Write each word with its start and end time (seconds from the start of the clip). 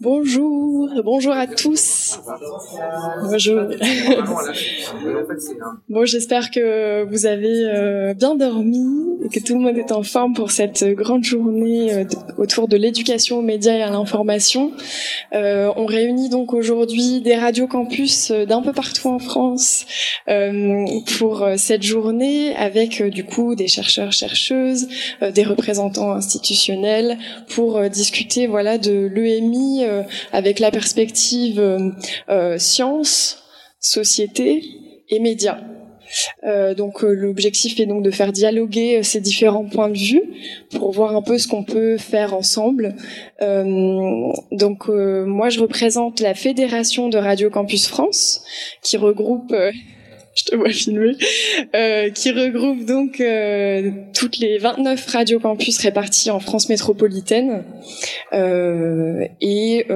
Bonjour, 0.00 0.90
bonjour 1.04 1.32
à 1.32 1.46
tous. 1.46 2.18
Bonjour. 3.22 3.62
bon, 5.88 6.04
j'espère 6.04 6.50
que 6.50 7.04
vous 7.04 7.26
avez 7.26 7.68
euh, 7.68 8.14
bien 8.14 8.34
dormi 8.34 9.09
et 9.24 9.28
que 9.28 9.40
tout 9.40 9.54
le 9.54 9.60
monde 9.60 9.76
est 9.76 9.92
en 9.92 10.02
forme 10.02 10.34
pour 10.34 10.50
cette 10.50 10.84
grande 10.84 11.24
journée 11.24 11.92
euh, 11.92 12.04
autour 12.38 12.68
de 12.68 12.76
l'éducation 12.76 13.38
aux 13.38 13.42
médias 13.42 13.74
et 13.74 13.82
à 13.82 13.90
l'information. 13.90 14.72
Euh, 15.32 15.70
on 15.76 15.86
réunit 15.86 16.28
donc 16.28 16.52
aujourd'hui 16.52 17.20
des 17.20 17.36
radios 17.36 17.66
campus 17.66 18.30
d'un 18.30 18.62
peu 18.62 18.72
partout 18.72 19.08
en 19.08 19.18
France 19.18 19.86
pour 21.18 21.46
cette 21.56 21.82
journée 21.82 22.54
avec 22.56 23.02
du 23.02 23.24
coup 23.24 23.54
des 23.54 23.68
chercheurs 23.68 24.12
chercheuses, 24.12 24.88
des 25.34 25.42
représentants 25.42 26.12
institutionnels 26.12 27.18
pour 27.48 27.80
discuter 27.88 28.46
voilà 28.46 28.78
de 28.78 29.10
l'EMI 29.12 29.84
euh, 29.84 30.02
avec 30.32 30.58
la 30.58 30.70
perspective 30.70 31.60
euh, 31.60 31.90
euh, 32.28 32.58
science, 32.58 33.42
société 33.80 34.62
et 35.08 35.20
médias. 35.20 35.58
Donc 36.76 37.02
l'objectif 37.02 37.78
est 37.80 37.86
donc 37.86 38.02
de 38.02 38.10
faire 38.10 38.32
dialoguer 38.32 39.02
ces 39.02 39.20
différents 39.20 39.64
points 39.64 39.88
de 39.88 39.98
vue 39.98 40.22
pour 40.70 40.92
voir 40.92 41.14
un 41.14 41.22
peu 41.22 41.38
ce 41.38 41.46
qu'on 41.48 41.64
peut 41.64 41.96
faire 41.96 42.34
ensemble. 42.34 42.94
donc 43.40 44.88
moi 44.88 45.48
je 45.48 45.60
représente 45.60 46.20
la 46.20 46.34
Fédération 46.34 47.08
de 47.08 47.18
Radio 47.18 47.50
Campus 47.50 47.86
France 47.88 48.44
qui 48.82 48.96
regroupe 48.96 49.54
je 50.34 50.44
te 50.44 50.54
vois 50.54 50.70
filmer, 50.70 51.16
euh, 51.74 52.10
qui 52.10 52.30
regroupe 52.30 52.84
donc 52.84 53.20
euh, 53.20 53.90
toutes 54.14 54.38
les 54.38 54.58
29 54.58 55.04
radios 55.06 55.40
campus 55.40 55.78
répartis 55.78 56.30
en 56.30 56.38
France 56.38 56.68
métropolitaine. 56.68 57.64
Euh, 58.32 59.26
et 59.40 59.86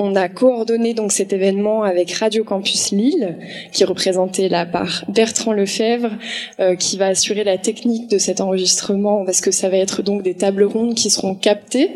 on 0.00 0.16
a 0.16 0.28
coordonné 0.28 0.94
donc 0.94 1.12
cet 1.12 1.32
événement 1.32 1.84
avec 1.84 2.10
Radio 2.12 2.42
Campus 2.42 2.90
Lille, 2.90 3.38
qui 3.72 3.84
est 3.84 3.86
représenté 3.86 4.48
là 4.48 4.66
par 4.66 5.04
Bertrand 5.08 5.52
Lefebvre, 5.52 6.10
qui 6.78 6.96
va 6.96 7.06
assurer 7.06 7.44
la 7.44 7.58
technique 7.58 8.10
de 8.10 8.18
cet 8.18 8.40
enregistrement, 8.40 9.24
parce 9.24 9.40
que 9.40 9.50
ça 9.50 9.68
va 9.68 9.76
être 9.76 10.02
donc 10.02 10.22
des 10.22 10.34
tables 10.34 10.64
rondes 10.64 10.94
qui 10.94 11.10
seront 11.10 11.34
captées, 11.34 11.90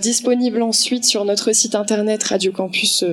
disponibles 0.00 0.62
ensuite 0.62 1.04
sur 1.04 1.24
notre 1.24 1.52
site 1.52 1.74
internet 1.74 2.22
Radio 2.24 2.52
Campus, 2.52 3.04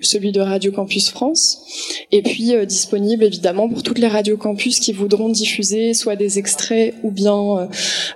celui 0.00 0.32
de 0.32 0.40
Radio 0.40 0.72
Campus 0.72 1.10
France, 1.10 2.04
et 2.12 2.22
puis 2.22 2.54
disponible 2.66 3.24
évidemment 3.24 3.65
pour 3.68 3.82
toutes 3.82 3.98
les 3.98 4.08
radios 4.08 4.36
campus 4.36 4.80
qui 4.80 4.92
voudront 4.92 5.28
diffuser 5.28 5.94
soit 5.94 6.16
des 6.16 6.38
extraits 6.38 6.94
ou 7.02 7.10
bien 7.10 7.34
euh, 7.34 7.66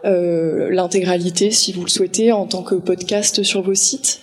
euh, 0.04 0.70
l'intégralité 0.70 1.50
si 1.50 1.72
vous 1.72 1.82
le 1.82 1.90
souhaitez 1.90 2.32
en 2.32 2.46
tant 2.46 2.62
que 2.62 2.74
podcast 2.74 3.42
sur 3.42 3.62
vos 3.62 3.74
sites. 3.74 4.20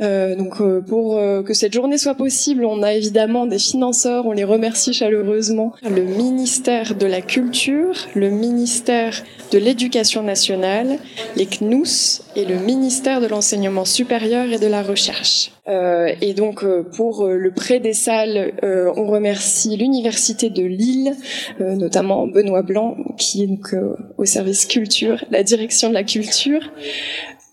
Euh, 0.00 0.36
donc 0.36 0.60
euh, 0.60 0.80
pour 0.80 1.16
euh, 1.16 1.42
que 1.42 1.54
cette 1.54 1.72
journée 1.72 1.98
soit 1.98 2.14
possible, 2.14 2.64
on 2.64 2.82
a 2.82 2.94
évidemment 2.94 3.46
des 3.46 3.58
financeurs, 3.58 4.26
on 4.26 4.32
les 4.32 4.44
remercie 4.44 4.92
chaleureusement. 4.92 5.72
Le 5.82 6.02
ministère 6.02 6.94
de 6.94 7.06
la 7.06 7.20
Culture, 7.20 7.94
le 8.14 8.30
ministère 8.30 9.24
de 9.52 9.58
l'Éducation 9.58 10.22
nationale, 10.22 10.98
les 11.36 11.46
CNUS 11.46 12.22
et 12.36 12.44
le 12.44 12.56
ministère 12.56 13.20
de 13.20 13.26
l'Enseignement 13.26 13.84
supérieur 13.84 14.46
et 14.52 14.58
de 14.58 14.66
la 14.66 14.82
Recherche. 14.82 15.50
Euh, 15.68 16.12
et 16.20 16.34
donc 16.34 16.64
pour 16.96 17.26
le 17.26 17.50
prêt 17.50 17.80
des 17.80 17.92
salles, 17.92 18.52
on 18.62 19.06
remercie 19.06 19.76
l'Université 19.76 20.50
de 20.50 20.62
Lille, 20.62 21.14
notamment 21.60 22.26
Benoît 22.26 22.62
Blanc, 22.62 22.96
qui 23.16 23.42
est 23.42 23.46
donc 23.46 23.74
au 24.16 24.24
service 24.24 24.66
culture, 24.66 25.24
la 25.30 25.42
direction 25.42 25.88
de 25.88 25.94
la 25.94 26.04
culture 26.04 26.70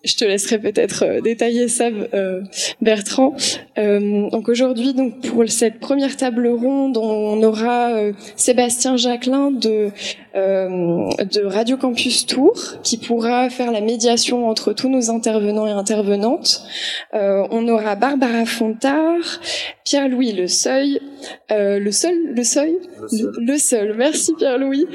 je 0.05 0.15
te 0.15 0.25
laisserai 0.25 0.59
peut-être 0.59 1.03
euh, 1.03 1.21
détailler 1.21 1.67
ça, 1.67 1.85
euh, 1.85 2.41
Bertrand. 2.81 3.35
Euh, 3.77 4.29
donc 4.29 4.49
aujourd'hui, 4.49 4.93
donc 4.93 5.21
pour 5.21 5.43
cette 5.47 5.79
première 5.79 6.15
table 6.15 6.47
ronde, 6.47 6.97
on 6.97 7.41
aura 7.43 7.91
Sébastien 8.35 8.97
Jacquelin 8.97 9.51
de 9.51 9.89
de 10.35 11.45
Radio 11.45 11.77
Campus 11.77 12.25
Tours 12.25 12.81
qui 12.83 12.97
pourra 12.97 13.49
faire 13.49 13.71
la 13.71 13.79
médiation 13.79 14.49
entre 14.49 14.73
tous 14.73 14.89
nos 14.89 15.09
intervenants 15.09 15.65
et 15.65 15.71
intervenantes. 15.71 16.65
on 17.13 17.67
aura 17.69 17.95
Barbara 17.95 18.45
Fontard, 18.45 19.39
Pierre-Louis 19.85 20.33
Le 20.33 20.47
Seuil, 20.47 20.99
le 21.49 21.91
seul, 21.91 22.33
le 22.35 22.43
Seuil, 22.43 22.75
le, 23.39 23.57
seul. 23.57 23.95
Merci 23.95 24.33
Pierre-Louis, 24.37 24.87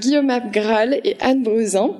Guillaume 0.00 0.30
Abgral 0.30 1.00
et 1.04 1.16
Anne 1.20 1.44
Brezin. 1.44 1.94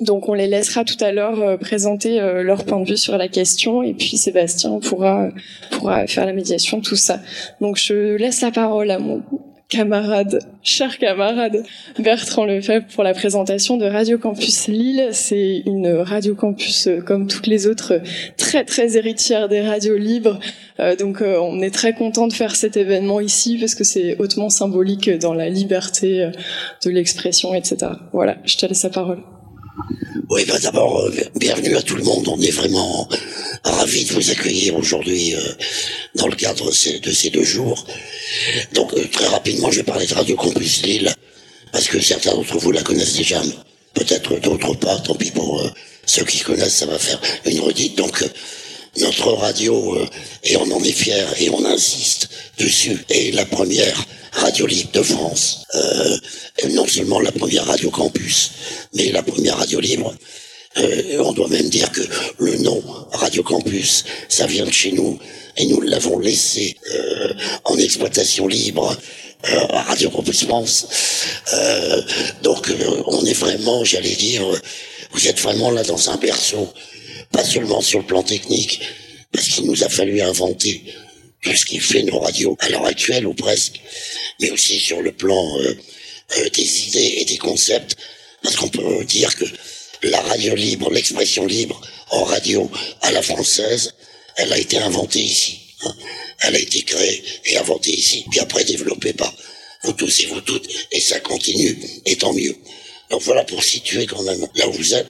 Donc 0.00 0.28
on 0.28 0.34
les 0.34 0.48
laissera 0.48 0.84
tout 0.84 0.96
à 1.00 1.12
l'heure 1.12 1.40
euh, 1.40 1.56
présenter 1.56 2.20
euh, 2.20 2.42
leur 2.42 2.64
point 2.64 2.80
de 2.80 2.88
vue 2.88 2.96
sur 2.96 3.16
la 3.16 3.28
question 3.28 3.82
et 3.82 3.94
puis 3.94 4.16
Sébastien 4.16 4.80
pourra 4.80 5.28
pourra 5.70 6.06
faire 6.06 6.26
la 6.26 6.32
médiation 6.32 6.80
tout 6.80 6.96
ça. 6.96 7.20
Donc 7.60 7.76
je 7.76 8.16
laisse 8.16 8.40
la 8.40 8.50
parole 8.50 8.90
à 8.90 8.98
mon 8.98 9.22
camarade, 9.68 10.40
cher 10.62 10.98
camarade 10.98 11.62
Bertrand 11.98 12.44
Lefebvre 12.44 12.86
pour 12.92 13.04
la 13.04 13.14
présentation 13.14 13.76
de 13.76 13.86
Radio 13.86 14.18
Campus 14.18 14.66
Lille. 14.66 15.10
C'est 15.12 15.62
une 15.64 15.88
radio 15.88 16.34
campus 16.34 16.88
euh, 16.88 17.00
comme 17.00 17.28
toutes 17.28 17.46
les 17.46 17.68
autres, 17.68 18.00
très 18.36 18.64
très 18.64 18.96
héritière 18.96 19.48
des 19.48 19.60
radios 19.60 19.96
libres. 19.96 20.40
donc 20.98 21.22
on 21.22 21.60
est 21.62 21.72
très 21.72 21.94
content 21.94 22.26
de 22.26 22.32
faire 22.32 22.56
cet 22.56 22.76
événement 22.76 23.20
ici 23.20 23.58
parce 23.60 23.76
que 23.76 23.84
c'est 23.84 24.16
hautement 24.18 24.50
symbolique 24.50 25.08
dans 25.08 25.34
la 25.34 25.48
liberté 25.48 26.30
de 26.84 26.90
l'expression, 26.90 27.54
etc. 27.54 27.92
Voilà, 28.12 28.38
je 28.44 28.56
te 28.56 28.66
laisse 28.66 28.82
la 28.82 28.90
parole. 28.90 29.22
Oui, 30.28 30.44
bah 30.46 30.58
d'abord, 30.58 31.00
euh, 31.00 31.12
bienvenue 31.36 31.76
à 31.76 31.82
tout 31.82 31.96
le 31.96 32.04
monde. 32.04 32.28
On 32.28 32.40
est 32.40 32.50
vraiment 32.50 33.08
ravis 33.64 34.04
de 34.04 34.12
vous 34.12 34.30
accueillir 34.30 34.76
aujourd'hui 34.76 35.34
euh, 35.34 35.40
dans 36.14 36.28
le 36.28 36.36
cadre 36.36 36.66
de 36.70 37.10
ces, 37.10 37.30
deux 37.30 37.44
jours. 37.44 37.84
Donc, 38.72 38.94
euh, 38.94 39.04
très 39.10 39.26
rapidement, 39.26 39.70
je 39.70 39.78
vais 39.78 39.82
parler 39.82 40.06
de 40.06 40.14
Radio 40.14 40.36
Campus 40.36 40.82
Lille, 40.82 41.12
parce 41.72 41.88
que 41.88 42.00
certains 42.00 42.32
d'entre 42.32 42.56
vous 42.58 42.70
la 42.70 42.82
connaissent 42.82 43.16
déjà, 43.16 43.42
peut-être 43.94 44.38
d'autres 44.40 44.74
pas. 44.74 44.98
Tant 45.00 45.14
pis 45.14 45.30
pour 45.30 45.62
ceux 46.06 46.24
qui 46.24 46.40
connaissent, 46.40 46.76
ça 46.76 46.86
va 46.86 46.98
faire 46.98 47.20
une 47.44 47.60
redite. 47.60 47.96
Donc, 47.98 48.24
notre 48.98 49.32
radio, 49.32 49.98
et 50.42 50.56
on 50.56 50.70
en 50.70 50.82
est 50.82 50.92
fier 50.92 51.26
et 51.40 51.50
on 51.50 51.64
insiste 51.64 52.28
dessus, 52.58 53.04
est 53.08 53.34
la 53.34 53.44
première 53.44 54.04
radio 54.32 54.66
libre 54.66 54.90
de 54.92 55.02
France. 55.02 55.64
Euh, 55.74 56.16
non 56.70 56.86
seulement 56.86 57.20
la 57.20 57.32
première 57.32 57.64
radio 57.66 57.90
campus, 57.90 58.50
mais 58.94 59.10
la 59.10 59.22
première 59.22 59.56
radio 59.56 59.80
libre. 59.80 60.14
Euh, 60.76 61.18
on 61.20 61.32
doit 61.32 61.48
même 61.48 61.68
dire 61.68 61.90
que 61.92 62.02
le 62.38 62.56
nom 62.58 62.82
Radio 63.12 63.44
Campus, 63.44 64.04
ça 64.28 64.46
vient 64.46 64.64
de 64.64 64.72
chez 64.72 64.90
nous 64.90 65.18
et 65.56 65.66
nous 65.66 65.80
l'avons 65.80 66.18
laissé 66.18 66.76
euh, 66.92 67.32
en 67.64 67.76
exploitation 67.78 68.48
libre 68.48 68.96
euh, 69.48 69.66
à 69.70 69.82
Radio 69.82 70.10
Campus 70.10 70.44
France. 70.44 70.86
Euh, 71.52 72.02
donc 72.42 72.72
on 73.06 73.24
est 73.24 73.38
vraiment, 73.38 73.84
j'allais 73.84 74.16
dire, 74.16 74.42
vous 75.12 75.28
êtes 75.28 75.40
vraiment 75.40 75.70
là 75.70 75.84
dans 75.84 76.10
un 76.10 76.16
berceau, 76.16 76.68
pas 77.32 77.44
seulement 77.44 77.80
sur 77.80 78.00
le 78.00 78.06
plan 78.06 78.22
technique, 78.22 78.80
parce 79.32 79.48
qu'il 79.48 79.66
nous 79.66 79.84
a 79.84 79.88
fallu 79.88 80.20
inventer 80.20 80.82
tout 81.42 81.54
ce 81.54 81.64
qui 81.64 81.78
fait 81.78 82.02
nos 82.02 82.18
radios 82.18 82.56
à 82.60 82.68
l'heure 82.68 82.86
actuelle 82.86 83.26
ou 83.26 83.34
presque, 83.34 83.80
mais 84.40 84.50
aussi 84.50 84.78
sur 84.78 85.02
le 85.02 85.12
plan 85.12 85.58
euh, 85.60 85.76
euh, 86.38 86.48
des 86.50 86.88
idées 86.88 87.14
et 87.18 87.24
des 87.24 87.38
concepts, 87.38 87.96
parce 88.42 88.56
qu'on 88.56 88.68
peut 88.68 89.04
dire 89.04 89.34
que 89.36 89.44
la 90.02 90.20
radio 90.20 90.54
libre, 90.54 90.90
l'expression 90.90 91.46
libre 91.46 91.80
en 92.10 92.24
radio 92.24 92.70
à 93.02 93.10
la 93.12 93.22
française, 93.22 93.94
elle 94.36 94.52
a 94.52 94.58
été 94.58 94.78
inventée 94.78 95.22
ici. 95.22 95.60
Hein. 95.84 95.94
Elle 96.40 96.56
a 96.56 96.58
été 96.58 96.82
créée 96.82 97.22
et 97.46 97.56
inventée 97.56 97.94
ici, 97.94 98.24
puis 98.30 98.40
après 98.40 98.64
développée 98.64 99.12
par 99.12 99.32
vous 99.82 99.92
tous 99.92 100.20
et 100.20 100.26
vous 100.26 100.40
toutes, 100.40 100.68
et 100.92 101.00
ça 101.00 101.20
continue, 101.20 101.78
et 102.06 102.16
tant 102.16 102.32
mieux. 102.32 102.56
Donc 103.10 103.22
voilà 103.22 103.44
pour 103.44 103.62
situer 103.62 104.06
quand 104.06 104.22
même 104.22 104.46
là 104.54 104.68
où 104.68 104.72
vous 104.72 104.94
êtes. 104.94 105.08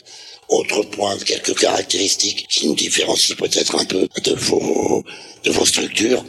Autre 0.48 0.82
point, 0.82 1.16
quelques 1.18 1.58
caractéristiques 1.58 2.46
qui 2.48 2.66
nous 2.66 2.74
différencient 2.74 3.36
peut-être 3.36 3.76
un 3.76 3.84
peu 3.84 4.08
de 4.22 4.34
vos 4.34 5.04
de 5.44 5.50
vos 5.50 5.66
structures. 5.66 6.24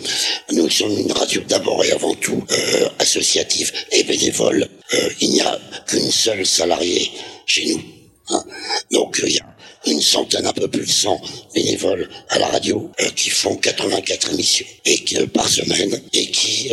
Nous 0.52 0.70
sommes 0.70 0.98
une 0.98 1.12
radio 1.12 1.42
d'abord 1.48 1.84
et 1.84 1.92
avant 1.92 2.14
tout 2.16 2.44
euh, 2.52 2.90
associative 3.00 3.72
et 3.92 4.04
bénévole. 4.04 4.68
Euh, 4.94 5.10
il 5.22 5.32
n'y 5.32 5.42
a 5.42 5.60
qu'une 5.88 6.12
seule 6.12 6.46
salariée 6.46 7.12
chez 7.46 7.66
nous. 7.68 7.82
Hein. 8.30 8.44
Donc 8.92 9.22
il 9.26 9.34
y 9.34 9.40
a 9.40 9.56
une 9.88 10.02
centaine, 10.02 10.46
un 10.46 10.54
peu 10.54 10.68
plus 10.68 10.86
de 10.86 10.92
100 10.92 11.22
bénévoles 11.54 12.10
à 12.30 12.40
la 12.40 12.48
radio 12.48 12.92
euh, 13.00 13.10
qui 13.16 13.30
font 13.30 13.56
84 13.56 14.34
émissions 14.34 14.66
et 14.86 15.04
qui, 15.04 15.16
par 15.28 15.48
semaine 15.48 16.02
et 16.14 16.32
qui, 16.32 16.72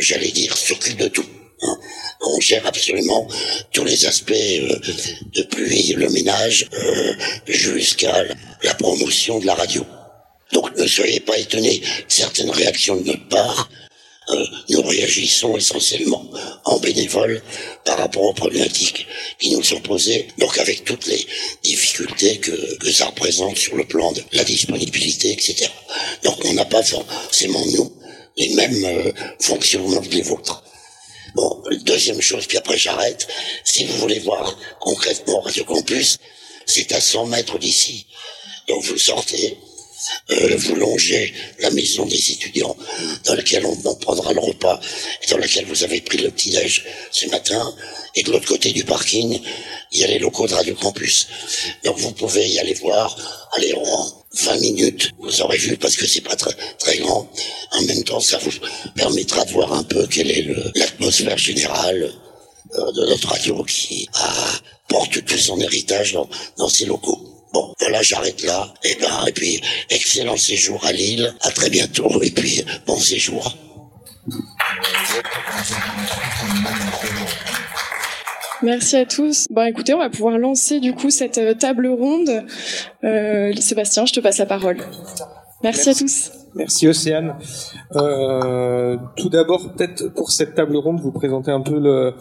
j'allais 0.00 0.30
dire, 0.30 0.56
s'occupent 0.56 0.98
de 0.98 1.08
tout. 1.08 1.26
On 2.20 2.40
gère 2.40 2.66
absolument 2.66 3.26
tous 3.72 3.84
les 3.84 4.06
aspects 4.06 4.32
euh, 4.32 4.78
depuis 5.34 5.92
le 5.94 6.08
ménage 6.10 6.68
euh, 6.72 7.14
jusqu'à 7.46 8.24
la 8.62 8.74
promotion 8.74 9.38
de 9.38 9.46
la 9.46 9.54
radio. 9.54 9.84
Donc 10.52 10.76
ne 10.76 10.86
soyez 10.86 11.20
pas 11.20 11.38
étonnés 11.38 11.82
certaines 12.08 12.50
réactions 12.50 12.96
de 12.96 13.04
notre 13.04 13.28
part. 13.28 13.68
euh, 14.28 14.44
nous 14.70 14.82
réagissons 14.82 15.56
essentiellement 15.56 16.28
en 16.64 16.78
bénévole 16.78 17.42
par 17.84 17.98
rapport 17.98 18.22
aux 18.24 18.32
problématiques 18.32 19.06
qui 19.38 19.50
nous 19.54 19.62
sont 19.62 19.80
posées, 19.80 20.26
donc 20.38 20.58
avec 20.58 20.84
toutes 20.84 21.06
les 21.06 21.24
difficultés 21.62 22.38
que, 22.38 22.76
que 22.78 22.90
ça 22.90 23.06
représente 23.06 23.56
sur 23.56 23.76
le 23.76 23.84
plan 23.84 24.10
de 24.12 24.22
la 24.32 24.44
disponibilité, 24.44 25.32
etc. 25.32 25.70
Donc 26.24 26.44
on 26.44 26.52
n'a 26.54 26.64
pas 26.64 26.82
forcément, 26.82 27.64
nous, 27.66 27.92
les 28.36 28.48
mêmes 28.54 28.84
euh, 28.84 29.12
fonctionnements 29.40 30.00
que 30.02 30.08
les 30.14 30.22
vôtres. 30.22 30.62
Bon, 31.36 31.62
deuxième 31.82 32.22
chose, 32.22 32.46
puis 32.46 32.56
après 32.56 32.78
j'arrête, 32.78 33.28
si 33.62 33.84
vous 33.84 33.98
voulez 33.98 34.20
voir 34.20 34.56
concrètement 34.80 35.40
Radio 35.40 35.64
Campus, 35.64 36.16
c'est 36.64 36.92
à 36.92 37.00
100 37.00 37.26
mètres 37.26 37.58
d'ici. 37.58 38.06
Donc 38.68 38.82
vous 38.84 38.96
sortez, 38.96 39.58
euh, 40.30 40.56
vous 40.56 40.74
longez 40.76 41.32
la 41.60 41.70
maison 41.70 42.06
des 42.06 42.32
étudiants 42.32 42.76
dans 43.24 43.34
laquelle 43.34 43.64
on, 43.66 43.94
prendra 43.96 44.32
le 44.32 44.40
repas 44.40 44.80
et 45.22 45.30
dans 45.30 45.38
laquelle 45.38 45.66
vous 45.66 45.84
avez 45.84 46.00
pris 46.00 46.18
le 46.18 46.30
petit-déj 46.30 46.84
ce 47.10 47.26
matin. 47.26 47.74
Et 48.14 48.22
de 48.22 48.32
l'autre 48.32 48.48
côté 48.48 48.72
du 48.72 48.84
parking, 48.84 49.40
il 49.92 50.00
y 50.00 50.04
a 50.04 50.06
les 50.06 50.18
locaux 50.18 50.46
de 50.46 50.54
Radio 50.54 50.74
Campus. 50.74 51.28
Donc 51.84 51.98
vous 51.98 52.12
pouvez 52.12 52.48
y 52.48 52.58
aller 52.58 52.74
voir, 52.74 53.16
aller 53.52 53.74
en 53.74 54.24
20 54.32 54.60
minutes, 54.60 55.10
vous 55.18 55.40
aurez 55.40 55.58
vu 55.58 55.76
parce 55.76 55.96
que 55.96 56.06
c'est 56.06 56.20
pas 56.20 56.36
très, 56.36 56.54
très 56.78 56.98
grand. 56.98 57.30
En 57.72 57.82
même 57.82 58.04
temps, 58.04 58.20
ça 58.20 58.38
vous 58.38 58.52
permettra 58.94 59.44
de 59.44 59.50
voir 59.52 59.72
un 59.72 59.82
peu 59.82 60.06
quelle 60.06 60.30
est 60.30 60.46
l'atmosphère 60.74 61.38
générale 61.38 62.12
euh, 62.74 62.92
de 62.92 63.06
notre 63.06 63.28
radio 63.28 63.64
qui 63.64 64.08
porte 64.88 65.24
tout 65.24 65.38
son 65.38 65.60
héritage 65.60 66.12
dans, 66.12 66.28
dans 66.58 66.68
ces 66.68 66.84
locaux. 66.84 67.35
Bon, 67.52 67.72
voilà, 67.80 68.02
j'arrête 68.02 68.42
là. 68.42 68.72
Et 68.84 68.96
eh 68.96 69.00
ben, 69.00 69.26
et 69.26 69.32
puis, 69.32 69.60
excellent 69.90 70.36
séjour 70.36 70.84
à 70.84 70.92
Lille. 70.92 71.34
À 71.40 71.50
très 71.50 71.70
bientôt. 71.70 72.22
Et 72.22 72.30
puis, 72.30 72.64
bon 72.86 72.98
séjour. 72.98 73.56
Merci 78.62 78.96
à 78.96 79.04
tous. 79.04 79.46
Bon, 79.50 79.66
écoutez, 79.66 79.94
on 79.94 79.98
va 79.98 80.10
pouvoir 80.10 80.38
lancer 80.38 80.80
du 80.80 80.94
coup 80.94 81.10
cette 81.10 81.38
euh, 81.38 81.54
table 81.54 81.86
ronde. 81.86 82.44
Euh, 83.04 83.52
Sébastien, 83.60 84.06
je 84.06 84.14
te 84.14 84.20
passe 84.20 84.38
la 84.38 84.46
parole. 84.46 84.78
Merci. 85.62 85.90
à 85.90 85.94
tous. 85.94 86.30
Merci 86.56 86.88
Océane. 86.88 87.34
Euh, 87.96 88.96
tout 89.16 89.28
d'abord, 89.28 89.74
peut-être 89.74 90.08
pour 90.14 90.30
cette 90.30 90.54
table 90.54 90.74
ronde, 90.78 91.00
vous 91.00 91.12
présenter 91.12 91.50
un 91.50 91.60
peu 91.60 91.78
le, 91.78 92.14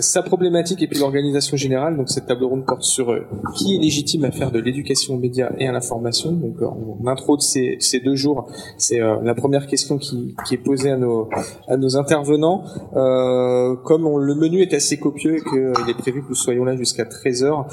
sa 0.00 0.22
problématique 0.22 0.82
et 0.82 0.86
puis 0.86 0.98
l'organisation 0.98 1.58
générale. 1.58 1.94
Donc 1.98 2.08
cette 2.08 2.24
table 2.24 2.44
ronde 2.44 2.64
porte 2.64 2.84
sur 2.84 3.12
euh, 3.12 3.26
qui 3.54 3.76
est 3.76 3.78
légitime 3.78 4.24
à 4.24 4.30
faire 4.30 4.50
de 4.50 4.58
l'éducation 4.58 5.14
aux 5.14 5.18
médias 5.18 5.50
et 5.58 5.68
à 5.68 5.72
l'information. 5.72 6.32
Donc 6.32 6.62
en 6.62 7.06
intro 7.06 7.36
de 7.36 7.42
ces, 7.42 7.76
ces 7.80 8.00
deux 8.00 8.16
jours, 8.16 8.50
c'est 8.78 9.02
euh, 9.02 9.16
la 9.22 9.34
première 9.34 9.66
question 9.66 9.98
qui, 9.98 10.34
qui, 10.46 10.54
est 10.54 10.58
posée 10.64 10.90
à 10.90 10.96
nos, 10.96 11.28
à 11.68 11.76
nos 11.76 11.98
intervenants. 11.98 12.64
Euh, 12.96 13.76
comme 13.84 14.06
on, 14.06 14.16
le 14.16 14.34
menu 14.34 14.62
est 14.62 14.72
assez 14.72 14.96
copieux 14.96 15.36
et 15.36 15.42
qu'il 15.42 15.90
est 15.90 15.98
prévu 15.98 16.22
que 16.22 16.30
nous 16.30 16.34
soyons 16.34 16.64
là 16.64 16.76
jusqu'à 16.76 17.04
13h, 17.04 17.66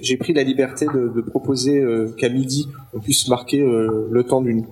j'ai 0.00 0.16
pris 0.16 0.32
la 0.32 0.44
liberté 0.44 0.86
de, 0.86 1.12
de 1.14 1.20
proposer 1.20 1.84
qu'à 2.16 2.30
midi, 2.30 2.68
on 2.94 3.00
puisse 3.00 3.28
marquer 3.28 3.58
le 3.58 4.24
temps 4.24 4.40
d'une 4.46 4.64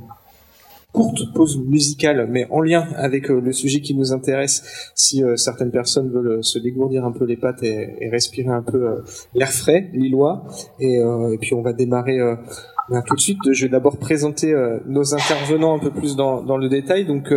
courte 0.94 1.32
pause 1.34 1.58
musicale, 1.58 2.28
mais 2.30 2.46
en 2.50 2.62
lien 2.62 2.86
avec 2.96 3.28
euh, 3.28 3.40
le 3.40 3.52
sujet 3.52 3.80
qui 3.80 3.96
nous 3.96 4.12
intéresse, 4.12 4.92
si 4.94 5.24
euh, 5.24 5.36
certaines 5.36 5.72
personnes 5.72 6.08
veulent 6.08 6.38
euh, 6.38 6.42
se 6.42 6.60
dégourdir 6.60 7.04
un 7.04 7.10
peu 7.10 7.24
les 7.24 7.36
pattes 7.36 7.64
et, 7.64 8.08
respirer 8.10 8.50
un 8.50 8.62
peu 8.62 9.02
l'air 9.34 9.50
frais, 9.50 9.90
lillois. 9.92 10.44
Et, 10.78 11.00
puis 11.40 11.54
on 11.54 11.62
va 11.62 11.72
démarrer 11.72 12.18
tout 13.06 13.16
de 13.16 13.20
suite, 13.20 13.38
je 13.50 13.64
vais 13.64 13.70
d'abord 13.70 13.96
présenter 13.96 14.54
nos 14.86 15.14
intervenants 15.14 15.74
un 15.74 15.78
peu 15.80 15.90
plus 15.90 16.14
dans, 16.14 16.56
le 16.56 16.68
détail. 16.68 17.06
Donc, 17.06 17.32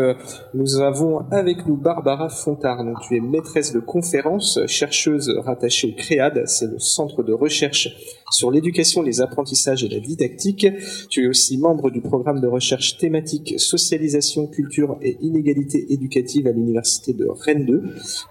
nous 0.53 0.79
avons 0.81 1.25
avec 1.31 1.65
nous 1.65 1.77
Barbara 1.77 2.29
Fontard. 2.29 2.83
Donc, 2.83 2.97
tu 3.07 3.15
es 3.15 3.21
maîtresse 3.21 3.73
de 3.73 3.79
conférence, 3.79 4.59
chercheuse 4.67 5.33
rattachée 5.43 5.87
au 5.87 5.95
CREAD, 5.95 6.43
c'est 6.45 6.67
le 6.67 6.79
centre 6.79 7.23
de 7.23 7.33
recherche 7.33 7.95
sur 8.29 8.51
l'éducation, 8.51 9.01
les 9.01 9.21
apprentissages 9.21 9.83
et 9.83 9.89
la 9.89 9.99
didactique. 9.99 10.67
Tu 11.09 11.23
es 11.23 11.27
aussi 11.27 11.57
membre 11.57 11.89
du 11.89 12.01
programme 12.01 12.41
de 12.41 12.47
recherche 12.47 12.97
thématique 12.97 13.55
socialisation, 13.57 14.47
culture 14.47 14.97
et 15.01 15.17
inégalité 15.21 15.93
éducative 15.93 16.47
à 16.47 16.51
l'université 16.51 17.13
de 17.13 17.27
Rennes 17.27 17.65
2. 17.65 17.83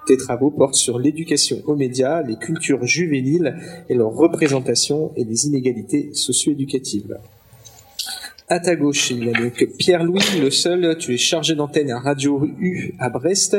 Tes 0.07 0.17
travaux 0.17 0.51
portent 0.51 0.75
sur 0.75 0.99
l'éducation 0.99 1.63
aux 1.67 1.77
médias, 1.77 2.23
les 2.23 2.37
cultures 2.37 2.85
juvéniles 2.87 3.57
et 3.89 3.95
leur 3.95 4.13
représentation 4.13 5.13
et 5.17 5.25
les 5.25 5.47
inégalités 5.47 6.11
socio-éducatives. 6.13 7.17
À 8.49 8.61
ta 8.61 8.77
gauche, 8.77 9.11
il 9.11 9.25
y 9.25 9.29
a 9.29 9.33
donc 9.33 9.67
Pierre-Louis, 9.77 10.23
le 10.41 10.53
seul. 10.53 10.97
Tu 10.99 11.13
es 11.13 11.17
chargé 11.17 11.57
d'antenne 11.57 11.91
à 11.91 11.99
Radio 11.99 12.47
U 12.61 12.95
à 13.01 13.11
Brest. 13.11 13.57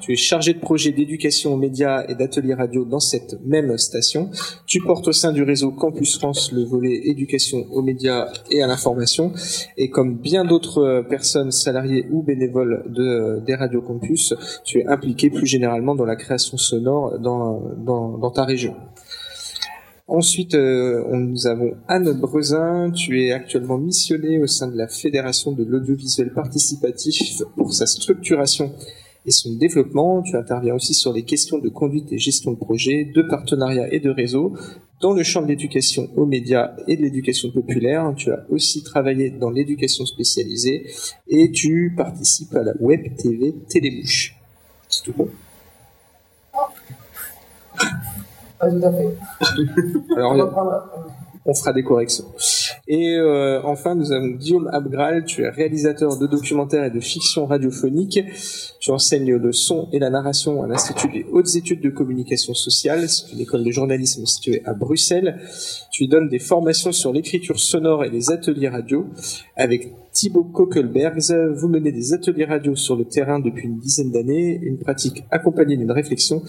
Tu 0.00 0.14
es 0.14 0.16
chargé 0.16 0.54
de 0.54 0.60
projet 0.60 0.92
d'éducation 0.92 1.52
aux 1.52 1.58
médias 1.58 2.06
et 2.08 2.14
d'ateliers 2.14 2.54
radio 2.54 2.86
dans 2.86 3.00
cette 3.00 3.36
même 3.44 3.76
station. 3.76 4.30
Tu 4.64 4.80
portes 4.80 5.08
au 5.08 5.12
sein 5.12 5.32
du 5.32 5.42
réseau 5.42 5.72
Campus 5.72 6.16
France 6.16 6.52
le 6.52 6.64
volet 6.64 7.02
éducation 7.04 7.66
aux 7.70 7.82
médias 7.82 8.32
et 8.50 8.62
à 8.62 8.66
l'information. 8.66 9.34
Et 9.76 9.90
comme 9.90 10.16
bien 10.16 10.46
d'autres 10.46 11.04
personnes 11.10 11.50
salariées 11.50 12.06
ou 12.10 12.22
bénévoles 12.22 12.84
de, 12.88 13.44
des 13.44 13.54
radios 13.54 13.82
campus, 13.82 14.32
tu 14.64 14.78
es 14.78 14.86
impliqué 14.86 15.28
plus 15.28 15.46
généralement 15.46 15.94
dans 15.94 16.06
la 16.06 16.16
création 16.16 16.56
sonore 16.56 17.18
dans, 17.18 17.60
dans 17.76 18.30
ta 18.30 18.46
région. 18.46 18.74
Ensuite, 20.10 20.54
euh, 20.54 21.04
nous 21.14 21.46
avons 21.46 21.76
Anne 21.86 22.12
Brezin. 22.14 22.90
Tu 22.90 23.22
es 23.22 23.30
actuellement 23.30 23.78
missionnée 23.78 24.40
au 24.40 24.48
sein 24.48 24.66
de 24.66 24.76
la 24.76 24.88
Fédération 24.88 25.52
de 25.52 25.62
l'audiovisuel 25.62 26.32
participatif 26.32 27.42
pour 27.56 27.72
sa 27.72 27.86
structuration 27.86 28.74
et 29.24 29.30
son 29.30 29.52
développement. 29.54 30.20
Tu 30.22 30.36
interviens 30.36 30.74
aussi 30.74 30.94
sur 30.94 31.12
les 31.12 31.22
questions 31.22 31.58
de 31.58 31.68
conduite 31.68 32.10
et 32.10 32.18
gestion 32.18 32.50
de 32.50 32.56
projet, 32.56 33.04
de 33.04 33.22
partenariat 33.22 33.86
et 33.94 34.00
de 34.00 34.10
réseau 34.10 34.54
dans 35.00 35.12
le 35.12 35.22
champ 35.22 35.42
de 35.42 35.46
l'éducation 35.46 36.10
aux 36.16 36.26
médias 36.26 36.74
et 36.88 36.96
de 36.96 37.02
l'éducation 37.02 37.52
populaire. 37.52 38.12
Tu 38.16 38.32
as 38.32 38.44
aussi 38.48 38.82
travaillé 38.82 39.30
dans 39.30 39.50
l'éducation 39.50 40.04
spécialisée 40.06 40.90
et 41.28 41.52
tu 41.52 41.94
participes 41.96 42.52
à 42.56 42.64
la 42.64 42.72
web 42.80 43.14
TV 43.16 43.54
Télébouche. 43.68 44.34
C'est 44.88 45.04
tout 45.04 45.14
bon? 45.16 45.28
Tout 48.68 48.86
à 48.86 48.92
fait. 48.92 49.16
Alors, 50.16 50.34
on 51.50 51.54
fera 51.54 51.72
des 51.72 51.82
corrections. 51.82 52.26
Et 52.86 53.16
euh, 53.16 53.60
enfin, 53.64 53.96
nous 53.96 54.12
avons 54.12 54.28
Guillaume 54.28 54.70
Abgral, 54.72 55.24
tu 55.24 55.42
es 55.42 55.48
réalisateur 55.48 56.16
de 56.16 56.26
documentaires 56.28 56.84
et 56.84 56.90
de 56.90 57.00
fiction 57.00 57.46
radiophonique. 57.46 58.20
Tu 58.78 58.92
enseignes 58.92 59.34
le 59.34 59.52
son 59.52 59.88
et 59.92 59.98
la 59.98 60.10
narration 60.10 60.62
à 60.62 60.68
l'Institut 60.68 61.08
des 61.08 61.26
hautes 61.32 61.56
études 61.56 61.80
de 61.80 61.90
communication 61.90 62.54
sociale, 62.54 63.08
c'est 63.08 63.32
une 63.32 63.40
école 63.40 63.64
de 63.64 63.70
journalisme 63.72 64.24
située 64.26 64.62
à 64.64 64.74
Bruxelles. 64.74 65.40
Tu 65.90 66.06
donnes 66.06 66.28
des 66.28 66.38
formations 66.38 66.92
sur 66.92 67.12
l'écriture 67.12 67.58
sonore 67.58 68.04
et 68.04 68.10
les 68.10 68.30
ateliers 68.30 68.68
radio. 68.68 69.06
Avec 69.56 69.92
Thibaut 70.12 70.44
Kokelbergs, 70.44 71.32
vous 71.54 71.68
menez 71.68 71.90
des 71.90 72.12
ateliers 72.12 72.44
radio 72.44 72.76
sur 72.76 72.94
le 72.94 73.04
terrain 73.04 73.40
depuis 73.40 73.66
une 73.66 73.78
dizaine 73.78 74.12
d'années, 74.12 74.58
une 74.62 74.78
pratique 74.78 75.24
accompagnée 75.30 75.76
d'une 75.76 75.90
réflexion 75.90 76.42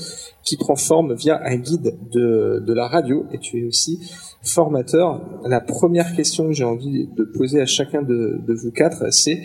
qui 0.43 0.57
prend 0.57 0.75
forme 0.75 1.15
via 1.15 1.41
un 1.43 1.55
guide 1.55 1.97
de, 2.11 2.63
de 2.65 2.73
la 2.73 2.87
radio. 2.87 3.25
Et 3.33 3.39
tu 3.39 3.61
es 3.61 3.65
aussi 3.65 3.99
formateur, 4.43 5.21
la 5.45 5.61
première 5.61 6.15
question 6.15 6.47
que 6.47 6.53
j'ai 6.53 6.63
envie 6.63 7.07
de 7.07 7.23
poser 7.23 7.61
à 7.61 7.65
chacun 7.65 8.01
de, 8.01 8.41
vous 8.47 8.71
quatre, 8.71 9.11
c'est 9.13 9.41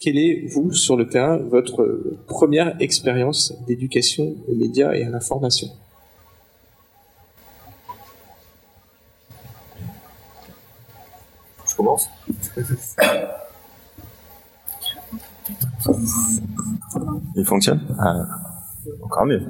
quelle 0.00 0.18
est, 0.18 0.46
vous, 0.52 0.72
sur 0.72 0.96
le 0.96 1.08
terrain, 1.08 1.36
votre 1.36 2.00
première 2.26 2.80
expérience 2.80 3.52
d'éducation 3.66 4.34
aux 4.48 4.54
médias 4.54 4.92
et 4.92 5.04
à 5.04 5.10
l'information? 5.10 5.68
Je 11.66 11.74
commence. 11.76 12.08
Il 17.36 17.44
fonctionne? 17.44 17.80
Ah, 17.98 18.26
Encore 19.02 19.26
mieux. 19.26 19.42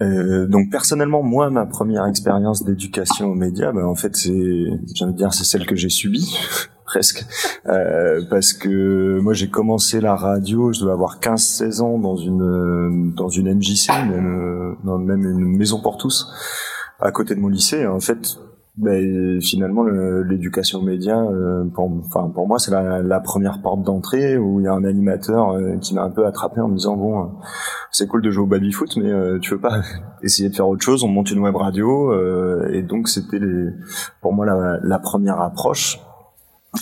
Euh, 0.00 0.46
donc 0.46 0.70
personnellement, 0.70 1.22
moi, 1.22 1.50
ma 1.50 1.66
première 1.66 2.06
expérience 2.06 2.64
d'éducation 2.64 3.26
aux 3.30 3.34
médias, 3.34 3.72
ben, 3.72 3.84
en 3.84 3.94
fait, 3.94 4.14
c'est, 4.16 4.66
j'ai 4.94 5.04
envie 5.04 5.12
de 5.12 5.18
dire, 5.18 5.32
c'est 5.32 5.44
celle 5.44 5.66
que 5.66 5.74
j'ai 5.76 5.88
subie 5.88 6.38
presque, 6.84 7.26
euh, 7.66 8.22
parce 8.30 8.52
que 8.52 9.18
moi 9.20 9.34
j'ai 9.34 9.50
commencé 9.50 10.00
la 10.00 10.16
radio, 10.16 10.72
je 10.72 10.80
devais 10.80 10.92
avoir 10.92 11.20
15-16 11.20 11.82
ans 11.82 11.98
dans 11.98 12.16
une 12.16 13.12
dans 13.14 13.28
une 13.28 13.54
MJC, 13.54 13.90
même, 14.08 14.76
dans 14.84 14.98
même 14.98 15.24
une 15.24 15.56
maison 15.56 15.82
pour 15.82 15.98
tous, 15.98 16.32
à 17.00 17.10
côté 17.10 17.34
de 17.34 17.40
mon 17.40 17.48
lycée. 17.48 17.86
En 17.86 18.00
fait, 18.00 18.38
ben, 18.78 19.40
finalement, 19.40 19.82
l'éducation 19.82 20.82
média, 20.82 21.20
euh, 21.20 21.64
pour, 21.74 21.90
enfin, 22.06 22.30
pour 22.32 22.46
moi, 22.46 22.60
c'est 22.60 22.70
la, 22.70 23.20
première 23.20 23.60
porte 23.60 23.82
d'entrée 23.82 24.38
où 24.38 24.60
il 24.60 24.64
y 24.64 24.66
a 24.68 24.72
un 24.72 24.84
animateur 24.84 25.50
euh, 25.50 25.76
qui 25.78 25.94
m'a 25.94 26.04
un 26.04 26.10
peu 26.10 26.26
attrapé 26.26 26.60
en 26.60 26.68
me 26.68 26.76
disant 26.76 26.96
bon, 26.96 27.22
euh, 27.22 27.26
c'est 27.90 28.06
cool 28.06 28.22
de 28.22 28.30
jouer 28.30 28.44
au 28.44 28.46
baby 28.46 28.70
foot, 28.70 28.96
mais 28.96 29.10
tu 29.40 29.54
veux 29.54 29.60
pas 29.60 29.80
essayer 30.22 30.48
de 30.48 30.54
faire 30.54 30.68
autre 30.68 30.82
chose 30.82 31.02
On 31.02 31.08
monte 31.08 31.32
une 31.32 31.40
web 31.40 31.56
radio, 31.56 32.14
et 32.70 32.82
donc 32.82 33.08
c'était 33.08 33.40
pour 34.20 34.32
moi 34.32 34.46
la, 34.46 34.78
la, 34.80 34.98
première 35.00 35.40
approche. 35.40 35.98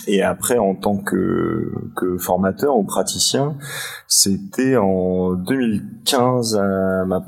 Et 0.07 0.23
après, 0.23 0.59
en 0.59 0.75
tant 0.75 0.99
que, 0.99 1.73
que 1.97 2.19
formateur 2.19 2.77
ou 2.77 2.85
praticien, 2.85 3.57
c'était 4.07 4.77
en 4.77 5.33
2015 5.33 6.57
à 6.57 7.05
ma 7.07 7.25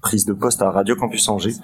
prise 0.00 0.24
de 0.24 0.32
poste 0.32 0.62
à 0.62 0.70
Radio 0.70 0.96
Campus 0.96 1.28
Angers. 1.28 1.56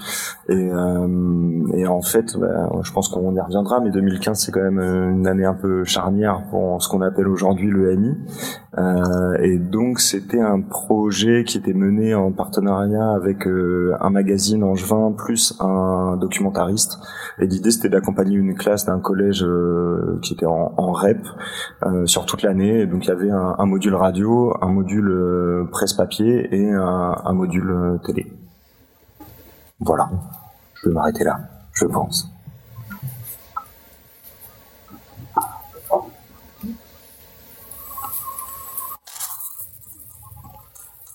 Et, 0.49 0.55
euh, 0.55 1.63
et 1.75 1.87
en 1.87 2.03
fait, 2.03 2.37
bah, 2.39 2.71
je 2.83 2.93
pense 2.93 3.09
qu'on 3.09 3.35
y 3.35 3.41
reviendra, 3.41 3.81
mais 3.81 3.91
2015 3.91 4.39
c'est 4.39 4.53
quand 4.53 4.63
même 4.63 4.81
une 4.81 5.27
année 5.27 5.45
un 5.45 5.55
peu 5.55 5.85
charnière 5.85 6.45
pour 6.51 6.83
ce 6.83 6.89
qu'on 6.89 7.01
appelle 7.01 7.29
aujourd'hui 7.29 7.71
le 7.71 7.97
MI. 7.97 8.15
Euh, 8.79 9.39
et 9.41 9.59
donc 9.59 10.01
c'était 10.01 10.41
un 10.41 10.61
projet 10.61 11.45
qui 11.45 11.57
était 11.57 11.73
mené 11.73 12.15
en 12.15 12.31
partenariat 12.31 13.13
avec 13.13 13.47
euh, 13.47 13.97
un 14.01 14.11
magazine 14.11 14.63
angevin 14.63 15.13
plus 15.13 15.55
un 15.61 16.17
documentariste. 16.17 16.99
Et 17.39 17.47
l'idée 17.47 17.71
c'était 17.71 17.89
d'accompagner 17.89 18.37
une 18.37 18.55
classe 18.55 18.85
d'un 18.85 19.01
collège 19.01 19.43
euh, 19.45 20.19
qui 20.23 20.35
était 20.35 20.47
en, 20.47 20.75
en 20.77 20.93
REP 20.93 21.27
euh, 21.85 22.07
sur 22.07 22.27
toute 22.27 22.43
l'année. 22.43 22.87
Donc 22.87 23.07
il 23.07 23.09
y 23.09 23.13
avait 23.13 23.31
un, 23.31 23.57
un 23.59 23.67
module 23.67 23.95
radio, 23.95 24.55
un 24.61 24.69
module 24.69 25.09
euh, 25.09 25.69
presse-papier 25.73 26.55
et 26.55 26.71
un, 26.73 27.17
un 27.25 27.33
module 27.33 27.99
télé. 28.05 28.31
Voilà, 29.81 30.11
je 30.75 30.89
vais 30.89 30.95
m'arrêter 30.95 31.25
là, 31.25 31.39
je 31.73 31.87
pense. 31.87 32.36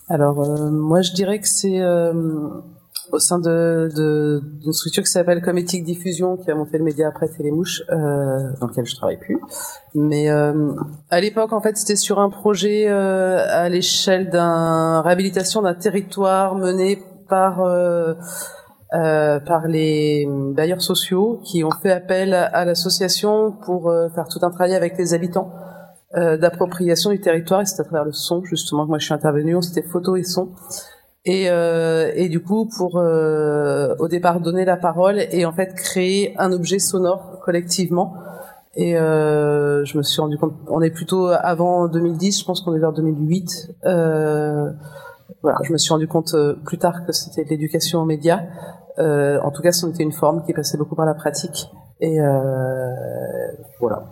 Alors 0.08 0.40
euh, 0.42 0.70
moi 0.70 1.00
je 1.00 1.12
dirais 1.12 1.38
que 1.38 1.48
c'est 1.48 1.80
euh, 1.80 2.12
au 3.12 3.18
sein 3.18 3.38
de, 3.38 3.88
de 3.94 4.42
d'une 4.60 4.72
structure 4.72 5.02
qui 5.02 5.10
s'appelle 5.10 5.42
Cométique 5.42 5.84
Diffusion 5.84 6.36
qui 6.36 6.50
a 6.50 6.54
monté 6.54 6.78
le 6.78 6.84
média 6.84 7.08
après 7.08 7.28
Télémouche 7.28 7.82
euh, 7.90 8.52
dans 8.60 8.66
lequel 8.66 8.86
je 8.86 8.96
travaille 8.96 9.18
plus. 9.18 9.38
Mais 9.94 10.30
euh, 10.30 10.72
à 11.10 11.20
l'époque 11.20 11.52
en 11.52 11.60
fait 11.60 11.76
c'était 11.76 11.96
sur 11.96 12.18
un 12.18 12.30
projet 12.30 12.86
euh, 12.88 13.44
à 13.48 13.68
l'échelle 13.68 14.30
d'un 14.30 15.02
réhabilitation 15.02 15.62
d'un 15.62 15.74
territoire 15.74 16.56
mené 16.56 16.98
par 17.28 17.62
euh, 17.62 18.14
par 18.90 19.68
les 19.68 20.28
bailleurs 20.28 20.82
sociaux 20.82 21.40
qui 21.44 21.64
ont 21.64 21.70
fait 21.70 21.92
appel 21.92 22.34
à 22.34 22.64
l'association 22.66 23.52
pour 23.52 23.90
faire 24.14 24.28
tout 24.28 24.40
un 24.42 24.50
travail 24.50 24.74
avec 24.74 24.98
les 24.98 25.14
habitants 25.14 25.50
euh, 26.14 26.36
d'appropriation 26.36 27.10
du 27.10 27.20
territoire 27.20 27.62
et 27.62 27.66
c'est 27.66 27.80
à 27.80 27.84
travers 27.84 28.04
le 28.04 28.12
son 28.12 28.44
justement 28.44 28.84
que 28.84 28.88
moi 28.88 28.98
je 28.98 29.06
suis 29.06 29.14
intervenue, 29.14 29.56
c'était 29.62 29.82
photo 29.82 30.16
et 30.16 30.24
son. 30.24 30.50
Et, 31.24 31.48
euh, 31.48 32.10
et 32.16 32.28
du 32.28 32.42
coup 32.42 32.68
pour 32.76 32.98
euh, 32.98 33.94
au 33.98 34.08
départ 34.08 34.40
donner 34.40 34.64
la 34.64 34.76
parole 34.76 35.20
et 35.30 35.46
en 35.46 35.52
fait 35.52 35.72
créer 35.74 36.34
un 36.38 36.52
objet 36.52 36.78
sonore 36.78 37.40
collectivement. 37.44 38.14
Et 38.74 38.98
euh, 38.98 39.84
je 39.84 39.96
me 39.96 40.02
suis 40.02 40.20
rendu 40.20 40.36
compte, 40.36 40.52
on 40.66 40.82
est 40.82 40.90
plutôt 40.90 41.28
avant 41.28 41.88
2010, 41.88 42.40
je 42.40 42.44
pense 42.44 42.60
qu'on 42.60 42.74
est 42.74 42.78
vers 42.78 42.92
2008. 42.92 43.70
Euh, 43.84 44.70
voilà, 45.42 45.58
je 45.62 45.72
me 45.72 45.78
suis 45.78 45.92
rendu 45.92 46.08
compte 46.08 46.34
plus 46.64 46.78
tard 46.78 47.06
que 47.06 47.12
c'était 47.12 47.44
l'éducation 47.44 48.00
aux 48.00 48.06
médias. 48.06 48.40
En 48.98 49.50
tout 49.50 49.62
cas, 49.62 49.72
c'en 49.72 49.88
était 49.88 50.02
une 50.02 50.12
forme 50.12 50.44
qui 50.44 50.52
passait 50.52 50.76
beaucoup 50.76 50.94
par 50.94 51.06
la 51.06 51.14
pratique. 51.14 51.70
Et 52.00 52.18
voilà. 53.80 54.04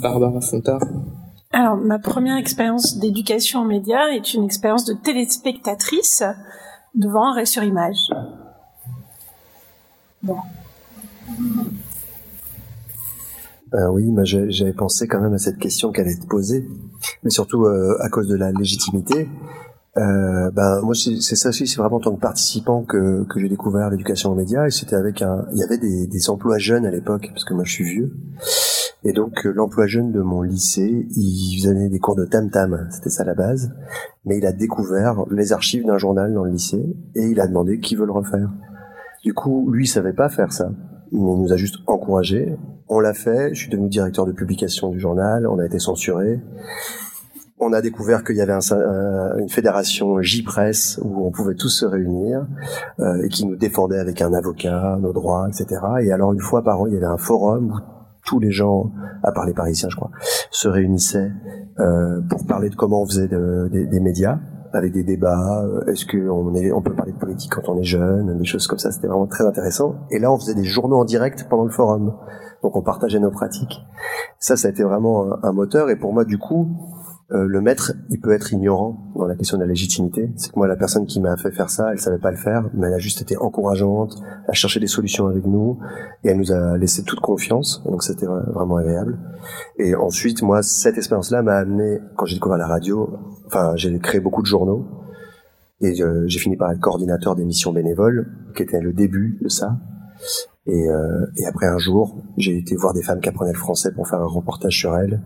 Barbara 0.00 0.40
Fontard. 0.40 0.80
Alors, 1.52 1.76
ma 1.76 1.98
première 1.98 2.36
expérience 2.36 2.98
d'éducation 2.98 3.62
aux 3.62 3.66
médias 3.66 4.08
est 4.08 4.34
une 4.34 4.44
expérience 4.44 4.84
de 4.84 4.92
téléspectatrice 4.92 6.22
devant 6.94 7.30
arrêt 7.30 7.46
sur 7.46 7.62
image. 7.62 8.10
Bon. 10.22 10.36
Euh, 13.74 13.88
oui, 13.90 14.04
mais 14.10 14.24
j'avais 14.24 14.72
pensé 14.72 15.08
quand 15.08 15.20
même 15.20 15.34
à 15.34 15.38
cette 15.38 15.58
question 15.58 15.92
qu'elle 15.92 16.06
allait 16.06 16.16
te 16.16 16.26
poser, 16.26 16.68
mais 17.22 17.30
surtout 17.30 17.64
euh, 17.64 17.96
à 18.00 18.08
cause 18.08 18.28
de 18.28 18.36
la 18.36 18.52
légitimité. 18.52 19.28
Euh, 19.96 20.50
ben 20.50 20.82
moi 20.82 20.94
c'est 20.94 21.36
ça 21.36 21.48
aussi, 21.48 21.66
c'est 21.66 21.78
vraiment 21.78 21.96
en 21.96 22.00
tant 22.00 22.14
que 22.14 22.20
participant 22.20 22.82
que, 22.82 23.24
que 23.24 23.40
j'ai 23.40 23.48
découvert 23.48 23.88
l'éducation 23.88 24.30
aux 24.32 24.34
médias 24.34 24.66
et 24.66 24.70
c'était 24.70 24.94
avec 24.94 25.22
un, 25.22 25.46
il 25.52 25.58
y 25.58 25.62
avait 25.62 25.78
des, 25.78 26.06
des 26.06 26.28
emplois 26.28 26.58
jeunes 26.58 26.84
à 26.84 26.90
l'époque 26.90 27.30
parce 27.32 27.44
que 27.46 27.54
moi 27.54 27.64
je 27.64 27.72
suis 27.72 27.84
vieux 27.84 28.12
et 29.04 29.12
donc 29.12 29.46
euh, 29.46 29.52
l'emploi 29.52 29.86
jeune 29.86 30.12
de 30.12 30.20
mon 30.20 30.42
lycée, 30.42 31.06
il 31.16 31.60
faisait 31.60 31.88
des 31.88 31.98
cours 31.98 32.16
de 32.16 32.24
tam 32.24 32.50
tam, 32.50 32.88
c'était 32.90 33.10
ça 33.10 33.24
la 33.24 33.34
base, 33.34 33.72
mais 34.24 34.38
il 34.38 34.46
a 34.46 34.52
découvert 34.52 35.24
les 35.30 35.52
archives 35.52 35.84
d'un 35.84 35.98
journal 35.98 36.32
dans 36.32 36.44
le 36.44 36.50
lycée 36.50 36.84
et 37.14 37.22
il 37.22 37.40
a 37.40 37.46
demandé 37.46 37.78
qui 37.80 37.96
veut 37.96 38.06
le 38.06 38.12
refaire. 38.12 38.50
Du 39.22 39.34
coup, 39.34 39.70
lui 39.70 39.84
il 39.84 39.88
savait 39.88 40.12
pas 40.12 40.28
faire 40.28 40.52
ça, 40.52 40.70
mais 41.12 41.32
il 41.32 41.42
nous 41.42 41.52
a 41.52 41.56
juste 41.56 41.76
encouragé. 41.86 42.56
On 42.88 43.00
l'a 43.00 43.14
fait. 43.14 43.52
Je 43.52 43.60
suis 43.60 43.70
devenu 43.70 43.88
directeur 43.88 44.26
de 44.26 44.32
publication 44.32 44.90
du 44.90 45.00
journal. 45.00 45.46
On 45.48 45.58
a 45.58 45.66
été 45.66 45.80
censuré 45.80 46.40
on 47.58 47.72
a 47.72 47.80
découvert 47.80 48.22
qu'il 48.22 48.36
y 48.36 48.40
avait 48.40 48.52
euh, 48.72 49.38
une 49.38 49.48
fédération 49.48 50.20
J-Press 50.20 51.00
où 51.02 51.26
on 51.26 51.30
pouvait 51.30 51.54
tous 51.54 51.70
se 51.70 51.86
réunir 51.86 52.46
euh, 53.00 53.22
et 53.24 53.28
qui 53.28 53.46
nous 53.46 53.56
défendait 53.56 53.98
avec 53.98 54.20
un 54.20 54.32
avocat, 54.34 54.98
nos 55.00 55.12
droits, 55.12 55.48
etc. 55.48 55.80
Et 56.02 56.12
alors 56.12 56.32
une 56.32 56.40
fois 56.40 56.62
par 56.62 56.82
an, 56.82 56.86
il 56.86 56.94
y 56.94 56.96
avait 56.96 57.06
un 57.06 57.16
forum 57.16 57.70
où 57.70 57.95
tous 58.26 58.38
les 58.40 58.50
gens, 58.50 58.92
à 59.22 59.32
part 59.32 59.46
les 59.46 59.54
Parisiens, 59.54 59.88
je 59.88 59.96
crois, 59.96 60.10
se 60.50 60.68
réunissaient 60.68 61.32
euh, 61.78 62.20
pour 62.28 62.46
parler 62.46 62.68
de 62.68 62.74
comment 62.74 63.02
on 63.02 63.06
faisait 63.06 63.28
de, 63.28 63.70
de, 63.72 63.84
des 63.84 64.00
médias 64.00 64.38
avec 64.72 64.92
des 64.92 65.04
débats. 65.04 65.62
Euh, 65.64 65.90
est-ce 65.90 66.04
qu'on 66.04 66.54
on 66.54 66.82
peut 66.82 66.94
parler 66.94 67.12
de 67.12 67.18
politique 67.18 67.52
quand 67.52 67.72
on 67.72 67.78
est 67.78 67.84
jeune, 67.84 68.36
des 68.36 68.44
choses 68.44 68.66
comme 68.66 68.78
ça. 68.78 68.90
C'était 68.90 69.06
vraiment 69.06 69.26
très 69.26 69.46
intéressant. 69.46 69.94
Et 70.10 70.18
là, 70.18 70.30
on 70.30 70.38
faisait 70.38 70.54
des 70.54 70.64
journaux 70.64 70.96
en 70.96 71.04
direct 71.04 71.46
pendant 71.48 71.64
le 71.64 71.70
forum. 71.70 72.14
Donc 72.62 72.76
on 72.76 72.82
partageait 72.82 73.20
nos 73.20 73.30
pratiques. 73.30 73.80
Ça, 74.38 74.56
ça 74.56 74.68
a 74.68 74.70
été 74.70 74.82
vraiment 74.82 75.26
un 75.42 75.52
moteur. 75.52 75.88
Et 75.88 75.96
pour 75.96 76.12
moi, 76.12 76.24
du 76.24 76.38
coup, 76.38 76.68
euh, 77.32 77.44
le 77.44 77.60
maître, 77.60 77.92
il 78.08 78.20
peut 78.20 78.32
être 78.32 78.52
ignorant 78.52 79.10
dans 79.16 79.26
la 79.26 79.34
question 79.34 79.56
de 79.56 79.62
la 79.62 79.68
légitimité. 79.68 80.30
C'est 80.36 80.52
que 80.52 80.56
moi, 80.56 80.68
la 80.68 80.76
personne 80.76 81.06
qui 81.06 81.20
m'a 81.20 81.36
fait 81.36 81.50
faire 81.50 81.70
ça, 81.70 81.90
elle 81.90 81.98
savait 81.98 82.20
pas 82.20 82.30
le 82.30 82.36
faire, 82.36 82.70
mais 82.72 82.86
elle 82.86 82.94
a 82.94 82.98
juste 82.98 83.20
été 83.20 83.36
encourageante, 83.36 84.14
à 84.46 84.52
chercher 84.52 84.78
des 84.78 84.86
solutions 84.86 85.26
avec 85.26 85.44
nous, 85.44 85.78
et 86.22 86.28
elle 86.28 86.36
nous 86.36 86.52
a 86.52 86.78
laissé 86.78 87.02
toute 87.02 87.18
confiance. 87.18 87.82
Donc 87.84 88.04
c'était 88.04 88.26
vraiment 88.26 88.76
agréable. 88.76 89.18
Et 89.78 89.96
ensuite, 89.96 90.42
moi, 90.42 90.62
cette 90.62 90.98
expérience-là 90.98 91.42
m'a 91.42 91.56
amené, 91.56 91.98
quand 92.16 92.26
j'ai 92.26 92.36
découvert 92.36 92.58
la 92.58 92.68
radio, 92.68 93.18
enfin, 93.46 93.74
j'ai 93.74 93.98
créé 93.98 94.20
beaucoup 94.20 94.42
de 94.42 94.46
journaux, 94.46 94.86
et 95.80 96.00
euh, 96.00 96.24
j'ai 96.28 96.38
fini 96.38 96.56
par 96.56 96.70
être 96.70 96.80
coordinateur 96.80 97.34
d'émissions 97.34 97.72
bénévoles, 97.72 98.32
qui 98.54 98.62
était 98.62 98.80
le 98.80 98.92
début 98.92 99.38
de 99.42 99.48
ça. 99.48 99.76
Et, 100.66 100.88
euh, 100.88 101.26
et 101.36 101.46
après 101.46 101.66
un 101.66 101.78
jour, 101.78 102.22
j'ai 102.36 102.56
été 102.56 102.76
voir 102.76 102.94
des 102.94 103.02
femmes 103.02 103.20
qui 103.20 103.28
apprenaient 103.28 103.52
le 103.52 103.58
français 103.58 103.92
pour 103.92 104.08
faire 104.08 104.20
un 104.20 104.26
reportage 104.26 104.78
sur 104.78 104.96
elles. 104.96 105.20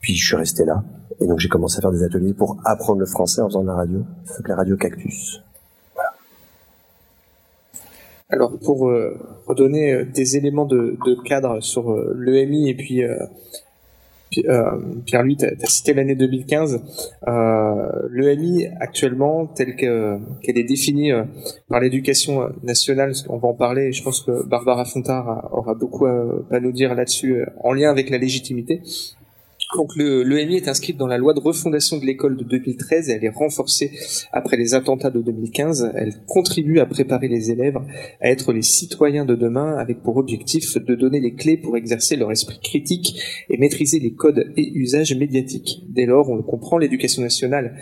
Puis 0.00 0.14
je 0.14 0.26
suis 0.26 0.36
resté 0.36 0.64
là. 0.64 0.84
Et 1.20 1.26
donc 1.26 1.38
j'ai 1.38 1.48
commencé 1.48 1.78
à 1.78 1.80
faire 1.80 1.92
des 1.92 2.02
ateliers 2.02 2.34
pour 2.34 2.58
apprendre 2.64 3.00
le 3.00 3.06
français 3.06 3.40
en 3.40 3.48
faisant 3.48 3.62
de 3.62 3.68
la 3.68 3.74
radio. 3.74 4.04
Ça 4.24 4.34
s'appelait 4.34 4.54
Radio 4.54 4.76
Cactus. 4.76 5.42
Alors 8.28 8.58
pour 8.58 8.88
euh, 8.88 9.16
redonner 9.46 9.92
euh, 9.92 10.04
des 10.04 10.36
éléments 10.36 10.66
de, 10.66 10.98
cadre 11.24 11.62
sur 11.62 11.92
euh, 11.92 12.12
l'EMI 12.18 12.68
et 12.70 12.74
puis 12.74 13.04
euh, 14.44 14.70
Pierre-Louis, 15.06 15.36
tu 15.36 15.46
as, 15.46 15.66
cité 15.66 15.94
l'année 15.94 16.16
2015. 16.16 16.82
Euh, 17.28 18.08
L'EMI, 18.10 18.66
actuellement, 18.80 19.46
telle 19.46 19.76
qu'elle 19.76 20.58
est 20.58 20.64
définie 20.64 21.12
par 21.68 21.80
l'éducation 21.80 22.50
nationale, 22.62 23.12
on 23.28 23.38
va 23.38 23.48
en 23.48 23.54
parler, 23.54 23.92
je 23.92 24.02
pense 24.02 24.20
que 24.22 24.46
Barbara 24.46 24.84
Fontard 24.84 25.48
aura 25.52 25.74
beaucoup 25.74 26.06
à 26.06 26.60
nous 26.60 26.72
dire 26.72 26.94
là-dessus, 26.94 27.44
en 27.62 27.72
lien 27.72 27.90
avec 27.90 28.10
la 28.10 28.18
légitimité. 28.18 28.82
Donc 29.74 29.96
le, 29.96 30.22
l'EMI 30.22 30.56
est 30.56 30.68
inscrite 30.68 30.96
dans 30.96 31.08
la 31.08 31.18
loi 31.18 31.34
de 31.34 31.40
refondation 31.40 31.98
de 31.98 32.04
l'école 32.04 32.36
de 32.36 32.44
2013 32.44 33.08
et 33.08 33.12
elle 33.14 33.24
est 33.24 33.28
renforcée 33.28 33.90
après 34.32 34.56
les 34.56 34.74
attentats 34.74 35.10
de 35.10 35.20
2015. 35.20 35.92
Elle 35.94 36.14
contribue 36.26 36.78
à 36.78 36.86
préparer 36.86 37.28
les 37.28 37.50
élèves 37.50 37.78
à 38.20 38.30
être 38.30 38.52
les 38.52 38.62
citoyens 38.62 39.24
de 39.24 39.34
demain 39.34 39.76
avec 39.76 40.02
pour 40.02 40.18
objectif 40.18 40.76
de 40.76 40.94
donner 40.94 41.20
les 41.20 41.34
clés 41.34 41.56
pour 41.56 41.76
exercer 41.76 42.16
leur 42.16 42.30
esprit 42.30 42.60
critique 42.60 43.20
et 43.50 43.58
maîtriser 43.58 43.98
les 43.98 44.12
codes 44.12 44.52
et 44.56 44.72
usages 44.74 45.14
médiatiques. 45.14 45.82
Dès 45.88 46.06
lors, 46.06 46.30
on 46.30 46.36
le 46.36 46.42
comprend, 46.42 46.78
l'éducation 46.78 47.22
nationale 47.22 47.76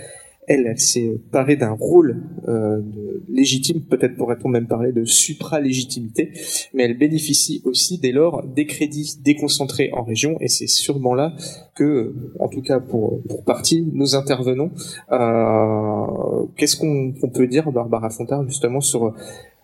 elle, 0.47 0.67
elle 0.67 0.79
s'est 0.79 1.21
parée 1.31 1.57
d'un 1.57 1.73
rôle 1.73 2.23
euh, 2.49 2.81
légitime, 3.29 3.81
peut-être 3.83 4.17
pourrait-on 4.17 4.49
même 4.49 4.67
parler 4.67 4.93
de 4.93 5.05
supra-légitimité, 5.05 6.33
mais 6.75 6.85
elle 6.85 6.99
bénéficie 6.99 7.63
aussi 7.65 7.99
dès 7.99 8.13
lors 8.13 8.45
des 8.47 8.67
crédits 8.67 9.17
déconcentrés 9.23 9.91
en 9.93 10.03
région, 10.03 10.37
et 10.41 10.49
c'est 10.49 10.67
sûrement 10.67 11.15
là 11.15 11.35
que, 11.75 12.15
en 12.39 12.49
tout 12.49 12.63
cas 12.63 12.81
pour, 12.81 13.23
pour 13.23 13.45
partie, 13.45 13.87
nous 13.93 14.15
intervenons. 14.15 14.71
Euh, 15.13 16.47
Qu'est-ce 16.57 16.77
qu'on 16.77 17.13
peut 17.31 17.47
dire, 17.47 17.71
Barbara 17.73 18.11
Fontard, 18.11 18.47
justement, 18.47 18.81
sur 18.81 19.15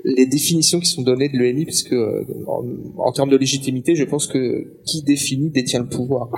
les 0.05 0.27
définitions 0.27 0.81
qui 0.81 0.89
sont 0.89 1.03
données 1.03 1.29
de 1.29 1.37
l'EMI, 1.37 1.67
puisque 1.67 1.95
en, 2.47 2.65
en 2.97 3.13
termes 3.13 3.29
de 3.29 3.37
légitimité, 3.37 3.95
je 3.95 4.05
pense 4.05 4.27
que 4.27 4.67
qui 4.85 5.03
définit 5.03 5.51
détient 5.51 5.81
le 5.81 5.89
pouvoir? 5.89 6.31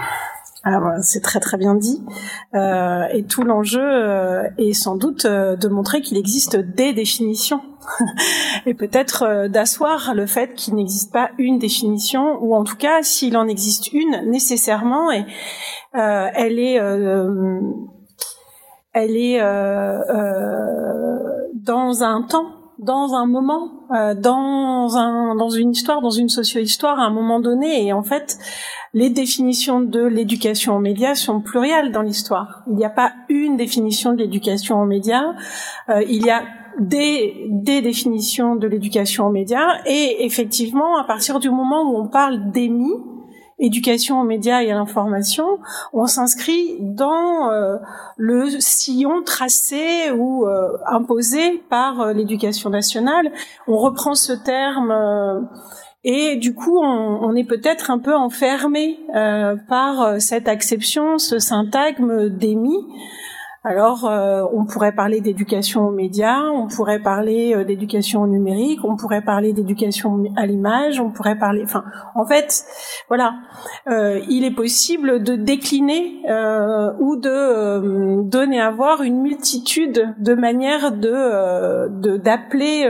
Alors 0.64 0.92
c'est 1.02 1.22
très 1.22 1.40
très 1.40 1.56
bien 1.56 1.74
dit. 1.74 2.04
Euh, 2.54 3.04
et 3.12 3.24
tout 3.24 3.42
l'enjeu 3.42 3.82
euh, 3.82 4.48
est 4.58 4.74
sans 4.74 4.96
doute 4.96 5.24
euh, 5.24 5.56
de 5.56 5.68
montrer 5.68 6.00
qu'il 6.02 6.16
existe 6.16 6.56
des 6.56 6.92
définitions 6.92 7.62
et 8.66 8.74
peut-être 8.74 9.24
euh, 9.24 9.48
d'asseoir 9.48 10.14
le 10.14 10.26
fait 10.26 10.54
qu'il 10.54 10.76
n'existe 10.76 11.12
pas 11.12 11.30
une 11.38 11.58
définition 11.58 12.38
ou 12.40 12.54
en 12.54 12.62
tout 12.62 12.76
cas 12.76 13.02
s'il 13.02 13.36
en 13.36 13.48
existe 13.48 13.92
une 13.92 14.30
nécessairement 14.30 15.10
et 15.10 15.24
euh, 15.96 16.28
elle 16.34 16.60
est 16.60 16.78
elle 18.94 19.16
est 19.16 19.40
dans 21.54 22.02
un 22.02 22.22
temps 22.22 22.61
dans 22.82 23.14
un 23.14 23.26
moment, 23.26 23.70
euh, 23.94 24.14
dans 24.14 24.96
un 24.96 25.34
dans 25.36 25.50
une 25.50 25.70
histoire, 25.70 26.00
dans 26.00 26.10
une 26.10 26.28
socio-histoire 26.28 26.98
à 26.98 27.04
un 27.04 27.10
moment 27.10 27.40
donné. 27.40 27.86
Et 27.86 27.92
en 27.92 28.02
fait, 28.02 28.38
les 28.92 29.10
définitions 29.10 29.80
de 29.80 30.02
l'éducation 30.02 30.76
aux 30.76 30.80
médias 30.80 31.14
sont 31.14 31.40
plurielles 31.40 31.92
dans 31.92 32.02
l'histoire. 32.02 32.62
Il 32.68 32.74
n'y 32.74 32.84
a 32.84 32.90
pas 32.90 33.12
une 33.28 33.56
définition 33.56 34.12
de 34.12 34.18
l'éducation 34.18 34.80
aux 34.80 34.86
médias. 34.86 35.34
Euh, 35.88 36.02
il 36.08 36.24
y 36.26 36.30
a 36.30 36.42
des, 36.80 37.46
des 37.50 37.82
définitions 37.82 38.56
de 38.56 38.66
l'éducation 38.66 39.26
aux 39.26 39.32
médias. 39.32 39.80
Et 39.86 40.24
effectivement, 40.24 40.98
à 40.98 41.04
partir 41.04 41.38
du 41.38 41.50
moment 41.50 41.90
où 41.90 41.98
on 41.98 42.08
parle 42.08 42.50
d'émis, 42.50 42.94
éducation 43.62 44.20
aux 44.20 44.24
médias 44.24 44.62
et 44.62 44.70
à 44.70 44.74
l'information, 44.74 45.58
on 45.92 46.06
s'inscrit 46.06 46.76
dans 46.80 47.50
euh, 47.50 47.78
le 48.16 48.50
sillon 48.58 49.22
tracé 49.22 50.10
ou 50.10 50.46
euh, 50.46 50.76
imposé 50.86 51.62
par 51.70 52.00
euh, 52.00 52.12
l'éducation 52.12 52.70
nationale. 52.70 53.30
On 53.68 53.78
reprend 53.78 54.14
ce 54.14 54.32
terme 54.32 54.92
et 56.04 56.36
du 56.36 56.54
coup, 56.54 56.78
on, 56.82 57.20
on 57.22 57.34
est 57.36 57.44
peut-être 57.44 57.90
un 57.90 58.00
peu 58.00 58.14
enfermé 58.14 58.98
par 59.68 60.20
cette 60.20 60.48
acception, 60.48 61.18
ce 61.18 61.38
syntagme 61.38 62.28
d'émis 62.28 62.84
alors, 63.64 64.06
euh, 64.06 64.42
on 64.52 64.64
pourrait 64.64 64.90
parler 64.90 65.20
d'éducation 65.20 65.86
aux 65.86 65.92
médias, 65.92 66.40
on 66.40 66.66
pourrait 66.66 66.98
parler 66.98 67.54
euh, 67.54 67.62
d'éducation 67.62 68.22
au 68.22 68.26
numérique, 68.26 68.80
on 68.82 68.96
pourrait 68.96 69.22
parler 69.22 69.52
d'éducation 69.52 70.20
à 70.36 70.46
l'image, 70.46 70.98
on 70.98 71.10
pourrait 71.10 71.38
parler. 71.38 71.62
Enfin, 71.62 71.84
en 72.16 72.26
fait, 72.26 72.64
voilà, 73.06 73.34
euh, 73.86 74.20
il 74.28 74.42
est 74.42 74.50
possible 74.54 75.22
de 75.22 75.36
décliner 75.36 76.22
ou 76.98 77.16
de 77.16 78.22
donner 78.22 78.60
à 78.60 78.70
voir 78.70 79.02
une 79.02 79.20
multitude 79.20 80.12
de 80.18 80.34
manières 80.34 80.90
de 80.90 82.16
d'appeler 82.16 82.88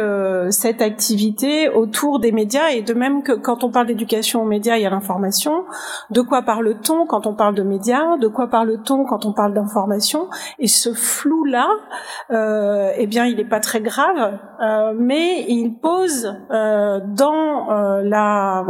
cette 0.51 0.81
activité 0.81 1.69
autour 1.69 2.19
des 2.19 2.33
médias. 2.33 2.71
Et 2.71 2.83
de 2.83 2.95
même 2.95 3.23
que 3.23 3.33
quand 3.33 3.65
on 3.65 3.71
parle 3.71 3.87
d'éducation 3.87 4.43
aux 4.43 4.47
médias 4.47 4.79
et 4.79 4.87
à 4.87 4.91
l'information, 4.91 5.65
de 6.11 6.21
quoi 6.21 6.43
parle-t-on 6.43 7.07
quand 7.07 7.27
on 7.27 7.35
parle 7.35 7.55
de 7.55 7.63
médias, 7.63 8.17
de 8.17 8.29
quoi 8.29 8.49
parle-t-on 8.49 9.05
quand 9.05 9.27
on 9.27 9.33
parle 9.33 9.55
d'information? 9.55 10.29
Et 10.63 10.69
ce 10.69 10.95
flou-là, 10.95 11.69
euh, 12.31 12.93
eh 12.97 13.09
bien, 13.09 13.27
il 13.27 13.37
n'est 13.37 13.45
pas 13.45 13.59
très 13.59 13.81
grave, 13.81 14.39
euh, 14.63 14.95
mais 14.97 15.45
il 15.49 15.75
pose 15.75 16.37
euh, 16.53 17.01
dans 17.05 17.69
euh, 17.71 18.03
la 18.05 18.65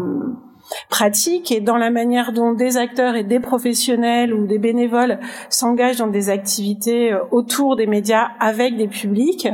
pratique 0.88 1.52
et 1.52 1.60
dans 1.60 1.76
la 1.76 1.90
manière 1.90 2.32
dont 2.32 2.54
des 2.54 2.78
acteurs 2.78 3.14
et 3.14 3.24
des 3.24 3.40
professionnels 3.40 4.32
ou 4.32 4.46
des 4.46 4.58
bénévoles 4.58 5.20
s'engagent 5.50 5.98
dans 5.98 6.06
des 6.06 6.30
activités 6.30 7.14
autour 7.30 7.76
des 7.76 7.86
médias 7.86 8.28
avec 8.40 8.78
des 8.78 8.88
publics, 8.88 9.48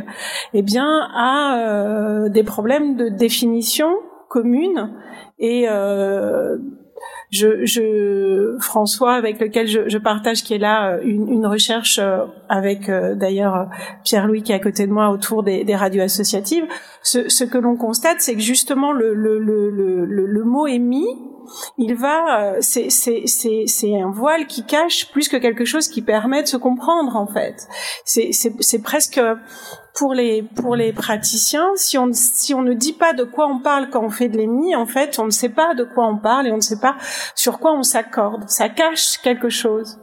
eh 0.54 0.62
bien, 0.62 1.08
à 1.16 2.28
des 2.28 2.44
problèmes 2.44 2.94
de 2.94 3.08
définition 3.08 3.96
commune 4.28 4.92
et 5.40 5.66
je, 7.30 7.66
je, 7.66 8.56
François, 8.60 9.14
avec 9.14 9.38
lequel 9.40 9.66
je, 9.66 9.88
je, 9.88 9.98
partage, 9.98 10.42
qui 10.42 10.54
est 10.54 10.58
là, 10.58 10.92
euh, 10.92 11.00
une, 11.02 11.28
une 11.28 11.46
recherche 11.46 11.98
euh, 11.98 12.24
avec 12.48 12.88
euh, 12.88 13.14
d'ailleurs 13.14 13.68
Pierre-Louis 14.04 14.42
qui 14.42 14.52
est 14.52 14.54
à 14.54 14.60
côté 14.60 14.86
de 14.86 14.92
moi 14.92 15.10
autour 15.10 15.42
des, 15.42 15.64
des 15.64 15.76
radios 15.76 16.02
associatives. 16.02 16.64
Ce, 17.02 17.28
ce 17.28 17.44
que 17.44 17.58
l'on 17.58 17.76
constate, 17.76 18.20
c'est 18.20 18.34
que 18.34 18.40
justement 18.40 18.92
le, 18.92 19.12
le, 19.12 19.38
le, 19.38 19.70
le, 19.70 20.06
le 20.06 20.44
mot 20.44 20.66
émis, 20.66 21.06
il 21.78 21.94
va, 21.94 22.56
c'est, 22.60 22.88
un 23.94 24.10
voile 24.10 24.46
qui 24.46 24.64
cache 24.64 25.10
plus 25.10 25.28
que 25.28 25.36
quelque 25.36 25.64
chose 25.64 25.88
qui 25.88 26.02
permet 26.02 26.42
de 26.42 26.48
se 26.48 26.58
comprendre 26.58 27.16
en 27.16 27.26
fait. 27.26 27.66
C'est 28.04 28.82
presque 28.82 29.20
pour 29.98 30.14
les 30.14 30.42
pour 30.42 30.76
les 30.76 30.92
praticiens, 30.92 31.72
si 31.74 31.98
on 31.98 32.10
si 32.12 32.54
on 32.54 32.62
ne 32.62 32.72
dit 32.72 32.92
pas 32.92 33.14
de 33.14 33.24
quoi 33.24 33.48
on 33.48 33.58
parle 33.58 33.90
quand 33.90 34.04
on 34.04 34.10
fait 34.10 34.28
de 34.28 34.36
l'émis, 34.36 34.76
en 34.76 34.86
fait, 34.86 35.18
on 35.18 35.24
ne 35.24 35.30
sait 35.30 35.48
pas 35.48 35.74
de 35.74 35.82
quoi 35.82 36.06
on 36.06 36.16
parle 36.16 36.46
et 36.46 36.52
on 36.52 36.56
ne 36.56 36.60
sait 36.60 36.78
pas 36.78 36.96
sur 37.34 37.58
quoi 37.58 37.72
on 37.72 37.82
s'accorde. 37.82 38.48
Ça 38.48 38.68
cache 38.68 39.18
quelque 39.18 39.48
chose. 39.48 39.98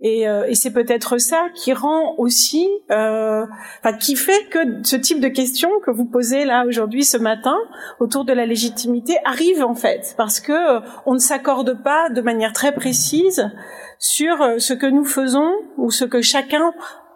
Et, 0.00 0.28
euh, 0.28 0.46
et 0.46 0.54
c'est 0.54 0.72
peut-être 0.72 1.18
ça 1.18 1.48
qui 1.56 1.72
rend 1.72 2.14
aussi, 2.18 2.68
euh, 2.92 3.44
enfin, 3.80 3.96
qui 3.96 4.14
fait 4.14 4.48
que 4.48 4.58
ce 4.84 4.94
type 4.94 5.20
de 5.20 5.28
questions 5.28 5.70
que 5.84 5.90
vous 5.90 6.04
posez 6.04 6.44
là 6.44 6.64
aujourd'hui, 6.64 7.04
ce 7.04 7.16
matin, 7.16 7.56
autour 7.98 8.24
de 8.24 8.32
la 8.32 8.46
légitimité, 8.46 9.16
arrive 9.24 9.64
en 9.64 9.74
fait, 9.74 10.14
parce 10.16 10.38
que 10.38 10.52
euh, 10.52 10.80
on 11.04 11.14
ne 11.14 11.18
s'accorde 11.18 11.82
pas 11.82 12.10
de 12.10 12.20
manière 12.20 12.52
très 12.52 12.72
précise 12.72 13.50
sur 13.98 14.40
euh, 14.40 14.58
ce 14.58 14.72
que 14.72 14.86
nous 14.86 15.04
faisons 15.04 15.52
ou 15.78 15.90
ce 15.90 16.04
que 16.04 16.20
chacun 16.20 16.72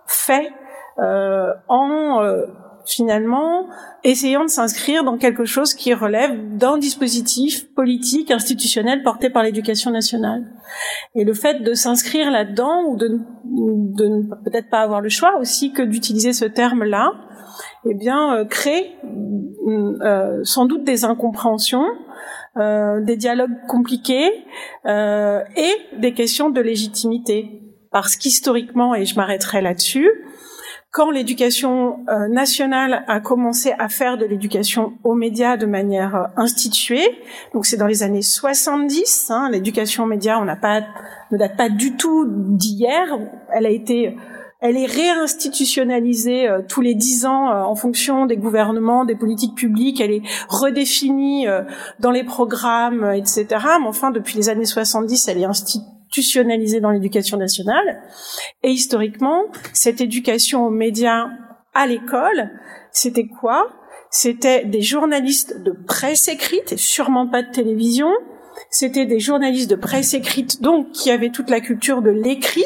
fait 0.07 0.51
en 0.99 2.23
euh, 2.23 2.47
finalement 2.87 3.67
essayant 4.05 4.45
de 4.45 4.49
s'inscrire 4.49 5.03
dans 5.03 5.19
quelque 5.19 5.45
chose 5.45 5.75
qui 5.75 5.93
relève 5.93 6.57
d'un 6.57 6.79
dispositif 6.79 7.73
politique, 7.75 8.31
institutionnel 8.31 9.03
porté 9.03 9.29
par 9.29 9.43
l'éducation 9.43 9.91
nationale. 9.91 10.45
Et 11.15 11.25
le 11.25 11.35
fait 11.35 11.63
de 11.63 11.75
s'inscrire 11.75 12.31
là-dedans 12.31 12.85
ou 12.87 12.97
de, 12.97 13.21
de 13.45 14.29
peut-être 14.45 14.71
pas 14.71 14.81
avoir 14.81 15.01
le 15.01 15.09
choix 15.09 15.37
aussi 15.41 15.73
que 15.73 15.83
d'utiliser 15.83 16.33
ce 16.33 16.45
terme-là, 16.45 17.13
eh 17.89 17.95
bien, 17.95 18.37
euh, 18.37 18.45
crée 18.45 18.97
euh, 20.03 20.41
sans 20.45 20.67
doute 20.67 20.85
des 20.85 21.05
incompréhensions, 21.05 21.87
euh, 22.57 23.01
des 23.03 23.17
dialogues 23.17 23.57
compliqués 23.69 24.31
et 24.87 25.73
des 25.99 26.13
questions 26.15 26.51
de 26.51 26.61
légitimité. 26.61 27.63
Parce 27.93 28.17
qu'historiquement, 28.17 28.95
et 28.95 29.05
je 29.05 29.17
m'arrêterai 29.17 29.63
là-dessus, 29.63 30.11
quand 30.97 31.11
l'éducation 31.11 31.99
euh, 32.09 32.27
nationale 32.27 33.05
a 33.07 33.21
commencé 33.21 33.75
à 33.79 33.91
faire 33.91 34.17
de 34.17 34.25
l'éducation 34.25 34.95
aux 35.05 35.15
médias 35.15 35.59
de 35.59 35.67
manière 35.67 36.17
euh, 36.17 36.25
instituée, 36.39 37.07
donc 37.53 37.67
c'est 37.67 37.77
dans 37.77 37.87
les 37.87 38.03
années 38.03 38.23
70, 38.23 39.27
hein, 39.29 39.51
l'éducation 39.53 40.05
aux 40.05 40.07
médias, 40.07 40.39
on 40.41 40.47
n'a 40.47 40.57
pas, 40.57 40.81
ne 41.33 41.37
date 41.37 41.55
pas 41.55 41.69
du 41.69 41.99
tout 41.99 42.25
d'hier, 42.27 43.19
elle 43.53 43.67
a 43.67 43.71
été 43.71 44.17
elle 44.63 44.79
est 44.79 44.87
réinstitutionnalisée 44.87 46.49
euh, 46.49 46.63
tous 46.67 46.81
les 46.81 46.95
dix 46.95 47.27
ans 47.27 47.51
en 47.51 47.75
fonction 47.75 48.25
des 48.25 48.39
gouvernements, 48.39 49.05
des 49.05 49.17
politiques 49.17 49.55
publiques. 49.55 50.01
Elle 50.01 50.13
est 50.13 50.23
redéfinie 50.49 51.47
dans 52.01 52.11
les 52.11 52.25
programmes, 52.25 53.13
etc. 53.15 53.47
Mais 53.51 53.87
enfin, 53.87 54.11
depuis 54.11 54.37
les 54.39 54.49
années 54.49 54.65
70, 54.65 55.29
elle 55.29 55.43
est 55.43 55.45
instituée 55.45 55.96
institutionnalisée 56.07 56.81
dans 56.81 56.91
l'éducation 56.91 57.37
nationale. 57.37 58.03
Et 58.63 58.71
historiquement, 58.71 59.45
cette 59.73 60.01
éducation 60.01 60.67
aux 60.67 60.71
médias 60.71 61.27
à 61.75 61.87
l'école, 61.87 62.51
c'était 62.93 63.27
quoi? 63.27 63.69
C'était 64.11 64.65
des 64.65 64.83
journalistes 64.83 65.63
de 65.63 65.73
presse 65.73 66.29
écrite, 66.29 66.73
et 66.73 66.77
sûrement 66.77 67.27
pas 67.27 67.43
de 67.43 67.51
télévision. 67.51 68.11
C'était 68.71 69.05
des 69.05 69.21
journalistes 69.21 69.71
de 69.71 69.77
presse 69.77 70.15
écrite, 70.15 70.63
donc 70.63 70.93
qui 70.93 71.11
avaient 71.11 71.31
toute 71.31 71.51
la 71.51 71.61
culture 71.61 72.03
de 72.03 72.11
l'écrit, 72.11 72.65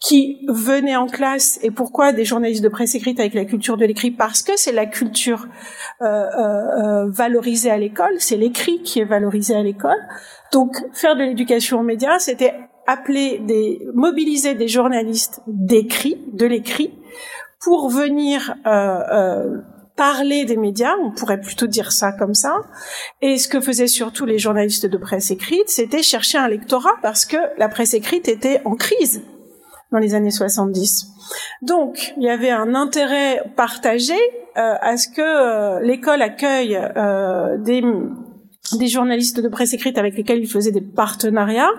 qui 0.00 0.38
venaient 0.48 0.96
en 0.96 1.06
classe. 1.06 1.58
Et 1.62 1.70
pourquoi 1.70 2.12
des 2.12 2.24
journalistes 2.24 2.62
de 2.62 2.68
presse 2.68 2.94
écrite 2.94 3.20
avec 3.20 3.34
la 3.34 3.44
culture 3.44 3.76
de 3.76 3.84
l'écrit 3.84 4.10
Parce 4.10 4.42
que 4.42 4.52
c'est 4.56 4.72
la 4.72 4.86
culture 4.86 5.46
euh, 6.02 6.06
euh, 6.06 7.04
euh 7.04 7.10
valorisée 7.10 7.70
à 7.70 7.78
l'école, 7.78 8.14
c'est 8.18 8.36
l'écrit 8.36 8.82
qui 8.82 9.00
est 9.00 9.04
valorisé 9.04 9.54
à 9.54 9.62
l'école. 9.62 9.98
Donc, 10.52 10.76
faire 10.92 11.16
de 11.16 11.22
l'éducation 11.22 11.80
aux 11.80 11.84
médias, 11.84 12.18
c'était 12.18 12.54
appeler 12.86 13.38
des, 13.38 13.80
mobiliser 13.94 14.54
des 14.54 14.68
journalistes 14.68 15.42
d'écrit, 15.46 16.20
de 16.32 16.46
l'écrit, 16.46 16.92
pour 17.60 17.90
venir 17.90 18.54
euh, 18.66 18.70
euh, 18.70 19.58
parler 19.96 20.44
des 20.44 20.56
médias, 20.56 20.94
on 21.02 21.12
pourrait 21.12 21.40
plutôt 21.40 21.66
dire 21.66 21.92
ça 21.92 22.12
comme 22.12 22.34
ça. 22.34 22.56
Et 23.20 23.38
ce 23.38 23.48
que 23.48 23.60
faisaient 23.60 23.86
surtout 23.86 24.24
les 24.24 24.38
journalistes 24.38 24.86
de 24.86 24.96
presse 24.96 25.30
écrite, 25.30 25.68
c'était 25.68 26.02
chercher 26.02 26.38
un 26.38 26.48
lectorat 26.48 26.94
parce 27.02 27.26
que 27.26 27.36
la 27.58 27.68
presse 27.68 27.94
écrite 27.94 28.28
était 28.28 28.62
en 28.64 28.74
crise 28.74 29.22
dans 29.92 29.98
les 29.98 30.14
années 30.14 30.30
70. 30.30 31.08
Donc, 31.62 32.14
il 32.16 32.22
y 32.22 32.30
avait 32.30 32.50
un 32.50 32.74
intérêt 32.74 33.42
partagé 33.56 34.14
euh, 34.56 34.74
à 34.80 34.96
ce 34.96 35.08
que 35.08 35.20
euh, 35.20 35.80
l'école 35.80 36.22
accueille 36.22 36.76
euh, 36.76 37.56
des 37.58 38.88
journalistes 38.88 39.40
de 39.40 39.48
presse 39.48 39.74
écrite 39.74 39.98
avec 39.98 40.16
lesquels 40.16 40.40
il 40.40 40.48
faisait 40.48 40.72
des 40.72 40.80
partenariats 40.80 41.70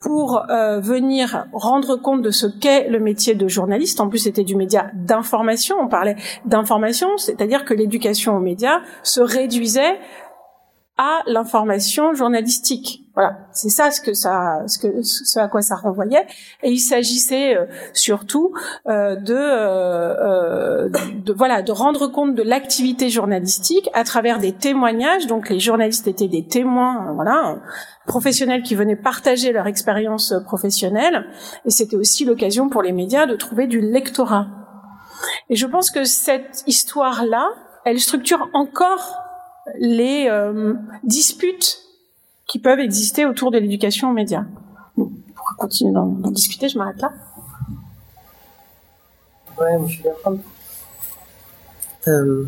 pour 0.00 0.46
venir 0.48 1.46
rendre 1.52 1.96
compte 1.96 2.22
de 2.22 2.30
ce 2.30 2.46
qu'est 2.46 2.88
le 2.88 3.00
métier 3.00 3.34
de 3.34 3.48
journaliste. 3.48 3.98
En 3.98 4.08
plus, 4.08 4.18
c'était 4.18 4.44
du 4.44 4.54
média 4.54 4.92
d'information. 4.94 5.74
On 5.80 5.88
parlait 5.88 6.14
d'information, 6.44 7.16
c'est-à-dire 7.16 7.64
que 7.64 7.74
l'éducation 7.74 8.36
aux 8.36 8.40
médias 8.40 8.78
se 9.02 9.20
réduisait 9.20 9.98
à 10.98 11.20
l'information 11.26 12.12
journalistique. 12.12 13.04
Voilà, 13.14 13.38
c'est 13.52 13.68
ça 13.68 13.90
ce 13.90 14.00
que 14.00 14.14
ça, 14.14 14.62
ce 14.66 14.78
que 14.78 15.02
ce 15.02 15.38
à 15.38 15.48
quoi 15.48 15.62
ça 15.62 15.76
renvoyait. 15.76 16.26
Et 16.62 16.70
il 16.70 16.78
s'agissait 16.78 17.56
euh, 17.56 17.66
surtout 17.92 18.52
euh, 18.88 19.16
de, 19.16 19.34
euh, 19.34 20.88
de 21.24 21.32
voilà, 21.32 21.62
de 21.62 21.72
rendre 21.72 22.08
compte 22.08 22.34
de 22.34 22.42
l'activité 22.42 23.10
journalistique 23.10 23.90
à 23.92 24.04
travers 24.04 24.38
des 24.38 24.52
témoignages. 24.52 25.26
Donc 25.26 25.50
les 25.50 25.60
journalistes 25.60 26.06
étaient 26.06 26.28
des 26.28 26.46
témoins, 26.46 27.12
voilà, 27.14 27.58
professionnels 28.06 28.62
qui 28.62 28.74
venaient 28.74 28.96
partager 28.96 29.52
leur 29.52 29.66
expérience 29.66 30.34
professionnelle. 30.44 31.26
Et 31.64 31.70
c'était 31.70 31.96
aussi 31.96 32.24
l'occasion 32.24 32.68
pour 32.68 32.82
les 32.82 32.92
médias 32.92 33.26
de 33.26 33.36
trouver 33.36 33.66
du 33.66 33.80
lectorat. 33.80 34.46
Et 35.50 35.56
je 35.56 35.66
pense 35.66 35.90
que 35.90 36.04
cette 36.04 36.62
histoire-là, 36.66 37.48
elle 37.84 37.98
structure 37.98 38.48
encore 38.52 39.27
les 39.78 40.26
euh, 40.28 40.74
disputes 41.04 41.82
qui 42.46 42.58
peuvent 42.58 42.80
exister 42.80 43.26
autour 43.26 43.50
de 43.50 43.58
l'éducation 43.58 44.10
aux 44.10 44.14
médias. 44.14 44.44
Pour 44.96 45.10
continuer 45.58 45.92
d'en 45.92 46.06
discuter, 46.30 46.68
je 46.68 46.78
m'arrête 46.78 47.00
là. 47.00 47.12
Ouais, 49.60 49.78
je 49.86 49.92
suis 49.92 50.02
d'accord. 50.02 50.34
Euh, 52.06 52.46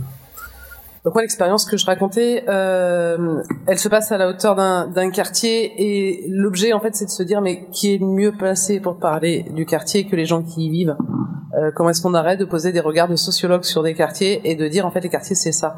donc 1.04 1.14
moi 1.14 1.22
l'expérience 1.22 1.64
que 1.64 1.78
je 1.78 1.86
racontais, 1.86 2.44
euh, 2.48 3.42
elle 3.66 3.78
se 3.78 3.88
passe 3.88 4.12
à 4.12 4.18
la 4.18 4.28
hauteur 4.28 4.54
d'un 4.54 5.10
quartier 5.10 5.72
et 5.78 6.26
l'objet 6.28 6.74
en 6.74 6.80
fait 6.80 6.94
c'est 6.94 7.06
de 7.06 7.10
se 7.10 7.22
dire 7.22 7.40
mais 7.40 7.68
qui 7.70 7.94
est 7.94 7.98
mieux 7.98 8.32
placé 8.32 8.80
pour 8.80 8.98
parler 8.98 9.46
du 9.54 9.64
quartier 9.64 10.06
que 10.06 10.14
les 10.14 10.26
gens 10.26 10.42
qui 10.42 10.66
y 10.66 10.70
vivent? 10.70 10.96
Euh, 11.58 11.70
comment 11.74 11.90
est-ce 11.90 12.00
qu'on 12.00 12.14
arrête 12.14 12.38
de 12.38 12.44
poser 12.44 12.70
des 12.70 12.80
regards 12.80 13.08
de 13.08 13.16
sociologues 13.16 13.64
sur 13.64 13.82
des 13.82 13.94
quartiers 13.94 14.40
et 14.44 14.54
de 14.54 14.68
dire 14.68 14.86
en 14.86 14.90
fait 14.90 15.00
les 15.00 15.08
quartiers 15.08 15.34
c'est 15.34 15.52
ça? 15.52 15.74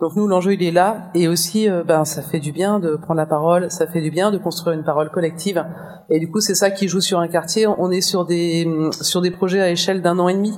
Donc 0.00 0.14
nous 0.14 0.28
l'enjeu 0.28 0.52
il 0.52 0.62
est 0.62 0.70
là 0.70 1.10
et 1.14 1.26
aussi 1.26 1.68
euh, 1.70 1.82
ben 1.82 2.04
ça 2.04 2.20
fait 2.20 2.38
du 2.38 2.52
bien 2.52 2.78
de 2.78 2.96
prendre 2.96 3.18
la 3.18 3.26
parole, 3.26 3.70
ça 3.70 3.86
fait 3.86 4.02
du 4.02 4.10
bien 4.10 4.30
de 4.30 4.36
construire 4.36 4.76
une 4.76 4.84
parole 4.84 5.10
collective 5.10 5.64
et 6.10 6.20
du 6.20 6.30
coup 6.30 6.40
c'est 6.40 6.54
ça 6.54 6.70
qui 6.70 6.86
joue 6.86 7.00
sur 7.00 7.18
un 7.18 7.28
quartier. 7.28 7.66
On 7.66 7.90
est 7.90 8.02
sur 8.02 8.26
des 8.26 8.68
sur 9.00 9.22
des 9.22 9.30
projets 9.30 9.60
à 9.60 9.70
échelle 9.70 10.02
d'un 10.02 10.18
an 10.18 10.28
et 10.28 10.34
demi. 10.34 10.52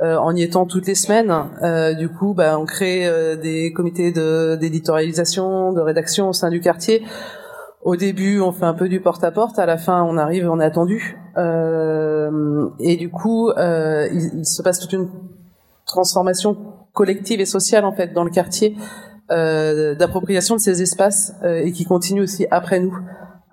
Euh, 0.00 0.16
en 0.16 0.34
y 0.36 0.42
étant 0.42 0.64
toutes 0.64 0.86
les 0.86 0.94
semaines, 0.94 1.34
euh, 1.62 1.92
du 1.94 2.08
coup, 2.08 2.34
ben, 2.34 2.56
on 2.56 2.66
crée 2.66 3.10
des 3.42 3.72
comités 3.72 4.12
d'éditorialisation, 4.12 5.72
de 5.72 5.80
rédaction 5.80 6.28
au 6.28 6.32
sein 6.32 6.50
du 6.50 6.60
quartier 6.60 7.04
au 7.82 7.96
début, 7.96 8.40
on 8.40 8.52
fait 8.52 8.64
un 8.66 8.74
peu 8.74 8.88
du 8.88 9.00
porte-à-porte. 9.00 9.56
-à, 9.58 9.66
la 9.66 9.78
fin, 9.78 10.02
on 10.02 10.16
arrive, 10.16 10.48
on 10.50 10.60
est 10.60 10.64
attendu. 10.64 11.16
Euh, 11.36 12.68
et 12.80 12.96
du 12.96 13.10
coup, 13.10 13.50
euh, 13.50 14.08
il, 14.12 14.44
se 14.44 14.62
passe 14.62 14.80
toute 14.80 14.92
une 14.92 15.08
transformation 15.86 16.56
collective 16.92 17.40
et 17.40 17.46
sociale 17.46 17.84
en 17.84 17.92
fait 17.92 18.12
dans 18.12 18.24
le 18.24 18.30
quartier 18.30 18.76
euh, 19.30 19.94
d'appropriation 19.94 20.56
de 20.56 20.60
ces 20.60 20.82
espaces 20.82 21.34
euh, 21.44 21.62
et 21.64 21.72
qui 21.72 21.84
continue 21.84 22.22
aussi 22.22 22.46
après 22.50 22.80
nous. 22.80 22.94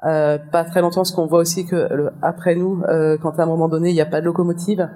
Euh, 0.05 0.37
pas 0.51 0.63
très 0.63 0.81
longtemps, 0.81 1.01
parce 1.01 1.11
qu'on 1.11 1.27
voit 1.27 1.39
aussi 1.39 1.65
que 1.65 1.75
le, 1.75 2.11
après 2.21 2.55
nous, 2.55 2.83
euh, 2.89 3.17
quand 3.21 3.39
à 3.39 3.43
un 3.43 3.45
moment 3.45 3.69
donné 3.69 3.89
il 3.89 3.93
n'y 3.93 4.01
a 4.01 4.05
pas 4.05 4.21
de 4.21 4.25
locomotive, 4.25 4.89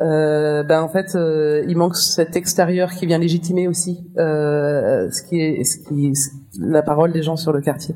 ben 0.00 0.80
en 0.80 0.88
fait, 0.88 1.14
il 1.14 1.76
manque 1.76 1.96
cet 1.96 2.34
extérieur 2.36 2.90
qui 2.92 3.06
vient 3.06 3.18
légitimer 3.18 3.68
aussi 3.68 4.10
ce 4.16 5.22
qui 5.28 5.40
est, 5.40 5.64
ce 5.64 5.78
qui, 5.86 6.12
la 6.58 6.82
parole 6.82 7.12
des 7.12 7.22
gens 7.22 7.36
sur 7.36 7.52
le 7.52 7.60
quartier. 7.60 7.94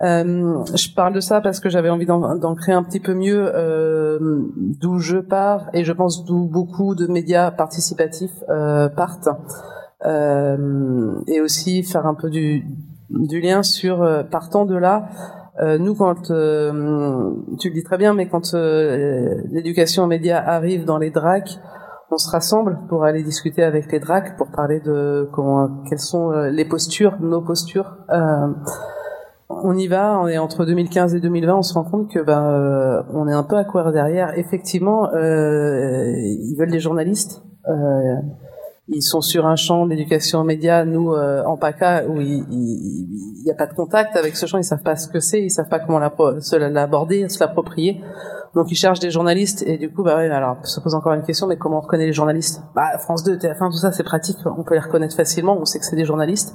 Euh, 0.00 0.64
je 0.76 0.94
parle 0.94 1.12
de 1.12 1.20
ça 1.20 1.40
parce 1.40 1.58
que 1.58 1.68
j'avais 1.68 1.90
envie 1.90 2.06
d'en 2.06 2.54
créer 2.54 2.74
un 2.74 2.84
petit 2.84 3.00
peu 3.00 3.14
mieux 3.14 3.50
euh, 3.52 4.18
d'où 4.56 5.00
je 5.00 5.18
pars 5.18 5.68
et 5.72 5.82
je 5.82 5.92
pense 5.92 6.24
d'où 6.24 6.44
beaucoup 6.46 6.94
de 6.94 7.08
médias 7.08 7.50
participatifs 7.50 8.44
euh, 8.48 8.88
partent 8.88 9.28
euh, 10.06 11.20
et 11.26 11.40
aussi 11.40 11.82
faire 11.82 12.06
un 12.06 12.14
peu 12.14 12.30
du, 12.30 12.64
lien 13.10 13.64
sur 13.64 14.02
euh, 14.02 14.22
partant 14.22 14.66
de 14.66 14.76
là. 14.76 15.08
Euh, 15.60 15.78
nous, 15.78 15.94
quand 15.94 16.22
tu 16.22 16.32
le 16.32 17.74
dis 17.74 17.82
très 17.82 17.98
bien, 17.98 18.14
mais 18.14 18.28
quand 18.28 18.54
l'éducation 18.54 20.04
aux 20.04 20.08
médias 20.08 20.42
arrive 20.44 20.84
dans 20.84 20.98
les 20.98 21.10
DRAC, 21.10 21.58
on 22.10 22.16
se 22.16 22.30
rassemble 22.30 22.78
pour 22.88 23.04
aller 23.04 23.22
discuter 23.22 23.62
avec 23.62 23.92
les 23.92 24.00
DRAC 24.00 24.36
pour 24.36 24.50
parler 24.50 24.80
de 24.80 25.28
comment, 25.32 25.82
quelles 25.88 25.98
sont 25.98 26.30
les 26.30 26.64
postures, 26.64 27.16
nos 27.20 27.42
postures. 27.42 27.96
Euh, 28.10 28.48
on 29.50 29.76
y 29.76 29.86
va, 29.88 30.18
on 30.20 30.28
est 30.28 30.38
entre 30.38 30.64
2015 30.64 31.14
et 31.14 31.20
2020, 31.20 31.54
on 31.54 31.62
se 31.62 31.74
rend 31.74 31.84
compte 31.84 32.10
que 32.10 32.20
ben 32.20 32.44
euh, 32.50 33.02
on 33.12 33.26
est 33.28 33.32
un 33.32 33.42
peu 33.42 33.56
à 33.56 33.64
courir 33.64 33.92
derrière. 33.92 34.38
Effectivement, 34.38 35.12
euh, 35.14 36.12
ils 36.16 36.56
veulent 36.58 36.70
des 36.70 36.80
journalistes. 36.80 37.42
Euh, 38.88 38.94
ils 38.94 39.02
sont 39.02 39.20
sur 39.20 39.46
un 39.46 39.56
champ 39.56 39.86
d'éducation 39.86 40.40
aux 40.40 40.84
nous 40.84 41.12
en 41.12 41.56
PACA, 41.56 42.06
où 42.06 42.20
il 42.20 42.44
n'y 43.44 43.50
a 43.50 43.54
pas 43.54 43.66
de 43.66 43.74
contact 43.74 44.16
avec 44.16 44.36
ce 44.36 44.46
champ, 44.46 44.58
ils 44.58 44.64
savent 44.64 44.82
pas 44.82 44.96
ce 44.96 45.08
que 45.08 45.20
c'est, 45.20 45.42
ils 45.42 45.50
savent 45.50 45.68
pas 45.68 45.78
comment 45.78 45.98
l'aborder, 45.98 47.28
se 47.28 47.40
l'approprier. 47.40 48.00
Donc 48.54 48.70
ils 48.70 48.76
cherchent 48.76 49.00
des 49.00 49.10
journalistes. 49.10 49.62
Et 49.66 49.78
du 49.78 49.92
coup, 49.92 50.02
bah 50.02 50.16
ouais, 50.16 50.30
alors 50.30 50.56
se 50.64 50.80
pose 50.80 50.94
encore 50.94 51.12
une 51.12 51.22
question, 51.22 51.46
mais 51.46 51.56
comment 51.56 51.78
on 51.78 51.80
reconnaît 51.80 52.06
les 52.06 52.12
journalistes? 52.12 52.62
Bah 52.74 52.98
France 52.98 53.22
2, 53.24 53.36
TF1, 53.36 53.70
tout 53.70 53.78
ça, 53.78 53.92
c'est 53.92 54.02
pratique, 54.02 54.38
on 54.44 54.62
peut 54.62 54.74
les 54.74 54.80
reconnaître 54.80 55.14
facilement, 55.14 55.58
on 55.60 55.64
sait 55.64 55.78
que 55.78 55.84
c'est 55.84 55.96
des 55.96 56.04
journalistes. 56.04 56.54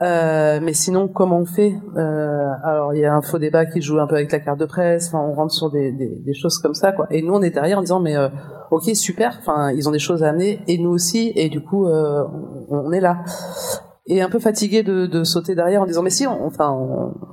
Euh, 0.00 0.60
mais 0.62 0.74
sinon, 0.74 1.08
comment 1.08 1.38
on 1.38 1.44
fait? 1.44 1.74
Euh, 1.96 2.52
Alors, 2.62 2.94
il 2.94 3.00
y 3.00 3.04
a 3.04 3.12
un 3.12 3.20
faux 3.20 3.38
débat 3.38 3.66
qui 3.66 3.80
joue 3.80 3.98
un 3.98 4.06
peu 4.06 4.14
avec 4.14 4.30
la 4.30 4.38
carte 4.38 4.60
de 4.60 4.64
presse. 4.64 5.08
Enfin, 5.08 5.18
on 5.18 5.34
rentre 5.34 5.52
sur 5.52 5.70
des, 5.70 5.90
des, 5.90 6.08
des, 6.08 6.34
choses 6.34 6.58
comme 6.58 6.74
ça, 6.74 6.92
quoi. 6.92 7.06
Et 7.10 7.20
nous, 7.22 7.34
on 7.34 7.42
est 7.42 7.50
derrière 7.50 7.78
en 7.78 7.82
disant, 7.82 7.98
mais 7.98 8.16
euh, 8.16 8.28
ok, 8.70 8.84
super. 8.94 9.36
Enfin, 9.40 9.72
ils 9.72 9.88
ont 9.88 9.92
des 9.92 9.98
choses 9.98 10.22
à 10.22 10.28
amener, 10.28 10.60
et 10.68 10.78
nous 10.78 10.90
aussi. 10.90 11.32
Et 11.34 11.48
du 11.48 11.60
coup, 11.60 11.88
euh, 11.88 12.22
on, 12.70 12.92
est 12.92 13.00
là. 13.00 13.24
Et 14.06 14.22
un 14.22 14.30
peu 14.30 14.38
fatigué 14.38 14.84
de, 14.84 15.06
de, 15.06 15.24
sauter 15.24 15.56
derrière 15.56 15.82
en 15.82 15.86
disant, 15.86 16.02
mais 16.02 16.10
si, 16.10 16.28
enfin, 16.28 16.70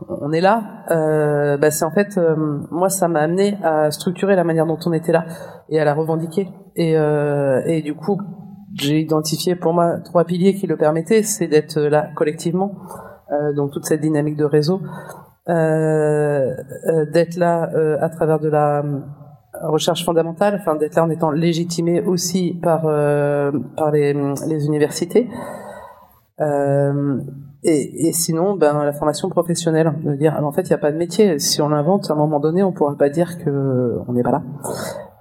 on, 0.10 0.32
est 0.32 0.42
là. 0.42 0.64
Euh, 0.90 1.58
bah, 1.58 1.70
c'est 1.70 1.86
en 1.86 1.92
fait, 1.92 2.20
moi, 2.72 2.90
ça 2.90 3.08
m'a 3.08 3.20
amené 3.20 3.60
à 3.64 3.92
structurer 3.92 4.36
la 4.36 4.44
manière 4.44 4.66
dont 4.66 4.80
on 4.88 4.94
était 4.94 5.12
là 5.12 5.26
et 5.70 5.80
à 5.80 5.86
la 5.86 5.94
revendiquer. 5.94 6.50
Et, 6.76 6.94
et 6.94 7.82
du 7.84 7.94
coup, 7.94 8.20
j'ai 8.76 9.00
identifié 9.00 9.56
pour 9.56 9.74
moi 9.74 10.00
trois 10.04 10.26
piliers 10.26 10.54
qui 10.54 10.68
le 10.68 10.78
permettaient, 10.78 11.24
c'est 11.24 11.48
d'être 11.48 11.80
là 11.80 12.10
collectivement, 12.16 12.76
euh, 13.32 13.54
donc 13.54 13.72
toute 13.72 13.86
cette 13.86 14.02
dynamique 14.02 14.36
de 14.36 14.46
réseau, 14.46 14.82
euh, 15.48 16.54
euh 16.88 17.06
d'être 17.12 17.38
là 17.38 17.70
euh, 17.74 17.98
à 18.02 18.10
travers 18.10 18.40
de 18.40 18.50
la 18.50 18.80
euh, 18.80 19.00
recherche 19.64 20.04
fondamentale, 20.04 20.58
enfin 20.60 20.76
d'être 20.76 20.96
là 20.96 21.04
en 21.04 21.10
étant 21.10 21.32
légitimé 21.32 22.02
aussi 22.02 22.60
par 22.62 22.82
par 23.78 23.92
les, 23.92 24.14
les 24.48 24.66
universités. 24.66 25.30
Et, 27.68 28.08
et, 28.08 28.14
sinon, 28.14 28.56
ben 28.56 28.84
la 28.84 28.94
formation 28.94 29.28
professionnelle, 29.30 29.92
de 30.04 30.14
dire 30.14 30.38
en 30.44 30.52
fait 30.52 30.64
il 30.64 30.70
n'y 30.70 30.76
a 30.76 30.78
pas 30.78 30.92
de 30.92 30.98
métier. 30.98 31.40
Si 31.40 31.62
on 31.64 31.70
l'invente, 31.70 32.12
à 32.12 32.14
un 32.14 32.18
moment 32.18 32.40
donné, 32.40 32.62
on 32.62 32.72
pourra 32.72 32.96
pas 32.96 33.10
dire 33.10 33.40
que 33.44 33.98
on 34.08 34.14
n'est 34.14 34.22
pas 34.22 34.32
là. 34.32 34.44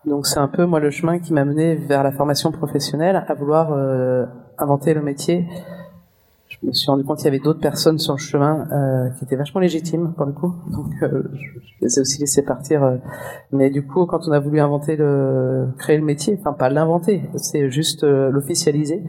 Donc 0.07 0.27
c'est 0.27 0.39
un 0.39 0.49
peu 0.49 0.67
moi 0.67 0.81
le 0.81 0.91
chemin 0.91 1.19
qui 1.19 1.33
m'a 1.33 1.45
mené 1.45 1.75
vers 1.75 2.03
la 2.03 2.13
formation 2.13 2.53
professionnelle, 2.53 3.25
à 3.27 3.35
vouloir 3.35 3.73
euh, 3.73 4.27
inventer 4.59 4.95
le 4.95 5.03
métier. 5.03 5.47
Je 6.49 6.67
me 6.67 6.73
suis 6.73 6.91
rendu 6.91 7.05
compte 7.05 7.19
qu'il 7.19 7.27
y 7.27 7.29
avait 7.29 7.41
d'autres 7.41 7.61
personnes 7.61 7.99
sur 7.99 8.15
le 8.15 8.19
chemin 8.19 8.67
euh, 8.71 9.11
qui 9.11 9.25
étaient 9.25 9.37
vachement 9.37 9.61
légitimes 9.61 10.13
pour 10.17 10.27
le 10.27 10.33
coup. 10.33 10.55
Donc 10.71 10.93
euh, 11.03 11.23
je, 11.35 11.61
les 11.81 11.99
ai 11.99 12.01
aussi 12.01 12.21
laissés 12.21 12.43
partir. 12.43 12.83
Euh. 12.83 12.97
mais 13.53 13.71
du 13.71 13.85
coup, 13.87 14.07
quand 14.07 14.29
on 14.29 14.33
a 14.33 14.39
voulu 14.39 14.61
inventer 14.61 14.97
le, 14.97 15.69
créer 15.79 15.97
le 15.97 16.05
métier, 16.05 16.37
enfin 16.39 16.53
pas 16.53 16.69
l'inventer, 16.69 17.23
c'est 17.37 17.71
juste 17.71 18.05
euh, 18.05 18.31
l'officialiser. 18.31 19.03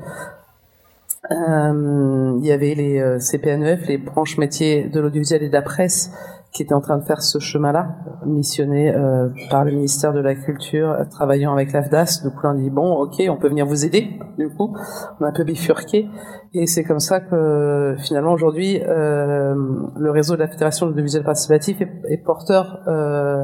Il 1.32 2.46
y 2.46 2.52
avait 2.52 2.76
les 2.76 3.18
CPNEF, 3.20 3.88
les 3.88 3.98
branches 3.98 4.38
métiers 4.38 4.84
de 4.84 5.00
l'audiovisuel 5.00 5.42
et 5.42 5.48
de 5.48 5.54
la 5.54 5.64
presse, 5.64 6.12
qui 6.56 6.64
était 6.64 6.74
en 6.74 6.82
train 6.82 6.98
de 6.98 7.04
faire 7.04 7.22
ce 7.22 7.38
chemin-là, 7.38 7.98
missionné 8.26 8.94
euh, 8.96 9.28
par 9.50 9.66
le 9.66 9.72
ministère 9.72 10.14
de 10.14 10.22
la 10.22 10.36
Culture, 10.36 10.96
travaillant 11.12 11.52
avec 11.52 11.74
l'AFDAS. 11.74 12.22
Du 12.24 12.30
coup, 12.30 12.48
on 12.48 12.54
dit 12.54 12.70
bon, 12.70 12.94
ok, 12.94 13.22
on 13.30 13.36
peut 13.36 13.50
venir 13.50 13.66
vous 13.66 13.86
aider. 13.86 14.20
Du 14.38 14.50
coup, 14.50 14.74
on 15.20 15.26
a 15.26 15.28
un 15.28 15.34
peu 15.34 15.44
bifurqué, 15.44 16.08
et 16.54 16.68
c'est 16.68 16.86
comme 16.86 17.02
ça 17.02 17.20
que 17.20 17.96
finalement 18.00 18.32
aujourd'hui, 18.32 18.82
euh, 18.82 19.54
le 19.98 20.12
réseau 20.12 20.36
de 20.36 20.40
la 20.40 20.48
Fédération 20.48 20.86
de 20.86 20.92
l'audiovisuel 20.92 21.24
participatif 21.24 21.82
est, 21.82 22.18
porteur 22.24 22.80
euh, 22.88 23.44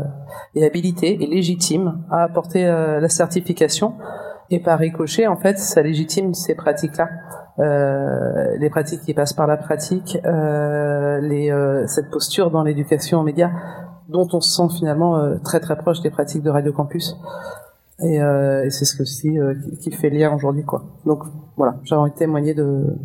et 0.56 0.66
habilité 0.66 1.22
et 1.22 1.28
légitime 1.28 2.04
à 2.10 2.24
apporter 2.24 2.66
euh, 2.66 3.02
la 3.02 3.10
certification. 3.10 3.96
Et 4.50 4.60
par 4.62 4.80
ricochet, 4.80 5.28
en 5.28 5.36
fait, 5.36 5.58
ça 5.60 5.82
légitime 5.82 6.34
ces 6.34 6.56
pratiques-là. 6.56 7.10
Euh, 7.62 8.58
les 8.58 8.70
pratiques 8.70 9.02
qui 9.02 9.14
passent 9.14 9.34
par 9.34 9.46
la 9.46 9.58
pratique, 9.58 10.18
euh, 10.26 11.20
les, 11.22 11.52
euh, 11.52 11.86
cette 11.86 12.10
posture 12.10 12.50
dans 12.50 12.64
l'éducation 12.64 13.20
aux 13.20 13.24
médias, 13.24 13.52
dont 14.10 14.28
on 14.34 14.42
se 14.42 14.56
sent 14.56 14.76
finalement 14.78 15.18
euh, 15.18 15.36
très 15.44 15.60
très 15.60 15.78
proche 15.78 16.02
des 16.02 16.10
pratiques 16.10 16.42
de 16.42 16.50
Radio 16.50 16.74
Campus. 16.74 17.16
Et, 18.04 18.16
et 18.16 18.70
c'est 18.72 18.86
ce 18.86 18.96
que 18.96 19.04
aussi 19.04 19.38
qui, 19.80 19.92
fait 19.92 20.10
lien 20.10 20.34
aujourd'hui, 20.34 20.64
quoi. 20.64 20.86
Donc 21.06 21.22
voilà, 21.56 21.76
j'ai 21.84 21.94
envie 21.94 22.10
de 22.10 22.16
témoigner 22.16 22.56
de 22.56 22.96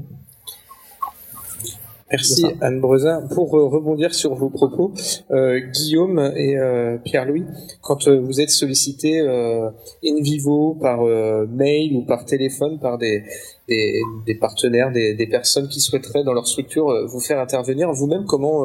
Merci 2.10 2.46
Anne 2.60 2.80
Brezin. 2.80 3.26
Pour 3.34 3.56
euh, 3.56 3.66
rebondir 3.66 4.14
sur 4.14 4.34
vos 4.34 4.48
propos, 4.48 4.92
euh, 5.32 5.58
Guillaume 5.58 6.32
et 6.36 6.56
euh, 6.56 6.98
Pierre-Louis, 6.98 7.44
quand 7.80 8.06
euh, 8.06 8.20
vous 8.20 8.40
êtes 8.40 8.50
sollicité 8.50 9.20
euh, 9.20 9.70
in 10.04 10.22
vivo 10.22 10.76
par 10.80 11.02
euh, 11.02 11.46
mail 11.50 11.96
ou 11.96 12.02
par 12.02 12.24
téléphone 12.24 12.78
par 12.78 12.96
des, 12.98 13.24
des, 13.68 14.00
des 14.24 14.34
partenaires, 14.36 14.92
des, 14.92 15.14
des, 15.14 15.26
personnes 15.26 15.66
qui 15.66 15.80
souhaiteraient 15.80 16.22
dans 16.22 16.32
leur 16.32 16.46
structure 16.46 17.08
vous 17.08 17.20
faire 17.20 17.40
intervenir, 17.40 17.92
vous-même 17.92 18.24
comment 18.24 18.64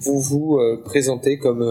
vous 0.00 0.20
vous 0.20 0.60
présentez 0.84 1.38
comme 1.38 1.64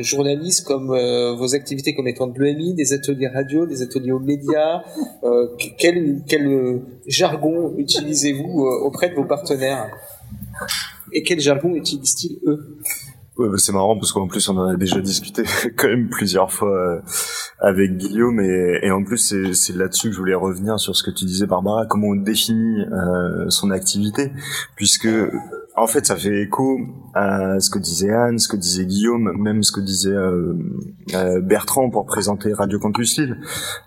journaliste, 0.00 0.66
comme 0.66 0.88
vos 0.88 1.54
activités 1.54 1.94
comme 1.94 2.08
étant 2.08 2.26
de 2.26 2.38
l'EMI, 2.40 2.74
des 2.74 2.92
ateliers 2.92 3.28
radio, 3.28 3.66
des 3.66 3.82
ateliers 3.82 4.10
aux 4.10 4.18
médias, 4.18 4.82
quel, 5.78 6.22
quel 6.26 6.80
jargon 7.06 7.74
utilisez-vous 7.78 8.62
auprès 8.66 9.10
de 9.10 9.14
vos 9.14 9.24
partenaires? 9.24 9.88
Et 11.12 11.22
quel 11.22 11.40
jargon 11.40 11.74
utilisent-ils 11.74 12.38
eux? 12.46 12.78
Ouais, 13.36 13.48
bah 13.48 13.56
c'est 13.58 13.72
marrant 13.72 13.96
parce 13.96 14.12
qu'en 14.12 14.28
plus 14.28 14.48
on 14.48 14.56
en 14.56 14.68
a 14.68 14.76
déjà 14.76 15.00
discuté 15.00 15.42
quand 15.76 15.88
même 15.88 16.08
plusieurs 16.08 16.52
fois 16.52 16.70
euh, 16.70 17.00
avec 17.58 17.96
Guillaume. 17.96 18.38
Et, 18.40 18.78
et 18.82 18.90
en 18.92 19.02
plus 19.02 19.18
c'est 19.52 19.76
là-dessus 19.76 20.08
que 20.08 20.14
je 20.14 20.18
voulais 20.18 20.34
revenir 20.34 20.78
sur 20.78 20.94
ce 20.94 21.02
que 21.02 21.10
tu 21.10 21.24
disais 21.24 21.46
Barbara, 21.46 21.86
comment 21.86 22.08
on 22.08 22.16
définit 22.16 22.82
euh, 22.82 23.50
son 23.50 23.72
activité. 23.72 24.30
Puisque 24.76 25.08
en 25.76 25.88
fait, 25.88 26.06
ça 26.06 26.14
fait 26.14 26.42
écho 26.42 26.78
à 27.14 27.58
ce 27.58 27.68
que 27.68 27.80
disait 27.80 28.12
Anne, 28.12 28.38
ce 28.38 28.46
que 28.46 28.56
disait 28.56 28.86
Guillaume, 28.86 29.32
même 29.36 29.64
ce 29.64 29.72
que 29.72 29.80
disait 29.80 30.10
euh, 30.10 30.54
euh 31.14 31.40
Bertrand 31.40 31.90
pour 31.90 32.06
présenter 32.06 32.52
Radio 32.52 32.78
Campus 32.78 33.18
Lille. 33.18 33.38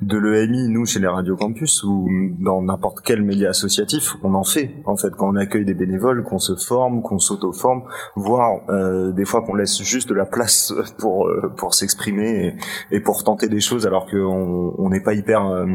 De 0.01 0.17
l'EMI, 0.17 0.67
nous, 0.67 0.85
chez 0.85 0.99
les 0.99 1.07
Radio 1.07 1.37
Campus, 1.37 1.83
ou 1.83 2.09
dans 2.39 2.61
n'importe 2.61 2.99
quel 3.05 3.21
média 3.21 3.49
associatif, 3.49 4.15
on 4.23 4.33
en 4.33 4.43
fait. 4.43 4.75
En 4.85 4.97
fait, 4.97 5.11
quand 5.11 5.29
on 5.29 5.35
accueille 5.37 5.63
des 5.63 5.73
bénévoles, 5.73 6.23
qu'on 6.23 6.39
se 6.39 6.55
forme, 6.55 7.01
qu'on 7.01 7.19
s'auto-forme, 7.19 7.83
voire 8.17 8.61
euh, 8.69 9.13
des 9.13 9.25
fois 9.25 9.41
qu'on 9.41 9.55
laisse 9.55 9.81
juste 9.81 10.09
de 10.09 10.13
la 10.13 10.25
place 10.25 10.73
pour 10.97 11.27
euh, 11.27 11.53
pour 11.55 11.73
s'exprimer 11.73 12.57
et, 12.91 12.97
et, 12.97 12.99
pour 12.99 13.23
tenter 13.23 13.47
des 13.47 13.61
choses, 13.61 13.87
alors 13.87 14.07
qu'on 14.07 14.89
n'est 14.89 15.03
pas 15.03 15.13
hyper 15.13 15.65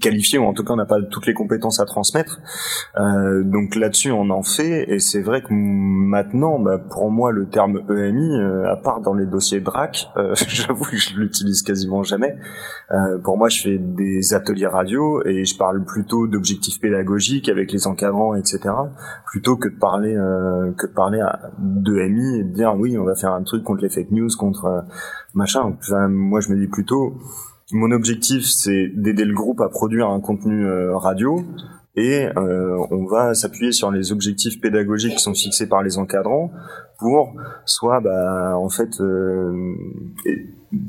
qualifié 0.00 0.38
ou 0.38 0.44
en 0.44 0.52
tout 0.52 0.64
cas 0.64 0.72
on 0.72 0.76
n'a 0.76 0.86
pas 0.86 1.02
toutes 1.02 1.26
les 1.26 1.34
compétences 1.34 1.80
à 1.80 1.84
transmettre. 1.84 2.40
Euh, 2.96 3.42
donc 3.42 3.74
là-dessus 3.74 4.10
on 4.10 4.30
en 4.30 4.42
fait 4.42 4.90
et 4.90 4.98
c'est 4.98 5.20
vrai 5.20 5.42
que 5.42 5.52
maintenant 5.52 6.58
bah, 6.58 6.78
pour 6.78 7.10
moi 7.10 7.32
le 7.32 7.48
terme 7.48 7.82
EMI 7.90 8.40
euh, 8.40 8.70
à 8.70 8.76
part 8.76 9.00
dans 9.00 9.14
les 9.14 9.26
dossiers 9.26 9.60
DRAC 9.60 10.08
euh, 10.16 10.34
j'avoue 10.48 10.84
que 10.84 10.96
je 10.96 11.16
l'utilise 11.16 11.62
quasiment 11.62 12.02
jamais. 12.02 12.36
Euh, 12.92 13.18
pour 13.18 13.36
moi 13.36 13.48
je 13.48 13.62
fais 13.62 13.78
des 13.78 14.34
ateliers 14.34 14.66
radio 14.66 15.24
et 15.24 15.44
je 15.44 15.56
parle 15.56 15.84
plutôt 15.84 16.26
d'objectifs 16.26 16.80
pédagogiques 16.80 17.48
avec 17.48 17.72
les 17.72 17.86
encadrants 17.86 18.34
etc. 18.34 18.60
plutôt 19.26 19.56
que 19.56 19.68
de 19.68 19.76
parler 19.76 20.14
euh, 20.16 20.72
que 20.72 20.86
de 20.86 20.92
parler 20.92 21.22
d'EMI 21.58 22.40
et 22.40 22.44
de 22.44 22.52
dire 22.52 22.74
oui 22.76 22.96
on 22.96 23.04
va 23.04 23.14
faire 23.14 23.32
un 23.32 23.42
truc 23.42 23.64
contre 23.64 23.82
les 23.82 23.90
fake 23.90 24.10
news 24.12 24.28
contre 24.38 24.84
machin. 25.34 25.74
Enfin, 25.80 26.08
moi 26.08 26.40
je 26.40 26.50
me 26.50 26.56
dis 26.56 26.68
plutôt 26.68 27.18
mon 27.72 27.90
objectif, 27.92 28.44
c'est 28.44 28.88
d'aider 28.94 29.24
le 29.24 29.34
groupe 29.34 29.60
à 29.60 29.68
produire 29.68 30.08
un 30.08 30.20
contenu 30.20 30.66
euh, 30.66 30.96
radio 30.96 31.42
et 31.96 32.26
euh, 32.36 32.76
on 32.90 33.06
va 33.06 33.34
s'appuyer 33.34 33.72
sur 33.72 33.90
les 33.90 34.12
objectifs 34.12 34.60
pédagogiques 34.60 35.14
qui 35.14 35.22
sont 35.22 35.32
fixés 35.32 35.68
par 35.68 35.82
les 35.82 35.96
encadrants 35.96 36.50
pour 36.98 37.34
soit 37.64 38.00
bah 38.00 38.58
en 38.58 38.68
fait 38.68 39.00
euh, 39.00 39.74
je 40.26 40.32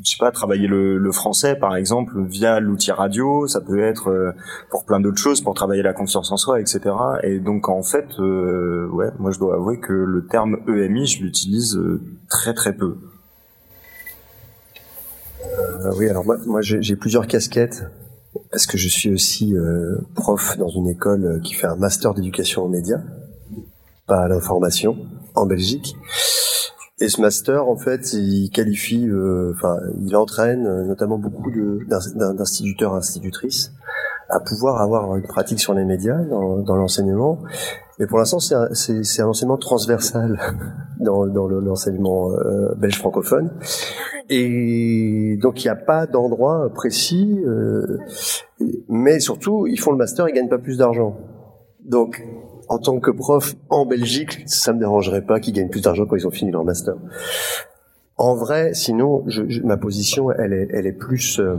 sais 0.03 0.17
pas 0.19 0.31
travailler 0.31 0.67
le, 0.67 1.11
français 1.11 1.55
par 1.55 1.75
exemple 1.75 2.23
via 2.25 2.59
l'outil 2.59 2.91
radio. 2.91 3.47
Ça 3.47 3.61
peut 3.61 3.79
être 3.79 4.33
pour 4.71 4.83
plein 4.83 4.99
d'autres 4.99 5.19
choses 5.19 5.41
pour 5.41 5.53
travailler 5.53 5.83
la 5.83 5.93
confiance 5.93 6.31
en 6.31 6.38
soi 6.38 6.59
etc 6.59 6.95
et 7.21 7.39
donc 7.39 7.69
en 7.69 7.83
fait 7.83 8.17
ouais 8.17 9.11
moi 9.19 9.29
je 9.29 9.38
dois 9.38 9.55
avouer 9.55 9.79
que 9.79 9.93
le 9.93 10.25
terme 10.25 10.57
EMI 10.67 11.05
je 11.05 11.23
l'utilise 11.23 11.79
très 12.27 12.55
très 12.55 12.73
peu 12.73 12.97
euh, 15.60 15.93
oui, 15.97 16.10
alors 16.10 16.25
moi, 16.25 16.38
moi 16.45 16.62
j'ai 16.62 16.95
plusieurs 16.95 17.27
casquettes. 17.27 17.84
Parce 18.51 18.65
que 18.65 18.77
je 18.77 18.88
suis 18.88 19.10
aussi 19.10 19.55
euh, 19.55 19.97
prof 20.13 20.58
dans 20.58 20.69
une 20.69 20.88
école 20.88 21.25
euh, 21.25 21.39
qui 21.39 21.53
fait 21.53 21.67
un 21.67 21.75
master 21.75 22.13
d'éducation 22.13 22.63
aux 22.63 22.67
médias, 22.67 23.01
pas 24.08 24.23
à 24.23 24.27
l'information, 24.27 24.97
en 25.36 25.45
Belgique. 25.45 25.95
Et 26.99 27.10
ce 27.10 27.19
master, 27.21 27.67
en 27.67 27.77
fait, 27.77 28.13
il 28.13 28.49
qualifie, 28.51 29.08
euh, 29.08 29.53
enfin, 29.55 29.77
il 30.01 30.15
entraîne 30.15 30.86
notamment 30.86 31.17
beaucoup 31.17 31.51
d'instituteurs, 31.88 32.93
institutrices 32.95 33.73
à 34.29 34.39
pouvoir 34.39 34.81
avoir 34.81 35.15
une 35.15 35.23
pratique 35.23 35.59
sur 35.59 35.73
les 35.73 35.85
médias 35.85 36.17
dans, 36.23 36.57
dans 36.57 36.75
l'enseignement. 36.75 37.39
Mais 37.99 38.07
pour 38.07 38.17
l'instant, 38.17 38.39
c'est 38.39 38.55
un, 38.55 38.67
un, 38.67 39.27
enseignement 39.27 39.57
transversal 39.57 40.39
dans, 40.99 41.27
dans 41.27 41.47
l'enseignement 41.47 42.31
euh, 42.31 42.73
belge 42.75 42.97
francophone. 42.97 43.51
Et 44.29 45.38
donc, 45.41 45.63
il 45.63 45.67
n'y 45.67 45.71
a 45.71 45.75
pas 45.75 46.05
d'endroit 46.05 46.69
précis. 46.73 47.39
Euh, 47.45 47.99
mais 48.89 49.19
surtout, 49.19 49.67
ils 49.67 49.79
font 49.79 49.91
le 49.91 49.97
master, 49.97 50.27
ils 50.27 50.33
gagnent 50.33 50.49
pas 50.49 50.57
plus 50.57 50.77
d'argent. 50.77 51.17
Donc, 51.85 52.23
en 52.67 52.79
tant 52.79 52.99
que 52.99 53.11
prof 53.11 53.55
en 53.69 53.85
Belgique, 53.85 54.43
ça 54.47 54.73
me 54.73 54.79
dérangerait 54.79 55.21
pas 55.21 55.39
qu'ils 55.39 55.53
gagnent 55.53 55.69
plus 55.69 55.81
d'argent 55.81 56.05
quand 56.05 56.15
ils 56.15 56.27
ont 56.27 56.31
fini 56.31 56.51
leur 56.51 56.63
master. 56.63 56.95
En 58.17 58.34
vrai, 58.34 58.73
sinon, 58.73 59.23
je, 59.28 59.43
je, 59.49 59.62
ma 59.63 59.75
position, 59.75 60.32
elle 60.32 60.54
est, 60.54 60.69
elle 60.71 60.88
est 60.88 60.93
plus. 60.93 61.39
Euh, 61.39 61.58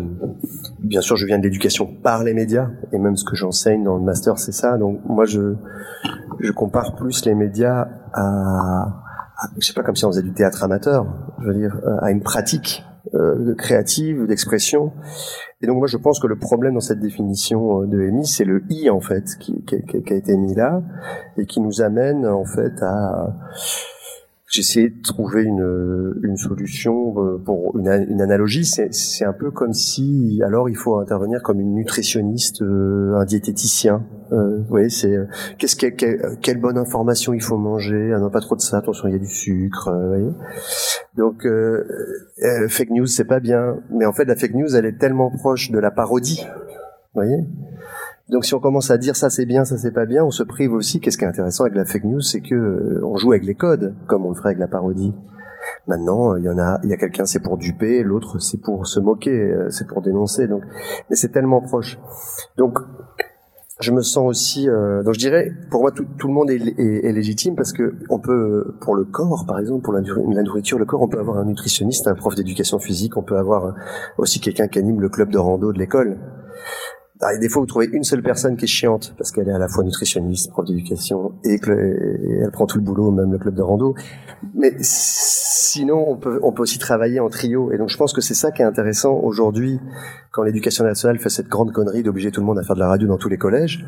bien 0.78 1.02
sûr, 1.02 1.16
je 1.16 1.26
viens 1.26 1.38
de 1.38 1.42
l'éducation 1.42 1.86
par 1.86 2.24
les 2.24 2.32
médias, 2.32 2.70
et 2.92 2.98
même 2.98 3.16
ce 3.16 3.24
que 3.24 3.36
j'enseigne 3.36 3.84
dans 3.84 3.96
le 3.96 4.02
master, 4.02 4.38
c'est 4.38 4.52
ça. 4.52 4.78
Donc, 4.78 5.00
moi, 5.04 5.26
je, 5.26 5.54
je 6.40 6.52
compare 6.52 6.94
plus 6.94 7.26
les 7.26 7.34
médias 7.34 7.88
à, 8.14 9.02
à, 9.36 9.48
je 9.58 9.66
sais 9.66 9.74
pas, 9.74 9.82
comme 9.82 9.96
si 9.96 10.06
on 10.06 10.08
faisait 10.08 10.22
du 10.22 10.32
théâtre 10.32 10.64
amateur. 10.64 11.06
Je 11.42 11.46
veux 11.46 11.54
dire, 11.54 11.76
euh, 11.84 11.98
à 12.00 12.10
une 12.10 12.22
pratique 12.22 12.84
euh, 13.14 13.54
créative, 13.54 14.26
d'expression. 14.26 14.92
Et 15.60 15.66
donc, 15.66 15.76
moi, 15.76 15.86
je 15.86 15.98
pense 15.98 16.18
que 16.20 16.26
le 16.26 16.38
problème 16.38 16.74
dans 16.74 16.80
cette 16.80 17.00
définition 17.00 17.82
euh, 17.82 17.86
de 17.86 18.00
EMI, 18.00 18.26
c'est 18.26 18.44
le 18.44 18.62
i 18.70 18.88
en 18.88 19.00
fait 19.00 19.24
qui, 19.38 19.62
qui, 19.64 19.82
qui 19.84 20.12
a 20.12 20.16
été 20.16 20.36
mis 20.36 20.54
là 20.54 20.82
et 21.36 21.44
qui 21.44 21.60
nous 21.60 21.82
amène 21.82 22.26
en 22.26 22.44
fait 22.44 22.82
à 22.82 23.36
essayé 24.54 24.90
de 24.90 25.02
trouver 25.02 25.42
une, 25.42 26.14
une 26.22 26.36
solution 26.36 27.14
euh, 27.18 27.38
pour 27.38 27.76
une, 27.76 27.88
une 28.08 28.20
analogie. 28.20 28.64
C'est 28.64 29.24
un 29.24 29.32
peu 29.32 29.50
comme 29.50 29.72
si, 29.72 30.40
alors, 30.44 30.68
il 30.68 30.76
faut 30.76 30.98
intervenir 30.98 31.42
comme 31.42 31.60
une 31.60 31.74
nutritionniste, 31.74 32.62
euh, 32.62 33.14
un 33.16 33.24
diététicien. 33.24 34.04
Euh, 34.32 34.58
vous 34.58 34.68
voyez, 34.68 34.88
c'est 34.88 35.14
euh, 35.14 35.26
qu'est-ce 35.58 35.76
que, 35.76 36.36
quelle 36.36 36.60
bonne 36.60 36.78
information 36.78 37.34
il 37.34 37.42
faut 37.42 37.58
manger. 37.58 38.12
Ah 38.14 38.18
non, 38.18 38.30
pas 38.30 38.40
trop 38.40 38.56
de 38.56 38.60
ça. 38.60 38.78
Attention, 38.78 39.08
il 39.08 39.12
y 39.12 39.16
a 39.16 39.18
du 39.18 39.28
sucre. 39.28 39.90
vous 39.92 40.08
voyez 40.08 40.30
Donc, 41.16 41.46
fake 42.68 42.90
news, 42.90 43.06
c'est 43.06 43.24
pas 43.24 43.40
bien. 43.40 43.78
Mais 43.90 44.06
en 44.06 44.12
fait, 44.12 44.24
la 44.24 44.36
fake 44.36 44.54
news, 44.54 44.74
elle 44.74 44.86
est 44.86 44.98
tellement 44.98 45.30
proche 45.30 45.70
de 45.70 45.78
la 45.78 45.90
parodie. 45.90 46.46
Vous 47.14 47.22
voyez 47.22 47.44
donc 48.28 48.44
si 48.44 48.54
on 48.54 48.60
commence 48.60 48.90
à 48.90 48.98
dire 48.98 49.14
ça 49.14 49.30
c'est 49.30 49.46
bien, 49.46 49.64
ça 49.64 49.78
c'est 49.78 49.92
pas 49.92 50.06
bien, 50.06 50.24
on 50.24 50.30
se 50.30 50.42
prive 50.42 50.72
aussi. 50.72 51.00
Qu'est-ce 51.00 51.16
qui 51.16 51.24
est 51.24 51.28
intéressant 51.28 51.64
avec 51.64 51.76
la 51.76 51.84
fake 51.84 52.04
news, 52.04 52.20
c'est 52.20 52.40
que 52.40 52.54
euh, 52.54 53.00
on 53.04 53.16
joue 53.16 53.32
avec 53.32 53.44
les 53.44 53.54
codes, 53.54 53.94
comme 54.08 54.26
on 54.26 54.30
le 54.30 54.34
ferait 54.34 54.50
avec 54.50 54.58
la 54.58 54.68
parodie. 54.68 55.14
Maintenant, 55.86 56.36
il 56.36 56.44
y 56.44 56.48
en 56.48 56.58
a, 56.58 56.80
il 56.82 56.90
y 56.90 56.92
a 56.92 56.96
quelqu'un 56.96 57.24
c'est 57.24 57.40
pour 57.40 57.56
duper, 57.56 58.02
l'autre 58.02 58.40
c'est 58.40 58.60
pour 58.60 58.86
se 58.86 58.98
moquer, 58.98 59.30
euh, 59.30 59.70
c'est 59.70 59.86
pour 59.86 60.02
dénoncer. 60.02 60.48
Donc, 60.48 60.62
mais 61.08 61.16
c'est 61.16 61.28
tellement 61.28 61.60
proche. 61.60 61.98
Donc, 62.56 62.78
je 63.78 63.92
me 63.92 64.02
sens 64.02 64.26
aussi. 64.26 64.68
Euh, 64.68 65.04
donc, 65.04 65.14
je 65.14 65.20
dirais, 65.20 65.52
pour 65.70 65.82
moi, 65.82 65.92
tout, 65.92 66.06
tout 66.18 66.26
le 66.26 66.34
monde 66.34 66.50
est, 66.50 66.56
est, 66.56 67.06
est, 67.06 67.12
légitime 67.12 67.54
parce 67.54 67.72
que 67.72 67.94
on 68.10 68.18
peut, 68.18 68.76
pour 68.80 68.96
le 68.96 69.04
corps, 69.04 69.44
par 69.46 69.60
exemple, 69.60 69.82
pour 69.82 69.92
la, 69.92 70.00
la, 70.00 70.42
nourriture, 70.42 70.78
le 70.78 70.84
corps, 70.84 71.02
on 71.02 71.08
peut 71.08 71.20
avoir 71.20 71.38
un 71.38 71.44
nutritionniste, 71.44 72.08
un 72.08 72.14
prof 72.14 72.34
d'éducation 72.34 72.80
physique, 72.80 73.16
on 73.16 73.22
peut 73.22 73.36
avoir 73.36 73.74
aussi 74.18 74.40
quelqu'un 74.40 74.66
qui 74.66 74.80
anime 74.80 75.00
le 75.00 75.10
club 75.10 75.30
de 75.30 75.38
rando 75.38 75.72
de 75.72 75.78
l'école. 75.78 76.18
Ah, 77.22 77.36
des 77.38 77.48
fois, 77.48 77.60
vous 77.60 77.66
trouvez 77.66 77.88
une 77.92 78.04
seule 78.04 78.22
personne 78.22 78.56
qui 78.56 78.64
est 78.64 78.68
chiante 78.68 79.14
parce 79.16 79.30
qu'elle 79.30 79.48
est 79.48 79.52
à 79.52 79.58
la 79.58 79.68
fois 79.68 79.84
nutritionniste, 79.84 80.50
prof 80.50 80.66
d'éducation 80.66 81.32
et, 81.44 81.58
que 81.58 81.72
elle 82.42 82.50
prend 82.50 82.66
tout 82.66 82.76
le 82.76 82.84
boulot, 82.84 83.10
même 83.10 83.32
le 83.32 83.38
club 83.38 83.54
de 83.54 83.62
rando. 83.62 83.94
Mais 84.54 84.74
sinon, 84.80 86.04
on 86.10 86.16
peut, 86.16 86.38
aussi 86.58 86.78
travailler 86.78 87.20
en 87.20 87.30
trio. 87.30 87.72
Et 87.72 87.78
donc, 87.78 87.88
je 87.88 87.96
pense 87.96 88.12
que 88.12 88.20
c'est 88.20 88.34
ça 88.34 88.50
qui 88.50 88.60
est 88.60 88.66
intéressant 88.66 89.14
aujourd'hui 89.14 89.80
quand 90.30 90.42
l'éducation 90.42 90.84
nationale 90.84 91.18
fait 91.18 91.30
cette 91.30 91.48
grande 91.48 91.72
connerie 91.72 92.02
d'obliger 92.02 92.30
tout 92.30 92.40
le 92.40 92.46
monde 92.46 92.58
à 92.58 92.62
faire 92.62 92.74
de 92.74 92.80
la 92.80 92.88
radio 92.88 93.08
dans 93.08 93.18
tous 93.18 93.30
les 93.30 93.38
collèges. 93.38 93.86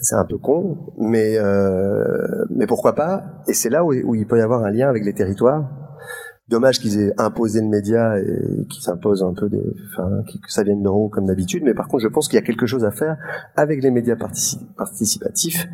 C'est 0.00 0.14
un 0.14 0.24
peu 0.24 0.38
con, 0.38 0.78
mais 0.98 1.36
euh, 1.38 2.44
mais 2.50 2.66
pourquoi 2.66 2.94
pas? 2.94 3.24
Et 3.48 3.54
c'est 3.54 3.70
là 3.70 3.84
où 3.84 4.14
il 4.14 4.26
peut 4.26 4.38
y 4.38 4.42
avoir 4.42 4.62
un 4.62 4.70
lien 4.70 4.88
avec 4.88 5.04
les 5.04 5.14
territoires 5.14 5.83
Dommage 6.48 6.78
qu'ils 6.78 7.00
aient 7.00 7.14
imposé 7.16 7.60
le 7.60 7.68
média 7.68 8.18
et 8.18 8.66
qu'ils 8.68 8.82
s'imposent 8.82 9.22
un 9.22 9.32
peu 9.32 9.48
des, 9.48 9.62
enfin, 9.92 10.22
que 10.26 10.52
ça 10.52 10.62
vienne 10.62 10.82
d'en 10.82 10.94
haut 10.94 11.08
comme 11.08 11.26
d'habitude. 11.26 11.62
Mais 11.64 11.72
par 11.72 11.88
contre, 11.88 12.02
je 12.02 12.08
pense 12.08 12.28
qu'il 12.28 12.36
y 12.36 12.42
a 12.42 12.44
quelque 12.44 12.66
chose 12.66 12.84
à 12.84 12.90
faire 12.90 13.16
avec 13.56 13.82
les 13.82 13.90
médias 13.90 14.16
participatifs 14.76 15.66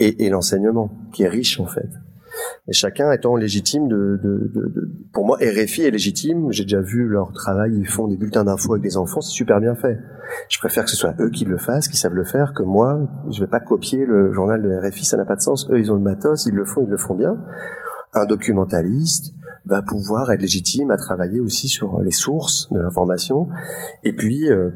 et, 0.00 0.26
et 0.26 0.28
l'enseignement, 0.30 0.90
qui 1.12 1.22
est 1.22 1.28
riche 1.28 1.60
en 1.60 1.66
fait. 1.66 1.88
Et 2.68 2.72
chacun 2.72 3.10
étant 3.12 3.36
légitime 3.36 3.88
de, 3.88 4.18
de, 4.22 4.50
de, 4.54 4.68
de, 4.68 4.90
pour 5.12 5.24
moi 5.24 5.38
RFI 5.38 5.82
est 5.82 5.90
légitime. 5.90 6.52
J'ai 6.52 6.64
déjà 6.64 6.80
vu 6.80 7.06
leur 7.06 7.32
travail, 7.32 7.72
ils 7.76 7.86
font 7.86 8.08
des 8.08 8.16
bulletins 8.16 8.44
d'infos 8.44 8.72
avec 8.72 8.82
des 8.82 8.96
enfants, 8.96 9.20
c'est 9.20 9.32
super 9.32 9.60
bien 9.60 9.74
fait. 9.74 9.98
Je 10.48 10.58
préfère 10.58 10.84
que 10.84 10.90
ce 10.90 10.96
soit 10.96 11.14
eux 11.20 11.30
qui 11.30 11.44
le 11.44 11.58
fassent, 11.58 11.88
qui 11.88 11.96
savent 11.96 12.14
le 12.14 12.24
faire, 12.24 12.52
que 12.54 12.62
moi. 12.62 13.08
Je 13.30 13.40
vais 13.40 13.46
pas 13.46 13.60
copier 13.60 14.04
le 14.04 14.32
journal 14.32 14.62
de 14.62 14.68
RFI, 14.68 15.04
ça 15.04 15.16
n'a 15.16 15.24
pas 15.24 15.36
de 15.36 15.40
sens. 15.40 15.68
Eux, 15.70 15.78
ils 15.78 15.90
ont 15.90 15.94
le 15.94 16.02
matos, 16.02 16.46
ils 16.46 16.54
le 16.54 16.64
font, 16.64 16.84
ils 16.84 16.90
le 16.90 16.96
font 16.96 17.14
bien. 17.14 17.36
Un 18.14 18.26
documentaliste 18.26 19.34
va 19.66 19.82
pouvoir 19.82 20.30
être 20.32 20.40
légitime 20.40 20.90
à 20.90 20.96
travailler 20.96 21.40
aussi 21.40 21.68
sur 21.68 22.00
les 22.00 22.10
sources 22.10 22.68
de 22.72 22.80
l'information. 22.80 23.48
Et 24.04 24.12
puis, 24.12 24.50
euh, 24.50 24.70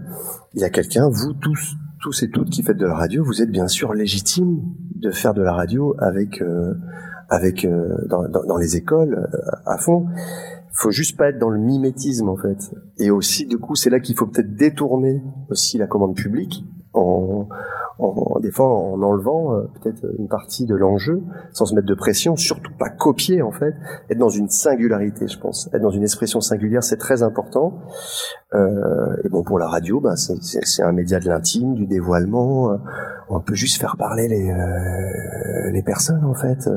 il 0.55 0.61
y 0.61 0.65
a 0.65 0.71
quelqu'un, 0.71 1.09
vous 1.09 1.33
tous, 1.33 1.77
tous 2.03 2.23
et 2.23 2.31
toutes 2.31 2.51
qui 2.51 2.63
faites 2.63 2.77
de 2.77 2.87
la 2.87 2.95
radio, 2.95 3.25
vous 3.25 3.41
êtes 3.43 3.51
bien 3.51 3.69
sûr 3.69 3.95
légitime 3.95 4.61
de 4.97 5.11
faire 5.11 5.35
de 5.35 5.43
la 5.43 5.53
radio 5.53 5.95
avec 5.99 6.43
euh, 6.43 6.75
avec 7.29 7.65
euh, 7.65 7.97
dans, 8.09 8.29
dans, 8.29 8.45
dans, 8.45 8.57
les 8.57 8.77
écoles 8.77 9.15
euh, 9.33 9.51
à 9.67 9.79
fond. 9.79 10.07
Faut 10.75 10.91
juste 10.91 11.17
pas 11.17 11.29
être 11.29 11.39
dans 11.39 11.49
le 11.49 11.59
mimétisme 11.59 12.29
en 12.29 12.37
fait. 12.37 12.75
Et 12.99 13.11
aussi 13.11 13.47
du 13.47 13.59
coup, 13.59 13.75
c'est 13.75 13.91
là 13.91 14.01
qu'il 14.01 14.17
faut 14.17 14.27
peut-être 14.27 14.55
détourner 14.55 15.23
aussi 15.49 15.79
la 15.79 15.87
commande 15.87 16.15
publique 16.15 16.65
en, 16.93 17.49
en, 17.99 18.39
des 18.41 18.51
fois 18.51 18.67
en 18.67 19.01
enlevant 19.03 19.55
euh, 19.55 19.63
peut-être 19.81 20.05
une 20.19 20.29
partie 20.29 20.67
de 20.67 20.75
l'enjeu, 20.75 21.23
sans 21.53 21.67
se 21.67 21.75
mettre 21.75 21.87
de 21.87 21.95
pression, 21.95 22.37
surtout 22.37 22.73
pas 22.79 22.89
copier 22.89 23.43
en 23.43 23.53
fait, 23.53 23.75
être 24.11 24.19
dans 24.19 24.29
une 24.29 24.49
singularité, 24.49 25.29
je 25.29 25.39
pense, 25.39 25.69
être 25.73 25.83
dans 25.83 25.91
une 25.91 26.03
expression 26.03 26.41
singulière, 26.41 26.83
c'est 26.83 26.97
très 26.97 27.23
important. 27.23 27.79
Euh, 28.55 29.17
et 29.25 29.29
bon, 29.29 29.43
pour 29.43 29.59
la 29.59 29.67
radio, 29.67 30.01
bah, 30.01 30.15
c'est 30.17 30.83
un 30.83 30.93
média 30.93 31.19
de 31.21 31.27
l'intime, 31.27 31.75
du 31.75 31.87
dévoilement. 31.87 32.79
On 33.31 33.41
peut 33.41 33.55
juste 33.55 33.81
faire 33.81 33.97
parler 33.97 34.29
les 34.29 34.51
euh, 34.51 35.71
les 35.73 35.83
personnes 35.83 36.25
en 36.25 36.35
fait, 36.35 36.69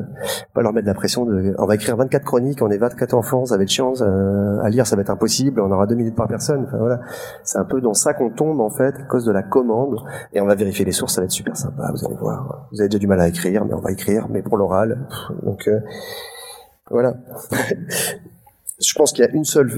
pas 0.53 0.61
leur 0.61 0.71
mettre 0.71 0.87
la 0.87 0.93
pression 0.93 1.25
de. 1.25 1.53
On 1.57 1.65
va 1.65 1.75
écrire 1.75 1.97
24 1.97 2.23
chroniques, 2.23 2.61
on 2.61 2.69
est 2.69 2.77
24 2.77 3.13
enfants, 3.13 3.45
ça 3.45 3.57
va 3.57 3.63
être 3.63 3.69
chiant 3.69 3.93
à 4.01 4.69
lire, 4.69 4.87
ça 4.87 4.95
va 4.95 5.01
être 5.01 5.09
impossible, 5.09 5.59
on 5.59 5.71
aura 5.71 5.85
deux 5.85 5.95
minutes 5.95 6.15
par 6.15 6.27
personne. 6.27 6.63
Enfin 6.65 6.77
voilà, 6.77 7.01
c'est 7.43 7.57
un 7.57 7.65
peu 7.65 7.81
dans 7.81 7.93
ça 7.93 8.13
qu'on 8.13 8.29
tombe 8.29 8.61
en 8.61 8.69
fait 8.69 8.95
à 8.95 9.03
cause 9.03 9.25
de 9.25 9.31
la 9.31 9.43
commande. 9.43 9.97
Et 10.33 10.41
on 10.41 10.45
va 10.45 10.55
vérifier 10.55 10.85
les 10.85 10.91
sources, 10.91 11.04
ça 11.09 11.21
va 11.21 11.25
être 11.25 11.31
super 11.31 11.55
sympa. 11.55 11.91
Vous 11.91 12.05
allez 12.05 12.15
voir. 12.15 12.67
Vous 12.71 12.81
avez 12.81 12.89
déjà 12.89 12.99
du 12.99 13.07
mal 13.07 13.19
à 13.19 13.27
écrire, 13.27 13.65
mais 13.65 13.73
on 13.73 13.81
va 13.81 13.91
écrire, 13.91 14.27
mais 14.29 14.41
pour 14.41 14.57
l'oral. 14.57 15.07
Donc 15.43 15.67
euh, 15.67 15.79
voilà. 16.89 17.15
Je 18.81 18.93
pense 18.93 19.13
qu'il 19.13 19.23
y 19.23 19.27
a 19.27 19.31
une 19.31 19.45
seule 19.45 19.71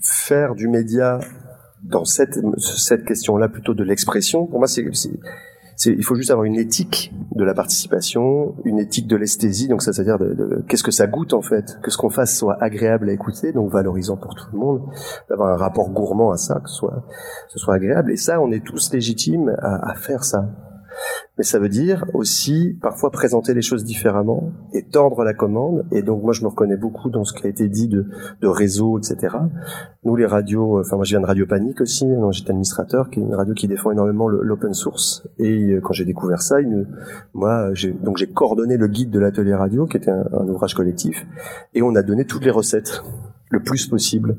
faire 0.00 0.54
du 0.54 0.68
média 0.68 1.18
dans 1.82 2.04
cette, 2.04 2.38
cette 2.58 3.04
question-là 3.04 3.48
plutôt 3.48 3.74
de 3.74 3.84
l'expression, 3.84 4.46
pour 4.46 4.58
moi, 4.58 4.68
c'est, 4.68 4.84
il 5.84 6.04
faut 6.04 6.14
juste 6.14 6.30
avoir 6.30 6.44
une 6.44 6.56
éthique 6.56 7.12
de 7.34 7.44
la 7.44 7.54
participation, 7.54 8.54
une 8.64 8.78
éthique 8.78 9.06
de 9.06 9.16
l'esthésie, 9.16 9.68
donc 9.68 9.82
ça, 9.82 9.92
c'est-à-dire 9.92 10.18
de, 10.18 10.64
qu'est-ce 10.68 10.82
que 10.82 10.90
ça 10.90 11.06
goûte 11.06 11.34
en 11.34 11.42
fait, 11.42 11.78
que 11.82 11.90
ce 11.90 11.98
qu'on 11.98 12.10
fasse 12.10 12.36
soit 12.36 12.56
agréable 12.62 13.10
à 13.10 13.12
écouter, 13.12 13.52
donc 13.52 13.70
valorisant 13.70 14.16
pour 14.16 14.34
tout 14.34 14.46
le 14.52 14.58
monde, 14.58 14.82
d'avoir 15.28 15.50
un 15.50 15.56
rapport 15.56 15.90
gourmand 15.90 16.30
à 16.30 16.36
ça, 16.36 16.60
que 16.60 16.70
ce 16.70 16.76
soit, 16.76 17.04
ce 17.48 17.58
soit 17.58 17.74
agréable, 17.74 18.10
et 18.10 18.16
ça, 18.16 18.40
on 18.40 18.50
est 18.52 18.64
tous 18.64 18.92
légitimes 18.92 19.54
à, 19.58 19.90
à 19.90 19.94
faire 19.94 20.24
ça 20.24 20.48
mais 21.38 21.44
ça 21.44 21.58
veut 21.58 21.68
dire 21.68 22.04
aussi 22.14 22.78
parfois 22.80 23.10
présenter 23.10 23.54
les 23.54 23.62
choses 23.62 23.84
différemment 23.84 24.52
et 24.72 24.82
tordre 24.82 25.24
la 25.24 25.34
commande. 25.34 25.84
Et 25.92 26.02
donc 26.02 26.22
moi 26.22 26.32
je 26.32 26.42
me 26.42 26.48
reconnais 26.48 26.76
beaucoup 26.76 27.10
dans 27.10 27.24
ce 27.24 27.32
qui 27.32 27.46
a 27.46 27.50
été 27.50 27.68
dit 27.68 27.88
de, 27.88 28.06
réseau, 28.42 28.98
etc. 28.98 29.36
Nous 30.04 30.16
les 30.16 30.26
radios, 30.26 30.80
enfin 30.80 30.96
moi 30.96 31.04
je 31.04 31.10
viens 31.10 31.20
de 31.20 31.26
Radio 31.26 31.46
Panique 31.46 31.80
aussi, 31.80 32.06
j'étais 32.30 32.50
administrateur, 32.50 33.10
qui 33.10 33.20
est 33.20 33.22
une 33.22 33.34
radio 33.34 33.54
qui 33.54 33.68
défend 33.68 33.90
énormément 33.90 34.28
l'open 34.28 34.72
source. 34.72 35.26
Et 35.38 35.72
euh, 35.72 35.80
quand 35.80 35.92
j'ai 35.92 36.04
découvert 36.04 36.40
ça, 36.40 36.56
moi 37.34 37.70
donc 38.02 38.16
j'ai 38.16 38.26
coordonné 38.28 38.76
le 38.76 38.86
guide 38.86 39.10
de 39.10 39.18
l'atelier 39.18 39.54
radio, 39.54 39.86
qui 39.86 39.96
était 39.96 40.10
un 40.10 40.48
ouvrage 40.48 40.74
collectif, 40.74 41.26
et 41.74 41.82
on 41.82 41.94
a 41.94 42.02
donné 42.02 42.24
toutes 42.24 42.44
les 42.44 42.50
recettes 42.50 43.02
le 43.56 43.62
plus 43.62 43.86
possible. 43.86 44.36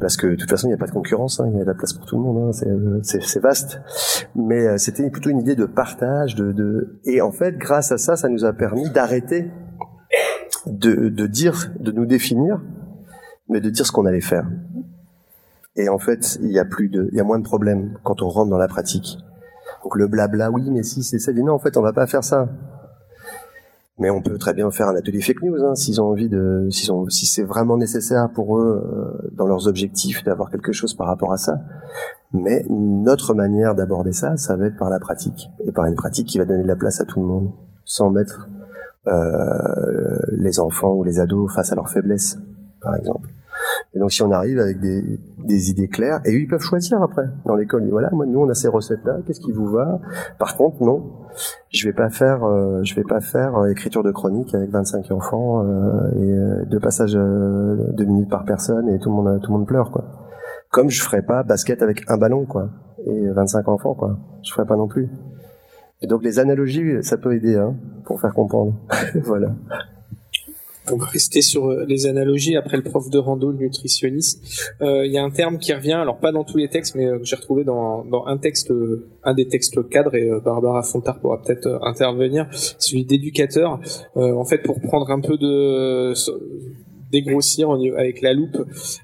Parce 0.00 0.16
que 0.16 0.26
de 0.26 0.36
toute 0.36 0.50
façon 0.50 0.66
il 0.66 0.70
n'y 0.70 0.74
a 0.74 0.78
pas 0.78 0.86
de 0.86 0.92
concurrence 0.92 1.40
hein, 1.40 1.48
il 1.50 1.56
y 1.56 1.60
a 1.60 1.64
de 1.64 1.68
la 1.68 1.74
place 1.74 1.92
pour 1.92 2.06
tout 2.06 2.16
le 2.16 2.22
monde 2.22 2.54
hein, 2.54 2.66
euh, 2.66 3.00
c'est 3.02 3.40
vaste. 3.40 3.80
Mais 4.34 4.66
euh, 4.66 4.78
c'était 4.78 5.08
plutôt 5.10 5.30
une 5.30 5.40
idée 5.40 5.56
de 5.56 5.66
partage 5.66 6.34
de, 6.34 6.98
et 7.04 7.20
en 7.20 7.32
fait 7.32 7.56
grâce 7.56 7.92
à 7.92 7.98
ça 7.98 8.16
ça 8.16 8.28
nous 8.28 8.44
a 8.44 8.52
permis 8.52 8.90
d'arrêter 8.90 9.50
de, 10.66 11.08
de 11.08 11.26
dire 11.26 11.72
de 11.80 11.92
nous 11.92 12.06
définir 12.06 12.60
mais 13.48 13.60
de 13.60 13.70
dire 13.70 13.86
ce 13.86 13.92
qu'on 13.92 14.06
allait 14.06 14.20
faire. 14.20 14.46
Et 15.76 15.88
en 15.88 15.98
fait 15.98 16.38
il 16.42 16.50
y 16.50 16.58
a 16.58 16.64
plus 16.64 16.88
de 16.88 17.08
il 17.12 17.16
y 17.16 17.20
a 17.20 17.24
moins 17.24 17.38
de 17.38 17.44
problèmes 17.44 17.98
quand 18.02 18.22
on 18.22 18.28
rentre 18.28 18.50
dans 18.50 18.58
la 18.58 18.68
pratique. 18.68 19.18
Donc 19.82 19.96
le 19.96 20.08
blabla 20.08 20.50
oui 20.50 20.70
mais 20.70 20.82
si 20.82 21.02
c'est 21.02 21.18
ça. 21.18 21.32
Dit 21.32 21.42
non 21.42 21.54
en 21.54 21.58
fait 21.58 21.76
on 21.76 21.82
va 21.82 21.92
pas 21.92 22.06
faire 22.06 22.24
ça 22.24 22.48
mais 23.98 24.10
on 24.10 24.20
peut 24.20 24.36
très 24.36 24.52
bien 24.52 24.70
faire 24.70 24.88
un 24.88 24.96
atelier 24.96 25.20
fake 25.20 25.42
news 25.42 25.62
hein, 25.64 25.74
s'ils 25.74 26.00
ont 26.00 26.06
envie 26.10 26.28
de, 26.28 26.68
s'ils 26.70 26.92
ont, 26.92 27.08
si 27.08 27.24
c'est 27.26 27.44
vraiment 27.44 27.76
nécessaire 27.78 28.28
pour 28.30 28.58
eux 28.58 28.84
euh, 28.84 29.30
dans 29.32 29.46
leurs 29.46 29.68
objectifs 29.68 30.22
d'avoir 30.22 30.50
quelque 30.50 30.72
chose 30.72 30.94
par 30.94 31.06
rapport 31.06 31.32
à 31.32 31.38
ça. 31.38 31.60
Mais 32.32 32.66
notre 32.68 33.32
manière 33.32 33.74
d'aborder 33.74 34.12
ça, 34.12 34.36
ça 34.36 34.56
va 34.56 34.66
être 34.66 34.76
par 34.76 34.90
la 34.90 34.98
pratique 34.98 35.48
et 35.66 35.72
par 35.72 35.86
une 35.86 35.94
pratique 35.94 36.28
qui 36.28 36.38
va 36.38 36.44
donner 36.44 36.62
de 36.62 36.68
la 36.68 36.76
place 36.76 37.00
à 37.00 37.04
tout 37.04 37.20
le 37.20 37.26
monde, 37.26 37.50
sans 37.84 38.10
mettre 38.10 38.48
euh, 39.06 40.18
les 40.32 40.60
enfants 40.60 40.92
ou 40.92 41.04
les 41.04 41.18
ados 41.20 41.52
face 41.54 41.72
à 41.72 41.76
leurs 41.76 41.88
faiblesses, 41.88 42.38
par 42.82 42.96
exemple. 42.96 43.28
Et 43.94 43.98
donc 43.98 44.12
si 44.12 44.22
on 44.22 44.30
arrive 44.30 44.58
avec 44.58 44.80
des, 44.80 45.18
des 45.44 45.70
idées 45.70 45.88
claires, 45.88 46.20
et 46.24 46.34
eux 46.34 46.40
ils 46.40 46.48
peuvent 46.48 46.62
choisir 46.62 47.02
après 47.02 47.26
dans 47.44 47.54
l'école. 47.54 47.88
Voilà, 47.90 48.10
moi 48.12 48.26
nous 48.26 48.40
on 48.40 48.48
a 48.48 48.54
ces 48.54 48.68
recettes 48.68 49.04
là, 49.04 49.18
qu'est-ce 49.26 49.40
qui 49.40 49.52
vous 49.52 49.66
va? 49.66 50.00
Par 50.38 50.56
contre 50.56 50.82
non, 50.82 51.04
je 51.70 51.86
vais 51.86 51.92
pas 51.92 52.10
faire, 52.10 52.44
euh, 52.44 52.82
je 52.82 52.94
vais 52.94 53.04
pas 53.04 53.20
faire 53.20 53.56
euh, 53.56 53.70
écriture 53.70 54.02
de 54.02 54.10
chronique 54.10 54.54
avec 54.54 54.70
25 54.70 55.10
enfants 55.12 55.64
euh, 55.64 56.10
et 56.16 56.32
euh, 56.32 56.64
deux 56.66 56.80
passages 56.80 57.14
de 57.14 58.04
minutes 58.04 58.30
par 58.30 58.44
personne 58.44 58.88
et 58.88 58.98
tout 58.98 59.10
le 59.10 59.16
monde 59.16 59.40
tout 59.42 59.52
le 59.52 59.58
monde 59.58 59.66
pleure 59.66 59.90
quoi. 59.90 60.04
Comme 60.70 60.90
je 60.90 61.02
ferais 61.02 61.22
pas 61.22 61.42
basket 61.42 61.82
avec 61.82 62.02
un 62.08 62.16
ballon 62.16 62.44
quoi 62.44 62.68
et 63.06 63.28
25 63.28 63.68
enfants 63.68 63.94
quoi. 63.94 64.18
Je 64.42 64.52
ferais 64.52 64.66
pas 64.66 64.76
non 64.76 64.88
plus. 64.88 65.08
Et 66.02 66.06
donc 66.06 66.22
les 66.22 66.38
analogies 66.38 67.02
ça 67.02 67.16
peut 67.16 67.34
aider 67.34 67.56
hein, 67.56 67.74
pour 68.04 68.20
faire 68.20 68.34
comprendre. 68.34 68.74
voilà 69.24 69.52
on 70.92 70.96
va 70.96 71.06
rester 71.06 71.42
sur 71.42 71.66
euh, 71.66 71.84
les 71.86 72.06
analogies 72.06 72.56
après 72.56 72.76
le 72.76 72.82
prof 72.82 73.10
de 73.10 73.18
rando, 73.18 73.50
le 73.50 73.58
nutritionniste. 73.58 74.72
Euh, 74.80 75.06
il 75.06 75.12
y 75.12 75.18
a 75.18 75.22
un 75.22 75.30
terme 75.30 75.58
qui 75.58 75.72
revient, 75.72 75.92
alors 75.92 76.18
pas 76.18 76.32
dans 76.32 76.44
tous 76.44 76.58
les 76.58 76.68
textes, 76.68 76.94
mais 76.94 77.06
euh, 77.06 77.18
que 77.18 77.24
j'ai 77.24 77.36
retrouvé 77.36 77.64
dans, 77.64 78.04
dans, 78.04 78.26
un 78.26 78.38
texte, 78.38 78.72
un 79.24 79.34
des 79.34 79.48
textes 79.48 79.88
cadres, 79.88 80.14
et 80.14 80.30
Barbara 80.44 80.82
Fontard 80.82 81.20
pourra 81.20 81.42
peut-être 81.42 81.80
intervenir, 81.82 82.48
celui 82.78 83.04
d'éducateur. 83.04 83.80
en 84.14 84.44
fait, 84.44 84.58
pour 84.58 84.80
prendre 84.80 85.10
un 85.10 85.20
peu 85.20 85.36
de 85.36 86.12
dégrossir 87.16 87.70
avec 87.70 88.20
la 88.20 88.32
loupe 88.34 88.58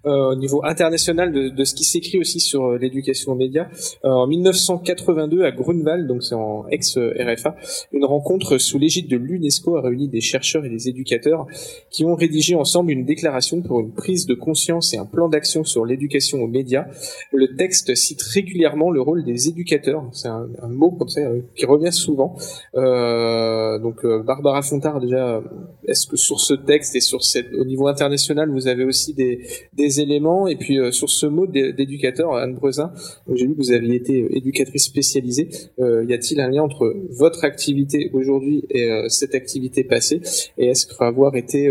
euh, 0.05 0.33
au 0.33 0.35
niveau 0.35 0.61
international 0.65 1.33
de, 1.33 1.65
ce 1.65 1.75
qui 1.75 1.85
s'écrit 1.85 2.19
aussi 2.19 2.41
sur 2.41 2.65
euh, 2.65 2.79
l'éducation 2.79 3.33
aux 3.33 3.35
médias. 3.35 3.69
Euh, 4.05 4.11
en 4.11 4.27
1982, 4.27 5.45
à 5.45 5.51
Grunwald, 5.51 6.07
donc 6.07 6.23
c'est 6.23 6.35
en 6.35 6.67
ex-RFA, 6.69 7.57
une 7.93 8.05
rencontre 8.05 8.59
sous 8.59 8.79
l'égide 8.79 9.09
de 9.09 9.17
l'UNESCO 9.17 9.77
a 9.77 9.81
réuni 9.81 10.09
des 10.09 10.21
chercheurs 10.21 10.65
et 10.65 10.69
des 10.69 10.89
éducateurs 10.89 11.47
qui 11.91 12.05
ont 12.05 12.15
rédigé 12.15 12.55
ensemble 12.55 12.93
une 12.93 13.05
déclaration 13.05 13.63
pour 13.63 13.81
une 13.81 13.93
prise 13.93 14.27
de 14.27 14.35
conscience 14.35 14.93
et 14.93 14.99
un 14.99 15.07
plan 15.07 15.29
d'action 15.29 15.65
sur 15.65 15.87
l'éducation 15.87 16.43
aux 16.43 16.49
médias. 16.49 16.87
Le 17.33 17.55
texte 17.57 17.95
cite 17.95 18.23
régulièrement 18.23 18.91
le 18.91 19.01
rôle 19.01 19.25
des 19.25 19.49
éducateurs. 19.49 20.05
C'est 20.13 20.29
un, 20.29 20.49
mot 20.69 20.91
comme 20.91 21.09
ça 21.09 21.21
qui 21.55 21.67
revient 21.67 21.93
souvent. 21.93 22.37
Donc 22.75 24.07
Barbara 24.25 24.63
Fontard 24.63 25.01
déjà, 25.01 25.43
est-ce 25.87 26.07
que 26.07 26.17
sur 26.17 26.41
ce 26.41 26.55
texte 26.55 26.97
et 26.97 27.01
sur 27.01 27.21
au 27.59 27.65
niveau 27.65 27.87
international, 27.89 28.02
vous 28.49 28.69
avez 28.69 28.85
aussi 28.85 29.15
des, 29.15 30.01
éléments. 30.01 30.47
Et 30.47 30.57
puis 30.57 30.79
euh, 30.79 30.91
sur 30.91 31.11
ce 31.11 31.27
mot 31.27 31.47
d'éducateur, 31.47 32.35
Anne 32.35 32.55
Brezin, 32.55 32.93
j'ai 33.33 33.47
vu 33.47 33.53
que 33.55 33.59
vous 33.59 33.73
aviez 33.73 33.97
été 33.97 34.27
éducatrice 34.37 34.85
spécialisée. 34.85 35.49
Euh, 35.81 36.05
y 36.09 36.15
a-t-il 36.15 36.41
un 36.41 36.49
lien 36.49 36.63
entre 36.63 36.95
votre 37.11 37.45
activité 37.45 38.11
aujourd'hui 38.13 38.65
et 38.71 38.91
euh, 38.91 39.09
cette 39.09 39.35
activité 39.35 39.85
passée? 39.85 40.21
Et 40.59 40.67
est-ce 40.67 40.87
qu'avoir 40.87 41.37
été 41.37 41.71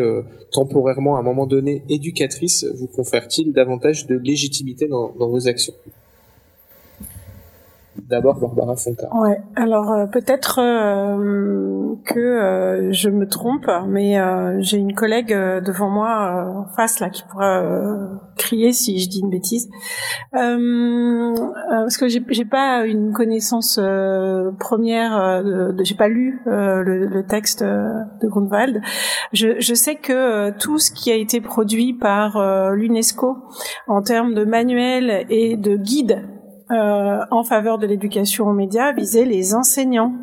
temporairement 0.52 1.18
à 1.18 1.20
un 1.20 1.24
moment 1.24 1.48
donné 1.48 1.84
éducatrice 1.90 2.66
vous 2.76 2.88
confère-t-il 2.88 3.54
davantage 3.54 4.08
de 4.08 4.16
légitimité 4.16 4.88
dans 4.88 5.14
vos 5.18 5.48
actions? 5.48 5.74
D'abord 7.98 8.40
Barbara 8.40 8.78
Fontaine. 8.78 9.10
Ouais. 9.14 9.42
Alors 9.58 9.92
euh, 9.92 10.06
peut-être 10.06 10.60
euh, 10.60 11.94
que 12.06 12.20
euh, 12.20 12.94
je 12.94 13.10
me 13.10 13.28
trompe, 13.28 13.70
mais 13.88 14.18
j'ai 14.62 14.78
une 14.78 14.94
collègue 14.94 15.34
devant 15.34 15.90
moi 15.90 16.46
en 16.56 16.74
face 16.74 17.02
là 17.02 17.10
qui 17.10 17.24
pourra 17.24 17.64
crier 18.38 18.72
si 18.72 19.00
je 19.00 19.10
dis 19.10 19.20
une 19.20 19.30
bêtise, 19.30 19.70
parce 20.32 21.98
que 21.98 22.08
j'ai 22.08 22.46
pas 22.46 22.86
une 22.86 23.12
connaissance 23.12 23.80
première, 24.60 25.44
de, 25.44 25.76
j'ai 25.84 25.96
pas 25.96 26.08
lu 26.08 26.42
le, 26.46 27.08
le, 27.08 27.26
texte 27.26 27.62
de 27.64 28.28
Grunwald. 28.28 28.82
Je, 29.34 29.60
je, 29.60 29.74
sais 29.74 29.96
que 29.96 30.52
tout 30.58 30.80
ce 30.80 30.92
qui 30.92 31.12
a 31.12 31.16
été 31.16 31.42
produit 31.42 31.94
par 31.94 32.72
l'UNESCO 32.74 33.38
en 33.88 34.02
termes 34.02 34.34
de 34.34 34.46
manuels 34.46 35.26
et 35.30 35.58
de 35.58 35.76
guides 35.76 36.24
euh, 36.72 37.26
en 37.32 37.44
faveur 37.44 37.78
de 37.78 37.86
l'éducation 37.86 38.48
aux 38.48 38.54
médias 38.54 38.92
visait 38.94 39.26
les 39.26 39.54
enseignants. 39.54 40.14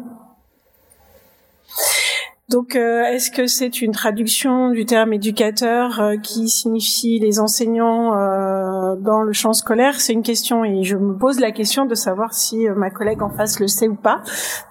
Donc, 2.49 2.77
euh, 2.77 3.05
est-ce 3.05 3.31
que 3.31 3.47
c'est 3.47 3.83
une 3.83 3.93
traduction 3.93 4.71
du 4.71 4.87
terme 4.87 5.13
éducateur 5.13 6.01
euh, 6.01 6.17
qui 6.17 6.49
signifie 6.49 7.19
les 7.19 7.41
enseignants 7.41 8.15
euh, 8.15 8.97
dans 8.97 9.21
le 9.21 9.35
champ 9.35 9.53
scolaire? 9.53 10.01
C'est 10.01 10.15
une 10.15 10.23
question 10.23 10.65
et 10.65 10.83
je 10.83 10.97
me 10.97 11.15
pose 11.15 11.41
la 11.41 11.53
question 11.53 11.85
de 11.85 11.95
savoir 11.95 12.33
si 12.33 12.67
ma 12.75 12.89
collègue 12.89 13.23
en 13.23 13.29
face 13.29 13.61
le 13.61 13.69
sait 13.69 13.89
ou 13.89 13.97
pas. 13.97 14.23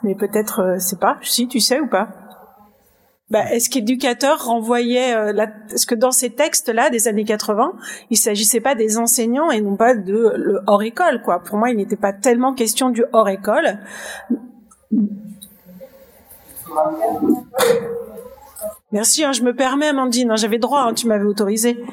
Mais 0.02 0.16
peut-être 0.16 0.78
c'est 0.80 1.00
pas. 1.00 1.18
Si 1.22 1.48
tu 1.48 1.60
sais 1.60 1.80
ou 1.80 1.88
pas 1.88 2.27
bah, 3.30 3.52
est-ce 3.52 3.70
qu'éducateur 3.70 4.46
renvoyait 4.46 5.12
est-ce 5.74 5.86
que 5.86 5.96
dans 5.96 6.12
ces 6.12 6.30
textes-là 6.30 6.90
des 6.90 7.08
années 7.08 7.26
80, 7.26 7.74
il 8.10 8.18
s'agissait 8.18 8.62
pas 8.62 8.76
des 8.76 8.98
enseignants 8.98 9.52
et 9.52 9.62
non 9.62 9.76
pas 9.76 9.96
de 9.96 10.34
le 10.36 10.62
hors 10.66 10.84
école 10.84 11.22
quoi. 11.22 11.40
Pour 11.44 11.58
moi, 11.58 11.70
il 11.70 11.78
n'était 11.78 11.98
pas 11.98 12.14
tellement 12.14 12.54
question 12.54 12.90
du 12.90 13.04
hors 13.12 13.30
école. 13.30 13.80
Merci, 18.92 19.26
hein, 19.26 19.34
je 19.34 19.44
me 19.44 19.54
permets, 19.54 19.88
Amandine. 19.88 20.32
Hein, 20.32 20.36
j'avais 20.38 20.60
droit, 20.60 20.82
hein, 20.82 20.94
tu 20.94 21.08
m'avais 21.08 21.26
autorisé. 21.26 21.84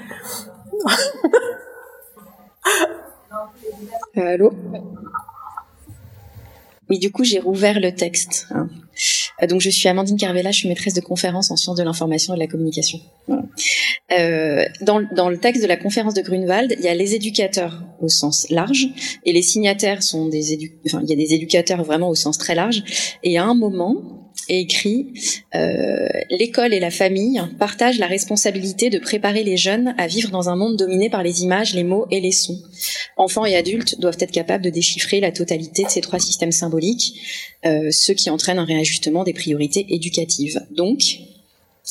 Euh, 4.17 4.35
allô? 4.35 4.53
Oui, 6.89 6.99
du 7.01 7.11
coup, 7.11 7.25
j'ai 7.25 7.41
rouvert 7.41 7.81
le 7.81 7.93
texte. 7.93 8.47
Euh, 9.43 9.47
donc, 9.47 9.61
je 9.61 9.71
suis 9.71 9.89
Amandine 9.89 10.17
Carvela, 10.17 10.51
je 10.51 10.59
suis 10.59 10.69
maîtresse 10.69 10.95
de 10.95 11.01
conférence 11.01 11.51
en 11.51 11.57
sciences 11.57 11.77
de 11.77 11.83
l'information 11.83 12.35
et 12.35 12.37
de 12.37 12.41
la 12.41 12.47
communication. 12.47 13.01
Euh, 14.13 14.65
dans, 14.83 14.99
le 14.99 15.39
texte 15.39 15.63
de 15.63 15.69
la 15.69 15.77
conférence 15.77 16.15
de 16.15 16.23
Grunewald, 16.23 16.75
il 16.79 16.85
y 16.85 16.89
a 16.89 16.95
les 16.95 17.15
éducateurs 17.15 17.83
au 18.01 18.09
sens 18.09 18.49
large 18.51 18.89
et 19.25 19.33
les 19.33 19.43
signataires 19.43 20.03
sont 20.03 20.29
des 20.29 20.53
édu 20.53 20.73
enfin, 20.87 21.01
il 21.03 21.09
y 21.09 21.13
a 21.13 21.17
des 21.17 21.33
éducateurs 21.33 21.83
vraiment 21.83 22.11
au 22.11 22.15
sens 22.15 22.39
très 22.39 22.55
large. 22.55 22.83
Et 23.23 23.39
à 23.39 23.45
un 23.45 23.55
moment, 23.55 24.25
et 24.49 24.61
écrit 24.61 25.13
euh, 25.55 26.07
L'école 26.31 26.75
et 26.75 26.81
la 26.81 26.91
famille 26.91 27.41
partagent 27.59 27.99
la 27.99 28.07
responsabilité 28.07 28.91
de 28.91 28.99
préparer 28.99 29.45
les 29.45 29.57
jeunes 29.57 29.95
à 29.99 30.07
vivre 30.07 30.31
dans 30.31 30.49
un 30.49 30.57
monde 30.57 30.77
dominé 30.77 31.09
par 31.09 31.23
les 31.23 31.43
images, 31.43 31.75
les 31.75 31.85
mots 31.85 32.07
et 32.11 32.21
les 32.21 32.33
sons. 32.33 32.61
Enfants 33.17 33.47
et 33.47 33.57
adultes 33.57 34.01
doivent 34.01 34.19
être 34.21 34.33
capables 34.33 34.65
de 34.65 34.71
déchiffrer 34.71 35.21
la 35.21 35.33
totalité 35.33 35.85
de 35.85 35.89
ces 35.89 36.01
trois 36.01 36.19
systèmes 36.19 36.53
symboliques, 36.53 37.15
euh, 37.65 37.91
ce 37.91 38.13
qui 38.13 38.31
entraîne 38.31 38.59
un 38.59 38.65
réajustement 38.85 39.25
des 39.25 39.33
priorités 39.33 39.87
éducatives. 39.89 40.61
Donc, 40.71 41.01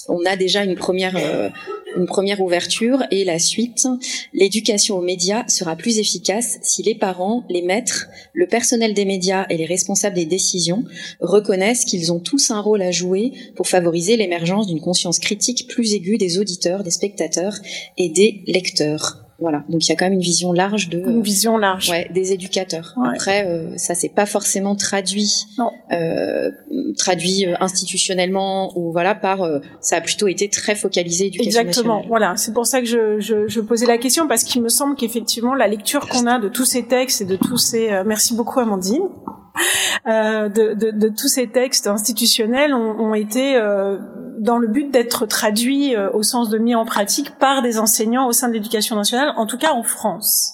on 0.07 0.25
a 0.25 0.35
déjà 0.35 0.63
une 0.63 0.75
première 0.75 1.15
euh, 1.17 1.49
une 1.95 2.07
première 2.07 2.41
ouverture 2.41 3.03
et 3.11 3.23
la 3.23 3.37
suite. 3.37 3.87
L'éducation 4.33 4.97
aux 4.97 5.03
médias 5.03 5.47
sera 5.47 5.75
plus 5.75 5.99
efficace 5.99 6.57
si 6.63 6.81
les 6.81 6.95
parents, 6.95 7.45
les 7.49 7.61
maîtres, 7.61 8.07
le 8.33 8.47
personnel 8.47 8.95
des 8.95 9.05
médias 9.05 9.45
et 9.51 9.57
les 9.57 9.67
responsables 9.67 10.15
des 10.15 10.25
décisions 10.25 10.85
reconnaissent 11.19 11.85
qu'ils 11.85 12.11
ont 12.11 12.19
tous 12.19 12.49
un 12.49 12.61
rôle 12.61 12.81
à 12.81 12.89
jouer 12.89 13.33
pour 13.55 13.67
favoriser 13.67 14.17
l'émergence 14.17 14.65
d'une 14.65 14.81
conscience 14.81 15.19
critique 15.19 15.67
plus 15.67 15.93
aiguë 15.93 16.17
des 16.17 16.39
auditeurs, 16.39 16.83
des 16.83 16.89
spectateurs 16.89 17.57
et 17.97 18.09
des 18.09 18.41
lecteurs. 18.47 19.22
Voilà, 19.39 19.63
donc 19.67 19.85
il 19.85 19.89
y 19.89 19.91
a 19.91 19.95
quand 19.95 20.05
même 20.05 20.13
une 20.13 20.21
vision 20.21 20.53
large 20.53 20.89
de 20.89 20.99
une 20.99 21.21
vision 21.21 21.57
large. 21.57 21.89
Ouais, 21.89 22.09
des 22.13 22.33
éducateurs. 22.33 22.95
Après, 23.03 23.45
euh, 23.47 23.75
ça 23.77 23.95
c'est 23.95 24.09
pas 24.09 24.25
forcément 24.25 24.75
traduit 24.75 25.45
euh, 25.91 26.51
traduit 26.97 27.45
euh, 27.45 27.55
institutionnellement 27.59 28.77
ou 28.77 28.91
voilà 28.91 29.15
par 29.15 29.41
euh, 29.41 29.59
ça 29.81 29.97
a 29.97 30.01
plutôt 30.01 30.27
été 30.27 30.49
très 30.49 30.75
focalisé 30.75 31.27
éducation 31.27 31.61
Exactement. 31.61 32.03
Voilà, 32.07 32.35
c'est 32.37 32.53
pour 32.53 32.67
ça 32.67 32.79
que 32.79 32.87
je, 32.87 33.19
je, 33.19 33.47
je, 33.47 33.61
posais 33.61 33.85
la 33.87 33.97
question 33.97 34.27
parce 34.27 34.43
qu'il 34.43 34.61
me 34.61 34.69
semble 34.69 34.95
qu'effectivement 34.95 35.55
la 35.55 35.67
lecture 35.67 36.07
qu'on 36.07 36.27
a 36.27 36.39
de 36.39 36.47
tous 36.47 36.65
ces 36.65 36.83
textes 36.85 37.21
et 37.21 37.25
de 37.25 37.35
tous 37.35 37.57
ces 37.57 38.03
merci 38.05 38.35
beaucoup 38.35 38.59
Amandine. 38.59 39.01
euh, 39.01 39.42
de, 40.05 40.73
de, 40.73 40.91
de, 40.91 41.07
tous 41.09 41.27
ces 41.27 41.47
textes 41.47 41.87
institutionnels 41.87 42.73
ont, 42.73 42.99
ont 42.99 43.13
été 43.13 43.55
euh, 43.55 43.97
dans 44.39 44.57
le 44.57 44.67
but 44.67 44.91
d'être 44.91 45.25
traduits 45.25 45.95
euh, 45.95 46.11
au 46.11 46.23
sens 46.23 46.49
de 46.49 46.57
mis 46.57 46.75
en 46.75 46.85
pratique 46.85 47.37
par 47.37 47.61
des 47.61 47.79
enseignants 47.79 48.27
au 48.27 48.31
sein 48.31 48.49
de 48.49 48.53
l'éducation 48.53 48.95
nationale, 48.95 49.33
en 49.37 49.45
tout 49.45 49.57
cas 49.57 49.71
en 49.71 49.83
France. 49.83 50.53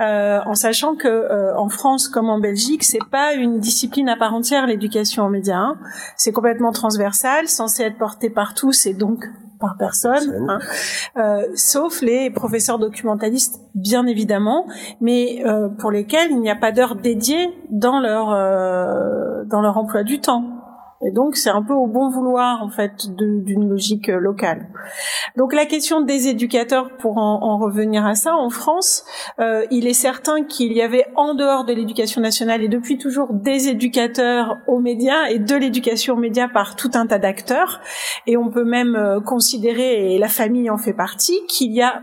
Euh, 0.00 0.40
en 0.44 0.54
sachant 0.54 0.96
que 0.96 1.08
euh, 1.08 1.56
en 1.56 1.68
France 1.68 2.08
comme 2.08 2.28
en 2.28 2.38
Belgique, 2.38 2.84
c'est 2.84 3.04
pas 3.10 3.32
une 3.34 3.58
discipline 3.58 4.08
à 4.08 4.16
part 4.16 4.34
entière 4.34 4.66
l'éducation 4.66 5.24
aux 5.24 5.30
médias. 5.30 5.58
Hein. 5.58 5.78
C'est 6.16 6.32
complètement 6.32 6.72
transversal, 6.72 7.48
censé 7.48 7.84
être 7.84 7.96
porté 7.96 8.28
par 8.28 8.54
tous 8.54 8.86
et 8.86 8.92
donc 8.92 9.24
par 9.58 9.76
personne, 9.78 10.48
hein, 10.48 10.58
euh, 11.16 11.42
sauf 11.54 12.02
les 12.02 12.30
professeurs 12.30 12.78
documentalistes, 12.78 13.60
bien 13.74 14.06
évidemment, 14.06 14.66
mais 15.00 15.42
euh, 15.46 15.68
pour 15.68 15.90
lesquels 15.90 16.30
il 16.30 16.40
n'y 16.40 16.50
a 16.50 16.56
pas 16.56 16.72
d'heure 16.72 16.96
dédiée 16.96 17.50
dans 17.70 18.00
leur 18.00 18.32
euh, 18.32 19.44
dans 19.44 19.60
leur 19.60 19.76
emploi 19.78 20.02
du 20.02 20.20
temps. 20.20 20.55
Et 21.04 21.10
donc 21.10 21.36
c'est 21.36 21.50
un 21.50 21.62
peu 21.62 21.74
au 21.74 21.86
bon 21.86 22.08
vouloir 22.08 22.62
en 22.62 22.70
fait 22.70 23.14
d'une 23.14 23.68
logique 23.68 24.08
euh, 24.08 24.18
locale. 24.18 24.68
Donc 25.36 25.52
la 25.52 25.66
question 25.66 26.00
des 26.00 26.28
éducateurs, 26.28 26.96
pour 26.96 27.18
en, 27.18 27.42
en 27.42 27.58
revenir 27.58 28.06
à 28.06 28.14
ça, 28.14 28.34
en 28.34 28.50
France, 28.50 29.04
euh, 29.38 29.66
il 29.70 29.86
est 29.86 29.92
certain 29.92 30.44
qu'il 30.44 30.72
y 30.72 30.80
avait 30.80 31.06
en 31.16 31.34
dehors 31.34 31.64
de 31.64 31.72
l'éducation 31.72 32.20
nationale 32.20 32.62
et 32.62 32.68
depuis 32.68 32.98
toujours 32.98 33.32
des 33.32 33.68
éducateurs 33.68 34.56
aux 34.66 34.80
médias 34.80 35.26
et 35.28 35.38
de 35.38 35.54
l'éducation 35.54 36.14
aux 36.14 36.18
médias 36.18 36.48
par 36.48 36.76
tout 36.76 36.90
un 36.94 37.06
tas 37.06 37.18
d'acteurs. 37.18 37.80
Et 38.26 38.36
on 38.36 38.50
peut 38.50 38.64
même 38.64 38.96
euh, 38.96 39.20
considérer, 39.20 40.14
et 40.14 40.18
la 40.18 40.28
famille 40.28 40.70
en 40.70 40.78
fait 40.78 40.94
partie, 40.94 41.38
qu'il 41.48 41.72
y 41.72 41.82
a 41.82 42.02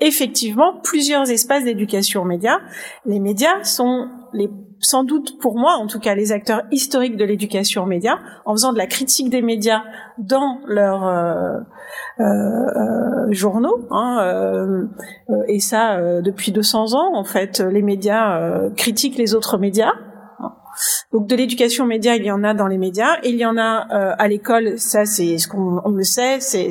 effectivement 0.00 0.74
plusieurs 0.82 1.30
espaces 1.30 1.64
d'éducation 1.64 2.22
aux 2.22 2.26
médias. 2.26 2.58
Les 3.06 3.20
médias 3.20 3.64
sont 3.64 4.08
les 4.32 4.50
sans 4.80 5.04
doute 5.04 5.38
pour 5.40 5.56
moi, 5.56 5.74
en 5.74 5.86
tout 5.86 5.98
cas, 5.98 6.14
les 6.14 6.32
acteurs 6.32 6.62
historiques 6.70 7.16
de 7.16 7.24
l'éducation 7.24 7.84
aux 7.84 7.86
médias, 7.86 8.18
en 8.44 8.52
faisant 8.52 8.72
de 8.72 8.78
la 8.78 8.86
critique 8.86 9.30
des 9.30 9.42
médias 9.42 9.82
dans 10.18 10.60
leurs 10.66 11.06
euh, 11.06 11.58
euh, 12.20 12.24
euh 12.24 13.32
journaux, 13.32 13.86
hein, 13.90 14.88
et 15.48 15.58
ça 15.58 16.20
depuis 16.22 16.52
200 16.52 16.94
ans, 16.94 17.16
en 17.16 17.24
fait, 17.24 17.58
les 17.60 17.82
médias 17.82 18.70
critiquent 18.76 19.18
les 19.18 19.34
autres 19.34 19.58
médias. 19.58 19.94
Donc 21.12 21.26
de 21.26 21.36
l'éducation 21.36 21.84
aux 21.84 21.86
médias, 21.86 22.14
il 22.14 22.24
y 22.24 22.30
en 22.30 22.44
a 22.44 22.54
dans 22.54 22.66
les 22.66 22.78
médias, 22.78 23.18
il 23.24 23.36
y 23.36 23.46
en 23.46 23.56
a 23.56 23.86
euh, 23.92 24.14
à 24.18 24.28
l'école, 24.28 24.78
ça 24.78 25.04
c'est 25.04 25.38
ce 25.38 25.48
qu'on 25.48 25.80
on 25.84 25.90
le 25.90 26.02
sait, 26.02 26.40
c'est 26.40 26.70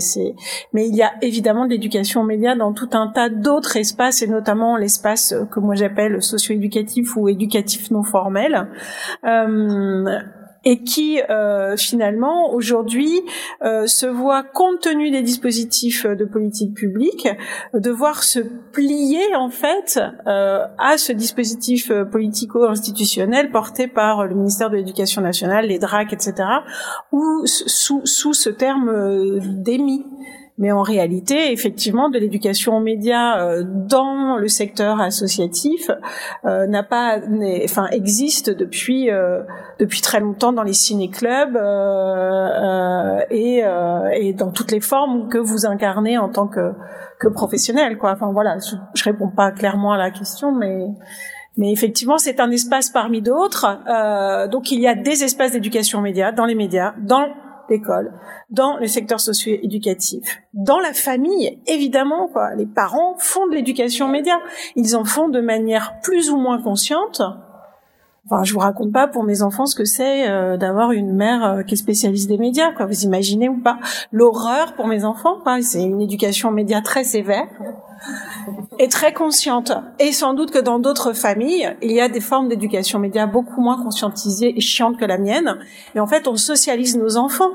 mais 0.73 0.87
il 0.87 0.95
y 0.95 1.03
a 1.03 1.13
évidemment 1.21 1.65
de 1.65 1.71
l'éducation 1.71 2.21
aux 2.21 2.25
médias 2.25 2.55
dans 2.55 2.73
tout 2.73 2.89
un 2.93 3.07
tas 3.07 3.29
d'autres 3.29 3.77
espaces 3.77 4.21
et 4.21 4.27
notamment 4.27 4.77
l'espace 4.77 5.33
que 5.51 5.59
moi 5.59 5.75
j'appelle 5.75 6.21
socio-éducatif 6.21 7.15
ou 7.15 7.29
éducatif 7.29 7.91
non 7.91 8.03
formel. 8.03 8.67
Euh, 9.25 10.19
et 10.65 10.83
qui 10.83 11.21
euh, 11.29 11.77
finalement 11.77 12.51
aujourd'hui 12.51 13.21
euh, 13.63 13.85
se 13.85 14.07
voit 14.07 14.43
compte 14.43 14.81
tenu 14.81 15.11
des 15.11 15.21
dispositifs 15.21 16.05
de 16.05 16.25
politique 16.25 16.73
publique 16.73 17.27
devoir 17.73 18.23
se 18.23 18.39
plier 18.71 19.35
en 19.35 19.49
fait 19.49 19.99
euh, 20.27 20.65
à 20.77 20.97
ce 20.97 21.13
dispositif 21.13 21.91
politico-institutionnel 22.11 23.51
porté 23.51 23.87
par 23.87 24.25
le 24.25 24.35
ministère 24.35 24.69
de 24.69 24.77
l'Éducation 24.77 25.21
nationale, 25.21 25.67
les 25.67 25.79
DRAC, 25.79 26.13
etc. 26.13 26.33
ou 27.11 27.43
sous, 27.45 28.01
sous 28.05 28.33
ce 28.33 28.49
terme 28.49 29.39
d'émis 29.61 30.05
mais 30.57 30.71
en 30.71 30.81
réalité, 30.81 31.51
effectivement, 31.51 32.09
de 32.09 32.17
l'éducation 32.17 32.77
aux 32.77 32.79
médias 32.79 33.39
euh, 33.39 33.63
dans 33.65 34.37
le 34.37 34.47
secteur 34.47 35.01
associatif 35.01 35.91
euh, 36.45 36.65
n'a 36.67 36.83
pas, 36.83 37.19
enfin, 37.63 37.87
existe 37.91 38.49
depuis 38.49 39.11
euh, 39.11 39.41
depuis 39.79 40.01
très 40.01 40.19
longtemps 40.19 40.53
dans 40.53 40.63
les 40.63 40.73
ciné-clubs 40.73 41.57
et, 43.31 43.63
et 44.13 44.33
dans 44.33 44.51
toutes 44.51 44.71
les 44.71 44.79
formes 44.79 45.27
que 45.27 45.37
vous 45.37 45.65
incarnez 45.65 46.17
en 46.17 46.29
tant 46.29 46.47
que 46.47 46.71
que 47.19 47.27
professionnel, 47.27 47.97
quoi. 47.97 48.11
Enfin 48.11 48.31
voilà, 48.31 48.57
je, 48.59 48.75
je 48.93 49.03
réponds 49.03 49.29
pas 49.29 49.51
clairement 49.51 49.93
à 49.93 49.97
la 49.97 50.11
question, 50.11 50.51
mais 50.53 50.87
mais 51.57 51.71
effectivement, 51.71 52.17
c'est 52.17 52.39
un 52.39 52.51
espace 52.51 52.89
parmi 52.89 53.21
d'autres. 53.21 53.65
Euh, 53.87 54.47
donc, 54.47 54.71
il 54.71 54.79
y 54.81 54.87
a 54.87 54.95
des 54.95 55.23
espaces 55.23 55.53
d'éducation 55.53 55.99
aux 55.99 56.01
médias 56.01 56.31
dans 56.31 56.45
les 56.45 56.55
médias, 56.55 56.93
dans 56.99 57.25
l'école, 57.69 58.13
dans 58.49 58.77
le 58.77 58.87
secteur 58.87 59.19
socio-éducatif, 59.19 60.41
dans 60.53 60.79
la 60.79 60.93
famille, 60.93 61.59
évidemment, 61.67 62.27
quoi. 62.27 62.55
Les 62.55 62.65
parents 62.65 63.15
font 63.17 63.47
de 63.47 63.55
l'éducation 63.55 64.07
média. 64.07 64.39
Ils 64.75 64.95
en 64.95 65.05
font 65.05 65.29
de 65.29 65.41
manière 65.41 65.99
plus 66.01 66.29
ou 66.29 66.37
moins 66.37 66.61
consciente. 66.61 67.21
Enfin, 68.25 68.43
je 68.43 68.53
vous 68.53 68.59
raconte 68.59 68.91
pas 68.91 69.07
pour 69.07 69.23
mes 69.23 69.43
enfants 69.43 69.67
ce 69.67 69.75
que 69.75 69.85
c'est 69.85 70.27
euh, 70.27 70.57
d'avoir 70.57 70.91
une 70.91 71.13
mère 71.13 71.43
euh, 71.43 71.61
qui 71.61 71.75
est 71.75 71.77
spécialiste 71.77 72.27
des 72.27 72.39
médias, 72.39 72.71
quoi. 72.71 72.87
Vous 72.87 73.03
imaginez 73.03 73.49
ou 73.49 73.57
pas 73.61 73.77
L'horreur 74.11 74.73
pour 74.73 74.87
mes 74.87 75.05
enfants, 75.05 75.37
quoi. 75.43 75.61
C'est 75.61 75.83
une 75.83 76.01
éducation 76.01 76.49
média 76.49 76.81
très 76.81 77.03
sévère 77.03 77.47
et 78.79 78.87
très 78.87 79.13
consciente. 79.13 79.73
Et 79.99 80.11
sans 80.11 80.33
doute 80.33 80.49
que 80.49 80.59
dans 80.59 80.79
d'autres 80.79 81.13
familles, 81.13 81.75
il 81.83 81.91
y 81.91 82.01
a 82.01 82.09
des 82.09 82.19
formes 82.19 82.49
d'éducation 82.49 82.97
média 82.97 83.27
beaucoup 83.27 83.61
moins 83.61 83.81
conscientisées 83.81 84.57
et 84.57 84.61
chiantes 84.61 84.97
que 84.97 85.05
la 85.05 85.19
mienne. 85.19 85.59
Et 85.93 85.99
en 85.99 86.07
fait, 86.07 86.27
on 86.27 86.35
socialise 86.35 86.97
nos 86.97 87.17
enfants 87.17 87.51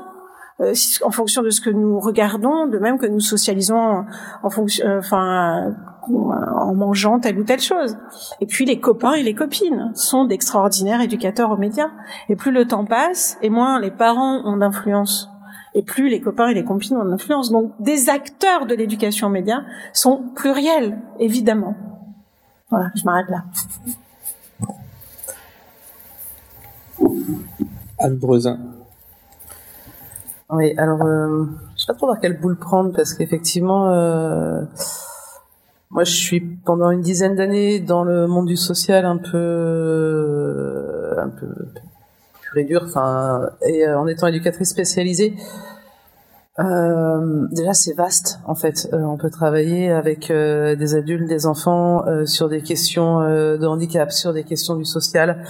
euh, 0.61 0.73
en 1.03 1.11
fonction 1.11 1.41
de 1.41 1.49
ce 1.49 1.61
que 1.61 1.69
nous 1.69 1.99
regardons, 1.99 2.67
de 2.67 2.77
même 2.77 2.97
que 2.97 3.07
nous 3.07 3.19
socialisons 3.19 4.05
en 4.43 4.49
fonction, 4.49 4.85
euh, 4.85 4.99
enfin, 4.99 5.73
en 6.09 6.73
mangeant 6.73 7.19
telle 7.19 7.39
ou 7.39 7.43
telle 7.43 7.61
chose. 7.61 7.97
Et 8.39 8.45
puis 8.45 8.65
les 8.65 8.79
copains 8.79 9.13
et 9.13 9.23
les 9.23 9.35
copines 9.35 9.91
sont 9.93 10.25
d'extraordinaires 10.25 11.01
éducateurs 11.01 11.51
aux 11.51 11.57
médias. 11.57 11.91
Et 12.29 12.35
plus 12.35 12.51
le 12.51 12.67
temps 12.67 12.85
passe, 12.85 13.37
et 13.41 13.49
moins 13.49 13.79
les 13.79 13.91
parents 13.91 14.41
ont 14.45 14.57
d'influence 14.57 15.31
et 15.73 15.83
plus 15.83 16.09
les 16.09 16.21
copains 16.21 16.49
et 16.49 16.53
les 16.53 16.65
copines 16.65 16.97
ont 16.97 17.05
d'influence. 17.05 17.51
Donc, 17.51 17.73
des 17.79 18.09
acteurs 18.09 18.65
de 18.65 18.75
l'éducation 18.75 19.27
aux 19.27 19.31
médias 19.31 19.61
sont 19.93 20.23
pluriels, 20.35 20.99
évidemment. 21.19 21.75
Voilà, 22.69 22.89
je 22.95 23.03
m'arrête 23.03 23.29
là. 23.29 23.43
Anne 27.99 28.17
Brezin. 28.17 28.59
Oui, 30.49 30.73
alors, 30.77 31.03
euh, 31.03 31.45
je 31.75 31.81
sais 31.81 31.87
pas 31.87 31.93
trop 31.93 32.07
par 32.07 32.19
quelle 32.19 32.39
boule 32.39 32.57
prendre 32.57 32.91
parce 32.93 33.13
qu'effectivement, 33.13 33.87
euh, 33.89 34.63
moi, 35.91 36.03
je 36.05 36.11
suis 36.13 36.39
pendant 36.39 36.89
une 36.89 37.01
dizaine 37.01 37.35
d'années 37.35 37.79
dans 37.79 38.03
le 38.03 38.27
monde 38.27 38.47
du 38.47 38.55
social 38.55 39.05
un 39.05 39.17
peu, 39.17 39.37
euh, 39.37 41.15
un 41.21 41.29
peu 41.29 41.47
pur 42.41 42.57
et 42.57 42.63
dur, 42.63 42.83
enfin, 42.85 43.49
et 43.61 43.85
euh, 43.85 43.99
en 43.99 44.07
étant 44.07 44.27
éducatrice 44.27 44.69
spécialisée. 44.69 45.35
Euh, 46.59 47.47
déjà, 47.51 47.73
c'est 47.73 47.93
vaste 47.93 48.39
en 48.45 48.55
fait. 48.55 48.89
Euh, 48.93 49.01
on 49.03 49.17
peut 49.17 49.29
travailler 49.29 49.89
avec 49.89 50.29
euh, 50.29 50.75
des 50.75 50.95
adultes, 50.95 51.27
des 51.27 51.45
enfants 51.45 52.03
sur 52.25 52.49
des 52.49 52.61
questions 52.61 53.19
de 53.21 53.65
handicap, 53.65 54.11
sur 54.11 54.33
des 54.33 54.43
questions 54.43 54.75
du 54.75 54.85
social, 54.85 55.43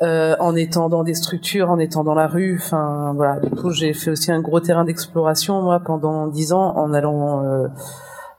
en 0.00 0.54
étant 0.54 0.88
dans 0.88 1.04
des 1.04 1.14
structures, 1.14 1.70
en 1.70 1.78
étant 1.78 2.04
dans 2.04 2.14
la 2.14 2.28
rue. 2.28 2.56
Enfin, 2.60 3.14
voilà. 3.16 3.40
Du 3.40 3.50
coup, 3.50 3.70
j'ai 3.70 3.92
fait 3.94 4.10
aussi 4.10 4.30
un 4.30 4.40
gros 4.40 4.60
terrain 4.60 4.84
d'exploration 4.84 5.62
moi 5.62 5.80
pendant 5.80 6.26
dix 6.28 6.52
ans 6.52 6.76
en 6.76 6.92
allant 6.92 7.42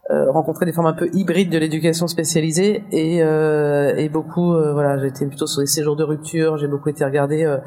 rencontrer 0.09 0.65
des 0.65 0.71
formes 0.71 0.87
un 0.87 0.93
peu 0.93 1.09
hybrides 1.13 1.51
de 1.51 1.57
l'éducation 1.57 2.07
spécialisée 2.07 2.83
et, 2.91 3.17
et 3.17 4.09
beaucoup, 4.09 4.53
voilà, 4.53 4.97
j'ai 4.99 5.07
été 5.07 5.25
plutôt 5.25 5.47
sur 5.47 5.61
des 5.61 5.67
séjours 5.67 5.95
de 5.95 6.03
rupture. 6.03 6.57
J'ai 6.57 6.67
beaucoup 6.67 6.89
été 6.89 7.03
regarder 7.03 7.57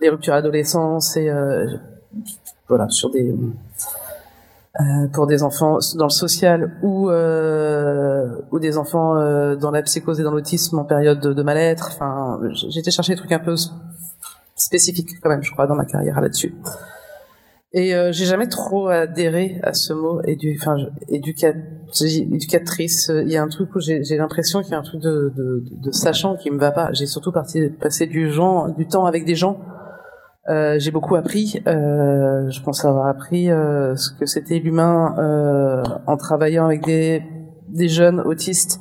les 0.00 0.08
ruptures 0.08 0.32
à 0.32 0.36
l'adolescence 0.36 1.16
et 1.16 1.30
voilà, 2.68 2.88
sur 2.88 3.10
des 3.10 3.32
euh, 4.80 5.06
pour 5.12 5.28
des 5.28 5.44
enfants 5.44 5.78
dans 5.94 6.06
le 6.06 6.10
social 6.10 6.76
ou 6.82 7.08
euh, 7.08 8.40
ou 8.50 8.58
des 8.58 8.76
enfants 8.76 9.14
euh, 9.16 9.54
dans 9.54 9.70
la 9.70 9.82
psychose 9.82 10.18
et 10.18 10.24
dans 10.24 10.32
l'autisme 10.32 10.76
en 10.80 10.84
période 10.84 11.20
de, 11.20 11.42
mal-être. 11.44 11.90
Enfin, 11.92 12.40
été 12.76 12.90
chercher 12.90 13.12
des 13.12 13.18
trucs 13.18 13.30
un 13.30 13.38
peu 13.38 13.54
spécifiques 14.56 15.10
quand 15.22 15.28
même, 15.28 15.44
je 15.44 15.52
crois, 15.52 15.68
dans 15.68 15.76
ma 15.76 15.84
carrière 15.84 16.20
là-dessus. 16.20 16.56
Et 17.76 17.94
euh, 17.94 18.12
j'ai 18.12 18.24
jamais 18.24 18.46
trop 18.46 18.86
adhéré 18.86 19.58
à 19.64 19.74
ce 19.74 19.92
mot 19.92 20.22
édu, 20.22 20.56
enfin, 20.60 20.76
éducatrice. 21.08 23.10
Il 23.12 23.30
y 23.30 23.36
a 23.36 23.42
un 23.42 23.48
truc 23.48 23.74
où 23.74 23.80
j'ai 23.80 24.16
l'impression 24.16 24.62
qu'il 24.62 24.72
y 24.72 24.74
a 24.74 24.78
un 24.78 24.82
truc 24.82 25.02
de, 25.02 25.32
de, 25.36 25.64
de, 25.82 25.90
sachant 25.90 26.36
qui 26.36 26.50
me 26.50 26.58
va 26.58 26.70
pas. 26.70 26.92
J'ai 26.92 27.06
surtout 27.06 27.32
parti, 27.32 27.68
passé 27.68 28.06
du, 28.06 28.30
genre, 28.30 28.72
du 28.72 28.86
temps 28.86 29.06
avec 29.06 29.24
des 29.24 29.34
gens 29.34 29.58
euh, 30.48 30.78
j'ai 30.78 30.90
beaucoup 30.90 31.16
appris. 31.16 31.62
Euh, 31.66 32.50
je 32.50 32.62
pense 32.62 32.84
avoir 32.84 33.06
appris 33.06 33.50
euh, 33.50 33.96
ce 33.96 34.10
que 34.10 34.26
c'était 34.26 34.58
l'humain 34.58 35.14
euh, 35.18 35.82
en 36.06 36.16
travaillant 36.16 36.66
avec 36.66 36.84
des, 36.84 37.22
des 37.68 37.88
jeunes 37.88 38.20
autistes 38.20 38.80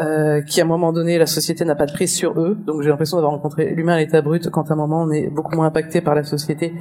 euh, 0.00 0.42
qui, 0.42 0.60
à 0.60 0.64
un 0.64 0.66
moment 0.66 0.92
donné, 0.92 1.18
la 1.18 1.26
société 1.26 1.64
n'a 1.64 1.74
pas 1.74 1.86
de 1.86 1.92
prise 1.92 2.14
sur 2.14 2.40
eux. 2.40 2.56
Donc, 2.66 2.82
j'ai 2.82 2.88
l'impression 2.88 3.16
d'avoir 3.16 3.32
rencontré 3.32 3.74
l'humain 3.74 3.94
à 3.94 3.98
l'état 3.98 4.22
brut 4.22 4.48
quand, 4.50 4.70
à 4.70 4.74
un 4.74 4.76
moment, 4.76 5.02
on 5.02 5.10
est 5.10 5.28
beaucoup 5.28 5.56
moins 5.56 5.66
impacté 5.66 6.00
par 6.00 6.14
la 6.14 6.24
société 6.24 6.74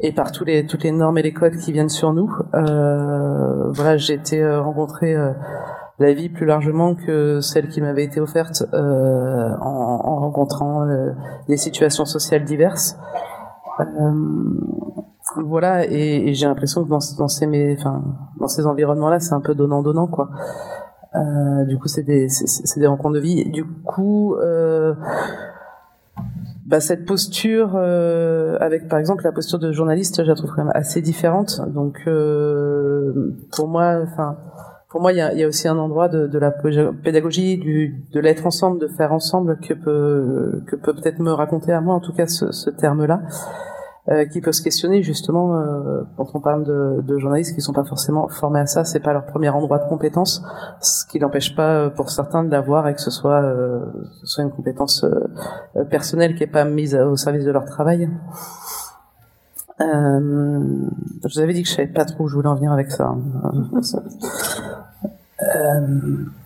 et 0.00 0.12
par 0.12 0.32
tous 0.32 0.44
les, 0.44 0.66
toutes 0.66 0.84
les 0.84 0.92
normes 0.92 1.18
et 1.18 1.22
les 1.22 1.32
codes 1.32 1.56
qui 1.56 1.72
viennent 1.72 1.88
sur 1.88 2.12
nous. 2.12 2.30
voilà, 2.52 3.96
j'ai 3.96 4.14
été 4.14 4.46
rencontrer 4.56 5.14
la 5.98 6.12
vie 6.12 6.28
plus 6.28 6.44
largement 6.46 6.94
que 6.94 7.40
celle 7.40 7.68
qui 7.68 7.80
m'avait 7.80 8.04
été 8.04 8.20
offerte 8.20 8.64
en, 8.72 10.00
en, 10.04 10.20
rencontrant 10.20 10.86
des 11.48 11.56
situations 11.56 12.04
sociales 12.04 12.44
diverses. 12.44 12.96
Euh, 13.80 15.44
voilà, 15.44 15.84
et, 15.86 16.28
et 16.28 16.34
j'ai 16.34 16.46
l'impression 16.46 16.84
que 16.84 16.88
dans, 16.88 16.98
dans 17.18 17.28
ces, 17.28 17.76
enfin, 17.78 18.02
dans 18.40 18.48
ces 18.48 18.66
environnements-là, 18.66 19.20
c'est 19.20 19.34
un 19.34 19.40
peu 19.40 19.54
donnant-donnant, 19.54 20.06
quoi. 20.06 20.30
Euh, 21.14 21.64
du 21.64 21.78
coup, 21.78 21.88
c'est 21.88 22.02
des, 22.02 22.28
c'est, 22.28 22.78
des 22.78 22.86
rencontres 22.86 23.14
de 23.14 23.20
vie. 23.20 23.48
du 23.50 23.64
coup, 23.64 24.34
euh, 24.34 24.94
bah, 26.66 26.80
cette 26.80 27.06
posture, 27.06 27.74
euh, 27.76 28.58
avec 28.60 28.88
par 28.88 28.98
exemple 28.98 29.22
la 29.22 29.30
posture 29.30 29.60
de 29.60 29.70
journaliste, 29.70 30.24
je 30.24 30.28
la 30.28 30.34
trouve 30.34 30.50
quand 30.50 30.64
même 30.64 30.72
assez 30.74 31.00
différente. 31.00 31.60
Donc, 31.68 32.02
euh, 32.06 33.36
pour 33.56 33.68
moi, 33.68 34.00
enfin, 34.02 34.36
pour 34.88 35.00
moi, 35.00 35.12
il 35.12 35.18
y 35.18 35.44
a, 35.44 35.46
aussi 35.46 35.68
un 35.68 35.78
endroit 35.78 36.08
de, 36.08 36.38
la 36.38 36.50
pédagogie, 36.50 37.58
de 38.12 38.20
l'être 38.20 38.46
ensemble, 38.46 38.80
de 38.80 38.88
faire 38.88 39.12
ensemble, 39.12 39.58
que 39.60 39.74
peut, 39.74 40.62
que 40.66 40.74
peut 40.74 40.94
peut-être 40.94 41.20
me 41.20 41.30
raconter 41.30 41.72
à 41.72 41.80
moi, 41.80 41.94
en 41.94 42.00
tout 42.00 42.12
cas, 42.12 42.26
ce, 42.26 42.50
ce 42.50 42.70
terme-là. 42.70 43.20
Euh, 44.08 44.24
qui 44.24 44.40
peut 44.40 44.52
se 44.52 44.62
questionner 44.62 45.02
justement 45.02 45.56
euh, 45.56 46.02
quand 46.16 46.28
on 46.34 46.40
parle 46.40 46.62
de, 46.62 47.02
de, 47.02 47.18
journalistes 47.18 47.56
qui 47.56 47.60
sont 47.60 47.72
pas 47.72 47.82
forcément 47.82 48.28
formés 48.28 48.60
à 48.60 48.66
ça, 48.66 48.84
c'est 48.84 49.00
pas 49.00 49.12
leur 49.12 49.26
premier 49.26 49.48
endroit 49.48 49.78
de 49.78 49.88
compétence, 49.88 50.44
ce 50.80 51.04
qui 51.06 51.18
n'empêche 51.18 51.56
pas 51.56 51.74
euh, 51.74 51.90
pour 51.90 52.10
certains 52.10 52.44
de 52.44 52.50
l'avoir 52.52 52.86
et 52.86 52.94
que 52.94 53.00
ce 53.00 53.10
soit, 53.10 53.42
euh, 53.42 53.80
ce 54.20 54.26
soit 54.26 54.44
une 54.44 54.52
compétence 54.52 55.02
euh, 55.02 55.82
personnelle 55.90 56.36
qui 56.36 56.44
est 56.44 56.46
pas 56.46 56.64
mise 56.64 56.94
au 56.94 57.16
service 57.16 57.44
de 57.44 57.50
leur 57.50 57.64
travail. 57.64 58.08
je 59.80 61.34
vous 61.34 61.40
avais 61.40 61.52
dit 61.52 61.64
que 61.64 61.68
je 61.68 61.74
savais 61.74 61.88
pas 61.88 62.04
trop 62.04 62.24
où 62.24 62.28
je 62.28 62.36
voulais 62.36 62.46
en 62.46 62.54
venir 62.54 62.70
avec 62.70 62.92
ça. 62.92 63.12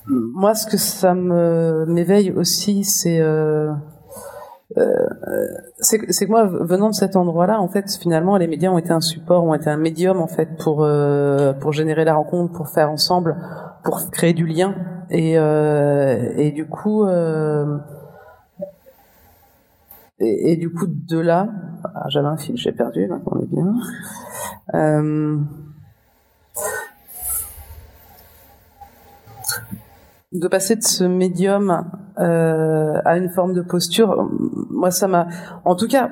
moi, 0.06 0.54
ce 0.54 0.66
que 0.66 0.78
ça 0.78 1.12
m'éveille 1.12 2.32
aussi, 2.32 2.84
c'est 2.84 3.20
euh, 3.20 3.70
c'est 5.80 5.98
que 5.98 6.30
moi, 6.30 6.46
venant 6.46 6.90
de 6.90 6.94
cet 6.94 7.16
endroit-là, 7.16 7.60
en 7.60 7.68
fait, 7.68 7.90
finalement, 8.00 8.36
les 8.36 8.46
médias 8.46 8.70
ont 8.70 8.78
été 8.78 8.90
un 8.90 9.00
support, 9.00 9.44
ont 9.44 9.54
été 9.54 9.68
un 9.68 9.76
médium, 9.76 10.20
en 10.20 10.28
fait, 10.28 10.56
pour 10.58 10.84
euh, 10.84 11.52
pour 11.54 11.72
générer 11.72 12.04
la 12.04 12.14
rencontre, 12.14 12.52
pour 12.52 12.68
faire 12.68 12.90
ensemble, 12.90 13.36
pour 13.82 14.10
créer 14.10 14.32
du 14.32 14.46
lien, 14.46 14.74
et 15.10 15.38
euh, 15.38 16.32
et 16.36 16.52
du 16.52 16.66
coup. 16.66 17.04
Euh, 17.04 17.78
et, 20.22 20.56
du 20.56 20.70
coup, 20.70 20.86
de 20.86 21.18
là, 21.18 21.48
ah, 21.82 22.04
j'avais 22.08 22.28
un 22.28 22.36
fil, 22.36 22.54
j'ai 22.54 22.72
perdu, 22.72 23.06
maintenant 23.06 23.32
on 23.36 23.40
est 23.40 23.46
bien. 23.46 23.74
Euh, 24.74 25.38
de 30.32 30.48
passer 30.48 30.76
de 30.76 30.82
ce 30.82 31.04
médium 31.04 31.84
euh, 32.18 33.00
à 33.04 33.16
une 33.16 33.30
forme 33.30 33.52
de 33.52 33.62
posture, 33.62 34.28
moi 34.70 34.90
ça 34.90 35.08
m'a, 35.08 35.26
en 35.64 35.74
tout 35.74 35.88
cas, 35.88 36.10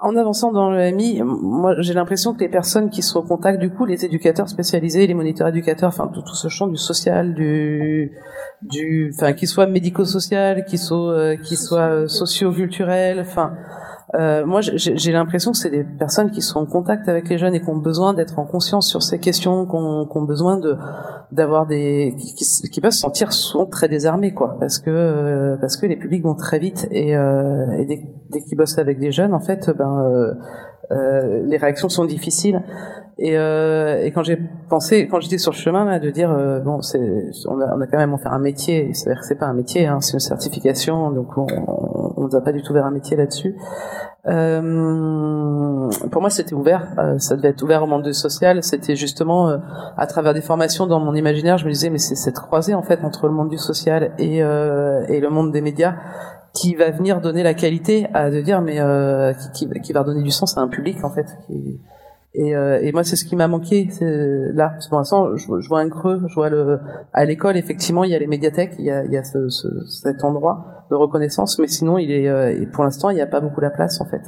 en 0.00 0.16
avançant 0.16 0.52
dans 0.52 0.70
le 0.70 0.90
MI, 0.90 1.22
moi 1.22 1.74
j'ai 1.78 1.94
l'impression 1.94 2.34
que 2.34 2.40
les 2.40 2.48
personnes 2.48 2.90
qui 2.90 3.00
sont 3.00 3.20
au 3.20 3.22
contact, 3.22 3.60
du 3.60 3.70
coup, 3.70 3.86
les 3.86 4.04
éducateurs 4.04 4.48
spécialisés, 4.48 5.06
les 5.06 5.14
moniteurs 5.14 5.48
éducateurs, 5.48 5.88
enfin 5.88 6.10
tout, 6.12 6.34
ce 6.34 6.48
champ 6.48 6.66
du 6.66 6.76
social, 6.76 7.34
du, 7.34 8.12
du, 8.62 9.12
enfin 9.14 9.32
qui 9.32 9.46
soit 9.46 9.66
médico-social, 9.66 10.64
qui 10.64 10.76
soit, 10.76 11.12
euh, 11.12 11.36
qui 11.36 11.56
soit 11.56 11.90
euh, 11.90 12.08
socio-culturel, 12.08 13.20
enfin 13.20 13.54
euh, 14.14 14.46
moi, 14.46 14.60
j'ai 14.60 15.12
l'impression 15.12 15.52
que 15.52 15.58
c'est 15.58 15.70
des 15.70 15.82
personnes 15.82 16.30
qui 16.30 16.40
sont 16.40 16.60
en 16.60 16.66
contact 16.66 17.08
avec 17.08 17.28
les 17.28 17.36
jeunes 17.36 17.54
et 17.54 17.60
qui 17.60 17.68
ont 17.68 17.76
besoin 17.76 18.14
d'être 18.14 18.38
en 18.38 18.44
conscience 18.44 18.88
sur 18.88 19.02
ces 19.02 19.18
questions, 19.18 19.66
qui 19.66 19.74
ont, 19.74 20.06
qui 20.06 20.16
ont 20.16 20.22
besoin 20.22 20.56
de 20.58 20.76
d'avoir 21.32 21.66
des 21.66 22.14
qui, 22.16 22.68
qui, 22.70 22.80
peuvent 22.80 22.92
se 22.92 23.00
sentir 23.00 23.32
souvent 23.32 23.66
très 23.66 23.88
désarmés, 23.88 24.32
quoi, 24.32 24.56
parce 24.60 24.78
que 24.78 24.90
euh, 24.90 25.56
parce 25.60 25.76
que 25.76 25.86
les 25.86 25.96
publics 25.96 26.22
vont 26.22 26.36
très 26.36 26.60
vite 26.60 26.86
et, 26.92 27.16
euh, 27.16 27.72
et 27.72 27.86
dès, 27.86 28.02
dès 28.30 28.40
qu'ils 28.42 28.56
bossent 28.56 28.78
avec 28.78 29.00
des 29.00 29.10
jeunes, 29.10 29.34
en 29.34 29.40
fait, 29.40 29.70
ben 29.76 30.36
euh, 30.90 30.94
euh 30.94 31.42
les 31.46 31.56
réactions 31.56 31.88
sont 31.88 32.04
difficiles. 32.04 32.62
Et, 33.18 33.38
euh, 33.38 34.04
et 34.04 34.10
quand 34.10 34.24
j'ai 34.24 34.38
pensé, 34.68 35.06
quand 35.06 35.20
j'étais 35.20 35.38
sur 35.38 35.52
le 35.52 35.56
chemin 35.56 35.84
là, 35.84 36.00
de 36.00 36.10
dire 36.10 36.34
bon, 36.64 36.82
c'est, 36.82 36.98
on 37.46 37.60
a, 37.60 37.76
on 37.76 37.80
a 37.80 37.86
quand 37.86 37.98
même 37.98 38.12
en 38.12 38.18
faire 38.18 38.32
un 38.32 38.40
métier. 38.40 38.92
C'est-à-dire 38.92 39.20
que 39.20 39.26
c'est 39.26 39.38
pas 39.38 39.46
un 39.46 39.54
métier, 39.54 39.86
hein, 39.86 40.00
c'est 40.00 40.14
une 40.14 40.20
certification, 40.20 41.10
donc 41.10 41.36
on, 41.36 41.46
ne 42.26 42.28
va 42.28 42.40
pas 42.40 42.52
du 42.52 42.62
tout 42.62 42.72
vers 42.72 42.86
un 42.86 42.90
métier 42.90 43.16
là-dessus. 43.16 43.54
Euh, 44.26 45.90
pour 46.10 46.20
moi, 46.20 46.30
c'était 46.30 46.54
ouvert. 46.54 46.86
Euh, 46.98 47.18
ça 47.18 47.36
devait 47.36 47.48
être 47.48 47.62
ouvert 47.62 47.82
au 47.82 47.86
monde 47.86 48.10
social. 48.12 48.62
C'était 48.62 48.96
justement 48.96 49.48
euh, 49.48 49.58
à 49.96 50.06
travers 50.06 50.34
des 50.34 50.40
formations 50.40 50.86
dans 50.86 51.00
mon 51.00 51.14
imaginaire, 51.14 51.58
je 51.58 51.66
me 51.66 51.70
disais, 51.70 51.90
mais 51.90 51.98
c'est 51.98 52.14
cette 52.14 52.38
croisée 52.38 52.74
en 52.74 52.82
fait 52.82 53.04
entre 53.04 53.26
le 53.26 53.34
monde 53.34 53.50
du 53.50 53.58
social 53.58 54.12
et, 54.18 54.42
euh, 54.42 55.04
et 55.08 55.20
le 55.20 55.28
monde 55.28 55.52
des 55.52 55.60
médias 55.60 55.94
qui 56.54 56.76
va 56.76 56.90
venir 56.90 57.20
donner 57.20 57.42
la 57.42 57.52
qualité 57.52 58.06
à 58.14 58.30
de 58.30 58.40
dire, 58.40 58.60
mais 58.60 58.78
qui, 59.54 59.66
qui, 59.66 59.80
qui, 59.80 59.92
va 59.92 60.02
redonner 60.02 60.22
du 60.22 60.30
sens 60.30 60.56
à 60.56 60.60
un 60.60 60.68
public 60.74 61.04
en 61.04 61.10
fait. 61.10 61.26
Et, 62.36 62.56
euh, 62.56 62.80
et, 62.82 62.90
moi, 62.90 63.04
c'est 63.04 63.14
ce 63.14 63.24
qui 63.24 63.36
m'a 63.36 63.46
manqué 63.46 63.88
là. 64.00 64.74
Pour 64.88 64.98
l'instant, 64.98 65.36
je, 65.36 65.60
je, 65.60 65.68
vois 65.68 65.80
un 65.80 65.88
creux. 65.88 66.20
Je 66.26 66.34
vois 66.34 66.48
le 66.48 66.80
à 67.12 67.24
l'école, 67.24 67.56
effectivement, 67.56 68.02
il 68.02 68.10
y 68.10 68.14
a 68.14 68.18
les 68.18 68.26
médiathèques, 68.26 68.72
il 68.78 68.86
y 68.86 68.90
a, 68.90 69.04
il 69.04 69.12
y 69.12 69.16
a 69.16 69.22
ce, 69.22 69.48
ce, 69.48 69.68
cet 69.86 70.24
endroit 70.24 70.84
de 70.90 70.96
reconnaissance, 70.96 71.60
mais 71.60 71.68
sinon, 71.68 71.96
il 71.96 72.10
est 72.10 72.28
euh, 72.28 72.66
pour 72.72 72.82
l'instant, 72.82 73.10
il 73.10 73.14
n'y 73.14 73.20
a 73.20 73.26
pas 73.26 73.40
beaucoup 73.40 73.60
la 73.60 73.70
place 73.70 74.00
en 74.00 74.06
fait. 74.06 74.22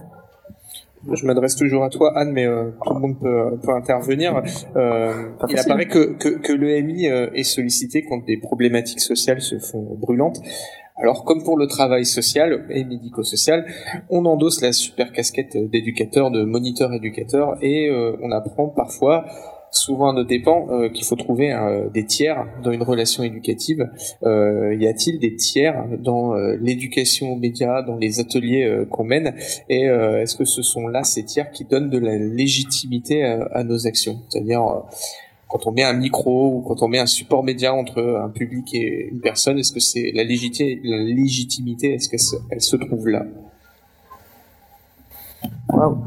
Je 1.12 1.26
m'adresse 1.26 1.56
toujours 1.56 1.84
à 1.84 1.88
toi, 1.88 2.16
Anne, 2.16 2.32
mais 2.32 2.46
euh, 2.46 2.70
tout 2.84 2.94
le 2.94 3.00
monde 3.00 3.18
peut, 3.20 3.58
peut 3.62 3.72
intervenir. 3.72 4.42
Euh, 4.76 5.12
il 5.48 5.58
apparaît 5.58 5.86
que, 5.86 6.14
que, 6.14 6.28
que 6.38 6.52
l'EMI 6.52 7.06
est 7.06 7.44
sollicité 7.44 8.04
quand 8.08 8.24
des 8.24 8.38
problématiques 8.38 9.00
sociales 9.00 9.40
se 9.40 9.58
font 9.58 9.96
brûlantes. 10.00 10.40
Alors, 10.98 11.24
comme 11.24 11.42
pour 11.42 11.58
le 11.58 11.66
travail 11.66 12.06
social 12.06 12.64
et 12.70 12.84
médico-social, 12.84 13.66
on 14.08 14.24
endosse 14.24 14.62
la 14.62 14.72
super 14.72 15.12
casquette 15.12 15.54
d'éducateur, 15.70 16.30
de 16.30 16.42
moniteur 16.42 16.90
éducateur, 16.94 17.58
et 17.60 17.90
euh, 17.90 18.16
on 18.22 18.30
apprend 18.32 18.68
parfois 18.68 19.26
souvent 19.70 20.08
à 20.08 20.14
nos 20.14 20.24
dépens 20.24 20.68
euh, 20.70 20.88
qu'il 20.88 21.04
faut 21.04 21.16
trouver 21.16 21.52
euh, 21.52 21.90
des 21.90 22.06
tiers 22.06 22.46
dans 22.62 22.72
une 22.72 22.82
relation 22.82 23.22
éducative. 23.24 23.86
y 24.22 24.86
a-t-il 24.86 25.18
des 25.18 25.36
tiers 25.36 25.84
dans 25.98 26.34
l'éducation 26.34 27.34
aux 27.34 27.40
dans 27.86 27.96
les 27.96 28.18
ateliers 28.18 28.84
qu'on 28.90 29.04
mène 29.04 29.34
Et 29.68 29.82
est-ce 29.82 30.34
que 30.34 30.46
ce 30.46 30.62
sont 30.62 30.88
là 30.88 31.04
ces 31.04 31.24
tiers 31.24 31.50
qui 31.50 31.64
donnent 31.64 31.90
de 31.90 31.98
la 31.98 32.16
légitimité 32.16 33.22
à 33.22 33.64
nos 33.64 33.86
actions? 33.86 34.20
C'est-à-dire 34.28 34.84
quand 35.48 35.66
on 35.66 35.72
met 35.72 35.84
un 35.84 35.92
micro 35.92 36.56
ou 36.56 36.60
quand 36.62 36.82
on 36.82 36.88
met 36.88 36.98
un 36.98 37.06
support 37.06 37.44
média 37.44 37.72
entre 37.72 38.02
un 38.02 38.28
public 38.28 38.74
et 38.74 39.08
une 39.10 39.20
personne, 39.20 39.58
est-ce 39.58 39.72
que 39.72 39.80
c'est 39.80 40.12
la 40.14 40.24
légitimité, 40.24 40.80
la 40.84 41.04
légitimité, 41.04 41.94
est-ce 41.94 42.08
qu'elle 42.08 42.60
se, 42.60 42.76
trouve 42.76 43.08
là? 43.08 43.24
Waouh. 45.72 45.98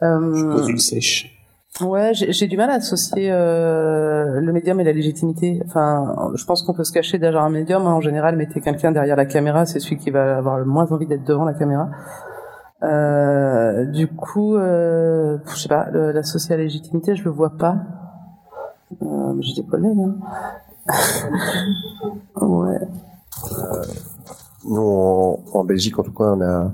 Je 0.00 0.44
pose 0.44 0.68
une 0.68 0.78
sèche. 0.78 1.36
Ouais, 1.80 2.12
j'ai 2.14 2.46
du 2.46 2.56
mal 2.56 2.70
à 2.70 2.74
associer 2.74 3.30
euh, 3.30 4.40
le 4.40 4.52
médium 4.52 4.80
et 4.80 4.84
la 4.84 4.92
légitimité. 4.92 5.60
Enfin, 5.66 6.32
je 6.34 6.44
pense 6.46 6.62
qu'on 6.62 6.72
peut 6.72 6.84
se 6.84 6.92
cacher 6.92 7.18
derrière 7.18 7.42
un 7.42 7.50
médium. 7.50 7.86
En 7.86 8.00
général, 8.00 8.36
mettez 8.36 8.62
quelqu'un 8.62 8.92
derrière 8.92 9.16
la 9.16 9.26
caméra, 9.26 9.66
c'est 9.66 9.78
celui 9.78 9.98
qui 9.98 10.10
va 10.10 10.38
avoir 10.38 10.58
le 10.58 10.64
moins 10.64 10.90
envie 10.90 11.06
d'être 11.06 11.24
devant 11.24 11.44
la 11.44 11.52
caméra. 11.52 11.90
Euh, 12.82 13.84
du 13.86 14.06
coup, 14.08 14.56
euh, 14.56 15.36
je 15.48 15.56
sais 15.56 15.68
pas, 15.68 15.90
l'associer 15.90 16.54
à 16.54 16.56
la 16.56 16.64
légitimité, 16.64 17.14
je 17.14 17.24
le 17.24 17.30
vois 17.30 17.56
pas. 17.58 17.76
Euh, 19.02 19.34
J'ai 19.40 19.62
des 19.62 19.68
collègues. 19.68 19.98
Hein. 19.98 20.16
ouais. 22.40 22.80
Euh, 23.52 23.84
nous, 24.64 25.38
en, 25.52 25.64
Belgique, 25.64 25.98
en 25.98 26.02
tout 26.02 26.12
cas, 26.12 26.24
on 26.24 26.40
a 26.40 26.72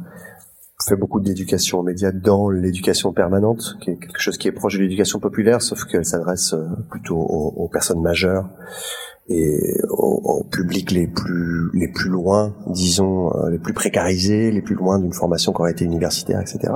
fait 0.86 0.96
beaucoup 0.96 1.20
d'éducation 1.20 1.78
aux 1.78 1.82
médias 1.82 2.12
dans 2.12 2.50
l'éducation 2.50 3.12
permanente, 3.12 3.76
qui 3.80 3.90
est 3.90 3.96
quelque 3.96 4.20
chose 4.20 4.36
qui 4.36 4.48
est 4.48 4.52
proche 4.52 4.74
de 4.74 4.80
l'éducation 4.80 5.20
populaire, 5.20 5.62
sauf 5.62 5.84
qu'elle 5.84 6.04
s'adresse 6.04 6.54
euh, 6.54 6.66
plutôt 6.90 7.18
aux, 7.18 7.68
personnes 7.68 8.02
majeures 8.02 8.48
et 9.28 9.76
aux, 9.88 10.20
aux, 10.24 10.44
publics 10.44 10.90
les 10.90 11.06
plus 11.06 11.70
les 11.74 11.88
plus 11.88 12.10
loin, 12.10 12.54
disons, 12.66 13.32
euh, 13.36 13.50
les 13.50 13.58
plus 13.58 13.74
précarisés, 13.74 14.50
les 14.50 14.62
plus 14.62 14.74
loin 14.74 14.98
d'une 14.98 15.12
formation 15.12 15.52
qui 15.52 15.60
aurait 15.60 15.72
été 15.72 15.84
universitaire, 15.84 16.40
etc 16.40 16.72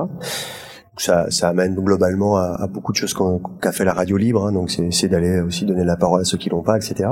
ça, 1.01 1.29
ça 1.29 1.49
amène 1.49 1.75
globalement 1.75 2.37
à, 2.37 2.67
beaucoup 2.67 2.91
de 2.91 2.97
choses 2.97 3.15
qu'a 3.61 3.71
fait 3.71 3.85
la 3.85 3.93
radio 3.93 4.17
libre. 4.17 4.45
Hein, 4.45 4.51
donc 4.51 4.71
c'est 4.71 5.07
d'aller 5.07 5.41
aussi 5.41 5.65
donner 5.65 5.83
la 5.83 5.97
parole 5.97 6.21
à 6.21 6.23
ceux 6.23 6.37
qui 6.37 6.49
l'ont 6.49 6.63
pas, 6.63 6.77
etc. 6.77 7.09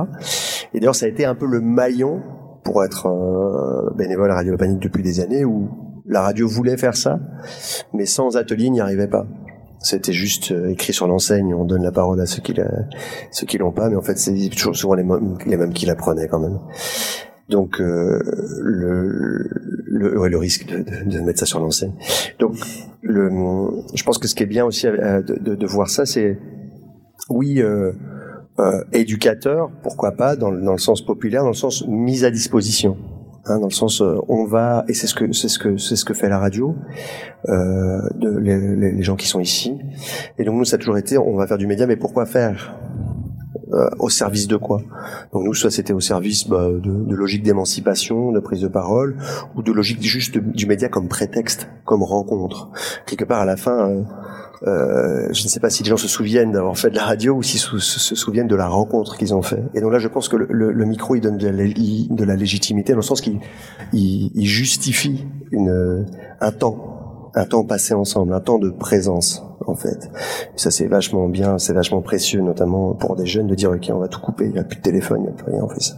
Et 0.73 0.79
d'ailleurs, 0.79 0.95
ça 0.95 1.05
a 1.05 1.09
été 1.09 1.25
un 1.25 1.35
peu 1.35 1.45
le 1.45 1.61
maillon 1.61 2.21
pour 2.63 2.83
être 2.83 3.07
euh, 3.07 3.93
bénévole 3.95 4.31
à 4.31 4.35
Radio 4.35 4.57
Panique 4.57 4.79
depuis 4.79 5.03
des 5.03 5.19
années 5.19 5.45
où 5.45 5.69
la 6.07 6.21
radio 6.21 6.47
voulait 6.47 6.77
faire 6.77 6.95
ça, 6.95 7.19
mais 7.93 8.05
sans 8.05 8.37
atelier, 8.37 8.69
n'y 8.69 8.81
arrivait 8.81 9.07
pas. 9.07 9.25
C'était 9.79 10.13
juste 10.13 10.51
euh, 10.51 10.69
écrit 10.69 10.93
sur 10.93 11.07
l'enseigne, 11.07 11.53
on 11.53 11.65
donne 11.65 11.83
la 11.83 11.91
parole 11.91 12.19
à 12.19 12.25
ceux 12.25 12.41
qui 12.41 13.57
l'ont 13.57 13.71
pas, 13.71 13.89
mais 13.89 13.95
en 13.95 14.01
fait 14.01 14.17
c'est 14.17 14.33
toujours 14.49 14.75
souvent 14.75 14.95
les, 14.95 15.05
les 15.45 15.57
mêmes 15.57 15.73
qui 15.73 15.85
la 15.85 15.95
prenaient 15.95 16.27
quand 16.27 16.39
même. 16.39 16.59
Donc 17.49 17.79
euh, 17.79 18.19
le, 18.61 19.47
le, 19.85 20.19
ouais, 20.19 20.29
le 20.29 20.37
risque 20.37 20.65
de, 20.65 20.77
de, 20.77 21.09
de, 21.09 21.19
mettre 21.21 21.39
ça 21.39 21.45
sur 21.45 21.59
l'enseigne. 21.59 21.93
Donc 22.39 22.55
le, 23.01 23.29
je 23.93 24.03
pense 24.03 24.17
que 24.17 24.27
ce 24.27 24.33
qui 24.33 24.43
est 24.43 24.47
bien 24.47 24.65
aussi 24.65 24.87
euh, 24.87 25.21
de, 25.21 25.55
de 25.55 25.67
voir 25.67 25.89
ça, 25.89 26.05
c'est 26.05 26.39
oui, 27.29 27.61
euh, 27.61 27.91
euh, 28.59 28.83
éducateur, 28.93 29.69
pourquoi 29.83 30.13
pas, 30.13 30.35
dans, 30.35 30.51
dans, 30.51 30.71
le 30.71 30.77
sens 30.77 31.05
populaire, 31.05 31.41
dans 31.41 31.49
le 31.49 31.53
sens 31.53 31.85
mise 31.87 32.23
à 32.23 32.31
disposition. 32.31 32.97
Hein, 33.47 33.59
dans 33.59 33.67
le 33.67 33.73
sens 33.73 34.01
euh, 34.01 34.15
on 34.27 34.45
va 34.45 34.85
et 34.87 34.95
c'est 34.95 35.05
ce 35.05 35.13
que 35.13 35.31
c'est 35.31 35.49
ce 35.49 35.59
que 35.59 35.77
c'est 35.77 35.95
ce 35.95 36.03
que 36.03 36.15
fait 36.15 36.29
la 36.29 36.39
radio 36.39 36.75
euh, 37.47 38.01
de 38.15 38.35
les, 38.39 38.75
les, 38.91 39.03
gens 39.03 39.15
qui 39.15 39.27
sont 39.27 39.39
ici 39.39 39.77
et 40.39 40.43
donc 40.43 40.55
nous 40.55 40.65
ça 40.65 40.77
a 40.77 40.79
toujours 40.79 40.97
été 40.97 41.19
on 41.19 41.35
va 41.35 41.45
faire 41.45 41.59
du 41.59 41.67
média 41.67 41.85
mais 41.85 41.95
pourquoi 41.95 42.25
faire? 42.25 42.75
Euh, 43.75 43.89
au 43.99 44.09
service 44.09 44.47
de 44.47 44.55
quoi? 44.57 44.81
Donc 45.33 45.43
nous, 45.43 45.53
soit 45.53 45.71
c'était 45.71 45.93
au 45.93 45.99
service 45.99 46.47
bah, 46.47 46.67
de, 46.69 46.79
de, 46.79 47.15
logique 47.15 47.43
d'émancipation, 47.43 48.31
de 48.31 48.39
prise 48.39 48.61
de 48.61 48.67
parole, 48.67 49.17
ou 49.55 49.61
de 49.61 49.71
logique 49.71 50.01
juste 50.01 50.37
du 50.37 50.65
média 50.65 50.87
comme 50.87 51.07
prétexte, 51.07 51.67
comme 51.83 52.03
rencontre. 52.03 52.69
Quelque 53.05 53.25
part, 53.25 53.41
à 53.41 53.45
la 53.45 53.57
fin, 53.57 53.89
euh, 53.89 54.01
euh, 54.63 55.27
je 55.33 55.43
ne 55.43 55.49
sais 55.49 55.59
pas 55.59 55.69
si 55.69 55.83
les 55.83 55.89
gens 55.89 55.97
se 55.97 56.07
souviennent 56.07 56.51
d'avoir 56.51 56.77
fait 56.77 56.89
de 56.89 56.95
la 56.95 57.03
radio 57.03 57.33
ou 57.33 57.43
s'ils 57.43 57.59
se, 57.59 58.15
souviennent 58.15 58.47
de 58.47 58.55
la 58.55 58.67
rencontre 58.67 59.17
qu'ils 59.17 59.33
ont 59.33 59.41
fait. 59.41 59.63
Et 59.73 59.81
donc 59.81 59.91
là, 59.91 59.99
je 59.99 60.07
pense 60.07 60.29
que 60.29 60.37
le, 60.37 60.47
le, 60.49 60.71
le 60.71 60.85
micro, 60.85 61.15
il 61.15 61.21
donne 61.21 61.37
de 61.37 61.47
la, 61.47 61.51
de 61.51 62.23
la, 62.23 62.35
légitimité 62.35 62.93
dans 62.93 62.99
le 62.99 63.03
sens 63.03 63.21
qu'il 63.21 63.39
il, 63.93 64.31
il 64.35 64.45
justifie 64.45 65.25
une, 65.51 66.05
un 66.39 66.51
temps 66.51 66.95
un 67.35 67.45
temps 67.45 67.65
passé 67.65 67.93
ensemble, 67.93 68.33
un 68.33 68.39
temps 68.39 68.59
de 68.59 68.69
présence 68.69 69.43
en 69.67 69.75
fait. 69.75 70.09
Ça 70.55 70.71
c'est 70.71 70.87
vachement 70.87 71.27
bien, 71.27 71.57
c'est 71.57 71.73
vachement 71.73 72.01
précieux, 72.01 72.41
notamment 72.41 72.93
pour 72.93 73.15
des 73.15 73.25
jeunes, 73.25 73.47
de 73.47 73.55
dire 73.55 73.71
ok 73.71 73.89
on 73.93 73.99
va 73.99 74.07
tout 74.07 74.19
couper, 74.19 74.45
il 74.45 74.53
n'y 74.53 74.59
a 74.59 74.63
plus 74.63 74.77
de 74.77 74.81
téléphone, 74.81 75.19
il 75.21 75.23
n'y 75.23 75.29
a 75.29 75.43
plus 75.43 75.51
rien, 75.51 75.63
on 75.63 75.69
fait 75.69 75.81
ça. 75.81 75.95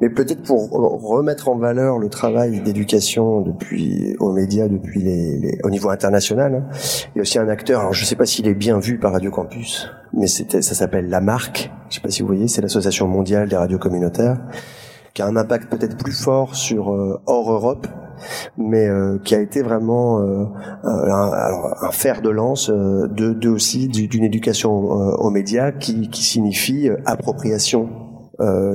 Mais 0.00 0.10
peut-être 0.10 0.42
pour 0.42 0.70
remettre 0.70 1.48
en 1.48 1.56
valeur 1.56 1.98
le 1.98 2.08
travail 2.08 2.60
d'éducation 2.60 3.40
depuis 3.40 4.14
aux 4.20 4.30
médias, 4.30 4.68
depuis 4.68 5.02
les, 5.02 5.38
les, 5.38 5.58
au 5.64 5.70
niveau 5.70 5.90
international, 5.90 6.54
hein, 6.54 6.76
il 7.14 7.18
y 7.18 7.18
a 7.18 7.22
aussi 7.22 7.38
un 7.38 7.48
acteur. 7.48 7.80
Alors 7.80 7.92
je 7.92 8.02
ne 8.02 8.06
sais 8.06 8.14
pas 8.14 8.26
s'il 8.26 8.46
est 8.46 8.54
bien 8.54 8.78
vu 8.78 8.98
par 8.98 9.12
Radio 9.12 9.32
Campus, 9.32 9.90
mais 10.12 10.28
ça 10.28 10.62
s'appelle 10.62 11.08
la 11.08 11.20
Marque. 11.20 11.72
Je 11.88 11.88
ne 11.88 11.94
sais 11.94 12.00
pas 12.00 12.10
si 12.10 12.22
vous 12.22 12.28
voyez, 12.28 12.46
c'est 12.46 12.62
l'association 12.62 13.08
mondiale 13.08 13.48
des 13.48 13.56
radios 13.56 13.78
communautaires 13.78 14.38
qui 15.14 15.22
a 15.22 15.26
un 15.26 15.36
impact 15.36 15.68
peut-être 15.68 15.96
plus 15.96 16.12
fort 16.12 16.54
sur 16.54 16.92
euh, 16.92 17.20
hors 17.26 17.50
Europe 17.50 17.88
mais 18.56 18.86
euh, 18.86 19.18
qui 19.24 19.34
a 19.34 19.40
été 19.40 19.62
vraiment 19.62 20.20
euh, 20.20 20.44
un, 20.84 21.30
un, 21.82 21.90
fer 21.90 22.22
de 22.22 22.30
lance 22.30 22.70
euh, 22.70 23.06
de, 23.08 23.32
de, 23.32 23.48
aussi 23.48 23.88
d'une 23.88 24.24
éducation 24.24 24.72
aux 24.72 25.30
médias 25.30 25.72
qui, 25.72 26.08
qui 26.08 26.22
signifie 26.22 26.88
appropriation 27.06 27.88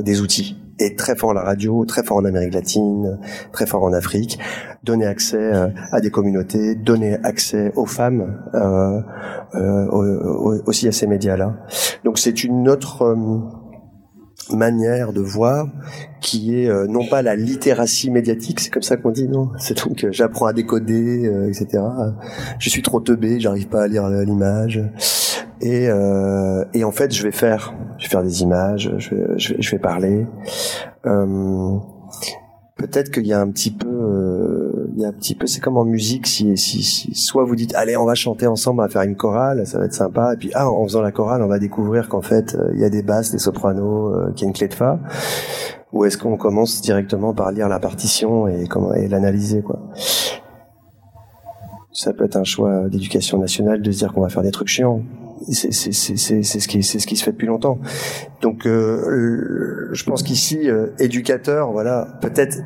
des 0.04 0.20
outils 0.20 0.58
et 0.80 0.96
très 0.96 1.16
fort 1.16 1.34
la 1.34 1.42
radio, 1.42 1.86
très 1.86 2.04
fort 2.04 2.18
en 2.18 2.26
Amérique 2.26 2.54
latine, 2.54 3.20
très 3.52 3.66
fort 3.66 3.84
en 3.84 3.94
Afrique, 3.94 4.40
donner 4.84 5.06
accès 5.06 5.52
à 5.92 6.02
des 6.02 6.10
communautés, 6.10 6.76
donner 6.76 7.18
accès 7.24 7.72
aux 7.76 7.86
femmes 7.86 8.42
euh, 8.54 9.00
euh, 9.56 10.62
aussi 10.66 10.88
à 10.88 10.92
ces 10.92 11.06
médias-là. 11.08 11.56
Donc 12.04 12.18
c'est 12.18 12.44
une 12.44 12.68
autre 12.68 13.16
manière 14.52 15.14
de 15.14 15.22
voir 15.22 15.68
qui 16.22 16.58
est 16.58 16.70
euh, 16.70 16.88
non 16.88 17.06
pas 17.06 17.22
la 17.22 17.36
littératie 17.36 18.10
médiatique, 18.10 18.60
c'est 18.60 18.70
comme 18.70 18.84
ça 18.84 18.98
qu'on 18.98 19.12
dit, 19.12 19.28
non? 19.28 19.50
C'est 19.58 19.84
donc 19.86 20.04
euh, 20.04 20.12
j'apprends 20.12 20.46
à 20.46 20.54
décoder, 20.54 21.26
euh, 21.26 21.50
etc. 21.50 21.84
Je 22.60 22.70
suis 22.70 22.82
trop 22.82 23.00
teubé, 23.00 23.40
j'arrive 23.40 23.68
pas 23.68 23.84
à 23.84 23.88
lire 23.88 24.08
l'image. 24.08 24.82
Et, 25.62 25.88
et 26.74 26.84
en 26.84 26.92
fait, 26.92 27.14
je 27.14 27.24
vais 27.24 27.32
faire, 27.32 27.74
je 27.98 28.04
vais 28.04 28.10
faire 28.10 28.24
des 28.24 28.42
images, 28.42 28.92
je 28.98 29.16
vais, 29.16 29.24
je 29.38 29.54
vais, 29.54 29.62
je 29.62 29.72
vais 29.72 29.80
parler 29.80 30.26
peut-être 32.76 33.12
qu'il 33.12 33.28
y 33.28 33.34
a 33.34 33.40
un 33.40 33.50
petit 33.50 33.72
peu, 33.72 33.88
euh, 33.88 34.90
il 34.96 35.02
y 35.02 35.06
a 35.06 35.10
un 35.10 35.14
petit 35.14 35.36
peu, 35.36 35.48
c'est 35.48 35.60
comme 35.60 35.78
en 35.78 35.86
musique, 35.86 36.28
si, 36.28 36.58
si, 36.58 36.84
si, 36.84 37.14
soit 37.16 37.44
vous 37.44 37.56
dites, 37.56 37.76
allez, 37.76 37.96
on 37.98 38.06
va 38.06 38.16
chanter 38.16 38.48
ensemble, 38.48 38.82
on 38.82 38.84
va 38.84 38.90
faire 38.90 39.04
une 39.04 39.16
chorale, 39.16 39.66
ça 39.68 39.80
va 39.80 39.86
être 39.86 39.94
sympa, 39.94 40.34
et 40.34 40.38
puis 40.38 40.52
ah, 40.54 40.70
en 40.70 40.84
faisant 40.84 41.02
la 41.02 41.12
chorale, 41.12 41.42
on 41.44 41.48
va 41.48 41.60
découvrir 41.60 42.10
qu'en 42.10 42.22
fait, 42.22 42.56
euh, 42.56 42.72
il 42.74 42.80
y 42.80 42.86
a 42.86 42.90
des 42.90 43.04
basses, 43.04 43.32
des 43.32 43.40
sopranos, 43.40 44.14
euh, 44.14 44.32
qu'il 44.34 44.44
y 44.44 44.46
a 44.46 44.48
une 44.48 44.54
clé 44.54 44.68
de 44.68 44.74
fa, 44.74 45.00
ou 45.92 46.06
est-ce 46.06 46.18
qu'on 46.18 46.38
commence 46.38 46.82
directement 46.82 47.34
par 47.34 47.52
lire 47.52 47.70
la 47.70 47.80
partition 47.80 48.48
et 48.48 48.68
comment 48.68 48.94
et 48.94 49.08
l'analyser, 49.08 49.62
quoi. 49.62 49.80
Ça 51.96 52.12
peut 52.12 52.26
être 52.26 52.38
un 52.38 52.44
choix 52.44 52.90
d'éducation 52.90 53.38
nationale 53.38 53.84
de 53.84 53.92
se 53.92 54.00
dire 54.00 54.14
qu'on 54.14 54.22
va 54.22 54.30
faire 54.30 54.42
des 54.42 54.50
trucs 54.50 54.68
chiants 54.68 55.04
c'est 55.52 55.72
ce 55.72 56.68
qui 56.68 56.84
c'est 56.84 57.00
ce 57.00 57.08
qui 57.08 57.16
se 57.16 57.24
fait 57.24 57.32
depuis 57.32 57.48
longtemps. 57.48 57.80
Donc 58.42 58.66
euh, 58.66 59.90
je 59.92 60.04
pense 60.04 60.24
qu'ici 60.24 60.70
euh, 60.70 60.88
éducateur, 61.00 61.72
voilà, 61.72 62.08
peut-être 62.22 62.58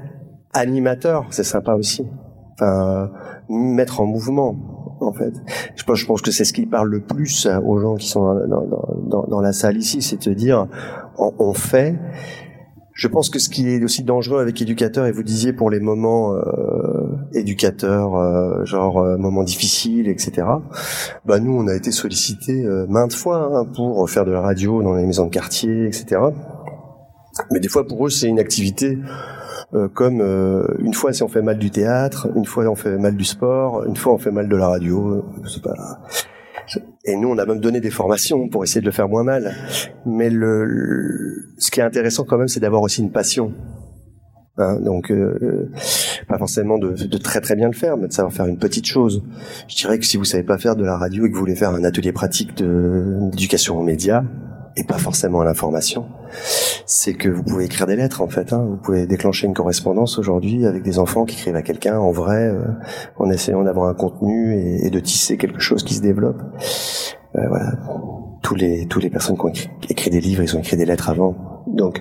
animateur, 0.53 1.25
c'est 1.31 1.43
sympa 1.43 1.73
aussi. 1.73 2.05
Enfin 2.53 3.11
mettre 3.49 4.01
en 4.01 4.05
mouvement 4.05 4.55
en 4.99 5.13
fait. 5.13 5.33
Je 5.75 5.83
pense, 5.83 5.99
je 5.99 6.05
pense 6.05 6.21
que 6.21 6.31
c'est 6.31 6.43
ce 6.43 6.53
qui 6.53 6.65
parle 6.65 6.89
le 6.89 7.01
plus 7.01 7.47
aux 7.65 7.79
gens 7.79 7.95
qui 7.95 8.07
sont 8.07 8.33
dans, 8.47 9.25
dans, 9.27 9.41
la 9.41 9.53
salle 9.53 9.77
ici, 9.77 10.01
c'est 10.01 10.27
de 10.27 10.33
dire 10.33 10.67
on, 11.17 11.53
fait 11.53 11.95
je 12.93 13.07
pense 13.07 13.29
que 13.29 13.37
ce 13.37 13.47
qui 13.47 13.69
est 13.69 13.83
aussi 13.83 14.03
dangereux 14.03 14.41
avec 14.41 14.59
éducateur, 14.59 15.05
et 15.05 15.11
vous 15.11 15.21
disiez 15.21 15.53
pour 15.53 15.69
les 15.69 15.79
moments 15.79 16.33
euh, 16.33 16.41
éducateurs, 17.33 18.15
euh, 18.15 18.65
genre 18.65 18.99
euh, 18.99 19.17
moments 19.17 19.43
difficiles, 19.43 20.07
etc. 20.07 20.47
Bah 21.25 21.39
nous, 21.39 21.57
on 21.57 21.67
a 21.67 21.75
été 21.75 21.91
sollicités 21.91 22.65
euh, 22.65 22.85
maintes 22.87 23.13
fois 23.13 23.49
hein, 23.53 23.65
pour 23.75 24.09
faire 24.09 24.25
de 24.25 24.31
la 24.31 24.41
radio 24.41 24.81
dans 24.81 24.93
les 24.93 25.05
maisons 25.05 25.25
de 25.25 25.31
quartier, 25.31 25.87
etc. 25.87 26.21
Mais 27.51 27.59
des 27.59 27.67
fois, 27.67 27.87
pour 27.87 28.05
eux, 28.05 28.09
c'est 28.09 28.27
une 28.27 28.39
activité 28.39 28.97
euh, 29.73 29.87
comme 29.87 30.21
une 30.79 30.93
fois 30.93 31.11
si 31.13 31.23
on 31.23 31.27
fait 31.27 31.41
mal 31.41 31.57
du 31.57 31.71
théâtre, 31.71 32.29
une 32.35 32.45
fois 32.45 32.65
on 32.69 32.75
fait 32.75 32.97
mal 32.97 33.15
du 33.15 33.25
sport, 33.25 33.83
une 33.85 33.95
fois 33.95 34.13
on 34.13 34.17
fait 34.17 34.31
mal 34.31 34.47
de 34.47 34.55
la 34.55 34.69
radio. 34.69 35.25
C'est 35.45 35.61
pas 35.61 35.73
et 37.05 37.15
nous, 37.15 37.29
on 37.29 37.37
a 37.37 37.45
même 37.45 37.59
donné 37.59 37.79
des 37.79 37.89
formations 37.89 38.49
pour 38.49 38.63
essayer 38.63 38.81
de 38.81 38.85
le 38.85 38.91
faire 38.91 39.07
moins 39.07 39.23
mal. 39.23 39.55
Mais 40.05 40.29
le, 40.29 41.53
ce 41.57 41.71
qui 41.71 41.79
est 41.79 41.83
intéressant 41.83 42.25
quand 42.25 42.37
même, 42.37 42.49
c'est 42.49 42.59
d'avoir 42.59 42.81
aussi 42.81 43.01
une 43.01 43.11
passion. 43.11 43.53
Hein, 44.59 44.79
donc, 44.79 45.11
euh, 45.11 45.69
pas 46.27 46.37
forcément 46.37 46.77
de, 46.79 46.93
de, 46.93 47.17
très 47.17 47.41
très 47.41 47.55
bien 47.55 47.67
le 47.67 47.73
faire, 47.73 47.95
mais 47.95 48.07
de 48.07 48.13
savoir 48.13 48.33
faire 48.33 48.47
une 48.47 48.57
petite 48.57 48.85
chose. 48.85 49.23
Je 49.67 49.75
dirais 49.75 49.99
que 49.99 50.05
si 50.05 50.17
vous 50.17 50.25
savez 50.25 50.43
pas 50.43 50.57
faire 50.57 50.75
de 50.75 50.83
la 50.83 50.97
radio 50.97 51.25
et 51.25 51.29
que 51.29 51.33
vous 51.35 51.39
voulez 51.39 51.55
faire 51.55 51.69
un 51.69 51.83
atelier 51.83 52.11
pratique 52.11 52.55
d'éducation 52.55 53.77
aux 53.77 53.83
médias, 53.83 54.23
et 54.77 54.83
pas 54.83 54.97
forcément 54.99 55.41
à 55.41 55.45
l'information, 55.45 56.05
c'est 56.85 57.15
que 57.15 57.29
vous 57.29 57.43
pouvez 57.43 57.65
écrire 57.65 57.87
des 57.87 57.95
lettres 57.95 58.21
en 58.21 58.27
fait. 58.27 58.53
Hein. 58.53 58.65
Vous 58.69 58.77
pouvez 58.77 59.07
déclencher 59.07 59.47
une 59.47 59.55
correspondance 59.55 60.19
aujourd'hui 60.19 60.65
avec 60.67 60.83
des 60.83 60.99
enfants 60.99 61.25
qui 61.25 61.35
écrivent 61.35 61.55
à 61.55 61.63
quelqu'un 61.63 61.97
en 61.97 62.11
vrai, 62.11 62.49
euh, 62.49 62.63
en 63.17 63.29
essayant 63.31 63.63
d'avoir 63.63 63.89
un 63.89 63.95
contenu 63.95 64.55
et, 64.55 64.85
et, 64.85 64.89
de 64.91 64.99
tisser 64.99 65.37
quelque 65.37 65.59
chose 65.59 65.83
qui 65.83 65.95
se 65.95 66.01
développe. 66.01 66.41
Euh, 67.35 67.47
voilà. 67.47 67.73
Tous 68.43 68.55
les 68.55 68.85
tous 68.85 68.99
les 68.99 69.09
personnes 69.09 69.35
qui 69.35 69.45
ont 69.45 69.49
écrit, 69.49 69.69
écrit 69.89 70.09
des 70.11 70.21
livres, 70.21 70.43
ils 70.43 70.55
ont 70.55 70.59
écrit 70.59 70.77
des 70.77 70.85
lettres 70.85 71.09
avant. 71.09 71.63
Donc 71.67 71.99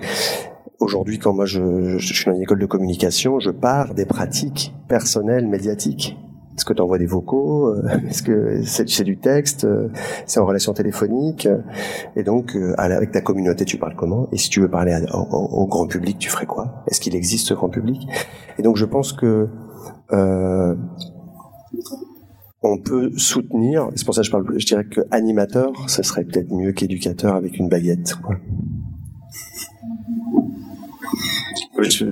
Aujourd'hui, 0.79 1.17
quand 1.17 1.33
moi 1.33 1.45
je, 1.45 1.97
je, 1.97 2.13
suis 2.13 2.25
dans 2.25 2.35
une 2.35 2.43
école 2.43 2.59
de 2.59 2.65
communication, 2.65 3.39
je 3.39 3.49
pars 3.49 3.95
des 3.95 4.05
pratiques 4.05 4.75
personnelles 4.87 5.47
médiatiques. 5.47 6.17
Est-ce 6.55 6.65
que 6.65 6.73
tu 6.73 6.81
envoies 6.81 6.97
des 6.97 7.05
vocaux 7.05 7.67
euh, 7.67 7.87
Est-ce 8.09 8.23
que 8.23 8.61
c'est 8.63 9.03
du 9.03 9.17
texte 9.17 9.65
euh, 9.65 9.89
C'est 10.25 10.39
en 10.39 10.45
relation 10.45 10.73
téléphonique 10.73 11.47
Et 12.15 12.23
donc, 12.23 12.55
euh, 12.55 12.73
avec 12.77 13.11
ta 13.11 13.21
communauté, 13.21 13.65
tu 13.65 13.77
parles 13.77 13.95
comment? 13.95 14.27
Et 14.31 14.37
si 14.37 14.49
tu 14.49 14.59
veux 14.59 14.69
parler 14.69 14.95
au, 15.13 15.67
grand 15.67 15.87
public, 15.87 16.17
tu 16.17 16.29
ferais 16.29 16.47
quoi? 16.47 16.83
Est-ce 16.87 16.99
qu'il 16.99 17.15
existe 17.15 17.47
ce 17.47 17.53
grand 17.53 17.69
public? 17.69 18.07
Et 18.57 18.63
donc, 18.63 18.75
je 18.75 18.85
pense 18.85 19.13
que 19.13 19.47
euh, 20.13 20.75
on 22.63 22.77
peut 22.77 23.11
soutenir. 23.17 23.89
C'est 23.95 24.05
pour 24.05 24.15
ça 24.15 24.21
que 24.21 24.27
je 24.27 24.31
parle. 24.31 24.45
Je 24.57 24.65
dirais 24.65 24.85
que 24.85 25.01
animateur, 25.11 25.71
ce 25.87 26.01
serait 26.03 26.23
peut-être 26.23 26.51
mieux 26.51 26.71
qu'éducateur 26.71 27.35
avec 27.35 27.57
une 27.57 27.69
baguette. 27.69 28.15
Quoi. 28.15 28.35
Je, 31.79 32.05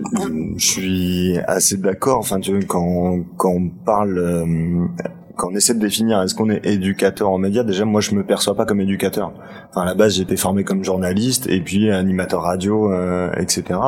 suis 0.57 1.38
assez 1.47 1.78
d'accord. 1.78 2.20
Enfin, 2.20 2.39
quand 2.68 3.20
quand 3.38 3.49
on 3.49 3.70
parle, 3.70 4.18
euh, 4.18 4.86
quand 5.36 5.49
on 5.51 5.55
essaie 5.55 5.74
de 5.74 5.80
définir 5.80 6.22
est-ce 6.22 6.36
qu'on 6.36 6.49
est 6.49 6.66
éducateur 6.66 7.30
en 7.30 7.38
médias, 7.38 7.63
déjà 7.63 7.86
moi 7.86 8.01
je 8.01 8.16
me 8.16 8.24
perçois 8.24 8.55
pas 8.55 8.66
comme 8.66 8.80
éducateur. 8.80 9.34
Enfin, 9.70 9.82
à 9.82 9.86
la 9.86 9.95
base 9.95 10.16
j'étais 10.16 10.38
formé 10.38 10.63
comme 10.63 10.84
journaliste 10.84 11.47
et 11.47 11.61
puis 11.61 11.91
animateur 11.91 12.43
radio, 12.43 12.91
euh, 12.91 13.32
etc. 13.38 13.80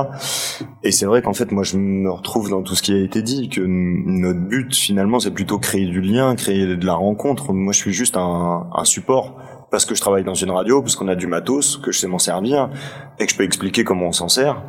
Et 0.84 0.92
c'est 0.92 1.06
vrai 1.06 1.22
qu'en 1.22 1.34
fait 1.34 1.52
moi 1.52 1.64
je 1.64 1.78
me 1.78 2.10
retrouve 2.10 2.50
dans 2.50 2.64
tout 2.64 2.76
ce 2.76 2.82
qui 2.82 2.94
a 2.94 3.00
été 3.00 3.22
dit 3.22 3.50
que 3.50 3.62
notre 3.62 4.40
but 4.40 4.76
finalement 4.76 5.20
c'est 5.20 5.32
plutôt 5.32 5.60
créer 5.60 5.86
du 5.86 6.02
lien, 6.02 6.36
créer 6.36 6.76
de 6.76 6.86
la 6.86 6.96
rencontre. 6.96 7.54
Moi 7.54 7.74
je 7.74 7.78
suis 7.78 7.94
juste 7.94 8.18
un 8.18 8.84
support 8.84 9.36
parce 9.70 9.86
que 9.86 9.96
je 9.96 10.02
travaille 10.02 10.24
dans 10.24 10.34
une 10.34 10.52
radio, 10.52 10.82
parce 10.82 10.96
qu'on 10.96 11.08
a 11.08 11.16
du 11.16 11.28
matos, 11.28 11.78
que 11.78 11.92
je 11.92 12.00
sais 12.00 12.08
m'en 12.08 12.20
servir, 12.20 12.70
et 13.20 13.26
que 13.26 13.32
je 13.32 13.38
peux 13.38 13.44
expliquer 13.44 13.84
comment 13.84 14.08
on 14.08 14.12
s'en 14.12 14.30
sert. 14.30 14.62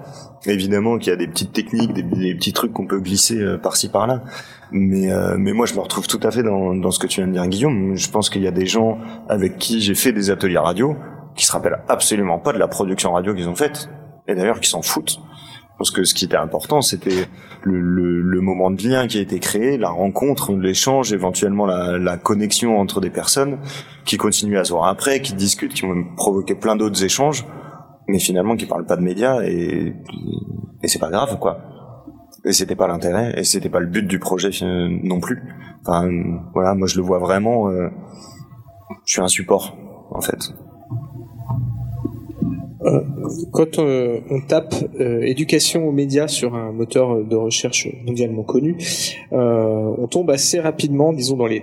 Évidemment 0.47 0.99
qu'il 0.99 1.11
y 1.11 1.13
a 1.13 1.17
des 1.17 1.29
petites 1.29 1.53
techniques, 1.53 1.93
des, 1.93 2.35
petits 2.35 2.53
trucs 2.53 2.73
qu'on 2.73 2.87
peut 2.87 3.01
glisser 3.01 3.39
euh, 3.39 3.59
par-ci 3.59 3.91
par-là. 3.91 4.23
Mais, 4.71 5.11
euh, 5.11 5.37
mais 5.39 5.53
moi, 5.53 5.67
je 5.67 5.75
me 5.75 5.81
retrouve 5.81 6.07
tout 6.07 6.21
à 6.23 6.31
fait 6.31 6.43
dans, 6.43 6.75
dans 6.75 6.91
ce 6.91 6.99
que 6.99 7.07
tu 7.07 7.21
viens 7.21 7.29
de 7.29 7.33
dire, 7.33 7.47
Guillaume. 7.47 7.97
Je 7.97 8.11
pense 8.11 8.31
qu'il 8.31 8.43
y 8.43 8.49
a 8.49 8.53
des 8.53 8.67
gens 8.67 8.99
avec 9.29 9.59
qui 9.59 9.81
j'ai 9.81 9.95
fait 9.95 10.13
des 10.13 10.31
ateliers 10.31 10.59
radio 10.59 10.97
qui 11.35 11.47
se 11.47 11.53
rappellent 11.53 11.81
absolument 11.89 12.39
pas 12.39 12.53
de 12.53 12.59
la 12.59 12.69
production 12.69 13.13
radio 13.13 13.35
qu'ils 13.35 13.49
ont 13.49 13.55
faite, 13.55 13.89
et 14.27 14.35
d'ailleurs 14.35 14.61
qui 14.61 14.69
s'en 14.69 14.83
foutent. 14.83 15.21
Parce 15.79 15.93
que 15.93 16.03
ce 16.03 16.13
qui 16.13 16.25
était 16.25 16.37
important, 16.37 16.83
c'était 16.83 17.29
le, 17.63 17.81
le, 17.81 18.21
le, 18.21 18.41
moment 18.41 18.73
de 18.73 18.83
lien 18.83 19.07
qui 19.07 19.19
a 19.19 19.21
été 19.21 19.39
créé, 19.39 19.79
la 19.79 19.91
rencontre, 19.91 20.53
l'échange, 20.53 21.13
éventuellement 21.13 21.67
la, 21.67 21.99
la, 21.99 22.17
connexion 22.17 22.81
entre 22.81 23.01
des 23.01 23.11
personnes 23.11 23.59
qui 24.05 24.17
continuent 24.17 24.59
à 24.59 24.65
se 24.65 24.73
voir 24.73 24.89
après, 24.89 25.23
qui 25.23 25.35
discutent, 25.35 25.73
qui 25.73 25.83
vont 25.83 26.05
provoquer 26.17 26.57
plein 26.57 26.75
d'autres 26.75 27.05
échanges, 27.05 27.47
mais 28.09 28.19
finalement 28.19 28.57
qui 28.57 28.67
parlent 28.67 28.87
pas 28.87 28.97
de 28.97 29.03
médias 29.03 29.41
et, 29.45 29.95
et 30.83 30.89
c'est 30.89 30.99
pas 30.99 31.11
grave 31.11 31.39
quoi. 31.39 31.61
Et 32.45 32.53
c'était 32.53 32.77
pas 32.77 32.89
l'intérêt 32.89 33.35
et 33.37 33.45
c'était 33.45 33.69
pas 33.69 33.81
le 33.81 33.87
but 33.87 34.07
du 34.07 34.19
projet 34.19 34.51
euh, 34.63 34.89
non 35.05 35.21
plus. 35.21 35.43
Enfin 35.83 36.11
voilà, 36.55 36.75
moi 36.75 36.89
je 36.89 36.97
le 36.97 37.03
vois 37.03 37.19
vraiment. 37.19 37.69
Euh, 37.69 37.89
je 39.05 39.13
suis 39.13 39.21
un 39.21 39.29
support 39.29 39.77
en 40.11 40.21
fait. 40.21 40.39
Euh, 42.89 43.01
quand 43.53 43.79
euh, 43.79 44.21
on 44.31 44.41
tape 44.41 44.75
euh, 45.01 45.23
éducation 45.23 45.87
aux 45.87 45.93
médias 45.93 46.29
sur 46.29 46.55
un 46.55 46.73
moteur 46.73 47.25
de 47.25 47.37
recherche 47.37 47.89
mondialement 48.05 48.43
connu, 48.43 48.77
on 49.31 50.07
tombe 50.11 50.31
assez 50.31 50.61
rapidement, 50.61 51.13
disons 51.13 51.37
dans 51.37 51.47
les 51.47 51.63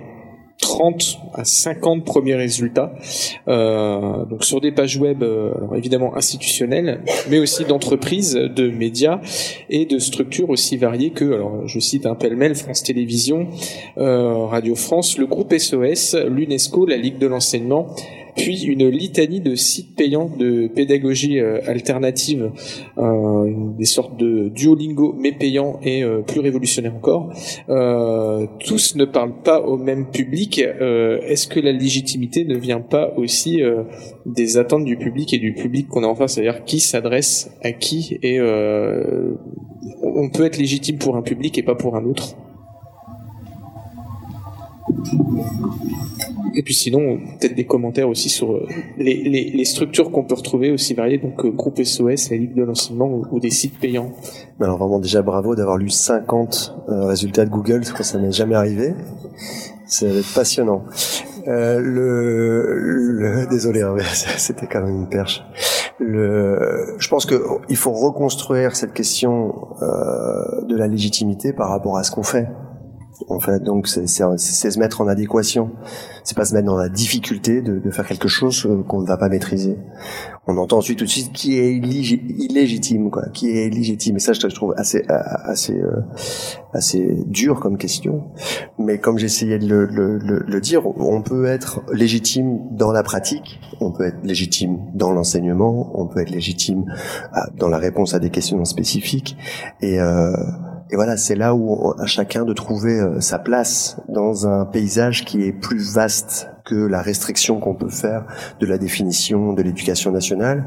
30 0.58 1.18
à 1.34 1.44
50 1.44 2.04
premiers 2.04 2.34
résultats, 2.34 2.92
donc 3.46 4.42
sur 4.42 4.60
des 4.60 4.72
pages 4.72 4.96
web 4.96 5.22
évidemment 5.74 6.16
institutionnelles, 6.16 7.02
mais 7.28 7.38
aussi 7.38 7.64
d'entreprises, 7.64 8.34
de 8.34 8.70
médias 8.70 9.20
et 9.68 9.84
de 9.84 9.98
structures 9.98 10.48
aussi 10.48 10.76
variées 10.76 11.10
que, 11.10 11.24
alors 11.24 11.66
je 11.66 11.78
cite 11.78 12.06
un 12.06 12.14
pêle-mêle, 12.14 12.54
France 12.54 12.82
Télévisions, 12.82 13.48
Radio 13.96 14.74
France, 14.74 15.18
le 15.18 15.26
groupe 15.26 15.54
SOS, 15.54 16.16
l'UNESCO, 16.26 16.86
la 16.86 16.96
Ligue 16.96 17.18
de 17.18 17.26
l'enseignement, 17.26 17.94
puis 18.36 18.64
une 18.64 18.88
litanie 18.88 19.40
de 19.40 19.54
sites 19.54 19.96
payants 19.96 20.30
de 20.38 20.68
pédagogie 20.68 21.40
euh, 21.40 21.60
alternative, 21.66 22.52
euh, 22.98 23.50
des 23.78 23.84
sortes 23.84 24.18
de 24.18 24.48
Duolingo 24.48 25.14
mais 25.18 25.32
payants 25.32 25.80
et 25.82 26.02
euh, 26.02 26.20
plus 26.20 26.40
révolutionnaires 26.40 26.94
encore. 26.94 27.32
tous 28.60 28.96
ne 28.96 29.04
parlent 29.04 29.42
pas 29.42 29.60
au 29.60 29.76
même 29.76 30.10
public. 30.10 30.58
Est-ce 30.58 31.46
que 31.46 31.60
la 31.60 31.72
légitimité 31.72 32.44
ne 32.44 32.56
vient 32.56 32.80
pas 32.80 33.12
aussi 33.16 33.60
des 34.24 34.58
attentes 34.58 34.84
du 34.84 34.96
public 34.96 35.32
et 35.32 35.38
du 35.38 35.54
public 35.54 35.88
qu'on 35.88 36.04
a 36.04 36.06
en 36.06 36.14
face, 36.14 36.34
c'est-à-dire 36.34 36.64
qui 36.64 36.80
s'adresse 36.80 37.50
à 37.62 37.72
qui? 37.72 38.18
Et 38.22 38.40
on 38.40 40.30
peut 40.30 40.44
être 40.44 40.58
légitime 40.58 40.98
pour 40.98 41.16
un 41.16 41.22
public 41.22 41.58
et 41.58 41.62
pas 41.62 41.74
pour 41.74 41.96
un 41.96 42.04
autre? 42.04 42.36
Et 46.56 46.62
puis 46.62 46.74
sinon, 46.74 47.18
peut-être 47.38 47.54
des 47.54 47.66
commentaires 47.66 48.08
aussi 48.08 48.30
sur 48.30 48.52
euh, 48.52 48.66
les, 48.96 49.64
structures 49.64 50.10
qu'on 50.10 50.24
peut 50.24 50.34
retrouver 50.34 50.70
aussi 50.70 50.94
variées, 50.94 51.18
donc 51.18 51.44
euh, 51.44 51.50
groupe 51.50 51.82
SOS, 51.82 52.30
la 52.30 52.38
Ligue 52.38 52.54
de 52.54 52.62
l'enseignement 52.62 53.20
ou, 53.30 53.40
des 53.40 53.50
sites 53.50 53.78
payants. 53.78 54.10
Alors 54.58 54.78
vraiment 54.78 54.98
déjà 54.98 55.20
bravo 55.20 55.54
d'avoir 55.54 55.76
lu 55.76 55.90
50 55.90 56.76
euh, 56.88 57.04
résultats 57.04 57.44
de 57.44 57.50
Google, 57.50 57.80
parce 57.80 57.92
que 57.92 58.02
ça 58.02 58.18
n'est 58.18 58.32
jamais 58.32 58.54
arrivé. 58.54 58.94
Ça 59.86 60.06
va 60.06 60.14
être 60.14 60.34
passionnant. 60.34 60.82
Euh, 61.46 63.46
désolé, 63.50 63.82
hein, 63.82 63.94
c'était 64.38 64.66
quand 64.66 64.82
même 64.82 64.96
une 64.96 65.08
perche. 65.08 65.44
Je 66.00 67.08
pense 67.08 67.26
que 67.26 67.34
il 67.68 67.76
faut 67.76 67.92
reconstruire 67.92 68.76
cette 68.76 68.92
question 68.92 69.54
de 70.68 70.76
la 70.76 70.88
légitimité 70.88 71.52
par 71.52 71.70
rapport 71.70 71.96
à 71.96 72.02
ce 72.02 72.10
qu'on 72.10 72.22
fait. 72.22 72.48
En 73.28 73.40
fait, 73.40 73.62
donc 73.62 73.88
c'est 73.88 74.06
se 74.06 74.78
mettre 74.78 75.00
en 75.00 75.08
adéquation. 75.08 75.70
C'est 76.24 76.36
pas 76.36 76.44
se 76.44 76.54
mettre 76.54 76.66
dans 76.66 76.76
la 76.76 76.88
difficulté 76.88 77.62
de, 77.62 77.78
de 77.78 77.90
faire 77.90 78.06
quelque 78.06 78.28
chose 78.28 78.66
euh, 78.66 78.82
qu'on 78.82 79.00
ne 79.00 79.06
va 79.06 79.16
pas 79.16 79.28
maîtriser. 79.28 79.78
On 80.46 80.56
entend 80.58 80.78
ensuite 80.78 80.98
tout 80.98 81.04
de 81.04 81.10
suite 81.10 81.32
qui 81.32 81.58
est 81.58 81.72
illégitime, 81.72 83.10
quoi, 83.10 83.28
qui 83.32 83.50
est 83.50 83.68
légitime. 83.68 84.16
Et 84.16 84.18
ça, 84.20 84.32
je 84.32 84.46
trouve 84.48 84.74
assez 84.76 85.04
euh, 85.10 85.18
assez 85.44 85.78
euh, 85.80 86.02
assez 86.72 87.24
dur 87.26 87.60
comme 87.60 87.78
question. 87.78 88.24
Mais 88.78 88.98
comme 88.98 89.18
j'essayais 89.18 89.58
de 89.58 89.66
le, 89.66 89.86
le, 89.86 90.18
le, 90.46 90.60
dire, 90.60 90.86
on 90.86 91.22
peut 91.22 91.46
être 91.46 91.82
légitime 91.92 92.60
dans 92.70 92.92
la 92.92 93.02
pratique, 93.02 93.60
on 93.80 93.92
peut 93.92 94.04
être 94.04 94.18
légitime 94.24 94.78
dans 94.94 95.12
l'enseignement, 95.12 95.90
on 95.94 96.06
peut 96.06 96.20
être 96.20 96.30
légitime 96.30 96.84
dans 97.56 97.68
la 97.68 97.78
réponse 97.78 98.14
à 98.14 98.18
des 98.18 98.30
questions 98.30 98.64
spécifiques. 98.64 99.36
Et 99.80 100.00
euh, 100.00 100.32
et 100.90 100.96
voilà, 100.96 101.16
c'est 101.16 101.34
là 101.34 101.54
où 101.54 101.92
à 101.98 102.06
chacun 102.06 102.44
de 102.44 102.52
trouver 102.52 103.00
euh, 103.00 103.20
sa 103.20 103.38
place 103.38 104.00
dans 104.08 104.46
un 104.46 104.64
paysage 104.66 105.24
qui 105.24 105.42
est 105.42 105.52
plus 105.52 105.94
vaste 105.94 106.48
que 106.64 106.74
la 106.74 107.02
restriction 107.02 107.58
qu'on 107.58 107.74
peut 107.74 107.90
faire 107.90 108.24
de 108.60 108.66
la 108.66 108.78
définition 108.78 109.52
de 109.52 109.62
l'éducation 109.62 110.12
nationale. 110.12 110.64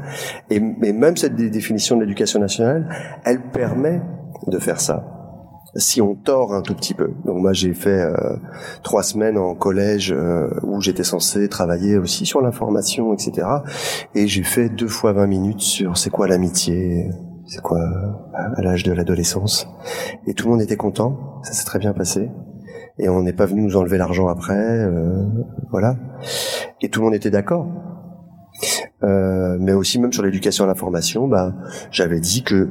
Et 0.50 0.60
mais 0.60 0.92
même 0.92 1.16
cette 1.16 1.36
définition 1.36 1.96
de 1.96 2.02
l'éducation 2.02 2.38
nationale, 2.38 2.88
elle 3.24 3.40
permet 3.50 4.02
de 4.46 4.58
faire 4.58 4.80
ça 4.80 5.04
si 5.76 6.00
on 6.00 6.14
tord 6.14 6.52
un 6.52 6.62
tout 6.62 6.74
petit 6.74 6.94
peu. 6.94 7.12
Donc 7.24 7.38
moi 7.38 7.52
j'ai 7.52 7.74
fait 7.74 8.00
euh, 8.00 8.36
trois 8.82 9.02
semaines 9.02 9.38
en 9.38 9.54
collège 9.54 10.12
euh, 10.12 10.48
où 10.64 10.80
j'étais 10.80 11.04
censé 11.04 11.48
travailler 11.48 11.96
aussi 11.96 12.26
sur 12.26 12.40
l'information, 12.40 13.12
etc. 13.14 13.46
Et 14.14 14.26
j'ai 14.26 14.42
fait 14.42 14.68
deux 14.68 14.88
fois 14.88 15.12
20 15.12 15.26
minutes 15.26 15.60
sur 15.60 15.96
c'est 15.96 16.10
quoi 16.10 16.26
l'amitié, 16.26 17.08
c'est 17.50 17.60
quoi, 17.62 17.80
à 18.32 18.62
l'âge 18.62 18.84
de 18.84 18.92
l'adolescence. 18.92 19.68
Et 20.28 20.34
tout 20.34 20.46
le 20.46 20.52
monde 20.52 20.62
était 20.62 20.76
content, 20.76 21.40
ça 21.42 21.52
s'est 21.52 21.64
très 21.64 21.80
bien 21.80 21.92
passé. 21.92 22.30
Et 22.98 23.08
on 23.08 23.22
n'est 23.22 23.32
pas 23.32 23.46
venu 23.46 23.62
nous 23.62 23.76
enlever 23.76 23.98
l'argent 23.98 24.28
après, 24.28 24.54
euh, 24.54 25.26
voilà. 25.70 25.96
Et 26.80 26.90
tout 26.90 27.00
le 27.00 27.06
monde 27.06 27.14
était 27.14 27.30
d'accord. 27.30 27.66
Euh, 29.02 29.56
mais 29.58 29.72
aussi 29.72 29.98
même 29.98 30.12
sur 30.12 30.22
l'éducation 30.22 30.62
à 30.62 30.68
l'information, 30.68 31.26
bah, 31.26 31.52
j'avais 31.90 32.20
dit 32.20 32.44
que 32.44 32.68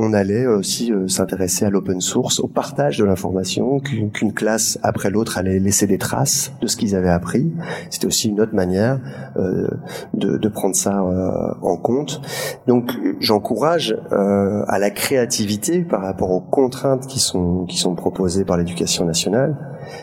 on 0.00 0.14
allait 0.14 0.46
aussi 0.46 0.92
euh, 0.92 1.08
s'intéresser 1.08 1.66
à 1.66 1.70
l'open 1.70 2.00
source, 2.00 2.40
au 2.40 2.48
partage 2.48 2.96
de 2.96 3.04
l'information, 3.04 3.80
qu'une 3.80 4.32
classe 4.32 4.78
après 4.82 5.10
l'autre 5.10 5.36
allait 5.36 5.58
laisser 5.58 5.86
des 5.86 5.98
traces 5.98 6.52
de 6.62 6.66
ce 6.66 6.78
qu'ils 6.78 6.96
avaient 6.96 7.10
appris. 7.10 7.52
C'était 7.90 8.06
aussi 8.06 8.30
une 8.30 8.40
autre 8.40 8.54
manière 8.54 8.98
euh, 9.36 9.68
de, 10.14 10.38
de, 10.38 10.48
prendre 10.48 10.74
ça 10.74 11.02
euh, 11.02 11.52
en 11.60 11.76
compte. 11.76 12.22
Donc 12.66 12.92
j'encourage 13.20 13.96
à 14.10 14.78
la 14.78 14.90
créativité 14.90 15.82
par 15.82 16.00
rapport 16.00 16.30
aux 16.30 16.40
contraintes 16.40 17.06
qui 17.06 17.20
sont 17.20 17.66
qui 17.66 17.76
sont 17.76 17.94
proposées 17.94 18.44
par 18.44 18.56
l'éducation 18.56 19.04
nationale. 19.04 19.56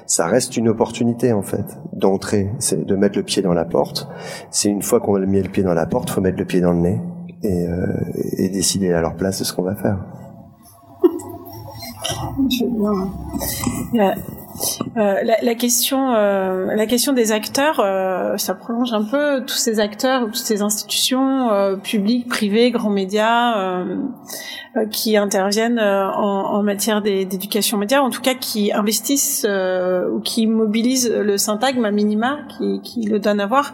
Ça 0.05 0.27
reste 0.27 0.57
une 0.57 0.69
opportunité 0.69 1.33
en 1.33 1.41
fait 1.41 1.77
d'entrer, 1.93 2.51
c'est 2.59 2.85
de 2.85 2.95
mettre 2.95 3.17
le 3.17 3.23
pied 3.23 3.41
dans 3.41 3.53
la 3.53 3.65
porte. 3.65 4.07
C'est 4.51 4.69
une 4.69 4.83
fois 4.83 4.99
qu'on 4.99 5.15
a 5.15 5.25
mis 5.25 5.41
le 5.41 5.49
pied 5.49 5.63
dans 5.63 5.73
la 5.73 5.87
porte, 5.87 6.09
faut 6.09 6.21
mettre 6.21 6.37
le 6.37 6.45
pied 6.45 6.61
dans 6.61 6.73
le 6.73 6.79
nez 6.79 6.99
et, 7.43 7.67
euh, 7.67 7.87
et 8.37 8.49
décider 8.49 8.91
à 8.93 9.01
leur 9.01 9.15
place 9.15 9.43
ce 9.43 9.53
qu'on 9.53 9.63
va 9.63 9.75
faire. 9.75 9.97
Euh, 14.97 15.15
la, 15.23 15.55
question, 15.55 16.13
euh, 16.15 16.73
la 16.73 16.85
question 16.87 17.13
des 17.13 17.31
acteurs, 17.31 17.79
euh, 17.79 18.37
ça 18.37 18.55
prolonge 18.55 18.93
un 18.93 19.03
peu 19.03 19.43
tous 19.45 19.57
ces 19.57 19.79
acteurs, 19.79 20.25
toutes 20.25 20.35
ces 20.35 20.61
institutions 20.61 21.77
publiques, 21.83 22.27
privées, 22.27 22.71
grands 22.71 22.89
médias 22.89 23.85
qui 24.91 25.17
interviennent 25.17 25.79
en, 25.79 26.61
matière 26.63 27.01
d'éducation 27.01 27.77
média, 27.77 28.01
en 28.01 28.09
tout 28.09 28.21
cas 28.21 28.33
qui 28.33 28.71
investissent 28.71 29.45
ou 29.45 30.19
qui 30.19 30.47
mobilisent 30.47 31.11
le 31.11 31.37
syntagme 31.37 31.85
à 31.85 31.91
minima, 31.91 32.39
qui, 32.83 33.07
le 33.07 33.19
donne 33.19 33.39
à 33.39 33.45
voir. 33.45 33.73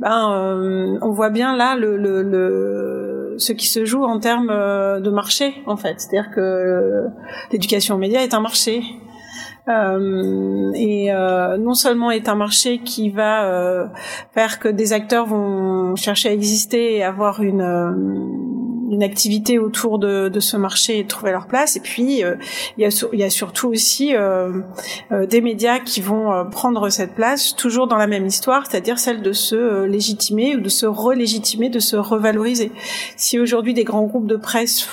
Ben, 0.00 0.98
on 1.02 1.10
voit 1.10 1.30
bien 1.30 1.56
là 1.56 1.76
ce 3.36 3.52
qui 3.52 3.66
se 3.66 3.84
joue 3.84 4.04
en 4.04 4.18
termes 4.18 4.48
de 4.48 5.10
marché, 5.10 5.62
en 5.66 5.76
fait. 5.76 6.00
C'est-à-dire 6.00 6.30
que 6.32 7.04
l'éducation 7.52 7.98
média 7.98 8.22
est 8.22 8.34
un 8.34 8.40
marché. 8.40 8.82
Euh, 9.68 10.72
et 10.74 11.10
euh, 11.10 11.56
non 11.56 11.72
seulement 11.72 12.10
est 12.10 12.28
un 12.28 12.34
marché 12.34 12.80
qui 12.80 13.08
va 13.08 13.46
euh, 13.46 13.86
faire 14.34 14.58
que 14.58 14.68
des 14.68 14.92
acteurs 14.92 15.24
vont 15.24 15.96
chercher 15.96 16.28
à 16.28 16.32
exister 16.32 16.96
et 16.96 17.02
avoir 17.02 17.42
une 17.42 17.62
euh, 17.62 17.90
une 18.90 19.02
activité 19.02 19.58
autour 19.58 19.98
de, 19.98 20.28
de, 20.28 20.40
ce 20.40 20.58
marché 20.58 20.98
et 20.98 21.06
trouver 21.06 21.32
leur 21.32 21.46
place. 21.46 21.74
Et 21.74 21.80
puis 21.80 22.02
il 22.02 22.18
y, 22.78 22.84
a, 22.84 23.06
il 23.12 23.18
y 23.18 23.24
a 23.24 23.30
surtout 23.30 23.68
aussi 23.68 24.12
des 25.10 25.40
médias 25.40 25.80
qui 25.80 26.00
vont 26.00 26.48
prendre 26.50 26.90
cette 26.90 27.14
place 27.14 27.56
toujours 27.56 27.88
dans 27.88 27.96
la 27.96 28.06
même 28.06 28.26
histoire, 28.26 28.66
c'est-à-dire 28.70 29.00
celle 29.00 29.22
de 29.22 29.32
se 29.32 29.84
légitimer 29.84 30.54
ou 30.54 30.60
de 30.60 30.68
se 30.68 30.86
relégitimer, 30.86 31.70
de 31.70 31.80
se 31.80 31.96
revaloriser. 31.96 32.70
Si 33.16 33.40
aujourd'hui 33.40 33.74
des 33.74 33.84
grands 33.84 34.04
groupes 34.04 34.28
de 34.28 34.36
presse 34.36 34.86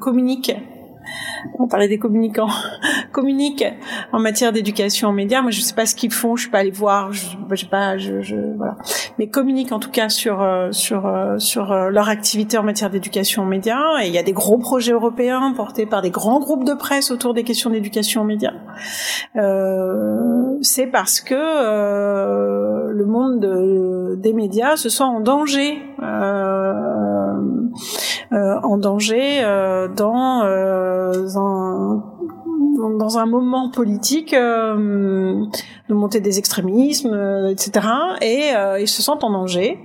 communiquent 0.00 0.56
on 1.58 1.66
parlait 1.68 1.88
des 1.88 1.98
communicants, 1.98 2.50
communiquent 3.12 3.66
en 4.12 4.18
matière 4.18 4.52
d'éducation 4.52 5.08
aux 5.08 5.12
médias. 5.12 5.42
Moi, 5.42 5.50
je 5.50 5.60
sais 5.60 5.74
pas 5.74 5.86
ce 5.86 5.94
qu'ils 5.94 6.12
font, 6.12 6.36
je 6.36 6.42
suis 6.42 6.50
pas 6.50 6.58
allée 6.58 6.70
voir, 6.70 7.12
je, 7.12 7.26
sais 7.56 7.66
pas, 7.66 7.98
je, 7.98 8.20
je, 8.22 8.36
voilà. 8.56 8.76
Mais 9.18 9.28
communiquent 9.28 9.72
en 9.72 9.80
tout 9.80 9.90
cas 9.90 10.08
sur 10.08 10.40
euh, 10.42 10.72
sur 10.72 11.06
euh, 11.06 11.38
sur 11.38 11.72
euh, 11.72 11.90
leur 11.90 12.08
activité 12.08 12.58
en 12.58 12.62
matière 12.62 12.90
d'éducation 12.90 13.42
aux 13.42 13.46
médias. 13.46 14.00
Et 14.02 14.08
il 14.08 14.14
y 14.14 14.18
a 14.18 14.22
des 14.22 14.32
gros 14.32 14.58
projets 14.58 14.92
européens 14.92 15.52
portés 15.54 15.86
par 15.86 16.02
des 16.02 16.10
grands 16.10 16.40
groupes 16.40 16.64
de 16.64 16.74
presse 16.74 17.10
autour 17.10 17.34
des 17.34 17.44
questions 17.44 17.70
d'éducation 17.70 18.22
aux 18.22 18.24
médias. 18.24 18.52
Euh, 19.36 20.58
c'est 20.62 20.86
parce 20.86 21.20
que 21.20 21.34
euh, 21.34 22.90
le 22.92 23.06
monde 23.06 23.40
de, 23.40 24.16
des 24.16 24.32
médias 24.32 24.76
se 24.76 24.88
sent 24.88 25.04
en 25.04 25.20
danger, 25.20 25.82
euh, 26.02 27.34
en 28.32 28.76
danger 28.78 29.42
dans 29.96 30.42
dans 31.34 33.18
un 33.18 33.26
moment 33.26 33.70
politique 33.70 34.34
euh, 34.34 35.44
de 35.88 35.94
montée 35.94 36.20
des 36.20 36.38
extrémismes, 36.38 37.12
euh, 37.12 37.50
etc. 37.50 37.86
Et 38.20 38.54
euh, 38.54 38.80
ils 38.80 38.88
se 38.88 39.02
sentent 39.02 39.24
en 39.24 39.30
danger 39.30 39.78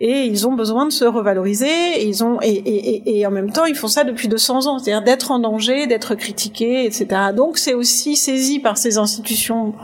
et 0.00 0.24
ils 0.24 0.46
ont 0.46 0.54
besoin 0.54 0.86
de 0.86 0.90
se 0.92 1.04
revaloriser. 1.04 1.66
Et 1.96 2.06
ils 2.06 2.24
ont 2.24 2.38
et, 2.42 3.24
en 3.26 3.30
même 3.30 3.52
temps 3.52 3.64
ils 3.64 3.74
font 3.74 3.88
ça 3.88 4.04
depuis 4.04 4.28
200 4.28 4.66
ans, 4.66 4.78
c'est-à-dire 4.78 5.04
d'être 5.04 5.30
en 5.30 5.38
danger, 5.38 5.86
d'être 5.86 6.14
critiqués, 6.14 6.84
etc. 6.84 7.06
Donc 7.34 7.58
c'est 7.58 7.74
aussi 7.74 8.16
saisi 8.16 8.58
par 8.58 8.76
ces 8.76 8.98
institutions 8.98 9.74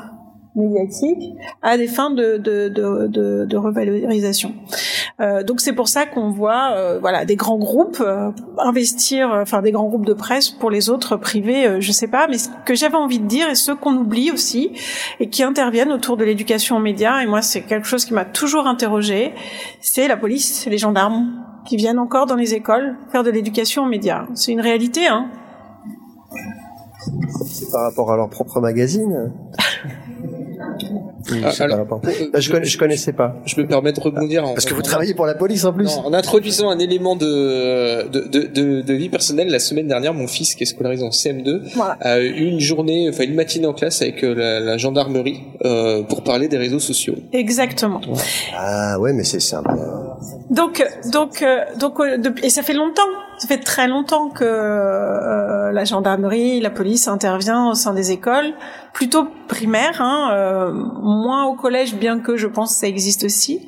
médiatique 0.56 1.34
à 1.62 1.76
des 1.76 1.86
fins 1.86 2.10
de, 2.10 2.36
de, 2.36 2.68
de, 2.68 3.06
de, 3.06 3.44
de 3.44 3.56
revalorisation. 3.56 4.54
Euh, 5.20 5.42
donc 5.42 5.60
c'est 5.60 5.72
pour 5.72 5.88
ça 5.88 6.06
qu'on 6.06 6.30
voit 6.30 6.72
euh, 6.76 6.98
voilà 7.00 7.24
des 7.24 7.34
grands 7.34 7.58
groupes 7.58 8.00
euh, 8.00 8.30
investir, 8.58 9.30
enfin 9.32 9.62
des 9.62 9.72
grands 9.72 9.88
groupes 9.88 10.06
de 10.06 10.12
presse 10.12 10.50
pour 10.50 10.70
les 10.70 10.90
autres 10.90 11.16
privés, 11.16 11.80
je 11.80 11.92
sais 11.92 12.06
pas, 12.06 12.28
mais 12.28 12.38
ce 12.38 12.48
que 12.64 12.74
j'avais 12.74 12.96
envie 12.96 13.18
de 13.18 13.26
dire 13.26 13.48
et 13.48 13.54
ceux 13.54 13.74
qu'on 13.74 13.96
oublie 13.96 14.30
aussi 14.30 14.72
et 15.18 15.28
qui 15.28 15.42
interviennent 15.42 15.92
autour 15.92 16.16
de 16.16 16.24
l'éducation 16.24 16.76
aux 16.76 16.80
médias, 16.80 17.20
et 17.20 17.26
moi 17.26 17.42
c'est 17.42 17.62
quelque 17.62 17.86
chose 17.86 18.04
qui 18.04 18.14
m'a 18.14 18.24
toujours 18.24 18.66
interrogé, 18.66 19.32
c'est 19.80 20.06
la 20.06 20.16
police, 20.16 20.66
les 20.66 20.78
gendarmes 20.78 21.44
qui 21.66 21.76
viennent 21.76 21.98
encore 21.98 22.26
dans 22.26 22.36
les 22.36 22.54
écoles 22.54 22.96
faire 23.10 23.24
de 23.24 23.30
l'éducation 23.30 23.84
aux 23.84 23.88
médias. 23.88 24.26
C'est 24.34 24.52
une 24.52 24.60
réalité, 24.60 25.08
hein. 25.08 25.30
C'est 27.44 27.70
par 27.72 27.82
rapport 27.82 28.12
à 28.12 28.16
leur 28.16 28.28
propre 28.28 28.60
magazine 28.60 29.32
ah, 31.44 31.50
bah, 32.32 32.40
je, 32.40 32.64
je, 32.64 32.78
connaissais 32.78 33.12
pas. 33.12 33.36
Je 33.44 33.60
me 33.60 33.66
permets 33.66 33.92
de 33.92 34.00
rebondir. 34.00 34.42
Parce 34.42 34.64
que 34.64 34.74
vous 34.74 34.82
travaillez 34.82 35.14
pour 35.14 35.26
la 35.26 35.34
police 35.34 35.64
en 35.64 35.72
plus. 35.72 35.84
Non, 35.84 36.06
en 36.06 36.12
introduisant 36.12 36.70
un 36.70 36.78
élément 36.78 37.16
de 37.16 38.08
de, 38.08 38.20
de, 38.20 38.46
de, 38.46 38.80
de, 38.82 38.94
vie 38.94 39.08
personnelle, 39.08 39.48
la 39.48 39.58
semaine 39.58 39.88
dernière, 39.88 40.14
mon 40.14 40.26
fils 40.26 40.54
qui 40.54 40.64
est 40.64 40.66
scolarisé 40.66 41.04
en 41.04 41.10
CM2 41.10 41.62
a 42.00 42.20
eu 42.20 42.46
une 42.46 42.60
journée, 42.60 43.08
enfin 43.08 43.24
une 43.24 43.34
matinée 43.34 43.66
en 43.66 43.74
classe 43.74 44.02
avec 44.02 44.22
euh, 44.24 44.34
la, 44.34 44.60
la 44.60 44.78
gendarmerie 44.78 45.40
euh, 45.64 46.02
pour 46.02 46.22
parler 46.22 46.48
des 46.48 46.56
réseaux 46.56 46.78
sociaux. 46.78 47.14
Exactement. 47.32 48.00
Ah 48.56 48.98
ouais, 48.98 49.12
mais 49.12 49.24
c'est 49.24 49.40
simple. 49.40 49.70
Donc 50.50 50.84
donc 51.12 51.42
euh, 51.42 51.64
donc 51.78 52.00
euh, 52.00 52.16
et 52.42 52.50
ça 52.50 52.62
fait 52.62 52.72
longtemps, 52.72 53.02
ça 53.38 53.48
fait 53.48 53.58
très 53.58 53.88
longtemps 53.88 54.28
que 54.28 55.70
la 55.72 55.84
gendarmerie, 55.84 56.60
la 56.60 56.70
police 56.70 57.08
intervient 57.08 57.70
au 57.70 57.74
sein 57.74 57.94
des 57.94 58.10
écoles, 58.10 58.54
plutôt 58.92 59.28
primaires. 59.46 60.00
Hein, 60.00 60.30
euh, 60.32 60.72
moins 60.72 61.46
au 61.46 61.54
collège, 61.54 61.94
bien 61.94 62.20
que 62.20 62.36
je 62.36 62.46
pense 62.46 62.72
que 62.72 62.80
ça 62.80 62.88
existe 62.88 63.24
aussi, 63.24 63.66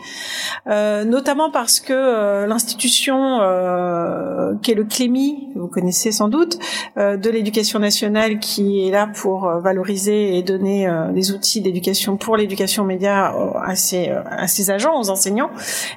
euh, 0.66 1.04
notamment 1.04 1.50
parce 1.50 1.80
que 1.80 1.92
euh, 1.92 2.46
l'institution 2.46 3.40
euh, 3.40 4.54
qui 4.62 4.72
est 4.72 4.74
le 4.74 4.84
CLEMI, 4.84 5.48
vous 5.54 5.68
connaissez 5.68 6.12
sans 6.12 6.28
doute, 6.28 6.58
euh, 6.96 7.16
de 7.16 7.30
l'éducation 7.30 7.78
nationale, 7.78 8.38
qui 8.38 8.86
est 8.86 8.90
là 8.90 9.06
pour 9.06 9.46
euh, 9.46 9.60
valoriser 9.60 10.36
et 10.36 10.42
donner 10.42 10.88
des 11.12 11.32
outils 11.32 11.60
d'éducation 11.60 12.16
pour 12.16 12.36
l'éducation 12.36 12.84
média 12.84 13.32
à 13.62 13.76
ses, 13.76 14.10
à 14.10 14.46
ses 14.46 14.70
agents, 14.70 14.98
aux 15.00 15.10
enseignants, 15.10 15.50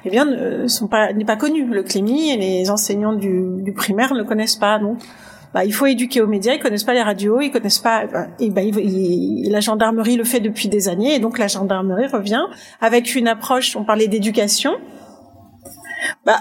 eh 0.04 0.10
bien, 0.10 0.26
pas 0.90 1.12
n'est 1.12 1.24
pas 1.24 1.36
connu. 1.36 1.64
Le 1.66 1.82
CLEMI 1.82 2.30
et 2.32 2.36
les 2.36 2.70
enseignants 2.70 3.12
du, 3.12 3.63
du 3.64 3.72
primaire 3.72 4.14
ne 4.14 4.22
connaissent 4.22 4.56
pas, 4.56 4.78
donc 4.78 4.98
bah, 5.52 5.64
il 5.64 5.72
faut 5.72 5.86
éduquer 5.86 6.20
aux 6.20 6.26
médias, 6.26 6.54
ils 6.54 6.60
connaissent 6.60 6.84
pas 6.84 6.94
les 6.94 7.02
radios, 7.02 7.40
ils 7.40 7.50
connaissent 7.50 7.78
pas, 7.78 8.04
et 8.40 8.50
bah, 8.50 8.62
la 8.64 9.60
gendarmerie 9.60 10.16
le 10.16 10.24
fait 10.24 10.40
depuis 10.40 10.68
des 10.68 10.88
années, 10.88 11.14
et 11.14 11.18
donc 11.20 11.38
la 11.38 11.46
gendarmerie 11.46 12.08
revient 12.08 12.42
avec 12.80 13.14
une 13.14 13.28
approche, 13.28 13.76
on 13.76 13.84
parlait 13.84 14.08
d'éducation, 14.08 14.72
bah, 16.26 16.40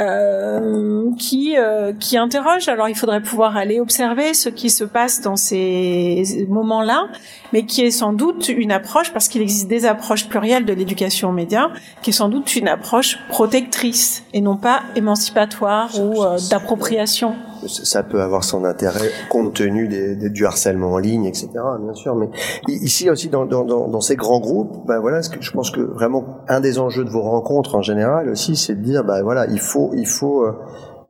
euh, 0.00 1.12
qui 1.18 1.56
euh, 1.56 1.92
qui 1.92 2.16
interroge. 2.16 2.68
Alors 2.68 2.88
il 2.88 2.96
faudrait 2.96 3.22
pouvoir 3.22 3.56
aller 3.56 3.78
observer 3.78 4.34
ce 4.34 4.48
qui 4.48 4.68
se 4.68 4.82
passe 4.82 5.20
dans 5.20 5.36
ces 5.36 6.46
moments-là, 6.48 7.06
mais 7.52 7.64
qui 7.64 7.82
est 7.82 7.92
sans 7.92 8.12
doute 8.12 8.48
une 8.48 8.72
approche, 8.72 9.12
parce 9.12 9.28
qu'il 9.28 9.40
existe 9.40 9.68
des 9.68 9.86
approches 9.86 10.28
plurielles 10.28 10.64
de 10.64 10.72
l'éducation 10.72 11.28
aux 11.28 11.32
médias, 11.32 11.68
qui 12.02 12.10
est 12.10 12.14
sans 12.14 12.28
doute 12.28 12.56
une 12.56 12.66
approche 12.66 13.18
protectrice 13.28 14.24
et 14.32 14.40
non 14.40 14.56
pas 14.56 14.82
émancipatoire 14.96 15.90
ou 16.00 16.24
euh, 16.24 16.38
d'appropriation 16.50 17.36
ça 17.68 18.02
peut 18.02 18.20
avoir 18.20 18.44
son 18.44 18.64
intérêt 18.64 19.10
compte 19.30 19.54
tenu 19.54 19.88
du 20.30 20.46
harcèlement 20.46 20.92
en 20.92 20.98
ligne, 20.98 21.24
etc. 21.24 21.48
Bien 21.80 21.94
sûr, 21.94 22.14
mais 22.14 22.28
ici 22.68 23.10
aussi 23.10 23.28
dans, 23.28 24.00
ces 24.00 24.16
grands 24.16 24.40
groupes, 24.40 24.86
ben 24.86 25.00
voilà, 25.00 25.20
je 25.40 25.50
pense 25.50 25.70
que 25.70 25.80
vraiment 25.80 26.24
un 26.48 26.60
des 26.60 26.78
enjeux 26.78 27.04
de 27.04 27.10
vos 27.10 27.22
rencontres 27.22 27.74
en 27.74 27.82
général 27.82 28.28
aussi, 28.28 28.56
c'est 28.56 28.74
de 28.74 28.82
dire, 28.82 29.04
ben 29.04 29.22
voilà, 29.22 29.46
il 29.46 29.60
faut, 29.60 29.92
il 29.94 30.06
faut 30.06 30.44
euh, 30.44 30.52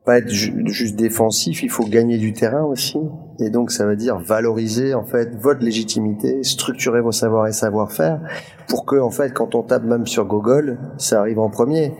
pas 0.04 0.18
être 0.18 0.28
juste 0.28 0.96
défensif, 0.96 1.62
il 1.62 1.70
faut 1.70 1.84
gagner 1.84 2.18
du 2.18 2.34
terrain 2.34 2.62
aussi. 2.62 2.98
Et 3.40 3.48
donc 3.48 3.70
ça 3.70 3.86
veut 3.86 3.96
dire 3.96 4.18
valoriser 4.18 4.94
en 4.94 5.04
fait 5.04 5.34
votre 5.40 5.60
légitimité, 5.62 6.42
structurer 6.42 7.00
vos 7.00 7.12
savoirs 7.12 7.46
et 7.46 7.52
savoir-faire 7.52 8.20
pour 8.68 8.84
que 8.84 8.96
en 8.96 9.10
fait 9.10 9.32
quand 9.32 9.54
on 9.54 9.62
tape 9.62 9.84
même 9.84 10.06
sur 10.06 10.26
Google, 10.26 10.78
ça 10.98 11.20
arrive 11.20 11.38
en 11.38 11.48
premier. 11.48 11.94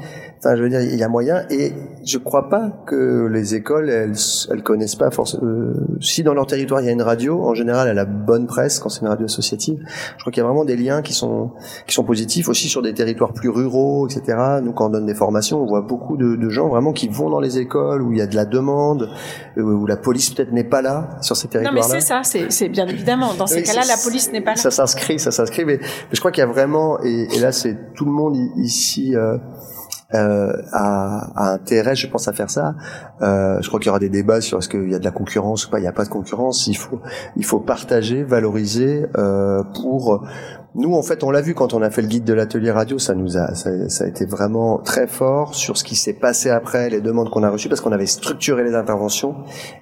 Enfin, 0.45 0.57
je 0.57 0.62
veux 0.62 0.68
dire, 0.68 0.82
il 0.82 0.97
y 0.97 1.03
a 1.03 1.09
moyen. 1.09 1.47
Et 1.49 1.72
je 2.05 2.18
crois 2.18 2.51
pas 2.51 2.70
que 2.86 3.26
les 3.32 3.55
écoles, 3.55 3.88
elles, 3.88 4.12
elles 4.51 4.62
connaissent 4.62 4.97
pas 4.97 5.11
forcément. 5.11 5.42
Euh, 5.45 5.72
si 6.01 6.22
dans 6.22 6.34
leur 6.34 6.47
territoire 6.47 6.82
il 6.82 6.86
y 6.86 6.88
a 6.90 6.92
une 6.92 7.01
radio, 7.01 7.42
en 7.42 7.55
général, 7.55 7.88
elle 7.88 7.99
a 7.99 8.05
bonne 8.05 8.47
presse 8.47 8.78
quand 8.78 8.90
c'est 8.90 9.01
une 9.01 9.09
radio 9.09 9.24
associative. 9.24 9.78
Je 10.16 10.20
crois 10.20 10.32
qu'il 10.32 10.42
y 10.42 10.45
a 10.45 10.47
vraiment 10.47 10.66
des 10.66 10.76
liens 10.76 11.01
qui 11.01 11.14
sont 11.14 11.53
qui 11.86 11.95
sont 11.95 12.05
positifs 12.05 12.49
aussi 12.49 12.68
sur 12.68 12.82
des 12.82 12.92
territoires 12.92 13.32
plus 13.32 13.49
ruraux, 13.49 14.07
etc. 14.07 14.36
Nous, 14.62 14.72
quand 14.72 14.86
on 14.86 14.90
donne 14.90 15.07
des 15.07 15.14
formations, 15.14 15.62
on 15.62 15.66
voit 15.66 15.80
beaucoup 15.80 16.18
de, 16.18 16.36
de 16.36 16.49
gens 16.51 16.68
vraiment 16.68 16.92
qui 16.92 17.09
vont 17.09 17.30
dans 17.30 17.40
les 17.40 17.59
écoles 17.59 18.03
où 18.03 18.12
il 18.12 18.18
y 18.18 18.22
a 18.22 18.26
de 18.26 18.36
la 18.36 18.45
demande, 18.45 19.09
euh, 19.57 19.62
où 19.62 19.86
la 19.86 19.97
police 19.97 20.28
peut-être 20.28 20.53
n'est 20.53 20.64
pas 20.64 20.82
là 20.82 21.16
sur 21.22 21.36
ces 21.36 21.49
territoires-là. 21.49 21.80
Non, 21.80 21.88
mais 21.88 22.01
c'est 22.01 22.07
ça, 22.07 22.20
c'est 22.22 22.68
bien 22.68 22.86
évidemment. 22.86 23.32
Dans 23.32 23.47
ces 23.47 23.62
cas-là, 23.62 23.82
la 23.88 23.97
police 23.97 24.30
n'est 24.30 24.42
pas 24.42 24.53
là. 24.53 24.57
Ça 24.57 24.70
s'inscrit, 24.70 25.18
ça 25.18 25.30
s'inscrit. 25.30 25.64
Mais, 25.64 25.78
mais, 25.80 25.88
je 26.12 26.18
crois 26.18 26.32
qu'il 26.32 26.42
y 26.42 26.47
a 26.47 26.51
vraiment, 26.51 27.03
et, 27.03 27.28
et 27.34 27.40
là, 27.40 27.51
c'est 27.51 27.95
tout 27.95 28.05
le 28.05 28.12
monde 28.12 28.36
ici. 28.57 29.16
Euh, 29.16 29.38
euh, 30.15 30.53
a, 30.73 31.31
a, 31.35 31.53
intérêt, 31.53 31.95
je 31.95 32.07
pense, 32.07 32.29
à 32.29 32.33
faire 32.33 32.51
ça. 32.51 32.75
Euh, 33.23 33.61
je 33.61 33.69
crois 33.69 33.81
qu'il 33.81 33.89
y 33.89 33.91
aura 33.91 33.99
des 33.99 34.09
débats 34.09 34.41
sur 34.41 34.59
est-ce 34.59 34.69
qu'il 34.69 34.91
y 34.91 34.95
a 34.95 34.99
de 34.99 35.05
la 35.05 35.11
concurrence 35.11 35.67
ou 35.67 35.71
pas. 35.71 35.79
Il 35.79 35.83
n'y 35.83 35.89
a 35.89 35.93
pas 35.93 36.05
de 36.05 36.11
concurrence. 36.11 36.67
Il 36.67 36.77
faut, 36.77 37.01
il 37.37 37.45
faut 37.45 37.61
partager, 37.61 38.23
valoriser 38.23 39.07
euh, 39.17 39.62
pour 39.75 40.25
nous, 40.77 40.95
en 40.95 41.03
fait, 41.03 41.22
on 41.22 41.31
l'a 41.31 41.41
vu 41.41 41.55
quand 41.55 41.72
on 41.72 41.83
a 41.83 41.91
fait 41.91 42.03
le 42.03 42.09
guide 42.09 42.25
de 42.25 42.33
l'atelier 42.33 42.72
radio, 42.72 42.99
ça 42.99 43.14
nous 43.14 43.37
a, 43.37 43.55
ça, 43.55 43.89
ça, 43.89 44.05
a 44.05 44.07
été 44.09 44.25
vraiment 44.25 44.79
très 44.79 45.07
fort 45.07 45.55
sur 45.55 45.77
ce 45.77 45.85
qui 45.85 45.95
s'est 45.95 46.14
passé 46.14 46.51
après, 46.51 46.91
les 46.91 47.01
demandes 47.01 47.31
qu'on 47.31 47.45
a 47.45 47.51
reçues, 47.51 47.68
parce 47.68 47.81
qu'on 47.81 47.93
avait 47.93 48.07
structuré 48.07 48.64
les 48.64 48.75
interventions 48.75 49.37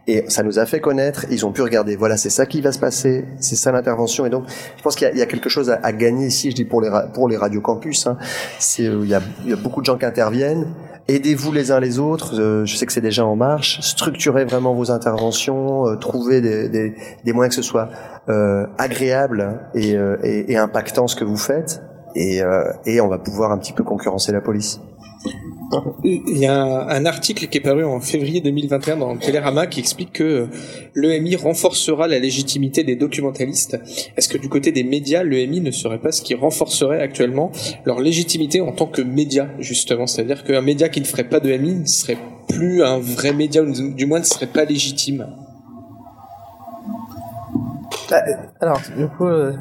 et 0.06 0.24
ça 0.28 0.42
nous 0.42 0.58
a 0.58 0.66
fait 0.66 0.80
connaître. 0.80 1.24
Ils 1.30 1.46
ont 1.46 1.52
pu 1.52 1.62
regarder, 1.62 1.96
voilà, 1.96 2.18
c'est 2.18 2.30
ça 2.30 2.44
qui 2.44 2.60
va 2.60 2.72
se 2.72 2.78
passer, 2.78 3.24
c'est 3.40 3.56
ça 3.56 3.72
l'intervention. 3.72 4.26
Et 4.26 4.30
donc, 4.30 4.44
je 4.76 4.82
pense 4.82 4.94
qu'il 4.94 5.10
y, 5.14 5.18
y, 5.18 5.22
a 5.22 5.26
quelque 5.26 5.48
chose 5.48 5.70
à, 5.70 5.80
à, 5.82 5.92
gagner 5.92 6.26
ici, 6.26 6.50
je 6.50 6.56
dis 6.56 6.66
pour 6.66 6.82
les 6.82 6.90
pour 7.14 7.26
les 7.26 7.38
radios 7.38 7.62
campus. 7.62 8.06
Hein. 8.06 8.18
C'est, 8.58 8.84
il 8.84 9.20
il 9.44 9.50
y 9.50 9.52
a 9.52 9.56
beaucoup 9.56 9.80
de 9.80 9.86
gens 9.86 9.96
qui 9.96 10.04
interviennent 10.04 10.66
aidez-vous 11.08 11.52
les 11.52 11.70
uns 11.70 11.80
les 11.80 11.98
autres. 11.98 12.38
Euh, 12.40 12.64
je 12.64 12.76
sais 12.76 12.86
que 12.86 12.92
c'est 12.92 13.00
déjà 13.00 13.24
en 13.24 13.36
marche. 13.36 13.80
Structurez 13.80 14.44
vraiment 14.44 14.74
vos 14.74 14.90
interventions, 14.90 15.88
euh, 15.88 15.96
trouvez 15.96 16.40
des, 16.40 16.68
des, 16.68 16.94
des, 17.24 17.32
moyens 17.32 17.54
que 17.56 17.62
ce 17.62 17.68
soit 17.68 17.88
euh, 18.28 18.66
agréable 18.78 19.60
et, 19.74 19.96
euh, 19.96 20.16
et, 20.22 20.52
et, 20.52 20.56
impactant 20.56 21.06
ce 21.06 21.16
que 21.16 21.24
vous 21.24 21.36
faites, 21.36 21.82
et, 22.14 22.42
euh, 22.42 22.72
et 22.86 23.00
on 23.00 23.08
va 23.08 23.18
pouvoir 23.18 23.52
un 23.52 23.58
petit 23.58 23.72
peu 23.72 23.84
concurrencer 23.84 24.32
la 24.32 24.40
police. 24.40 24.80
Il 26.04 26.38
y 26.38 26.46
a 26.46 26.62
un, 26.62 27.06
article 27.06 27.46
qui 27.46 27.58
est 27.58 27.60
paru 27.62 27.84
en 27.84 28.00
février 28.00 28.40
2021 28.40 28.96
dans 28.98 29.16
Télérama 29.16 29.66
qui 29.66 29.80
explique 29.80 30.12
que 30.12 30.48
l'EMI 30.94 31.36
renforcera 31.36 32.08
la 32.08 32.18
légitimité 32.18 32.84
des 32.84 32.96
documentalistes. 32.96 33.78
Est-ce 34.16 34.28
que 34.28 34.36
du 34.36 34.48
côté 34.48 34.72
des 34.72 34.84
médias, 34.84 35.22
l'EMI 35.22 35.60
ne 35.60 35.70
serait 35.70 35.98
pas 35.98 36.12
ce 36.12 36.20
qui 36.20 36.34
renforcerait 36.34 37.00
actuellement 37.00 37.52
leur 37.86 38.00
légitimité 38.00 38.60
en 38.60 38.72
tant 38.72 38.86
que 38.86 39.00
média, 39.00 39.48
justement? 39.60 40.06
C'est-à-dire 40.06 40.44
qu'un 40.44 40.60
média 40.60 40.88
qui 40.88 41.00
ne 41.00 41.06
ferait 41.06 41.28
pas 41.28 41.40
d'EMI 41.40 41.74
ne 41.76 41.86
serait 41.86 42.18
plus 42.48 42.82
un 42.82 42.98
vrai 42.98 43.32
média, 43.32 43.62
ou 43.62 43.72
du 43.72 44.04
moins 44.04 44.18
ne 44.18 44.24
serait 44.24 44.48
pas 44.48 44.64
légitime 44.64 45.26
alors, 48.60 48.80
du 48.96 49.08
coup, 49.08 49.26
euh, 49.26 49.54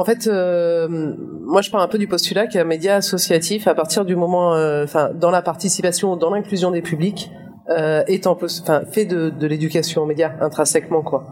en 0.00 0.04
fait, 0.04 0.26
euh, 0.26 0.88
moi 0.88 1.60
je 1.60 1.70
pars 1.70 1.82
un 1.82 1.88
peu 1.88 1.98
du 1.98 2.08
postulat 2.08 2.46
qu'un 2.46 2.64
média 2.64 2.96
associatif, 2.96 3.66
à 3.66 3.74
partir 3.74 4.04
du 4.04 4.16
moment, 4.16 4.54
euh, 4.54 4.84
enfin, 4.84 5.10
dans 5.14 5.30
la 5.30 5.42
participation, 5.42 6.16
dans 6.16 6.30
l'inclusion 6.30 6.70
des 6.70 6.82
publics, 6.82 7.30
euh, 7.68 8.02
est 8.06 8.26
en, 8.26 8.36
enfin, 8.42 8.82
fait 8.90 9.04
de, 9.04 9.30
de 9.30 9.46
l'éducation 9.46 10.02
aux 10.02 10.06
médias 10.06 10.32
intrinsèquement, 10.40 11.02
quoi. 11.02 11.24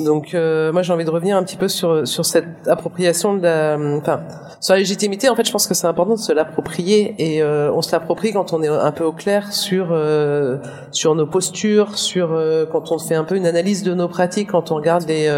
Donc, 0.00 0.34
euh, 0.34 0.72
moi 0.72 0.82
j'ai 0.82 0.92
envie 0.92 1.04
de 1.04 1.10
revenir 1.10 1.36
un 1.36 1.44
petit 1.44 1.56
peu 1.56 1.68
sur 1.68 2.08
sur 2.08 2.24
cette 2.24 2.66
appropriation 2.66 3.34
de 3.34 3.42
la, 3.42 3.78
enfin, 3.98 4.20
sur 4.60 4.74
la 4.74 4.80
légitimité. 4.80 5.28
En 5.28 5.36
fait, 5.36 5.46
je 5.46 5.52
pense 5.52 5.66
que 5.68 5.74
c'est 5.74 5.86
important 5.86 6.14
de 6.14 6.18
se 6.18 6.32
l'approprier 6.32 7.14
et 7.18 7.42
euh, 7.42 7.70
on 7.72 7.82
se 7.82 7.92
l'approprie 7.92 8.32
quand 8.32 8.52
on 8.52 8.62
est 8.62 8.68
un 8.68 8.90
peu 8.90 9.04
au 9.04 9.12
clair 9.12 9.52
sur 9.52 9.88
euh, 9.92 10.56
sur 10.90 11.14
nos 11.14 11.26
postures, 11.26 11.98
sur 11.98 12.28
quand 12.72 12.90
on 12.90 12.98
fait 12.98 13.14
un 13.14 13.24
peu 13.24 13.36
une 13.36 13.46
analyse 13.46 13.84
de 13.84 13.94
nos 13.94 14.08
pratiques, 14.08 14.50
quand 14.50 14.72
on 14.72 14.76
regarde 14.76 15.06
les 15.06 15.28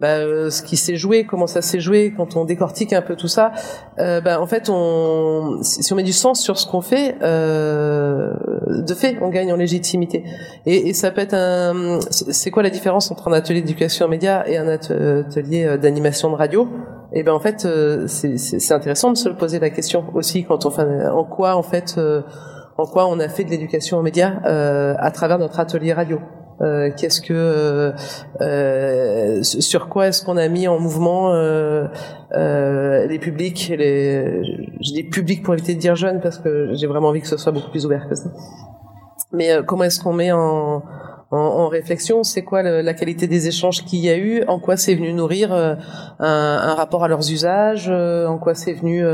bah, 0.00 0.18
euh, 0.18 0.48
ce 0.50 0.62
qui 0.62 0.76
s'est 0.76 0.94
joué, 0.94 1.24
comment 1.24 1.48
ça 1.48 1.60
s'est 1.60 1.80
joué, 1.80 2.14
quand 2.16 2.36
on 2.36 2.44
décortique 2.44 2.92
un 2.92 3.02
peu 3.02 3.16
tout 3.16 3.26
ça, 3.26 3.52
euh, 3.98 4.20
bah, 4.20 4.40
en 4.40 4.46
fait, 4.46 4.68
on, 4.70 5.58
si 5.62 5.92
on 5.92 5.96
met 5.96 6.04
du 6.04 6.12
sens 6.12 6.40
sur 6.40 6.56
ce 6.56 6.68
qu'on 6.68 6.82
fait, 6.82 7.16
euh, 7.22 8.32
de 8.68 8.94
fait, 8.94 9.16
on 9.20 9.28
gagne 9.28 9.52
en 9.52 9.56
légitimité. 9.56 10.22
Et, 10.66 10.88
et 10.88 10.94
ça 10.94 11.10
peut 11.10 11.20
être 11.20 11.34
un. 11.34 11.98
C'est 12.10 12.50
quoi 12.52 12.62
la 12.62 12.70
différence 12.70 13.10
entre 13.10 13.26
un 13.28 13.32
atelier 13.32 13.60
d'éducation 13.60 14.06
aux 14.06 14.08
médias 14.08 14.44
et 14.46 14.56
un 14.56 14.68
atelier 14.68 15.64
euh, 15.64 15.76
d'animation 15.76 16.30
de 16.30 16.36
radio? 16.36 16.68
Et 17.12 17.20
eh 17.20 17.22
ben 17.22 17.32
en 17.32 17.40
fait, 17.40 17.64
euh, 17.64 18.06
c'est 18.06 18.72
intéressant 18.72 19.10
de 19.10 19.16
se 19.16 19.30
poser 19.30 19.58
la 19.58 19.70
question 19.70 20.04
aussi 20.14 20.44
quand 20.44 20.66
on 20.66 20.70
fait 20.70 21.06
en 21.06 21.24
quoi 21.24 21.56
en 21.56 21.62
fait 21.62 21.98
en 22.76 22.84
quoi 22.84 23.06
on 23.06 23.18
a 23.18 23.30
fait 23.30 23.44
de 23.44 23.50
l'éducation 23.50 23.96
aux 23.96 24.02
médias 24.02 24.34
à 24.44 25.10
travers 25.10 25.38
notre 25.38 25.58
atelier 25.58 25.94
radio. 25.94 26.20
Euh, 26.60 26.90
qu'est-ce 26.96 27.20
que 27.20 27.32
euh, 27.32 27.92
euh, 28.40 29.42
sur 29.44 29.88
quoi 29.88 30.08
est-ce 30.08 30.24
qu'on 30.24 30.36
a 30.36 30.48
mis 30.48 30.66
en 30.66 30.80
mouvement 30.80 31.32
euh, 31.32 31.86
euh, 32.32 33.06
les 33.06 33.20
publics 33.20 33.72
les 33.78 34.42
je 34.80 34.92
dis 34.92 35.04
public 35.04 35.44
pour 35.44 35.54
éviter 35.54 35.74
de 35.74 35.80
dire 35.80 35.94
jeunes 35.94 36.20
parce 36.20 36.38
que 36.38 36.74
j'ai 36.74 36.88
vraiment 36.88 37.08
envie 37.08 37.20
que 37.20 37.28
ce 37.28 37.36
soit 37.36 37.52
beaucoup 37.52 37.70
plus 37.70 37.86
ouvert 37.86 38.08
que 38.08 38.16
ça. 38.16 38.30
Mais 39.32 39.50
comment 39.66 39.84
est-ce 39.84 40.00
qu'on 40.00 40.12
met 40.12 40.32
en 40.32 40.82
en, 41.30 41.36
en, 41.36 41.68
réflexion, 41.68 42.24
c'est 42.24 42.42
quoi 42.42 42.62
la 42.62 42.94
qualité 42.94 43.26
des 43.26 43.48
échanges 43.48 43.84
qu'il 43.84 43.98
y 43.98 44.08
a 44.08 44.16
eu, 44.16 44.42
en 44.48 44.58
quoi 44.58 44.78
c'est 44.78 44.94
venu 44.94 45.12
nourrir 45.12 45.52
un, 45.52 45.76
un, 46.18 46.74
rapport 46.74 47.04
à 47.04 47.08
leurs 47.08 47.30
usages, 47.30 47.90
en 47.90 48.38
quoi 48.38 48.54
c'est 48.54 48.72
venu, 48.72 49.04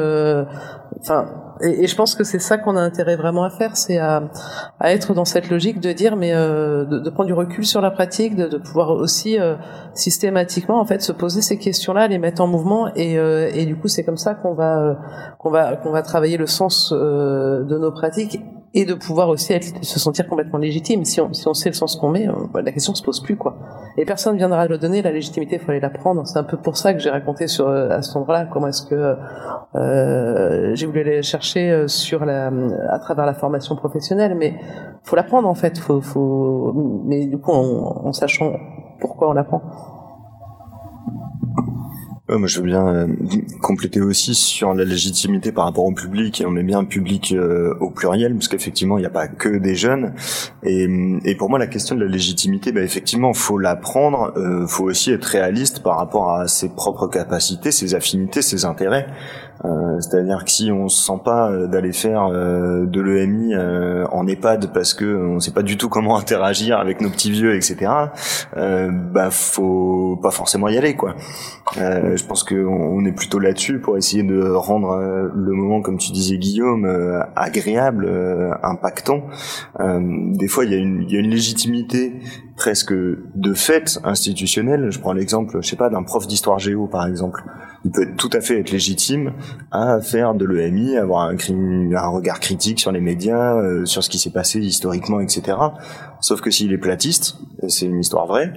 enfin, 1.01 1.44
et, 1.61 1.87
je 1.87 1.97
pense 1.97 2.15
que 2.15 2.25
c'est 2.25 2.39
ça 2.39 2.59
qu'on 2.59 2.77
a 2.77 2.81
intérêt 2.81 3.17
vraiment 3.17 3.45
à 3.45 3.51
faire, 3.51 3.77
c'est 3.77 3.99
à, 3.99 4.25
à, 4.81 4.93
être 4.93 5.15
dans 5.15 5.25
cette 5.25 5.51
logique 5.51 5.81
de 5.81 5.93
dire, 5.93 6.17
mais 6.17 6.33
euh, 6.35 6.85
de, 6.85 6.99
de, 6.99 7.11
prendre 7.11 7.27
du 7.27 7.33
recul 7.33 7.65
sur 7.65 7.81
la 7.81 7.91
pratique, 7.91 8.37
de, 8.37 8.47
de 8.47 8.59
pouvoir 8.59 8.91
aussi 8.91 9.39
euh, 9.39 9.55
systématiquement 9.95 10.81
en 10.81 10.85
fait 10.85 11.03
se 11.03 11.13
poser 11.13 11.43
ces 11.43 11.59
questions-là, 11.59 12.09
les 12.09 12.19
mettre 12.19 12.43
en 12.43 12.47
mouvement, 12.47 12.93
et, 12.95 13.19
euh, 13.19 13.51
et 13.55 13.67
du 13.67 13.77
coup 13.77 13.89
c'est 13.89 14.05
comme 14.05 14.17
ça 14.17 14.35
qu'on 14.35 14.55
va 14.55 14.81
euh, 14.81 14.95
qu'on 15.39 15.51
va 15.51 15.77
qu'on 15.77 15.91
va 15.91 16.03
travailler 16.03 16.37
le 16.37 16.47
sens 16.47 16.93
euh, 16.93 17.63
de 17.65 17.79
nos 17.79 17.93
pratiques 17.93 18.41
et 18.77 18.85
de 18.85 18.95
pouvoir 18.95 19.29
aussi 19.29 19.55
se 19.83 20.01
sentir 20.01 20.27
complètement 20.27 20.59
légitime. 20.59 21.05
Si 21.05 21.21
on, 21.21 21.33
si 21.33 21.47
on 21.47 21.55
sait 21.55 21.69
le 21.69 21.75
sens 21.75 21.95
qu'on 21.97 22.11
met, 22.11 22.27
la 22.55 22.73
question 22.73 22.95
se 22.95 23.03
pose 23.03 23.21
plus 23.21 23.37
quoi. 23.37 23.57
Et 23.97 24.05
personne 24.05 24.37
viendra 24.37 24.67
le 24.67 24.79
donner. 24.79 25.01
La 25.01 25.13
légitimité, 25.13 25.57
il 25.57 25.61
faut 25.61 25.71
aller 25.71 25.81
la 25.81 25.91
prendre. 25.91 26.27
C'est 26.27 26.39
un 26.39 26.45
peu 26.45 26.57
pour 26.57 26.77
ça 26.77 26.93
que 26.93 26.99
j'ai 26.99 27.11
raconté 27.11 27.47
sur 27.47 27.69
à 27.69 28.03
ce 28.03 28.19
endroit-là 28.19 28.47
comment 28.53 28.67
est-ce 28.67 28.83
que 28.83 29.17
euh, 29.77 30.75
j'ai 30.75 30.87
voulu 30.87 31.01
aller 31.01 31.23
chercher 31.23 31.71
euh, 31.71 31.89
sur 31.89 32.25
à 32.25 32.99
travers 32.99 33.27
la 33.27 33.35
formation 33.35 33.77
professionnelle, 33.77 34.35
mais 34.35 34.55
faut 35.05 35.15
l'apprendre 35.15 35.49
en 35.49 35.55
fait. 35.55 35.79
Faut, 35.79 36.01
faut, 36.01 36.73
mais 37.05 37.27
du 37.27 37.39
coup, 37.39 37.53
en, 37.53 38.07
en 38.07 38.13
sachant 38.13 38.55
pourquoi 38.99 39.31
on 39.31 39.33
l'apprend. 39.35 39.63
Moi, 42.27 42.49
je 42.49 42.59
veux 42.59 42.65
bien 42.65 42.87
euh, 42.87 43.07
compléter 43.61 44.01
aussi 44.01 44.35
sur 44.35 44.73
la 44.73 44.85
légitimité 44.85 45.53
par 45.53 45.67
rapport 45.67 45.85
au 45.85 45.93
public, 45.93 46.41
et 46.41 46.47
on 46.47 46.51
met 46.51 46.63
bien 46.63 46.83
public 46.85 47.33
euh, 47.33 47.75
au 47.81 47.91
pluriel, 47.91 48.33
parce 48.33 48.49
qu'effectivement, 48.49 48.97
il 48.97 49.03
n'y 49.03 49.07
a 49.07 49.11
pas 49.11 49.29
que 49.29 49.59
des 49.59 49.75
jeunes. 49.75 50.15
Et, 50.63 50.89
et, 51.27 51.35
pour 51.35 51.51
moi, 51.51 51.59
la 51.59 51.67
question 51.67 51.95
de 51.95 52.03
la 52.03 52.11
légitimité, 52.11 52.73
bah, 52.73 52.81
effectivement, 52.81 53.35
faut 53.35 53.59
l'apprendre, 53.59 54.33
euh, 54.39 54.67
faut 54.67 54.85
aussi 54.85 55.13
être 55.13 55.27
réaliste 55.27 55.83
par 55.83 55.99
rapport 55.99 56.31
à 56.33 56.49
ses 56.49 56.71
propres 56.71 57.09
capacités, 57.09 57.71
ses 57.71 57.95
affinités, 57.95 58.41
ses 58.41 58.65
intérêts. 58.65 59.07
Euh, 59.65 60.01
c'est-à-dire 60.01 60.45
que 60.45 60.51
si 60.51 60.71
on 60.71 60.89
se 60.89 61.03
sent 61.03 61.21
pas 61.25 61.51
euh, 61.51 61.67
d'aller 61.67 61.93
faire 61.93 62.27
euh, 62.27 62.87
de 62.87 63.01
l'EMI 63.01 63.55
en 64.11 64.27
EHPAD 64.27 64.73
parce 64.73 64.95
que 64.95 65.05
on 65.05 65.41
sait 65.41 65.53
pas 65.53 65.63
du 65.63 65.77
tout 65.77 65.89
comment 65.89 66.17
interagir 66.19 66.79
avec 66.79 67.01
nos 67.01 67.09
petits 67.09 67.31
vieux, 67.31 67.55
etc. 67.55 67.91
bah 68.57 69.31
faut 69.31 70.19
pas 70.23 70.31
forcément 70.31 70.69
y 70.69 70.77
aller 70.77 70.97
quoi. 70.97 71.15
Je 72.17 72.25
pense 72.25 72.45
qu'on 72.45 72.55
on 72.57 73.05
est 73.05 73.13
plutôt 73.13 73.39
là-dessus 73.39 73.81
pour 73.81 73.97
essayer 73.97 74.23
de 74.23 74.43
rendre 74.51 74.97
le 75.35 75.53
moment, 75.53 75.81
comme 75.81 75.99
tu 75.99 76.13
disais 76.13 76.39
Guillaume, 76.39 76.87
agréable, 77.37 78.09
impactant. 78.63 79.23
des 79.79 80.49
fois 80.49 80.65
il 80.65 80.73
y, 80.73 80.75
a 80.75 80.79
une, 80.79 81.31
légitimité 81.31 82.15
presque 82.57 82.93
de 82.93 83.55
fait 83.55 83.99
institutionnelle. 84.05 84.91
Je 84.91 84.99
prends 84.99 85.13
l'exemple, 85.13 85.59
je 85.61 85.69
sais 85.69 85.77
pas, 85.77 85.91
d'un 85.91 86.03
prof 86.03 86.27
d'histoire 86.27 86.59
géo 86.59 86.87
par 86.87 87.07
exemple 87.07 87.43
il 87.85 87.91
peut 87.91 88.09
tout 88.17 88.31
à 88.33 88.41
fait 88.41 88.59
être 88.61 88.71
légitime 88.71 89.33
à 89.71 90.01
faire 90.01 90.35
de 90.35 90.45
l'EMI, 90.45 90.97
avoir 90.97 91.29
un, 91.29 91.37
un, 91.37 92.09
regard 92.09 92.41
critique 92.41 92.81
sur 92.81 92.93
les 92.93 93.01
médias, 93.01 93.57
euh, 93.57 93.85
sur 93.85 94.03
ce 94.03 94.09
qui 94.09 94.19
s'est 94.19 94.31
passé 94.31 94.59
historiquement, 94.61 95.21
etc. 95.21 95.59
Sauf 96.21 96.41
que 96.41 96.51
s'il 96.51 96.73
est 96.73 96.79
platiste, 96.79 97.37
c'est 97.69 97.87
une 97.87 98.01
histoire 98.01 98.27
vraie, 98.27 98.53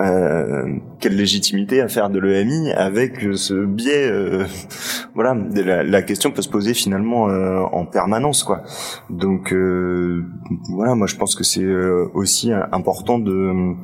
euh, 0.00 0.76
quelle 0.98 1.14
légitimité 1.14 1.80
à 1.80 1.86
faire 1.86 2.10
de 2.10 2.18
l'EMI 2.18 2.72
avec 2.72 3.20
ce 3.34 3.64
biais 3.64 4.10
euh, 4.10 4.44
voilà 5.14 5.36
la, 5.84 6.02
question 6.02 6.32
peut 6.32 6.42
se 6.42 6.48
poser 6.48 6.74
finalement 6.74 7.28
euh, 7.28 7.60
en 7.70 7.86
permanence 7.86 8.42
quoi. 8.42 8.62
Donc 9.08 9.52
euh, 9.52 10.24
voilà 10.70 10.96
moi 10.96 11.06
je 11.06 11.14
pense 11.14 11.36
que 11.36 11.44
c'est 11.44 11.62
euh, 11.62 12.10
aussi 12.12 12.50
important 12.72 13.20
de 13.20 13.74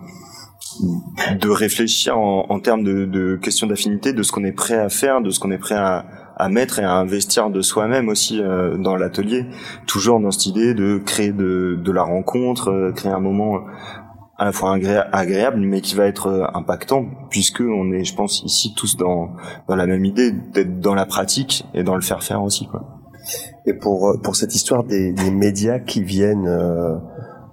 de 1.39 1.49
réfléchir 1.49 2.19
en, 2.19 2.47
en 2.49 2.59
termes 2.59 2.83
de, 2.83 3.05
de 3.05 3.37
questions 3.37 3.69
d'affinité 3.69 4.13
de 4.13 4.23
ce 4.25 4.33
qu'on 4.33 4.45
est 4.45 4.53
prêt 4.53 4.79
à 4.79 4.89
faire 4.89 5.21
de 5.21 5.31
ce 5.31 5.39
qu'on 5.39 5.51
est 5.53 5.59
prêt 5.59 5.77
à, 5.77 6.07
à 6.37 6.49
mettre 6.49 6.81
et 6.81 6.85
à 6.85 6.95
investir 6.95 7.51
de 7.51 7.61
soi-même 7.61 8.09
aussi 8.09 8.41
dans 8.79 8.97
l'atelier. 8.97 9.45
Toujours 9.87 10.21
dans 10.21 10.31
cette 10.31 10.47
idée 10.47 10.73
de 10.73 10.99
créer 11.05 11.33
de, 11.33 11.79
de 11.79 11.93
la 11.93 12.03
rencontre 12.03 12.93
créer 12.97 13.13
un 13.13 13.21
moment 13.21 13.61
à 14.41 14.47
la 14.47 14.53
fois 14.53 14.75
agréable, 15.13 15.61
mais 15.61 15.83
qui 15.83 15.95
va 15.95 16.07
être 16.07 16.29
euh, 16.29 16.47
impactant, 16.55 17.05
puisque 17.29 17.61
on 17.61 17.93
est, 17.93 18.05
je 18.05 18.15
pense, 18.15 18.43
ici 18.43 18.73
tous 18.75 18.97
dans 18.97 19.33
dans 19.69 19.77
la 19.77 19.87
même 19.87 20.07
idée 20.07 20.33
d'être 20.33 20.81
dans 20.81 20.95
la 20.95 21.05
pratique 21.05 21.67
et 21.75 21.83
dans 21.83 21.95
le 21.95 22.01
faire 22.01 22.23
faire 22.23 22.43
aussi, 22.43 22.67
quoi. 22.67 23.03
Et 23.67 23.75
pour 23.75 24.09
euh, 24.09 24.17
pour 24.17 24.37
cette 24.37 24.55
histoire 24.55 24.85
des, 24.85 25.13
des 25.13 25.31
médias 25.31 25.79
qui 25.79 26.03
viennent 26.03 26.49
euh, 26.49 26.97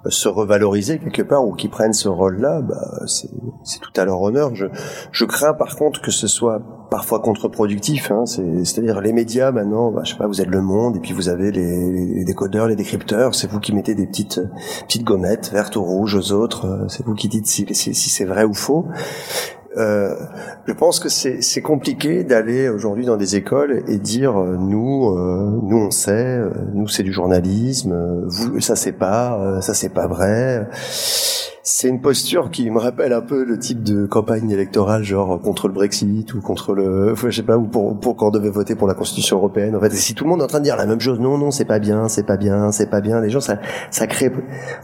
se 0.05 0.29
revaloriser 0.29 0.97
quelque 0.97 1.23
part 1.23 1.45
ou 1.45 1.55
qui 1.55 1.67
prennent 1.67 1.91
ce 1.91 2.07
rôle-là, 2.07 2.61
bah, 2.61 3.05
c'est 3.05 3.81
tout 3.81 3.91
à 3.97 4.05
leur 4.05 4.21
honneur. 4.21 4.55
Je, 4.55 4.67
je 5.11 5.25
crains 5.25 5.53
par 5.53 5.75
contre 5.75 6.01
que 6.01 6.11
ce 6.11 6.27
soit 6.27 6.61
parfois 6.89 7.19
contre-productif. 7.19 8.11
Hein, 8.11 8.25
C'est-à-dire 8.25 9.01
les 9.01 9.13
médias 9.13 9.51
maintenant, 9.51 9.91
bah, 9.91 10.01
je 10.03 10.11
sais 10.11 10.17
pas, 10.17 10.27
vous 10.27 10.41
êtes 10.41 10.47
le 10.47 10.61
Monde 10.61 10.97
et 10.97 10.99
puis 10.99 11.13
vous 11.13 11.29
avez 11.29 11.51
les, 11.51 11.91
les 11.91 12.25
décodeurs, 12.25 12.67
les 12.67 12.75
décrypteurs. 12.75 13.35
C'est 13.35 13.49
vous 13.49 13.59
qui 13.59 13.73
mettez 13.73 13.95
des 13.95 14.07
petites 14.07 14.41
petites 14.85 15.03
gommettes 15.03 15.51
vertes 15.51 15.75
ou 15.75 15.83
rouges 15.83 16.15
aux 16.15 16.31
autres. 16.31 16.65
Euh, 16.65 16.87
c'est 16.87 17.05
vous 17.05 17.15
qui 17.15 17.27
dites 17.27 17.47
si, 17.47 17.65
si, 17.71 17.93
si 17.93 18.09
c'est 18.09 18.25
vrai 18.25 18.43
ou 18.43 18.53
faux. 18.53 18.85
Euh, 19.77 20.15
je 20.65 20.73
pense 20.73 20.99
que 20.99 21.07
c'est 21.09 21.61
compliqué 21.61 22.23
d'aller 22.23 22.67
aujourd'hui 22.67 23.05
dans 23.05 23.17
des 23.17 23.35
écoles 23.35 23.83
et 23.87 23.97
dire 23.99 24.35
euh, 24.37 24.57
nous, 24.57 25.15
euh, 25.15 25.59
nous 25.61 25.77
on 25.77 25.91
sait, 25.91 26.41
nous 26.73 26.87
c'est 26.87 27.03
du 27.03 27.13
journalisme, 27.13 28.25
vous 28.25 28.59
ça 28.59 28.75
c'est 28.75 28.93
pas, 28.93 29.61
ça 29.61 29.73
c'est 29.73 29.89
pas 29.89 30.07
vrai 30.07 30.67
c'est 31.69 31.89
une 31.89 31.99
posture 31.99 32.49
qui 32.49 32.71
me 32.71 32.79
rappelle 32.79 33.11
un 33.11 33.19
peu 33.19 33.43
le 33.43 33.59
type 33.59 33.83
de 33.83 34.05
campagne 34.05 34.49
électorale, 34.49 35.03
genre 35.03 35.37
contre 35.41 35.67
le 35.67 35.73
Brexit 35.73 36.33
ou 36.33 36.39
contre 36.39 36.73
le, 36.73 37.13
je 37.13 37.29
sais 37.29 37.43
pas, 37.43 37.57
ou 37.57 37.65
pour, 37.65 37.99
pour 37.99 38.15
quand 38.15 38.27
on 38.27 38.31
devait 38.31 38.49
voter 38.49 38.73
pour 38.73 38.87
la 38.87 38.93
Constitution 38.93 39.35
européenne. 39.35 39.75
En 39.75 39.81
fait, 39.81 39.91
si 39.91 40.15
tout 40.15 40.23
le 40.23 40.29
monde 40.29 40.39
est 40.39 40.45
en 40.45 40.47
train 40.47 40.59
de 40.59 40.63
dire 40.63 40.77
la 40.77 40.85
même 40.85 41.01
chose, 41.01 41.19
non, 41.19 41.37
non, 41.37 41.51
c'est 41.51 41.65
pas 41.65 41.79
bien, 41.79 42.07
c'est 42.07 42.23
pas 42.23 42.37
bien, 42.37 42.71
c'est 42.71 42.89
pas 42.89 43.01
bien, 43.01 43.19
les 43.19 43.29
gens, 43.29 43.41
ça, 43.41 43.59
ça 43.91 44.07
crée, 44.07 44.31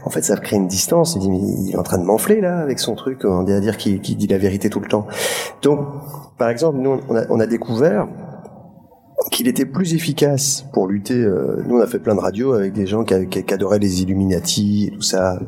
en 0.04 0.10
fait, 0.10 0.20
ça 0.20 0.36
crée 0.36 0.56
une 0.56 0.68
distance. 0.68 1.14
Il 1.16 1.20
dit, 1.20 1.30
mais 1.30 1.38
il 1.38 1.70
est 1.72 1.78
en 1.78 1.82
train 1.82 1.96
de 1.96 2.04
m'enfler 2.04 2.42
là 2.42 2.58
avec 2.58 2.78
son 2.78 2.94
truc, 2.94 3.24
on 3.24 3.46
à 3.46 3.60
dire 3.60 3.78
qu'il 3.78 4.00
dit 4.00 4.26
la 4.26 4.36
vérité 4.36 4.68
tout 4.68 4.80
le 4.80 4.88
temps. 4.88 5.06
Donc, 5.62 5.80
par 6.36 6.50
exemple, 6.50 6.80
nous, 6.80 7.00
on 7.08 7.16
a, 7.16 7.22
on 7.30 7.40
a 7.40 7.46
découvert 7.46 8.08
qu'il 9.30 9.48
était 9.48 9.64
plus 9.64 9.94
efficace 9.94 10.64
pour 10.72 10.86
lutter. 10.86 11.14
Euh, 11.14 11.62
nous, 11.66 11.76
on 11.76 11.80
a 11.80 11.86
fait 11.86 11.98
plein 11.98 12.14
de 12.14 12.20
radios 12.20 12.52
avec 12.52 12.72
des 12.72 12.86
gens 12.86 13.04
qui, 13.04 13.14
adoraient 13.52 13.78
les 13.78 14.02
Illuminati 14.02 14.88
et 14.88 14.90
tout 14.94 15.02
ça. 15.02 15.38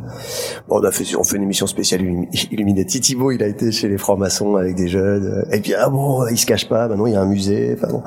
Bon, 0.69 0.81
on 0.81 0.85
a 0.85 0.91
fait, 0.91 1.17
on 1.17 1.25
fait 1.25 1.37
une 1.37 1.43
émission 1.43 1.67
spéciale 1.67 2.03
Illuminati. 2.51 3.01
Thibaut, 3.01 3.33
il 3.33 3.43
a 3.43 3.47
été 3.47 3.73
chez 3.73 3.89
les 3.89 3.99
francs-maçons 3.99 4.57
avec 4.57 4.75
des 4.75 4.89
jeunes. 4.89 5.45
Et 5.53 5.61
puis, 5.61 5.75
ah 5.75 5.89
bon, 5.89 6.27
il 6.29 6.39
se 6.39 6.47
cache 6.47 6.69
pas. 6.69 6.89
Maintenant, 6.89 7.07
il 7.07 7.13
y 7.13 7.17
a 7.17 7.21
un 7.21 7.27
musée. 7.27 7.77
Enfin 7.77 7.89
bon, 7.93 8.03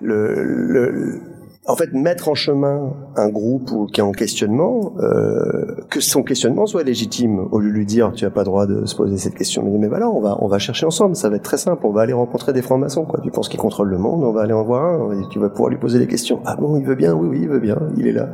le, 0.00 0.42
le 0.42 1.20
en 1.68 1.74
fait, 1.74 1.92
mettre 1.92 2.28
en 2.28 2.34
chemin 2.34 2.92
un 3.16 3.28
groupe 3.28 3.90
qui 3.92 4.00
est 4.00 4.04
en 4.04 4.12
questionnement, 4.12 4.92
euh, 5.00 5.76
que 5.90 6.00
son 6.00 6.22
questionnement 6.22 6.66
soit 6.66 6.84
légitime, 6.84 7.48
au 7.50 7.58
lieu 7.58 7.70
de 7.70 7.74
lui 7.74 7.86
dire 7.86 8.12
tu 8.12 8.24
as 8.24 8.30
pas 8.30 8.44
droit 8.44 8.66
de 8.66 8.86
se 8.86 8.94
poser 8.94 9.18
cette 9.18 9.34
question. 9.34 9.64
Mais, 9.64 9.88
voilà, 9.88 10.08
on 10.08 10.48
va 10.48 10.58
chercher 10.58 10.86
ensemble. 10.86 11.16
Ça 11.16 11.28
va 11.28 11.36
être 11.36 11.42
très 11.42 11.58
simple. 11.58 11.84
On 11.84 11.92
va 11.92 12.02
aller 12.02 12.12
rencontrer 12.12 12.52
des 12.52 12.62
francs-maçons. 12.62 13.04
Quoi. 13.04 13.20
Tu 13.22 13.30
penses 13.30 13.48
qu'il 13.48 13.58
contrôle 13.58 13.88
le 13.88 13.98
monde? 13.98 14.22
On 14.22 14.32
va 14.32 14.42
aller 14.42 14.52
en 14.52 14.64
voir 14.64 14.84
un. 14.84 15.28
Tu 15.30 15.40
vas 15.40 15.48
pouvoir 15.48 15.70
lui 15.70 15.78
poser 15.78 15.98
des 15.98 16.06
questions. 16.06 16.40
Ah 16.44 16.56
bon, 16.56 16.76
il 16.76 16.84
veut 16.84 16.94
bien? 16.94 17.14
Oui, 17.14 17.28
oui, 17.28 17.38
il 17.42 17.48
veut 17.48 17.60
bien. 17.60 17.78
Il 17.96 18.06
est 18.06 18.12
là. 18.12 18.30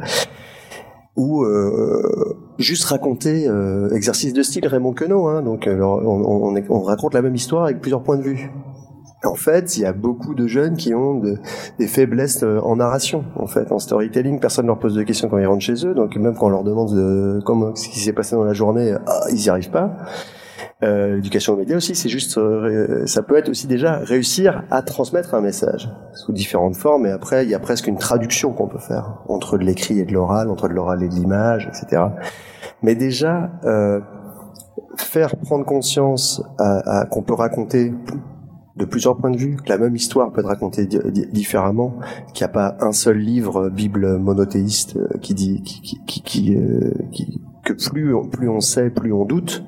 Ou 1.16 1.42
euh, 1.44 2.36
juste 2.58 2.84
raconter 2.84 3.46
euh, 3.46 3.90
exercice 3.94 4.32
de 4.32 4.42
style 4.42 4.66
Raymond 4.66 4.92
Queneau. 4.92 5.26
Hein, 5.28 5.42
donc 5.42 5.68
on, 5.68 5.82
on, 5.82 6.62
on 6.68 6.80
raconte 6.80 7.14
la 7.14 7.22
même 7.22 7.34
histoire 7.34 7.64
avec 7.64 7.80
plusieurs 7.80 8.02
points 8.02 8.18
de 8.18 8.22
vue. 8.22 8.50
En 9.24 9.36
fait, 9.36 9.76
il 9.76 9.82
y 9.82 9.86
a 9.86 9.92
beaucoup 9.92 10.34
de 10.34 10.46
jeunes 10.46 10.76
qui 10.76 10.94
ont 10.94 11.14
de, 11.14 11.38
des 11.78 11.86
faiblesses 11.86 12.42
euh, 12.42 12.58
en 12.60 12.76
narration, 12.76 13.24
en 13.36 13.46
fait, 13.46 13.70
en 13.70 13.78
storytelling. 13.78 14.40
Personne 14.40 14.64
ne 14.64 14.68
leur 14.68 14.78
pose 14.78 14.94
de 14.94 15.02
questions 15.04 15.28
quand 15.28 15.38
ils 15.38 15.46
rentrent 15.46 15.62
chez 15.62 15.86
eux, 15.86 15.94
donc 15.94 16.16
même 16.16 16.34
quand 16.34 16.46
on 16.46 16.50
leur 16.50 16.64
demande 16.64 16.94
de, 16.94 17.40
comment 17.44 17.74
ce 17.76 17.88
qui 17.88 18.00
s'est 18.00 18.12
passé 18.12 18.34
dans 18.34 18.44
la 18.44 18.52
journée, 18.52 18.94
ah, 19.06 19.20
ils 19.30 19.36
n'y 19.36 19.48
arrivent 19.48 19.70
pas. 19.70 19.96
Euh, 20.82 21.14
L'éducation 21.16 21.52
aux 21.52 21.56
médias 21.56 21.76
aussi, 21.76 21.94
c'est 21.94 22.08
juste, 22.08 22.36
euh, 22.38 23.06
ça 23.06 23.22
peut 23.22 23.36
être 23.36 23.48
aussi 23.48 23.68
déjà 23.68 23.98
réussir 23.98 24.64
à 24.70 24.82
transmettre 24.82 25.34
un 25.34 25.40
message 25.40 25.88
sous 26.14 26.32
différentes 26.32 26.76
formes. 26.76 27.06
Et 27.06 27.10
après, 27.10 27.44
il 27.44 27.50
y 27.50 27.54
a 27.54 27.60
presque 27.60 27.86
une 27.86 27.98
traduction 27.98 28.52
qu'on 28.52 28.66
peut 28.66 28.80
faire 28.80 29.18
entre 29.28 29.58
de 29.58 29.64
l'écrit 29.64 30.00
et 30.00 30.04
de 30.04 30.12
l'oral, 30.12 30.50
entre 30.50 30.68
de 30.68 30.74
l'oral 30.74 31.02
et 31.02 31.08
de 31.08 31.14
l'image, 31.14 31.68
etc. 31.68 32.02
Mais 32.82 32.96
déjà, 32.96 33.50
euh, 33.64 34.00
faire 34.96 35.36
prendre 35.36 35.64
conscience 35.64 36.42
à, 36.58 37.00
à, 37.00 37.06
qu'on 37.06 37.22
peut 37.22 37.34
raconter 37.34 37.92
de 38.76 38.84
plusieurs 38.84 39.16
points 39.16 39.30
de 39.30 39.36
vue, 39.36 39.56
que 39.56 39.68
la 39.68 39.78
même 39.78 39.94
histoire 39.94 40.32
peut 40.32 40.40
être 40.40 40.48
racontée 40.48 40.86
différemment, 40.86 41.98
qu'il 42.32 42.44
n'y 42.44 42.50
a 42.50 42.52
pas 42.52 42.76
un 42.80 42.92
seul 42.92 43.18
livre, 43.18 43.64
euh, 43.64 43.70
Bible 43.70 44.18
monothéiste, 44.18 44.96
euh, 44.96 45.18
qui 45.20 45.34
dit 45.34 45.62
qui, 45.62 46.22
qui, 46.22 46.56
euh, 46.56 46.92
qui, 47.12 47.40
que 47.64 47.74
plus, 47.74 48.14
plus 48.30 48.48
on 48.48 48.60
sait, 48.60 48.90
plus 48.90 49.12
on 49.12 49.24
doute. 49.24 49.64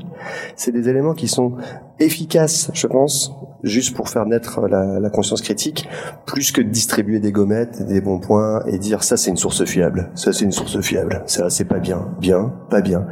C'est 0.57 0.73
des 0.73 0.89
éléments 0.89 1.15
qui 1.15 1.29
sont 1.29 1.57
efficaces, 2.01 2.71
je 2.73 2.87
pense, 2.87 3.33
juste 3.63 3.95
pour 3.95 4.09
faire 4.09 4.27
naître 4.27 4.67
la, 4.69 4.99
la, 4.99 5.11
conscience 5.11 5.43
critique, 5.43 5.87
plus 6.27 6.51
que 6.51 6.61
de 6.61 6.69
distribuer 6.69 7.21
des 7.21 7.31
gommettes, 7.31 7.87
des 7.87 8.01
bons 8.01 8.19
points 8.19 8.65
et 8.67 8.79
dire 8.79 9.05
ça 9.05 9.17
c'est 9.17 9.31
une 9.31 9.37
source 9.37 9.65
fiable, 9.65 10.11
ça 10.15 10.33
c'est 10.33 10.45
une 10.45 10.53
source 10.53 10.81
fiable, 10.81 11.23
ça 11.27 11.51
c'est 11.51 11.67
pas 11.67 11.79
bien, 11.79 12.09
bien, 12.21 12.53
pas 12.71 12.81
bien. 12.81 13.07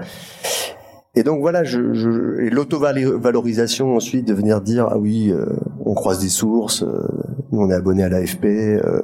Et 1.15 1.25
donc 1.25 1.41
voilà, 1.41 1.63
je, 1.63 1.93
je 1.93 2.41
et 2.41 2.49
l'auto-valorisation 2.49 3.95
ensuite 3.95 4.27
de 4.27 4.33
venir 4.33 4.63
dire 4.63 4.89
ah 4.91 4.97
oui, 4.97 5.31
euh, 5.31 5.45
on 5.93 5.95
croise 5.95 6.21
des 6.21 6.31
sources, 6.31 6.83
euh, 6.83 7.07
nous 7.51 7.61
on 7.61 7.71
est 7.71 7.75
abonné 7.75 8.03
à 8.03 8.09
l'AFP, 8.09 8.47
euh, 8.47 9.03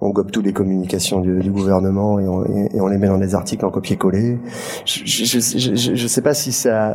on 0.00 0.10
gobe 0.10 0.32
toutes 0.32 0.46
les 0.46 0.52
communications 0.52 1.20
du, 1.20 1.48
gouvernement 1.52 2.18
et 2.18 2.26
on, 2.26 2.88
les 2.88 2.98
met 2.98 3.06
dans 3.06 3.18
des 3.18 3.36
articles 3.36 3.64
en 3.64 3.70
copier-coller. 3.70 4.38
Je, 4.84 5.04
je, 5.04 6.06
sais 6.08 6.22
pas 6.22 6.34
si 6.34 6.50
ça. 6.50 6.94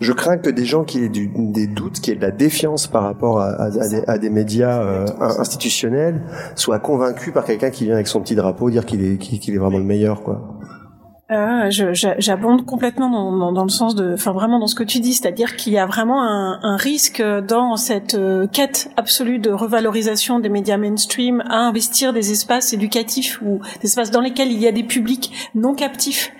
Je 0.00 0.12
crains 0.12 0.36
que 0.36 0.50
des 0.50 0.66
gens 0.66 0.84
qui 0.84 1.04
aient 1.04 1.08
du, 1.08 1.30
des 1.34 1.66
doutes, 1.66 2.00
qui 2.00 2.10
aient 2.10 2.16
de 2.16 2.22
la 2.22 2.30
défiance 2.30 2.86
par 2.86 3.02
rapport 3.02 3.40
à, 3.40 3.48
à, 3.48 3.88
des, 3.88 4.02
à 4.06 4.18
des, 4.18 4.30
médias 4.30 4.82
institutionnels, 5.38 6.22
soient 6.54 6.78
convaincus 6.78 7.32
par 7.32 7.44
quelqu'un 7.44 7.70
qui 7.70 7.84
vient 7.84 7.94
avec 7.94 8.08
son 8.08 8.20
petit 8.20 8.34
drapeau 8.34 8.70
dire 8.70 8.84
qu'il 8.84 9.02
est, 9.04 9.16
qu'il 9.16 9.54
est 9.54 9.58
vraiment 9.58 9.78
le 9.78 9.84
meilleur, 9.84 10.22
quoi. 10.22 10.58
Euh, 11.30 11.68
J'abonde 11.70 12.64
complètement 12.64 13.10
dans, 13.52 13.62
le 13.62 13.68
sens 13.68 13.94
de, 13.94 14.14
enfin 14.14 14.32
vraiment 14.32 14.58
dans 14.58 14.66
ce 14.66 14.74
que 14.74 14.82
tu 14.82 14.98
dis, 14.98 15.12
c'est-à-dire 15.12 15.56
qu'il 15.56 15.74
y 15.74 15.78
a 15.78 15.84
vraiment 15.84 16.22
un, 16.22 16.58
un, 16.62 16.76
risque 16.76 17.22
dans 17.22 17.76
cette 17.76 18.14
euh, 18.14 18.46
quête 18.46 18.90
absolue 18.96 19.38
de 19.38 19.50
revalorisation 19.50 20.38
des 20.38 20.48
médias 20.48 20.78
mainstream 20.78 21.42
à 21.46 21.58
investir 21.58 22.14
des 22.14 22.32
espaces 22.32 22.72
éducatifs 22.72 23.42
ou 23.42 23.60
des 23.82 23.88
espaces 23.88 24.10
dans 24.10 24.22
lesquels 24.22 24.50
il 24.50 24.58
y 24.58 24.66
a 24.66 24.72
des 24.72 24.84
publics 24.84 25.50
non 25.54 25.74
captifs 25.74 26.32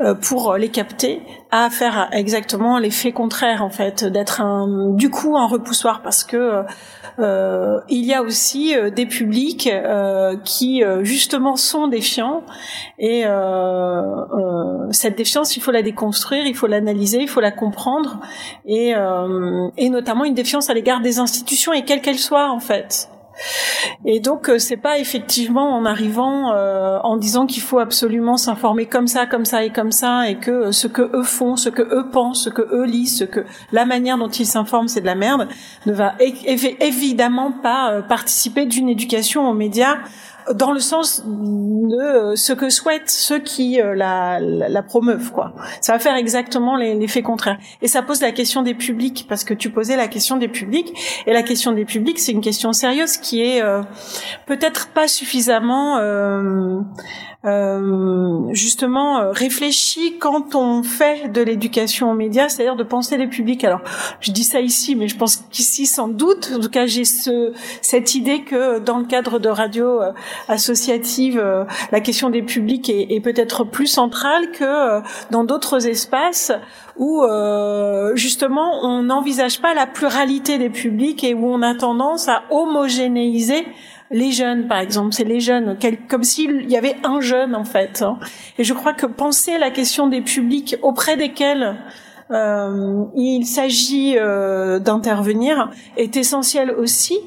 euh, 0.00 0.14
pour 0.14 0.54
les 0.56 0.70
capter, 0.70 1.20
à 1.52 1.68
faire 1.70 2.08
exactement 2.12 2.78
l'effet 2.78 3.12
contraire 3.12 3.64
en 3.64 3.70
fait, 3.70 4.04
d'être 4.04 4.42
du 4.94 5.10
coup 5.10 5.36
un 5.36 5.46
repoussoir 5.46 6.02
parce 6.02 6.24
que 6.24 6.64
euh, 7.18 7.80
il 7.88 8.04
y 8.04 8.14
a 8.14 8.22
aussi 8.22 8.74
euh, 8.74 8.90
des 8.90 9.04
publics 9.06 9.68
euh, 9.70 10.36
qui 10.44 10.82
justement 11.02 11.56
sont 11.56 11.88
défiants 11.88 12.42
et 12.98 13.24
cette 14.92 15.16
défiance, 15.16 15.56
il 15.56 15.62
faut 15.62 15.70
la 15.70 15.82
déconstruire, 15.82 16.46
il 16.46 16.54
faut 16.54 16.66
l'analyser, 16.66 17.20
il 17.20 17.28
faut 17.28 17.40
la 17.40 17.50
comprendre 17.52 18.20
et, 18.66 18.92
et 19.76 19.90
notamment 19.90 20.24
une 20.24 20.34
défiance 20.34 20.70
à 20.70 20.74
l'égard 20.74 21.00
des 21.00 21.18
institutions 21.18 21.72
et 21.72 21.84
quelles 21.84 22.00
qu'elles 22.00 22.18
soient 22.18 22.50
en 22.50 22.60
fait. 22.60 23.08
Et 24.04 24.20
donc 24.20 24.48
euh, 24.48 24.58
c'est 24.58 24.76
pas 24.76 24.98
effectivement 24.98 25.74
en 25.76 25.84
arrivant 25.84 26.52
euh, 26.52 26.98
en 27.02 27.16
disant 27.16 27.46
qu'il 27.46 27.62
faut 27.62 27.78
absolument 27.78 28.36
s'informer 28.36 28.86
comme 28.86 29.06
ça, 29.06 29.26
comme 29.26 29.44
ça 29.44 29.64
et 29.64 29.70
comme 29.70 29.92
ça, 29.92 30.28
et 30.28 30.36
que 30.36 30.50
euh, 30.50 30.72
ce 30.72 30.86
que 30.86 31.02
eux 31.14 31.22
font, 31.22 31.56
ce 31.56 31.68
que 31.68 31.82
eux 31.82 32.08
pensent, 32.10 32.44
ce 32.44 32.50
que 32.50 32.62
eux 32.62 32.84
lisent, 32.84 33.18
ce 33.18 33.24
que 33.24 33.44
la 33.72 33.84
manière 33.84 34.18
dont 34.18 34.28
ils 34.28 34.46
s'informent 34.46 34.88
c'est 34.88 35.00
de 35.00 35.06
la 35.06 35.14
merde, 35.14 35.48
ne 35.86 35.92
va 35.92 36.14
évidemment 36.18 37.52
pas 37.52 38.02
participer 38.02 38.66
d'une 38.66 38.88
éducation 38.88 39.48
aux 39.48 39.54
médias 39.54 39.98
dans 40.54 40.72
le 40.72 40.80
sens 40.80 41.22
de 41.26 42.34
ce 42.36 42.52
que 42.52 42.70
souhaitent 42.70 43.10
ceux 43.10 43.38
qui 43.38 43.80
la, 43.82 44.38
la, 44.40 44.82
promeuvent 44.82 45.32
quoi. 45.32 45.54
Ça 45.80 45.92
va 45.92 45.98
faire 45.98 46.14
exactement 46.14 46.76
l'effet 46.76 47.22
contraire. 47.22 47.58
Et 47.82 47.88
ça 47.88 48.02
pose 48.02 48.20
la 48.20 48.32
question 48.32 48.62
des 48.62 48.74
publics 48.74 49.26
parce 49.28 49.44
que 49.44 49.54
tu 49.54 49.70
posais 49.70 49.96
la 49.96 50.08
question 50.08 50.36
des 50.36 50.48
publics 50.48 50.92
et 51.26 51.32
la 51.32 51.42
question 51.42 51.72
des 51.72 51.84
publics 51.84 52.18
c'est 52.18 52.32
une 52.32 52.40
question 52.40 52.72
sérieuse 52.72 53.16
qui 53.16 53.42
est 53.42 53.62
peut-être 54.46 54.88
pas 54.88 55.08
suffisamment 55.08 55.98
euh, 57.46 58.52
justement 58.52 59.18
euh, 59.18 59.30
réfléchi 59.30 60.18
quand 60.18 60.54
on 60.54 60.82
fait 60.82 61.32
de 61.32 61.40
l'éducation 61.40 62.10
aux 62.10 62.14
médias, 62.14 62.50
c'est-à-dire 62.50 62.76
de 62.76 62.82
penser 62.82 63.16
les 63.16 63.28
publics. 63.28 63.64
Alors, 63.64 63.80
je 64.20 64.30
dis 64.30 64.44
ça 64.44 64.60
ici, 64.60 64.94
mais 64.94 65.08
je 65.08 65.16
pense 65.16 65.38
qu'ici, 65.50 65.86
sans 65.86 66.08
doute, 66.08 66.52
en 66.54 66.60
tout 66.60 66.68
cas, 66.68 66.84
j'ai 66.84 67.06
ce, 67.06 67.54
cette 67.80 68.14
idée 68.14 68.42
que 68.42 68.78
dans 68.78 68.98
le 68.98 69.06
cadre 69.06 69.38
de 69.38 69.48
radio 69.48 70.02
euh, 70.02 70.12
associative, 70.48 71.38
euh, 71.38 71.64
la 71.92 72.00
question 72.00 72.30
des 72.30 72.42
publics 72.42 72.88
est, 72.88 73.06
est 73.10 73.20
peut-être 73.20 73.64
plus 73.64 73.86
centrale 73.86 74.50
que 74.52 75.00
dans 75.30 75.44
d'autres 75.44 75.86
espaces 75.86 76.52
où 76.96 77.22
justement 78.14 78.84
on 78.84 79.04
n'envisage 79.04 79.60
pas 79.60 79.72
la 79.72 79.86
pluralité 79.86 80.58
des 80.58 80.68
publics 80.68 81.24
et 81.24 81.32
où 81.34 81.46
on 81.46 81.62
a 81.62 81.74
tendance 81.74 82.28
à 82.28 82.42
homogénéiser 82.50 83.64
les 84.10 84.32
jeunes, 84.32 84.66
par 84.66 84.78
exemple, 84.78 85.14
c'est 85.14 85.24
les 85.24 85.40
jeunes, 85.40 85.78
comme 86.08 86.24
s'il 86.24 86.68
y 86.68 86.76
avait 86.76 86.96
un 87.04 87.20
jeune 87.20 87.54
en 87.54 87.64
fait. 87.64 88.02
Hein. 88.02 88.18
Et 88.58 88.64
je 88.64 88.74
crois 88.74 88.92
que 88.92 89.06
penser 89.06 89.56
la 89.58 89.70
question 89.70 90.08
des 90.08 90.20
publics 90.20 90.76
auprès 90.82 91.16
desquels 91.16 91.76
euh, 92.30 93.04
il 93.14 93.44
s'agit 93.44 94.16
euh, 94.18 94.78
d'intervenir 94.78 95.70
est 95.96 96.16
essentiel 96.16 96.70
aussi 96.70 97.18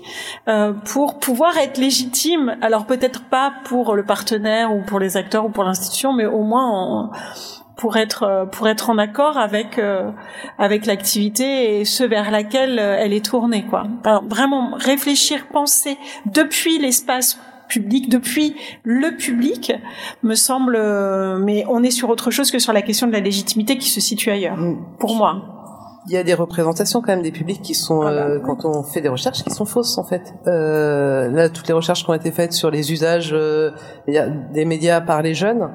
euh, 0.47 0.73
pour 0.73 1.19
pouvoir 1.19 1.57
être 1.57 1.77
légitime. 1.77 2.55
Alors 2.61 2.85
peut-être 2.85 3.23
pas 3.23 3.53
pour 3.65 3.95
le 3.95 4.03
partenaire 4.03 4.73
ou 4.73 4.81
pour 4.84 4.99
les 4.99 5.17
acteurs 5.17 5.45
ou 5.45 5.49
pour 5.49 5.63
l'institution, 5.63 6.13
mais 6.13 6.25
au 6.25 6.43
moins 6.43 7.11
pour 7.75 7.97
être 7.97 8.23
euh, 8.23 8.45
pour 8.45 8.67
être 8.67 8.89
en 8.89 8.97
accord 8.97 9.38
avec 9.38 9.77
euh, 9.77 10.11
avec 10.57 10.85
l'activité 10.85 11.80
et 11.80 11.85
ce 11.85 12.03
vers 12.03 12.31
laquelle 12.31 12.80
euh, 12.80 12.97
elle 12.99 13.13
est 13.13 13.25
tournée 13.25 13.65
quoi. 13.65 13.84
vraiment 14.27 14.71
réfléchir, 14.75 15.47
penser 15.51 15.97
depuis 16.25 16.77
l'espace 16.80 17.39
public, 17.73 18.09
depuis 18.09 18.55
le 18.83 19.15
public, 19.17 19.73
me 20.21 20.35
semble. 20.35 20.77
mais 21.39 21.65
on 21.69 21.83
est 21.83 21.91
sur 21.91 22.09
autre 22.09 22.31
chose 22.31 22.51
que 22.51 22.59
sur 22.59 22.73
la 22.73 22.81
question 22.81 23.07
de 23.07 23.11
la 23.11 23.19
légitimité 23.19 23.77
qui 23.77 23.89
se 23.89 24.01
situe 24.01 24.29
ailleurs. 24.29 24.57
Mm. 24.57 24.77
Pour 24.99 25.15
moi. 25.15 25.49
Il 26.07 26.13
y 26.13 26.17
a 26.17 26.23
des 26.23 26.33
représentations 26.33 26.99
quand 26.99 27.13
même 27.13 27.21
des 27.21 27.31
publics 27.31 27.61
qui 27.61 27.75
sont, 27.75 28.01
ah 28.01 28.11
bah 28.11 28.39
quand 28.43 28.65
on 28.65 28.83
fait 28.83 28.99
des 28.99 29.07
recherches, 29.07 29.41
qui 29.41 29.51
sont 29.51 29.63
fausses 29.63 29.97
en 29.97 30.03
fait. 30.03 30.33
Euh, 30.47 31.29
là, 31.29 31.47
toutes 31.47 31.69
les 31.69 31.73
recherches 31.73 32.03
qui 32.03 32.09
ont 32.09 32.13
été 32.13 32.31
faites 32.31 32.51
sur 32.51 32.69
les 32.69 32.91
usages 32.91 33.33
des 34.05 34.65
médias 34.65 34.99
par 34.99 35.21
les 35.21 35.33
jeunes, 35.33 35.69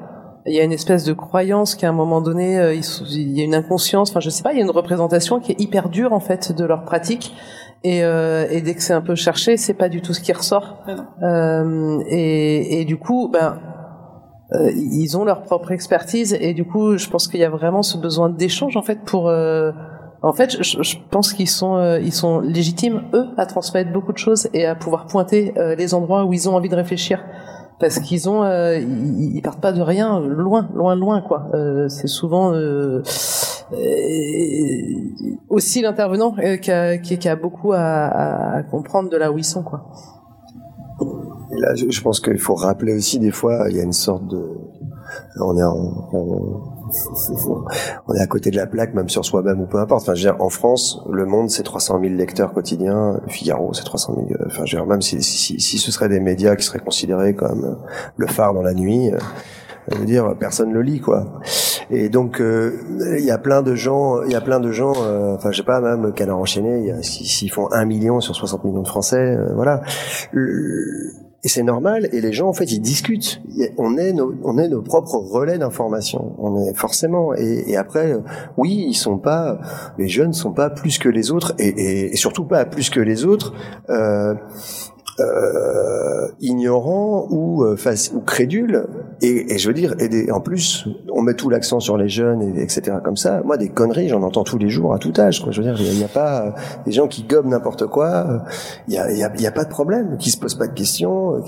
il 0.45 0.55
y 0.55 0.59
a 0.59 0.63
une 0.63 0.71
espèce 0.71 1.03
de 1.03 1.13
croyance 1.13 1.75
qu'à 1.75 1.89
un 1.89 1.93
moment 1.93 2.21
donné, 2.21 2.59
euh, 2.59 2.73
il 2.73 3.37
y 3.37 3.41
a 3.41 3.43
une 3.43 3.55
inconscience, 3.55 4.09
enfin 4.09 4.19
je 4.19 4.29
sais 4.29 4.43
pas, 4.43 4.53
il 4.53 4.57
y 4.57 4.61
a 4.61 4.63
une 4.63 4.71
représentation 4.71 5.39
qui 5.39 5.51
est 5.51 5.59
hyper 5.59 5.89
dure 5.89 6.13
en 6.13 6.19
fait 6.19 6.51
de 6.51 6.65
leur 6.65 6.83
pratique. 6.83 7.33
Et, 7.83 8.03
euh, 8.03 8.45
et 8.49 8.61
dès 8.61 8.75
que 8.75 8.81
c'est 8.81 8.93
un 8.93 9.01
peu 9.01 9.15
cherché, 9.15 9.55
c'est 9.57 9.73
pas 9.73 9.89
du 9.89 10.01
tout 10.01 10.13
ce 10.13 10.19
qui 10.19 10.33
ressort. 10.33 10.83
Euh, 11.23 11.99
et, 12.07 12.81
et, 12.81 12.85
du 12.85 12.97
coup, 12.97 13.29
ben, 13.31 13.59
euh, 14.51 14.71
ils 14.75 15.17
ont 15.17 15.23
leur 15.23 15.43
propre 15.43 15.71
expertise 15.71 16.35
et 16.39 16.53
du 16.53 16.65
coup, 16.65 16.97
je 16.97 17.07
pense 17.09 17.27
qu'il 17.27 17.39
y 17.39 17.43
a 17.43 17.49
vraiment 17.49 17.83
ce 17.83 17.97
besoin 17.97 18.29
d'échange 18.29 18.75
en 18.75 18.81
fait 18.81 18.99
pour. 19.05 19.29
Euh, 19.29 19.71
en 20.21 20.33
fait, 20.33 20.61
je, 20.61 20.83
je 20.83 20.97
pense 21.09 21.31
qu'ils 21.31 21.47
sont, 21.47 21.77
euh, 21.77 21.99
ils 21.99 22.11
sont 22.11 22.41
légitimes 22.41 23.03
eux 23.13 23.27
à 23.37 23.45
transmettre 23.45 23.93
beaucoup 23.93 24.11
de 24.11 24.17
choses 24.17 24.49
et 24.53 24.65
à 24.65 24.75
pouvoir 24.75 25.05
pointer 25.05 25.53
les 25.77 25.93
endroits 25.93 26.25
où 26.25 26.33
ils 26.33 26.49
ont 26.49 26.55
envie 26.55 26.67
de 26.67 26.75
réfléchir 26.75 27.23
parce 27.79 27.99
qu'ils 27.99 28.29
ont 28.29 28.43
euh, 28.43 28.77
ils, 28.77 29.41
partent 29.41 29.61
pas 29.61 29.71
de 29.71 29.81
rien 29.81 30.19
loin 30.19 30.69
loin 30.73 30.95
loin 30.95 31.21
quoi. 31.21 31.49
Euh, 31.53 31.87
c'est 31.87 32.07
souvent 32.07 32.53
euh, 32.53 33.01
aussi 35.47 35.81
l'intervenant 35.81 36.35
qui 36.61 36.71
a, 36.71 37.35
beaucoup 37.35 37.71
à, 37.73 38.63
comprendre 38.69 39.09
de 39.09 39.17
là 39.17 39.31
où 39.31 39.37
ils 39.37 39.45
sont 39.45 39.63
quoi. 39.63 39.85
Là 41.51 41.73
je, 41.75 42.01
pense 42.01 42.19
qu'il 42.19 42.37
faut 42.37 42.55
rappeler 42.55 42.93
aussi 42.93 43.19
des 43.19 43.31
fois 43.31 43.67
il 43.69 43.77
y 43.77 43.79
a 43.79 43.83
une 43.83 43.93
sorte 43.93 44.27
de 44.27 44.45
on 45.39 45.57
est 45.57 45.63
on 48.07 48.13
est 48.13 48.19
à 48.19 48.27
côté 48.27 48.51
de 48.51 48.55
la 48.55 48.67
plaque, 48.67 48.93
même 48.93 49.09
sur 49.09 49.25
soi-même 49.25 49.61
ou 49.61 49.65
peu 49.65 49.77
importe. 49.77 50.03
Enfin, 50.03 50.15
je 50.15 50.27
veux 50.27 50.33
dire, 50.33 50.41
en 50.41 50.49
France, 50.49 51.01
Le 51.09 51.25
Monde, 51.25 51.49
c'est 51.49 51.63
300 51.63 51.99
000 52.01 52.13
lecteurs 52.13 52.53
quotidiens. 52.53 53.19
Figaro, 53.27 53.73
c'est 53.73 53.83
300 53.83 54.15
000. 54.15 54.27
Euh, 54.29 54.45
enfin, 54.47 54.65
je 54.65 54.75
veux 54.75 54.81
dire, 54.81 54.85
même 54.85 55.01
si, 55.01 55.21
si, 55.21 55.59
si, 55.59 55.77
ce 55.77 55.91
serait 55.91 56.09
des 56.09 56.19
médias 56.19 56.55
qui 56.55 56.65
seraient 56.65 56.79
considérés 56.79 57.35
comme 57.35 57.65
euh, 57.65 57.95
le 58.17 58.27
phare 58.27 58.53
dans 58.53 58.61
la 58.61 58.73
nuit, 58.73 59.11
euh, 59.11 59.17
je 59.91 59.97
veux 59.97 60.05
dire, 60.05 60.35
personne 60.39 60.71
le 60.71 60.81
lit, 60.81 60.99
quoi. 60.99 61.41
Et 61.89 62.09
donc, 62.09 62.39
il 62.39 63.25
y 63.25 63.31
a 63.31 63.39
plein 63.39 63.63
de 63.63 63.73
gens, 63.73 64.21
il 64.21 64.31
y 64.31 64.35
a 64.35 64.41
plein 64.41 64.59
de 64.59 64.71
gens, 64.71 64.91
enfin, 65.33 65.51
je 65.51 65.57
sais 65.57 65.63
pas, 65.63 65.81
même 65.81 66.13
Canard 66.13 66.37
enchaîné, 66.37 66.93
s'ils 67.01 67.49
font 67.49 67.71
un 67.71 67.85
million 67.85 68.21
sur 68.21 68.35
60 68.35 68.63
millions 68.65 68.83
de 68.83 68.87
Français, 68.87 69.35
voilà. 69.55 69.81
Et 71.43 71.47
c'est 71.47 71.63
normal. 71.63 72.09
Et 72.11 72.19
les 72.19 72.33
gens, 72.33 72.49
en 72.49 72.53
fait, 72.53 72.71
ils 72.71 72.81
discutent. 72.81 73.41
On 73.77 73.97
est 73.97 74.11
nos, 74.11 74.35
on 74.43 74.57
est 74.57 74.67
nos 74.67 74.81
propres 74.81 75.15
relais 75.15 75.57
d'information. 75.57 76.33
On 76.37 76.61
est 76.61 76.73
forcément. 76.73 77.33
Et, 77.33 77.77
après, 77.77 78.15
oui, 78.57 78.85
ils 78.89 78.93
sont 78.95 79.17
pas. 79.17 79.59
Les 79.97 80.09
jeunes 80.09 80.33
sont 80.33 80.51
pas 80.51 80.69
plus 80.69 80.97
que 80.97 81.07
les 81.07 81.31
autres, 81.31 81.53
et, 81.57 81.67
et, 81.67 82.13
et 82.13 82.15
surtout 82.17 82.43
pas 82.43 82.65
plus 82.65 82.89
que 82.89 82.99
les 82.99 83.25
autres. 83.25 83.53
Euh, 83.89 84.33
euh, 85.19 86.27
ignorant 86.39 87.27
ou, 87.29 87.63
euh, 87.63 87.75
ou 88.13 88.19
crédule. 88.21 88.85
Et, 89.21 89.53
et, 89.53 89.57
je 89.57 89.67
veux 89.67 89.73
dire, 89.73 89.95
et 89.99 90.31
en 90.31 90.39
plus, 90.39 90.87
on 91.11 91.21
met 91.21 91.33
tout 91.33 91.49
l'accent 91.49 91.79
sur 91.79 91.97
les 91.97 92.07
jeunes, 92.07 92.41
et, 92.41 92.61
etc. 92.61 92.97
Comme 93.03 93.17
ça. 93.17 93.41
Moi, 93.43 93.57
des 93.57 93.69
conneries, 93.69 94.07
j'en 94.07 94.21
entends 94.23 94.43
tous 94.43 94.57
les 94.57 94.69
jours 94.69 94.93
à 94.93 94.99
tout 94.99 95.13
âge. 95.17 95.41
Quoi. 95.41 95.51
Je 95.51 95.61
veux 95.61 95.67
dire, 95.67 95.79
il 95.81 95.97
n'y 95.97 96.03
a, 96.03 96.07
pas 96.07 96.41
euh, 96.41 96.51
des 96.85 96.91
gens 96.91 97.07
qui 97.07 97.23
gobent 97.23 97.47
n'importe 97.47 97.87
quoi. 97.87 98.43
Il 98.87 98.91
n'y 98.91 98.97
a, 98.97 99.11
y 99.11 99.23
a, 99.23 99.31
y 99.37 99.47
a, 99.47 99.51
pas 99.51 99.65
de 99.65 99.69
problème, 99.69 100.17
qui 100.17 100.31
se 100.31 100.37
posent 100.37 100.55
pas 100.55 100.67
de 100.67 100.73
questions. 100.73 101.41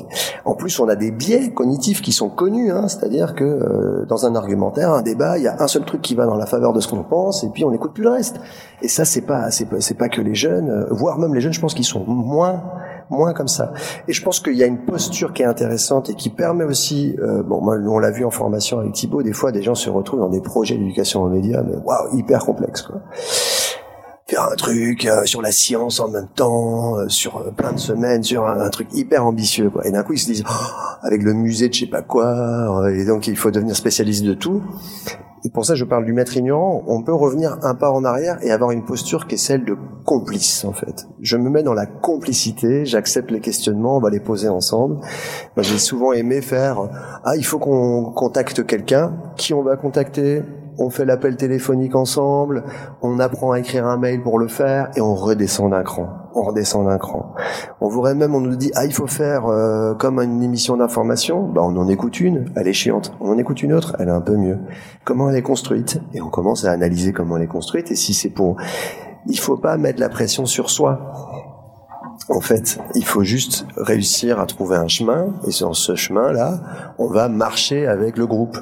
En 0.45 0.55
plus, 0.55 0.79
on 0.79 0.89
a 0.89 0.95
des 0.95 1.11
biais 1.11 1.51
cognitifs 1.51 2.01
qui 2.01 2.11
sont 2.11 2.29
connus. 2.29 2.71
Hein, 2.71 2.87
C'est-à-dire 2.87 3.35
que 3.35 3.43
euh, 3.43 4.05
dans 4.07 4.25
un 4.25 4.35
argumentaire, 4.35 4.91
un 4.91 5.01
débat, 5.01 5.37
il 5.37 5.43
y 5.43 5.47
a 5.47 5.61
un 5.61 5.67
seul 5.67 5.85
truc 5.85 6.01
qui 6.01 6.15
va 6.15 6.25
dans 6.25 6.37
la 6.37 6.45
faveur 6.45 6.73
de 6.73 6.79
ce 6.79 6.87
qu'on 6.87 7.03
pense, 7.03 7.43
et 7.43 7.49
puis 7.49 7.63
on 7.63 7.71
n'écoute 7.71 7.93
plus 7.93 8.03
le 8.03 8.09
reste. 8.09 8.39
Et 8.81 8.87
ça, 8.87 9.05
c'est 9.05 9.21
pas, 9.21 9.51
c'est 9.51 9.65
pas, 9.65 9.77
pas 9.97 10.09
que 10.09 10.21
les 10.21 10.35
jeunes, 10.35 10.87
voire 10.89 11.19
même 11.19 11.33
les 11.33 11.41
jeunes, 11.41 11.53
je 11.53 11.61
pense 11.61 11.73
qu'ils 11.73 11.85
sont 11.85 12.03
moins 12.05 12.63
moins 13.11 13.33
comme 13.33 13.47
ça. 13.47 13.73
Et 14.07 14.13
je 14.13 14.23
pense 14.23 14.39
qu'il 14.39 14.55
y 14.55 14.63
a 14.63 14.65
une 14.65 14.85
posture 14.85 15.33
qui 15.33 15.43
est 15.43 15.45
intéressante 15.45 16.09
et 16.09 16.15
qui 16.15 16.29
permet 16.29 16.63
aussi, 16.63 17.15
euh, 17.19 17.43
bon, 17.43 17.61
moi, 17.61 17.77
on 17.77 17.99
l'a 17.99 18.11
vu 18.11 18.25
en 18.25 18.31
formation 18.31 18.79
avec 18.79 18.93
Thibaut, 18.93 19.21
des 19.21 19.33
fois, 19.33 19.51
des 19.51 19.61
gens 19.61 19.75
se 19.75 19.89
retrouvent 19.89 20.21
dans 20.21 20.29
des 20.29 20.41
projets 20.41 20.77
d'éducation 20.77 21.23
aux 21.23 21.29
médias, 21.29 21.61
mais 21.61 21.75
waouh, 21.75 22.17
hyper 22.17 22.45
complexes, 22.45 22.81
quoi 22.81 23.01
faire 24.31 24.49
un 24.49 24.55
truc 24.55 25.05
euh, 25.05 25.25
sur 25.25 25.41
la 25.41 25.51
science 25.51 25.99
en 25.99 26.07
même 26.07 26.27
temps, 26.33 26.97
euh, 26.97 27.09
sur 27.09 27.37
euh, 27.37 27.51
plein 27.51 27.73
de 27.73 27.79
semaines, 27.79 28.23
sur 28.23 28.47
un, 28.47 28.69
truc 28.69 28.87
hyper 28.93 29.25
ambitieux. 29.25 29.69
Quoi. 29.69 29.85
Et 29.85 29.91
d'un 29.91 30.03
coup, 30.03 30.13
ils 30.13 30.19
se 30.19 30.27
disent, 30.27 30.43
oh, 30.47 30.53
avec 31.01 31.21
le 31.21 31.33
musée 31.33 31.67
de 31.67 31.73
je 31.73 31.81
sais 31.81 31.85
pas 31.87 32.01
quoi, 32.01 32.89
et 32.91 33.05
donc 33.05 33.27
il 33.27 33.35
faut 33.35 33.51
devenir 33.51 33.75
spécialiste 33.75 34.23
de 34.23 34.33
tout. 34.33 34.61
Et 35.43 35.49
pour 35.49 35.65
ça, 35.65 35.73
je 35.73 35.83
parle 35.83 36.05
du 36.05 36.13
maître 36.13 36.37
ignorant. 36.37 36.83
On 36.85 37.01
peut 37.01 37.13
revenir 37.13 37.57
un 37.63 37.73
pas 37.73 37.89
en 37.89 38.05
arrière 38.05 38.37
et 38.43 38.51
avoir 38.51 38.71
une 38.71 38.85
posture 38.85 39.25
qui 39.25 39.35
est 39.35 39.39
celle 39.39 39.65
de 39.65 39.75
complice, 40.05 40.63
en 40.65 40.71
fait. 40.71 41.07
Je 41.19 41.35
me 41.35 41.49
mets 41.49 41.63
dans 41.63 41.73
la 41.73 41.87
complicité, 41.87 42.85
j'accepte 42.85 43.31
les 43.31 43.39
questionnements, 43.39 43.97
on 43.97 43.99
va 43.99 44.11
les 44.11 44.19
poser 44.19 44.49
ensemble. 44.49 44.99
J'ai 45.57 45.79
souvent 45.79 46.13
aimé 46.13 46.41
faire, 46.41 46.77
ah, 47.23 47.35
il 47.35 47.45
faut 47.45 47.57
qu'on 47.57 48.11
contacte 48.11 48.65
quelqu'un. 48.65 49.13
Qui 49.35 49.55
on 49.55 49.63
va 49.63 49.77
contacter? 49.77 50.43
On 50.81 50.89
fait 50.89 51.05
l'appel 51.05 51.37
téléphonique 51.37 51.95
ensemble, 51.95 52.63
on 53.01 53.19
apprend 53.19 53.51
à 53.51 53.59
écrire 53.59 53.85
un 53.85 53.97
mail 53.97 54.21
pour 54.21 54.39
le 54.39 54.47
faire 54.47 54.89
et 54.95 55.01
on 55.01 55.13
redescend 55.13 55.71
d'un 55.71 55.83
cran. 55.83 56.09
On 56.33 56.41
redescend 56.41 56.87
d'un 56.87 56.97
cran. 56.97 57.35
On 57.81 57.87
voudrait 57.87 58.15
même, 58.15 58.33
on 58.33 58.41
nous 58.41 58.55
dit 58.55 58.71
ah 58.75 58.85
il 58.85 58.93
faut 58.93 59.07
faire 59.07 59.45
euh, 59.45 59.93
comme 59.93 60.19
une 60.19 60.41
émission 60.41 60.77
d'information, 60.77 61.47
bah 61.47 61.61
on 61.63 61.77
en 61.77 61.87
écoute 61.87 62.19
une, 62.19 62.51
elle 62.55 62.67
est 62.67 62.73
chiante. 62.73 63.13
On 63.19 63.29
en 63.29 63.37
écoute 63.37 63.61
une 63.61 63.73
autre, 63.73 63.95
elle 63.99 64.07
est 64.07 64.11
un 64.11 64.21
peu 64.21 64.35
mieux. 64.35 64.57
Comment 65.05 65.29
elle 65.29 65.35
est 65.35 65.41
construite? 65.41 66.01
Et 66.13 66.21
on 66.21 66.29
commence 66.29 66.65
à 66.65 66.71
analyser 66.71 67.13
comment 67.13 67.37
elle 67.37 67.43
est 67.43 67.47
construite 67.47 67.91
et 67.91 67.95
si 67.95 68.13
c'est 68.13 68.29
pour, 68.29 68.57
il 69.27 69.39
faut 69.39 69.57
pas 69.57 69.77
mettre 69.77 69.99
la 69.99 70.09
pression 70.09 70.45
sur 70.45 70.69
soi. 70.69 70.99
En 72.29 72.39
fait, 72.39 72.79
il 72.95 73.03
faut 73.03 73.23
juste 73.23 73.65
réussir 73.75 74.39
à 74.39 74.45
trouver 74.45 74.77
un 74.77 74.87
chemin, 74.87 75.33
et 75.47 75.51
sur 75.51 75.75
ce 75.75 75.95
chemin-là, 75.95 76.61
on 76.97 77.07
va 77.07 77.27
marcher 77.29 77.87
avec 77.87 78.15
le 78.15 78.27
groupe 78.27 78.57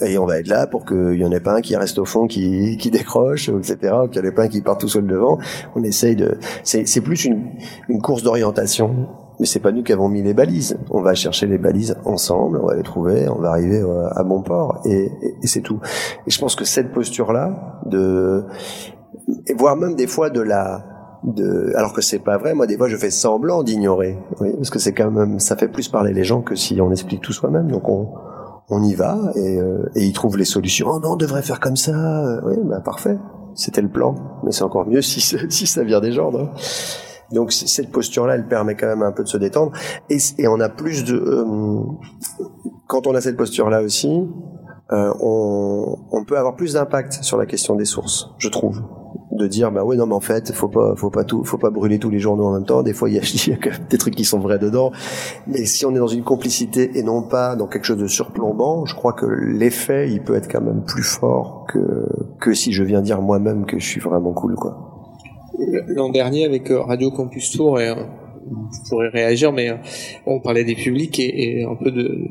et 0.00 0.18
on 0.18 0.26
va 0.26 0.38
être 0.38 0.48
là 0.48 0.66
pour 0.66 0.84
qu'il 0.84 1.14
y 1.14 1.24
en 1.24 1.32
ait 1.32 1.40
pas 1.40 1.54
un 1.54 1.60
qui 1.60 1.76
reste 1.76 1.98
au 1.98 2.04
fond, 2.04 2.26
qui, 2.26 2.76
qui 2.76 2.90
décroche, 2.90 3.48
etc., 3.48 3.94
ou 4.04 4.08
qu'il 4.08 4.22
y 4.22 4.24
en 4.24 4.28
ait 4.28 4.34
pas 4.34 4.44
un 4.44 4.48
qui 4.48 4.60
part 4.60 4.78
tout 4.78 4.88
seul 4.88 5.06
devant. 5.06 5.38
On 5.74 5.82
essaye 5.82 6.16
de, 6.16 6.38
c'est 6.62 7.00
plus 7.00 7.24
une, 7.24 7.50
une 7.88 8.00
course 8.00 8.22
d'orientation, 8.22 9.08
mais 9.40 9.46
c'est 9.46 9.60
pas 9.60 9.72
nous 9.72 9.82
qui 9.82 9.92
avons 9.92 10.08
mis 10.08 10.22
les 10.22 10.34
balises. 10.34 10.78
On 10.90 11.00
va 11.00 11.14
chercher 11.14 11.46
les 11.46 11.58
balises 11.58 11.96
ensemble, 12.04 12.60
on 12.62 12.66
va 12.66 12.76
les 12.76 12.82
trouver, 12.82 13.28
on 13.28 13.40
va 13.40 13.50
arriver 13.50 13.80
euh, 13.80 14.08
à 14.10 14.22
bon 14.22 14.42
port, 14.42 14.80
et, 14.84 15.10
et, 15.42 15.46
c'est 15.46 15.62
tout. 15.62 15.80
Et 16.26 16.30
je 16.30 16.38
pense 16.38 16.54
que 16.54 16.64
cette 16.64 16.92
posture-là, 16.92 17.80
de, 17.86 18.44
et 19.46 19.54
voire 19.54 19.76
même 19.76 19.94
des 19.94 20.06
fois 20.06 20.30
de 20.30 20.40
la, 20.40 20.84
de, 21.24 21.72
alors 21.76 21.92
que 21.92 22.00
c'est 22.00 22.20
pas 22.20 22.38
vrai. 22.38 22.54
Moi, 22.54 22.66
des 22.66 22.76
fois, 22.76 22.88
je 22.88 22.96
fais 22.96 23.10
semblant 23.10 23.64
d'ignorer, 23.64 24.16
oui, 24.40 24.52
parce 24.54 24.70
que 24.70 24.78
c'est 24.78 24.92
quand 24.92 25.10
même, 25.10 25.40
ça 25.40 25.56
fait 25.56 25.68
plus 25.68 25.88
parler 25.88 26.12
les 26.12 26.24
gens 26.24 26.40
que 26.40 26.54
si 26.54 26.80
on 26.80 26.92
explique 26.92 27.20
tout 27.20 27.32
soi-même. 27.32 27.68
Donc 27.68 27.88
on, 27.88 28.08
on 28.70 28.82
y 28.82 28.94
va 28.94 29.18
et, 29.34 29.58
euh, 29.58 29.90
et 29.94 30.04
ils 30.04 30.12
trouvent 30.12 30.36
les 30.36 30.44
solutions. 30.44 30.88
Oh 30.90 31.00
non, 31.00 31.12
on 31.12 31.16
devrait 31.16 31.42
faire 31.42 31.60
comme 31.60 31.76
ça. 31.76 32.40
Oui, 32.44 32.56
bah 32.64 32.80
parfait. 32.80 33.18
C'était 33.54 33.82
le 33.82 33.88
plan, 33.88 34.14
mais 34.44 34.52
c'est 34.52 34.62
encore 34.62 34.86
mieux 34.86 35.02
si, 35.02 35.20
ça 35.20 35.82
vient 35.84 36.00
des 36.00 36.12
gens. 36.12 36.30
Non? 36.30 36.50
Donc 37.32 37.52
cette 37.52 37.90
posture-là, 37.90 38.36
elle 38.36 38.46
permet 38.46 38.76
quand 38.76 38.86
même 38.86 39.02
un 39.02 39.12
peu 39.12 39.24
de 39.24 39.28
se 39.28 39.36
détendre. 39.36 39.72
Et, 40.08 40.46
on 40.46 40.60
a 40.60 40.68
plus 40.68 41.04
de... 41.04 41.16
Euh, 41.16 41.82
quand 42.86 43.06
on 43.06 43.14
a 43.14 43.20
cette 43.20 43.36
posture-là 43.36 43.82
aussi, 43.82 44.28
euh, 44.92 45.12
on, 45.20 46.24
peut 46.26 46.38
avoir 46.38 46.56
plus 46.56 46.74
d'impact 46.74 47.22
sur 47.22 47.36
la 47.36 47.46
question 47.46 47.74
des 47.74 47.84
sources, 47.84 48.30
je 48.38 48.48
trouve. 48.48 48.82
De 49.38 49.46
dire, 49.46 49.70
bah 49.70 49.82
oui, 49.84 49.96
non, 49.96 50.06
mais 50.06 50.14
en 50.14 50.20
fait, 50.20 50.52
faut 50.52 50.68
pas, 50.68 50.94
faut 50.96 51.10
pas 51.10 51.24
tout, 51.24 51.44
faut 51.44 51.58
pas 51.58 51.70
brûler 51.70 51.98
tous 51.98 52.10
les 52.10 52.18
journaux 52.18 52.46
en 52.46 52.52
même 52.52 52.64
temps. 52.64 52.82
Des 52.82 52.92
fois, 52.92 53.08
il 53.08 53.14
y 53.14 53.18
a, 53.18 53.58
des 53.90 53.98
trucs 53.98 54.16
qui 54.16 54.24
sont 54.24 54.40
vrais 54.40 54.58
dedans. 54.58 54.90
Mais 55.46 55.64
si 55.64 55.86
on 55.86 55.94
est 55.94 55.98
dans 55.98 56.08
une 56.08 56.24
complicité 56.24 56.98
et 56.98 57.02
non 57.02 57.22
pas 57.22 57.56
dans 57.56 57.66
quelque 57.66 57.84
chose 57.84 57.98
de 57.98 58.08
surplombant, 58.08 58.84
je 58.84 58.94
crois 58.94 59.12
que 59.12 59.26
l'effet, 59.26 60.10
il 60.10 60.22
peut 60.22 60.34
être 60.34 60.50
quand 60.50 60.60
même 60.60 60.82
plus 60.82 61.04
fort 61.04 61.66
que, 61.68 62.08
que 62.40 62.52
si 62.52 62.72
je 62.72 62.82
viens 62.82 63.00
dire 63.00 63.22
moi-même 63.22 63.64
que 63.64 63.78
je 63.78 63.86
suis 63.86 64.00
vraiment 64.00 64.32
cool, 64.32 64.56
quoi 64.56 64.88
l'an 65.88 66.08
dernier 66.08 66.44
avec 66.44 66.70
euh, 66.70 66.80
Radio 66.80 67.10
Campus 67.10 67.50
Tour 67.50 67.78
vous 68.50 68.88
pourrez 68.88 69.08
réagir, 69.08 69.52
mais 69.52 69.70
euh, 69.70 69.76
on 70.26 70.40
parlait 70.40 70.64
des 70.64 70.74
publics 70.74 71.18
et, 71.20 71.64
un 71.64 71.74
peu 71.74 71.90
de, 71.90 72.26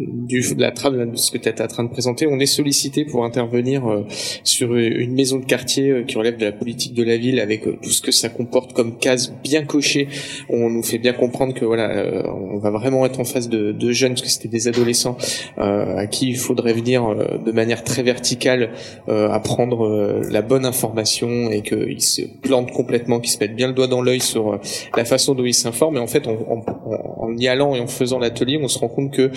la 0.58 0.72
trame 0.72 1.12
de 1.12 1.16
ce 1.16 1.32
que 1.32 1.38
tu 1.38 1.50
es 1.50 1.62
en 1.62 1.68
train 1.68 1.84
de 1.84 1.90
présenter. 1.90 2.28
On 2.28 2.40
est 2.40 2.46
sollicité 2.46 3.06
pour 3.06 3.24
intervenir 3.24 3.88
euh, 3.88 4.06
sur 4.44 4.76
une 4.76 5.14
maison 5.14 5.40
de 5.40 5.46
quartier 5.46 5.90
euh, 5.90 6.04
qui 6.04 6.18
relève 6.18 6.38
de 6.38 6.46
la 6.46 6.52
politique 6.52 6.94
de 6.94 7.04
la 7.04 7.18
ville 7.18 7.40
avec 7.40 7.64
tout 7.64 7.90
ce 7.90 8.02
que 8.02 8.12
ça 8.12 8.30
comporte 8.30 8.74
comme 8.74 8.98
case 8.98 9.34
bien 9.44 9.64
cochée. 9.64 10.08
On 10.50 10.70
nous 10.70 10.84
fait 10.84 10.98
bien 10.98 11.14
comprendre 11.14 11.54
que 11.54 11.66
voilà, 11.66 12.24
on 12.28 12.58
va 12.58 12.72
vraiment 12.72 13.06
être 13.06 13.20
en 13.20 13.26
face 13.26 13.50
de, 13.50 13.72
de 13.72 13.92
jeunes, 13.92 14.14
parce 14.14 14.24
que 14.24 14.30
c'était 14.30 14.48
des 14.48 14.68
adolescents 14.68 15.18
à 15.58 16.08
qui 16.08 16.30
il 16.30 16.38
faudrait 16.38 16.74
venir 16.74 17.16
de 17.46 17.52
manière 17.52 17.84
très 17.84 18.04
verticale 18.04 18.72
apprendre 19.08 20.22
la 20.30 20.42
bonne 20.42 20.66
information 20.66 21.50
et 21.52 21.62
qu'ils 21.62 22.02
se 22.02 22.22
plantent 22.42 22.72
complètement, 22.72 23.20
qu'ils 23.20 23.32
se 23.32 23.40
mettent 23.40 23.56
bien 23.56 23.68
le 23.68 23.74
doigt 23.74 23.88
dans 23.88 24.02
l'œil 24.02 24.22
sur 24.22 24.60
la 24.96 25.06
façon 25.06 25.36
dont 25.36 25.46
ils 25.46 25.54
s'informent 25.54 25.98
en 26.08 26.10
fait, 26.10 26.26
en, 26.26 27.38
y 27.38 27.50
allant 27.50 27.76
et 27.76 27.82
en 27.82 27.88
faisant 27.88 28.18
l'atelier, 28.18 28.58
on 28.64 28.70
se 28.70 28.80
rend 28.80 28.88
compte 28.88 29.12
que, 29.12 29.30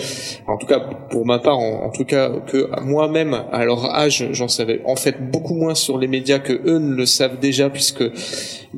en 0.47 0.57
tout 0.57 0.67
cas 0.67 0.79
pour 1.09 1.25
ma 1.25 1.39
part, 1.39 1.59
en, 1.59 1.89
tout 1.89 2.05
cas 2.05 2.31
que 2.47 2.69
moi-même, 2.81 3.33
à 3.51 3.65
leur 3.65 3.85
âge, 3.93 4.29
j'en 4.31 4.47
savais 4.47 4.81
en 4.85 4.95
fait 4.95 5.31
beaucoup 5.31 5.53
moins 5.53 5.75
sur 5.75 5.97
les 5.97 6.07
médias 6.07 6.39
que 6.39 6.53
eux 6.53 6.79
ne 6.79 6.95
le 6.95 7.05
savent 7.05 7.39
déjà, 7.39 7.69
puisque 7.69 8.03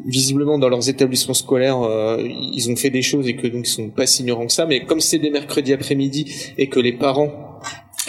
visiblement 0.08 0.58
dans 0.58 0.70
leurs 0.70 0.90
établissements 0.90 1.36
scolaires, 1.36 1.84
euh, 1.84 2.18
ils 2.20 2.72
ont 2.72 2.76
fait 2.76 2.90
des 2.90 3.04
choses 3.04 3.28
et 3.28 3.36
que 3.36 3.46
donc 3.46 3.68
ils 3.68 3.72
sont 3.72 3.90
pas 3.90 4.08
si 4.08 4.24
ignorants 4.24 4.48
que 4.48 4.52
ça. 4.52 4.66
Mais 4.66 4.86
comme 4.86 5.00
c'est 5.00 5.20
des 5.20 5.30
mercredis 5.30 5.74
après-midi 5.74 6.54
et 6.58 6.68
que 6.68 6.80
les 6.80 6.94
parents 6.94 7.53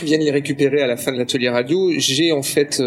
viennent 0.03 0.23
les 0.23 0.31
récupérer 0.31 0.83
à 0.83 0.87
la 0.87 0.97
fin 0.97 1.13
de 1.13 1.19
l'atelier 1.19 1.49
radio. 1.49 1.91
J'ai 1.97 2.33
en 2.33 2.43
fait, 2.43 2.83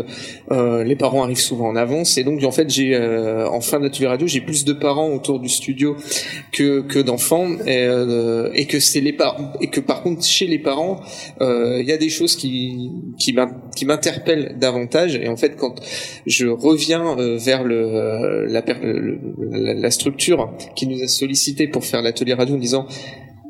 euh, 0.52 0.84
les 0.84 0.96
parents 0.96 1.24
arrivent 1.24 1.38
souvent 1.38 1.68
en 1.68 1.76
avance 1.76 2.18
et 2.18 2.24
donc 2.24 2.44
en 2.44 2.52
fait 2.52 2.70
j'ai 2.70 2.96
euh, 2.96 3.48
en 3.50 3.62
fin 3.62 3.80
d'atelier 3.80 4.08
radio 4.08 4.28
j'ai 4.28 4.42
plus 4.42 4.66
de 4.66 4.74
parents 4.74 5.10
autour 5.10 5.40
du 5.40 5.50
studio 5.50 5.96
que 6.52 6.82
que 6.82 7.00
d'enfants 7.00 7.48
et, 7.66 7.86
euh, 7.86 8.50
et, 8.54 8.66
que 8.66 8.80
c'est 8.80 9.02
les 9.02 9.14
parents 9.14 9.54
et 9.62 9.68
que 9.68 9.80
par 9.80 10.04
contre 10.04 10.24
chez 10.24 10.48
les 10.48 10.60
parents 10.60 11.02
euh, 11.42 11.78
il 11.80 11.88
y 11.88 11.92
a 11.92 11.98
des 11.98 12.10
choses 12.10 12.36
qui 12.36 12.92
qui 13.20 13.86
m'interpellent 13.86 14.58
davantage 14.60 15.16
et 15.16 15.28
en 15.28 15.38
fait 15.38 15.56
quand 15.56 15.76
je 16.26 16.48
reviens 16.48 17.18
euh, 17.18 17.38
vers 17.38 17.64
le 17.64 18.46
la, 18.48 18.64
la, 18.66 19.74
la 19.74 19.92
structure 19.92 20.54
qui 20.76 20.88
nous 20.88 21.02
a 21.04 21.08
sollicité 21.08 21.68
pour 21.68 21.86
faire 21.86 22.02
l'atelier 22.02 22.34
radio 22.34 22.56
en 22.56 22.60
disant 22.60 22.88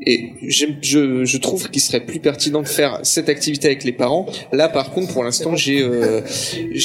et 0.05 0.33
je, 0.47 1.25
je 1.25 1.37
trouve 1.37 1.69
qu'il 1.69 1.81
serait 1.81 2.05
plus 2.05 2.19
pertinent 2.19 2.61
de 2.61 2.67
faire 2.67 2.99
cette 3.03 3.29
activité 3.29 3.67
avec 3.67 3.83
les 3.83 3.91
parents. 3.91 4.27
Là, 4.51 4.69
par 4.69 4.91
contre, 4.91 5.11
pour 5.11 5.23
l'instant, 5.23 5.55
j'ai 5.55 5.81
euh, 5.81 6.21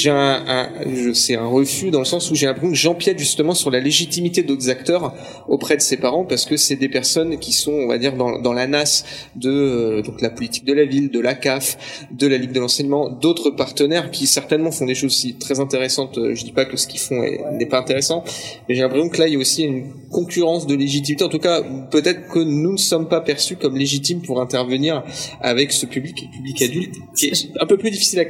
un, 0.07 0.43
un 0.47 1.13
c'est 1.13 1.35
un 1.35 1.45
refus 1.45 1.91
dans 1.91 1.99
le 1.99 2.05
sens 2.05 2.31
où 2.31 2.35
j'ai 2.35 2.47
l'impression 2.47 2.71
que 2.71 2.77
j'empiète 2.77 3.19
justement 3.19 3.53
sur 3.53 3.69
la 3.69 3.79
légitimité 3.79 4.41
d'autres 4.41 4.69
acteurs 4.69 5.13
auprès 5.47 5.77
de 5.77 5.81
ses 5.81 5.97
parents 5.97 6.25
parce 6.25 6.45
que 6.45 6.57
c'est 6.57 6.75
des 6.75 6.89
personnes 6.89 7.37
qui 7.37 7.53
sont, 7.53 7.71
on 7.71 7.87
va 7.87 7.97
dire, 7.97 8.15
dans, 8.15 8.53
la 8.53 8.67
NAS 8.67 9.03
de 9.35 9.49
euh, 9.49 10.01
donc 10.01 10.21
la 10.21 10.29
politique 10.29 10.65
de 10.65 10.73
la 10.73 10.85
ville, 10.85 11.09
de 11.11 11.19
la 11.19 11.35
CAF, 11.35 12.07
de 12.11 12.27
la 12.27 12.37
Ligue 12.37 12.51
de 12.51 12.59
l'enseignement, 12.59 13.09
d'autres 13.09 13.51
partenaires 13.51 14.11
qui 14.11 14.27
certainement 14.27 14.71
font 14.71 14.85
des 14.85 14.95
choses 14.95 15.13
aussi 15.13 15.35
très 15.35 15.59
intéressantes. 15.59 16.19
Je 16.33 16.43
dis 16.43 16.51
pas 16.51 16.65
que 16.65 16.77
ce 16.77 16.87
qu'ils 16.87 16.99
font 16.99 17.21
n'est 17.51 17.67
pas 17.67 17.79
intéressant, 17.79 18.23
mais 18.67 18.75
j'ai 18.75 18.81
l'impression 18.81 19.09
que 19.09 19.19
là, 19.19 19.27
il 19.27 19.33
y 19.33 19.35
a 19.35 19.39
aussi 19.39 19.63
une 19.63 19.91
concurrence 20.09 20.67
de 20.67 20.75
légitimité. 20.75 21.23
En 21.23 21.29
tout 21.29 21.39
cas, 21.39 21.61
peut-être 21.91 22.27
que 22.27 22.39
nous 22.39 22.73
ne 22.73 22.77
sommes 22.77 23.02
pas 23.03 23.19
pas 23.19 23.21
perçu 23.21 23.55
comme 23.55 23.75
légitime 23.75 24.21
pour 24.21 24.41
intervenir 24.41 25.03
avec 25.41 25.71
ce 25.71 25.85
public, 25.85 26.29
public 26.31 26.61
adulte, 26.61 26.95
qui 27.15 27.27
est 27.27 27.51
un 27.59 27.65
peu 27.65 27.77
plus 27.77 27.91
difficile 27.91 28.27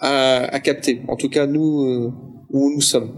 à, 0.00 0.60
capter. 0.60 1.02
En 1.08 1.16
tout 1.16 1.28
cas, 1.28 1.46
nous, 1.46 1.84
euh, 1.84 2.12
où 2.50 2.70
nous 2.70 2.80
sommes. 2.80 3.10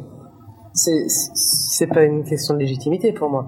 C'est, 0.75 1.05
c'est 1.09 1.87
pas 1.87 2.03
une 2.03 2.25
question 2.25 2.55
de 2.55 2.61
légitimité 2.61 3.13
pour 3.13 3.29
moi. 3.31 3.47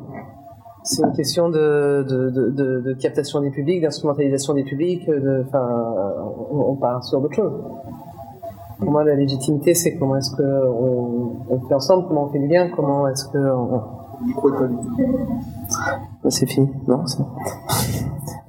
C'est 0.84 1.02
une 1.02 1.12
question 1.12 1.48
de, 1.48 2.04
de, 2.06 2.92
captation 3.00 3.40
des 3.40 3.50
publics, 3.50 3.80
d'instrumentalisation 3.80 4.52
des 4.52 4.64
publics, 4.64 5.08
enfin, 5.46 5.66
on, 6.50 6.72
on, 6.72 6.76
parle 6.76 7.02
sur 7.02 7.22
d'autres 7.22 7.34
choses. 7.34 7.62
Pour 8.78 8.90
moi, 8.90 9.02
la 9.02 9.14
légitimité, 9.14 9.72
c'est 9.74 9.96
comment 9.96 10.16
est-ce 10.16 10.30
qu'on 10.36 11.36
on 11.48 11.60
fait 11.68 11.74
ensemble, 11.74 12.06
comment 12.06 12.24
on 12.24 12.32
fait 12.32 12.38
du 12.38 12.48
bien, 12.48 12.68
comment 12.68 13.08
est-ce 13.08 13.24
que 13.28 13.38
c'est 16.30 16.46
fini, 16.46 16.68
non 16.88 17.04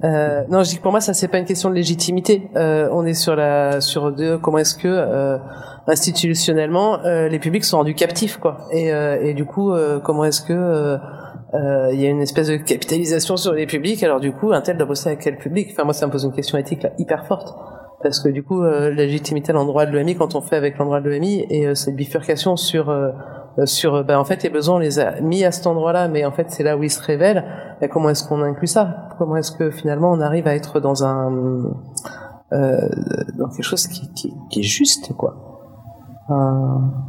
euh, 0.04 0.42
Non, 0.48 0.62
je 0.62 0.70
dis 0.70 0.76
que 0.78 0.82
pour 0.82 0.92
moi, 0.92 1.00
ça 1.00 1.14
c'est 1.14 1.28
pas 1.28 1.38
une 1.38 1.44
question 1.44 1.68
de 1.68 1.74
légitimité. 1.74 2.48
Euh, 2.56 2.88
on 2.92 3.04
est 3.04 3.14
sur 3.14 3.36
la 3.36 3.80
sur 3.80 4.12
deux. 4.12 4.38
Comment 4.38 4.58
est-ce 4.58 4.74
que 4.74 4.88
euh, 4.88 5.38
institutionnellement 5.86 6.98
les 7.04 7.38
publics 7.38 7.64
sont 7.64 7.78
rendus 7.78 7.94
captifs, 7.94 8.38
quoi. 8.38 8.58
Et, 8.72 8.88
et 8.88 9.34
du 9.34 9.44
coup, 9.44 9.72
comment 10.02 10.24
est-ce 10.24 10.42
que 10.42 10.98
il 11.92 12.00
y 12.00 12.06
a 12.06 12.08
une 12.08 12.22
espèce 12.22 12.48
de 12.48 12.56
capitalisation 12.56 13.36
sur 13.36 13.52
les 13.52 13.66
publics? 13.66 14.02
Alors 14.02 14.20
du 14.20 14.32
coup, 14.32 14.52
un 14.52 14.60
tel 14.62 14.76
doit 14.76 14.86
bosser 14.86 15.10
avec 15.10 15.20
quel 15.20 15.36
public? 15.36 15.68
Enfin, 15.72 15.84
moi, 15.84 15.92
ça 15.92 16.06
me 16.06 16.12
pose 16.12 16.24
une 16.24 16.32
question 16.32 16.58
éthique 16.58 16.82
là, 16.82 16.90
hyper 16.98 17.26
forte. 17.26 17.54
Parce 18.02 18.20
que 18.20 18.28
du 18.28 18.42
coup, 18.42 18.62
la 18.62 18.90
légitimité 18.90 19.50
à 19.50 19.54
l'endroit 19.54 19.86
de 19.86 19.92
l'EMI, 19.92 20.16
quand 20.16 20.34
on 20.34 20.40
fait 20.40 20.56
avec 20.56 20.78
l'endroit 20.78 21.00
de 21.00 21.08
l'EMI, 21.08 21.46
et 21.50 21.74
cette 21.74 21.94
bifurcation 21.94 22.56
sur 22.56 22.90
sur 23.64 24.04
ben 24.04 24.18
en 24.18 24.24
fait 24.24 24.42
les 24.42 24.50
besoins 24.50 24.76
on 24.76 24.78
les 24.78 24.98
a 24.98 25.20
mis 25.20 25.44
à 25.44 25.50
cet 25.50 25.66
endroit-là 25.66 26.08
mais 26.08 26.26
en 26.26 26.32
fait 26.32 26.50
c'est 26.50 26.62
là 26.62 26.76
où 26.76 26.82
ils 26.82 26.90
se 26.90 27.02
révèlent 27.02 27.44
et 27.80 27.88
comment 27.88 28.10
est-ce 28.10 28.26
qu'on 28.26 28.42
inclut 28.42 28.66
ça? 28.66 29.08
Comment 29.18 29.36
est-ce 29.36 29.52
que 29.52 29.70
finalement 29.70 30.10
on 30.12 30.20
arrive 30.20 30.46
à 30.46 30.54
être 30.54 30.80
dans 30.80 31.04
un 31.04 31.64
euh, 32.52 32.88
dans 33.38 33.48
quelque 33.48 33.62
chose 33.62 33.86
qui, 33.88 34.08
qui, 34.50 34.60
est 34.60 34.62
juste 34.62 35.12
quoi? 35.14 35.56
Euh, 36.30 36.34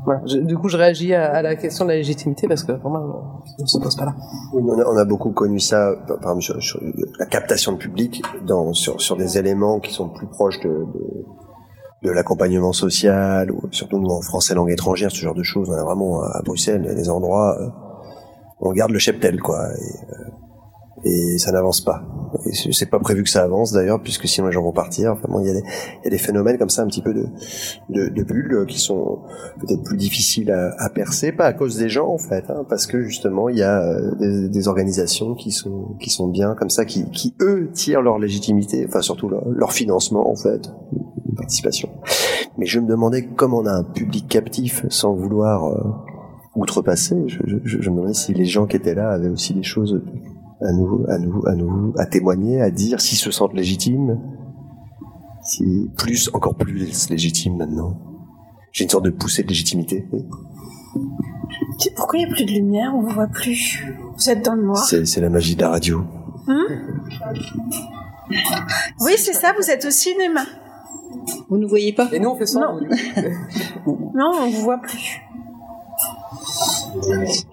voilà. 0.05 0.21
du 0.25 0.57
coup, 0.57 0.67
je 0.67 0.77
réagis 0.77 1.13
à, 1.13 1.41
la 1.41 1.55
question 1.55 1.85
de 1.85 1.89
la 1.89 1.95
légitimité 1.95 2.47
parce 2.47 2.63
que 2.63 2.71
pour 2.73 2.91
moi, 2.91 3.41
ça 3.45 3.63
ne 3.63 3.67
se 3.67 3.77
pose 3.79 3.95
pas 3.95 4.05
là. 4.05 4.15
On 4.53 4.79
a, 4.79 5.03
on 5.03 5.05
beaucoup 5.05 5.31
connu 5.31 5.59
ça, 5.59 5.93
par 6.21 6.35
exemple, 6.35 6.61
sur, 6.61 6.79
la 7.19 7.25
captation 7.25 7.71
de 7.71 7.77
public, 7.77 8.23
dans, 8.45 8.73
sur, 8.73 9.01
sur 9.01 9.15
des 9.15 9.37
éléments 9.37 9.79
qui 9.79 9.93
sont 9.93 10.09
plus 10.09 10.27
proches 10.27 10.59
de 10.59 10.85
de 12.03 12.11
l'accompagnement 12.11 12.73
social, 12.73 13.51
ou 13.51 13.61
surtout 13.71 13.99
nous 13.99 14.09
en 14.09 14.21
français 14.21 14.53
langue 14.53 14.71
étrangère, 14.71 15.11
ce 15.11 15.17
genre 15.17 15.35
de 15.35 15.43
choses. 15.43 15.69
On 15.69 15.73
a 15.73 15.83
vraiment 15.83 16.21
à 16.21 16.41
Bruxelles 16.43 16.95
des 16.95 17.09
endroits, 17.09 17.57
euh, 17.59 17.69
on 18.59 18.71
garde 18.71 18.91
le 18.91 18.99
cheptel, 18.99 19.41
quoi. 19.41 19.67
Et, 19.73 20.13
euh, 20.13 20.29
et 21.03 21.37
ça 21.37 21.51
n'avance 21.51 21.81
pas. 21.81 22.01
C'est 22.73 22.89
pas 22.89 22.99
prévu 22.99 23.23
que 23.23 23.29
ça 23.29 23.43
avance 23.43 23.71
d'ailleurs, 23.71 24.01
puisque 24.01 24.27
sinon 24.27 24.47
les 24.47 24.53
gens 24.53 24.63
vont 24.63 24.73
partir. 24.73 25.13
Enfin 25.13 25.27
bon, 25.29 25.39
il 25.39 25.47
y, 25.47 25.49
a 25.49 25.53
des, 25.53 25.61
il 25.61 26.05
y 26.05 26.07
a 26.07 26.09
des 26.09 26.17
phénomènes 26.17 26.57
comme 26.57 26.69
ça, 26.69 26.81
un 26.81 26.87
petit 26.87 27.01
peu 27.01 27.13
de, 27.13 27.27
de, 27.89 28.09
de 28.09 28.23
bulles 28.23 28.65
qui 28.67 28.79
sont 28.79 29.19
peut-être 29.59 29.83
plus 29.83 29.97
difficiles 29.97 30.51
à, 30.51 30.73
à, 30.77 30.89
percer, 30.89 31.31
pas 31.31 31.45
à 31.45 31.53
cause 31.53 31.77
des 31.77 31.89
gens 31.89 32.07
en 32.07 32.17
fait, 32.17 32.45
hein, 32.49 32.65
parce 32.67 32.87
que 32.87 33.03
justement 33.03 33.47
il 33.47 33.57
y 33.57 33.63
a 33.63 33.81
euh, 33.81 34.15
des, 34.19 34.49
des, 34.49 34.67
organisations 34.67 35.35
qui 35.35 35.51
sont 35.51 35.95
qui 35.99 36.09
sont 36.09 36.27
bien 36.27 36.55
comme 36.55 36.69
ça, 36.69 36.83
qui, 36.83 37.09
qui 37.11 37.35
eux 37.41 37.69
tirent 37.73 38.01
leur 38.01 38.17
légitimité, 38.17 38.85
enfin 38.87 39.01
surtout 39.01 39.29
leur, 39.29 39.47
leur 39.47 39.71
financement 39.71 40.29
en 40.29 40.35
fait, 40.35 40.71
participation. 41.37 41.89
Mais 42.57 42.65
je 42.65 42.79
me 42.79 42.87
demandais 42.87 43.25
comment 43.25 43.59
on 43.59 43.65
a 43.65 43.71
un 43.71 43.83
public 43.83 44.27
captif 44.27 44.85
sans 44.89 45.13
vouloir 45.13 45.65
euh, 45.65 45.77
outrepasser. 46.55 47.15
Je, 47.27 47.39
je, 47.45 47.57
je, 47.63 47.89
me 47.89 47.95
demandais 47.95 48.13
si 48.13 48.33
les 48.33 48.45
gens 48.45 48.65
qui 48.65 48.75
étaient 48.75 48.95
là 48.95 49.09
avaient 49.11 49.29
aussi 49.29 49.53
des 49.53 49.63
choses 49.63 50.01
à 50.61 50.71
nous, 50.71 51.05
à 51.07 51.17
nous, 51.19 51.47
à 51.47 51.55
nous, 51.55 51.93
à 51.97 52.05
témoigner, 52.05 52.61
à 52.61 52.71
dire, 52.71 52.99
s'ils 52.99 53.17
se 53.17 53.31
sentent 53.31 53.53
légitimes, 53.53 54.19
si 55.43 55.89
plus, 55.97 56.29
encore 56.33 56.55
plus 56.55 56.73
légitimes 57.09 57.57
maintenant. 57.57 57.97
J'ai 58.71 58.83
une 58.83 58.89
sorte 58.89 59.05
de 59.05 59.11
poussée 59.11 59.43
de 59.43 59.47
légitimité. 59.47 60.07
Pourquoi 61.95 62.19
il 62.19 62.25
n'y 62.25 62.31
a 62.31 62.35
plus 62.35 62.45
de 62.45 62.51
lumière 62.51 62.91
On 62.95 63.03
ne 63.03 63.13
voit 63.13 63.27
plus. 63.27 63.85
Vous 64.17 64.29
êtes 64.29 64.43
dans 64.43 64.55
le 64.55 64.63
noir. 64.63 64.83
C'est 64.83 65.21
la 65.21 65.29
magie 65.29 65.55
de 65.55 65.61
la 65.61 65.69
radio. 65.69 66.03
Hum 66.47 66.65
oui, 69.01 69.13
c'est 69.17 69.33
ça. 69.33 69.53
Vous 69.57 69.69
êtes 69.69 69.85
au 69.85 69.91
cinéma. 69.91 70.41
Vous 71.49 71.57
ne 71.57 71.65
voyez 71.65 71.93
pas 71.93 72.09
Et 72.11 72.19
nous, 72.19 72.29
on 72.29 72.35
fait 72.35 72.45
ça. 72.45 72.59
Non, 72.59 72.75
non 74.13 74.31
on 74.41 74.47
ne 74.47 74.51
vous 74.51 74.61
voit 74.61 74.79
plus. 74.79 75.21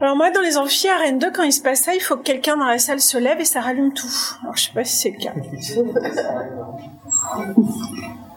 Alors 0.01 0.17
moi, 0.17 0.31
dans 0.31 0.41
les 0.41 0.57
amphis 0.57 0.89
à 0.89 0.97
Rennes 0.99 1.19
2, 1.19 1.31
quand 1.31 1.43
il 1.43 1.53
se 1.53 1.61
passe 1.61 1.81
ça, 1.81 1.95
il 1.95 2.01
faut 2.01 2.17
que 2.17 2.23
quelqu'un 2.23 2.57
dans 2.57 2.67
la 2.67 2.79
salle 2.79 3.01
se 3.01 3.19
lève 3.19 3.41
et 3.41 3.45
ça 3.45 3.61
rallume 3.61 3.93
tout. 3.93 4.09
Alors 4.43 4.57
je 4.57 4.65
sais 4.65 4.73
pas 4.73 4.85
si 4.85 4.97
c'est 4.97 5.11
le 5.11 5.19
cas. 5.19 5.35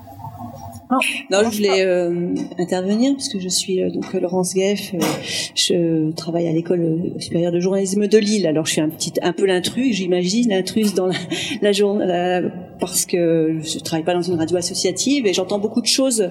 Non, 0.90 1.00
je 1.52 1.58
voulais 1.58 1.86
euh, 1.86 2.34
intervenir 2.58 3.14
parce 3.14 3.28
que 3.28 3.40
je 3.40 3.50
suis 3.50 3.84
euh, 3.84 3.90
donc 3.90 4.14
Laurence 4.14 4.54
Gueff. 4.54 4.94
euh, 4.94 5.00
je 5.54 6.12
travaille 6.12 6.48
à 6.48 6.54
l'école 6.54 6.82
euh, 6.82 7.20
supérieure 7.20 7.52
de 7.52 7.60
journalisme 7.60 8.08
de 8.08 8.18
Lille. 8.18 8.48
Alors 8.48 8.66
je 8.66 8.72
suis 8.74 8.82
un 8.82 8.90
petit, 8.90 9.12
un 9.22 9.34
peu 9.34 9.46
l'intrus, 9.46 9.96
j'imagine 9.96 10.50
l'intrus 10.50 10.94
dans 10.94 11.08
la, 11.08 11.16
la 11.62 11.72
journée 11.74 12.42
parce 12.80 13.06
que 13.06 13.60
je 13.62 13.80
travaille 13.80 14.06
pas 14.06 14.14
dans 14.14 14.22
une 14.22 14.36
radio 14.36 14.56
associative 14.58 15.28
et 15.28 15.34
j'entends 15.34 15.60
beaucoup 15.60 15.82
de 15.82 15.88
choses, 15.88 16.30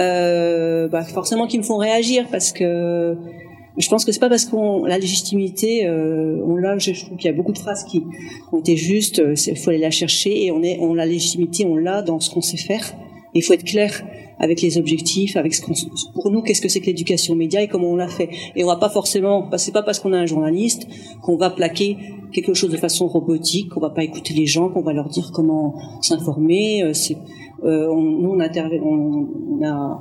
euh, 0.00 0.88
bah, 0.88 1.02
forcément 1.02 1.46
qui 1.46 1.58
me 1.58 1.62
font 1.62 1.76
réagir 1.76 2.26
parce 2.30 2.52
que 2.52 3.16
je 3.76 3.88
pense 3.88 4.04
que 4.04 4.12
c'est 4.12 4.20
pas 4.20 4.28
parce 4.30 4.46
qu'on 4.46 4.84
la 4.84 4.98
légitimité, 4.98 5.86
euh, 5.86 6.42
on 6.46 6.56
l'a. 6.56 6.78
Je 6.78 6.92
trouve 7.04 7.16
qu'il 7.18 7.30
y 7.30 7.32
a 7.32 7.36
beaucoup 7.36 7.52
de 7.52 7.58
phrases 7.58 7.84
qui 7.84 8.02
ont 8.52 8.60
été 8.60 8.76
justes. 8.76 9.22
Il 9.46 9.56
faut 9.56 9.70
aller 9.70 9.78
la 9.78 9.90
chercher 9.90 10.46
et 10.46 10.50
on 10.52 10.62
est, 10.62 10.78
on 10.80 10.94
la 10.94 11.06
légitimité, 11.06 11.66
on 11.66 11.76
l'a 11.76 12.02
dans 12.02 12.18
ce 12.18 12.30
qu'on 12.30 12.40
sait 12.40 12.56
faire. 12.56 12.94
Il 13.34 13.42
faut 13.42 13.52
être 13.52 13.64
clair 13.64 14.02
avec 14.38 14.62
les 14.62 14.78
objectifs, 14.78 15.36
avec 15.36 15.54
ce 15.54 15.60
qu'on, 15.60 15.74
pour 16.14 16.30
nous, 16.30 16.42
qu'est-ce 16.42 16.60
que 16.60 16.68
c'est 16.68 16.80
que 16.80 16.86
l'éducation 16.86 17.34
média 17.34 17.62
et 17.62 17.68
comment 17.68 17.90
on 17.90 17.96
l'a 17.96 18.08
fait. 18.08 18.30
Et 18.56 18.64
on 18.64 18.66
va 18.66 18.76
pas 18.76 18.88
forcément, 18.88 19.48
c'est 19.56 19.72
pas 19.72 19.82
parce 19.82 19.98
qu'on 19.98 20.12
a 20.12 20.18
un 20.18 20.26
journaliste 20.26 20.88
qu'on 21.22 21.36
va 21.36 21.50
plaquer 21.50 21.98
quelque 22.32 22.54
chose 22.54 22.70
de 22.70 22.76
façon 22.76 23.06
robotique, 23.06 23.68
qu'on 23.68 23.80
va 23.80 23.90
pas 23.90 24.02
écouter 24.04 24.34
les 24.34 24.46
gens, 24.46 24.68
qu'on 24.70 24.82
va 24.82 24.92
leur 24.92 25.08
dire 25.08 25.30
comment 25.32 25.74
s'informer. 26.00 26.82
Euh, 26.82 26.92
euh, 27.64 27.88
on, 27.88 28.00
nous, 28.00 28.30
on 28.30 28.40
intervient, 28.40 28.80
on, 28.82 29.28
on 29.50 29.64
a, 29.64 30.00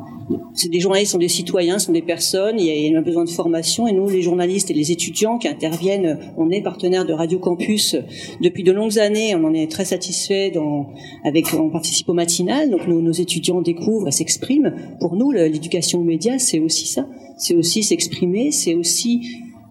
des 0.70 0.80
journalistes 0.80 1.12
sont 1.12 1.18
des 1.18 1.28
citoyens, 1.28 1.80
sont 1.80 1.92
des 1.92 2.02
personnes. 2.02 2.60
Il 2.60 2.66
y 2.66 2.96
a, 2.96 2.98
a 2.98 3.02
besoin 3.02 3.24
de 3.24 3.30
formation 3.30 3.88
et 3.88 3.92
nous, 3.92 4.08
les 4.10 4.22
journalistes 4.22 4.70
et 4.72 4.74
les 4.74 4.92
étudiants 4.92 5.38
qui 5.38 5.48
interviennent, 5.48 6.20
on 6.38 6.50
est 6.50 6.62
partenaire 6.62 7.06
de 7.06 7.14
Radio 7.14 7.40
Campus 7.40 7.96
depuis 8.42 8.64
de 8.64 8.72
longues 8.72 9.00
années. 9.00 9.36
On 9.36 9.44
en 9.44 9.54
est 9.54 9.70
très 9.70 9.86
satisfait. 9.86 10.52
Dans, 10.52 10.90
avec, 11.24 11.54
on 11.54 11.70
participe 11.70 12.10
au 12.10 12.14
matinal, 12.14 12.70
donc 12.70 12.88
nos, 12.88 13.12
étudiants 13.12 13.62
découvrent 13.62 14.08
et 14.08 14.12
s'expriment. 14.12 14.74
Pour 15.00 15.16
nous, 15.16 15.32
l'éducation 15.32 16.00
aux 16.00 16.04
médias, 16.04 16.40
c'est 16.40 16.60
aussi 16.60 16.88
ça. 16.88 17.08
C'est 17.38 17.56
aussi 17.56 17.84
s'exprimer, 17.84 18.52
c'est 18.52 18.76
aussi 18.76 19.22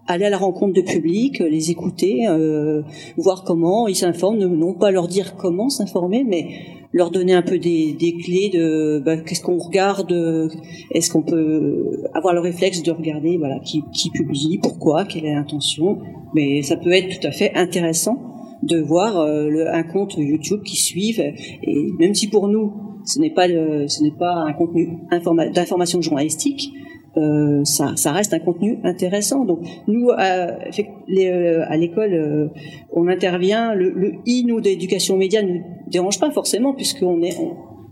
aller 0.09 0.25
à 0.25 0.29
la 0.29 0.37
rencontre 0.37 0.73
de 0.73 0.81
public, 0.81 1.39
les 1.39 1.69
écouter, 1.69 2.27
euh, 2.27 2.81
voir 3.15 3.43
comment 3.43 3.87
ils 3.87 3.95
s'informent, 3.95 4.39
non 4.39 4.73
pas 4.73 4.89
leur 4.89 5.07
dire 5.07 5.35
comment 5.37 5.69
s'informer, 5.69 6.25
mais 6.27 6.47
leur 6.91 7.11
donner 7.11 7.33
un 7.33 7.43
peu 7.43 7.59
des, 7.59 7.95
clés 8.23 8.49
de 8.51 8.99
bah, 9.05 9.17
qu'est-ce 9.17 9.43
qu'on 9.43 9.59
regarde, 9.59 10.11
euh, 10.11 10.49
est-ce 10.91 11.11
qu'on 11.11 11.21
peut 11.21 12.01
avoir 12.15 12.33
le 12.33 12.39
réflexe 12.39 12.81
de 12.81 12.91
regarder 12.91 13.37
voilà 13.37 13.59
qui, 13.59 13.83
publie, 14.11 14.57
pourquoi, 14.61 15.05
quelle 15.05 15.25
est 15.25 15.35
l'intention, 15.35 15.99
mais 16.33 16.63
ça 16.63 16.75
peut 16.75 16.91
être 16.91 17.19
tout 17.19 17.27
à 17.27 17.31
fait 17.31 17.53
intéressant 17.53 18.17
de 18.63 18.79
voir 18.79 19.19
euh, 19.19 19.65
un 19.71 19.83
compte 19.83 20.15
YouTube 20.17 20.63
qui 20.63 20.75
suive. 20.75 21.19
Et 21.19 21.85
même 21.99 22.15
si 22.15 22.27
pour 22.29 22.47
nous 22.47 22.73
ce 23.05 23.19
n'est 23.19 23.29
pas 23.29 23.47
ce 23.47 24.03
n'est 24.03 24.17
pas 24.17 24.43
un 24.47 24.53
contenu 24.53 24.97
informa- 25.11 25.53
d'information 25.53 26.01
journalistique 26.01 26.73
euh, 27.19 27.63
ça, 27.65 28.11
reste 28.11 28.33
un 28.33 28.39
contenu 28.39 28.79
intéressant. 28.83 29.45
Donc 29.45 29.59
nous, 29.87 30.09
à, 30.11 30.21
euh, 30.21 31.65
l'école, 31.77 32.13
euh, 32.13 32.47
on 32.93 33.07
intervient. 33.07 33.73
Le, 33.73 34.13
i 34.25 34.43
nous 34.45 34.61
d'éducation 34.61 35.17
média 35.17 35.41
nous 35.41 35.61
dérange 35.87 36.19
pas 36.19 36.31
forcément 36.31 36.73
puisqu'on 36.73 37.21
est 37.21 37.35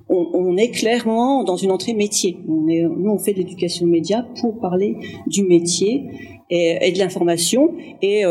on, 0.09 0.55
est 0.55 0.69
clairement 0.69 1.43
dans 1.43 1.57
une 1.57 1.69
entrée 1.69 1.93
métier. 1.93 2.37
Nous, 2.47 3.11
on 3.11 3.17
fait 3.17 3.33
de 3.33 3.39
l'éducation 3.39 3.85
média 3.85 4.25
pour 4.39 4.57
parler 4.59 4.95
du 5.27 5.43
métier 5.43 6.05
et, 6.49 6.91
de 6.93 6.97
l'information 6.97 7.73
et 8.01 8.23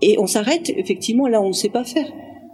et 0.00 0.16
on 0.20 0.28
s'arrête 0.28 0.70
effectivement 0.70 1.26
là 1.26 1.42
on 1.42 1.48
ne 1.48 1.52
sait 1.52 1.68
pas 1.68 1.82
faire. 1.82 2.06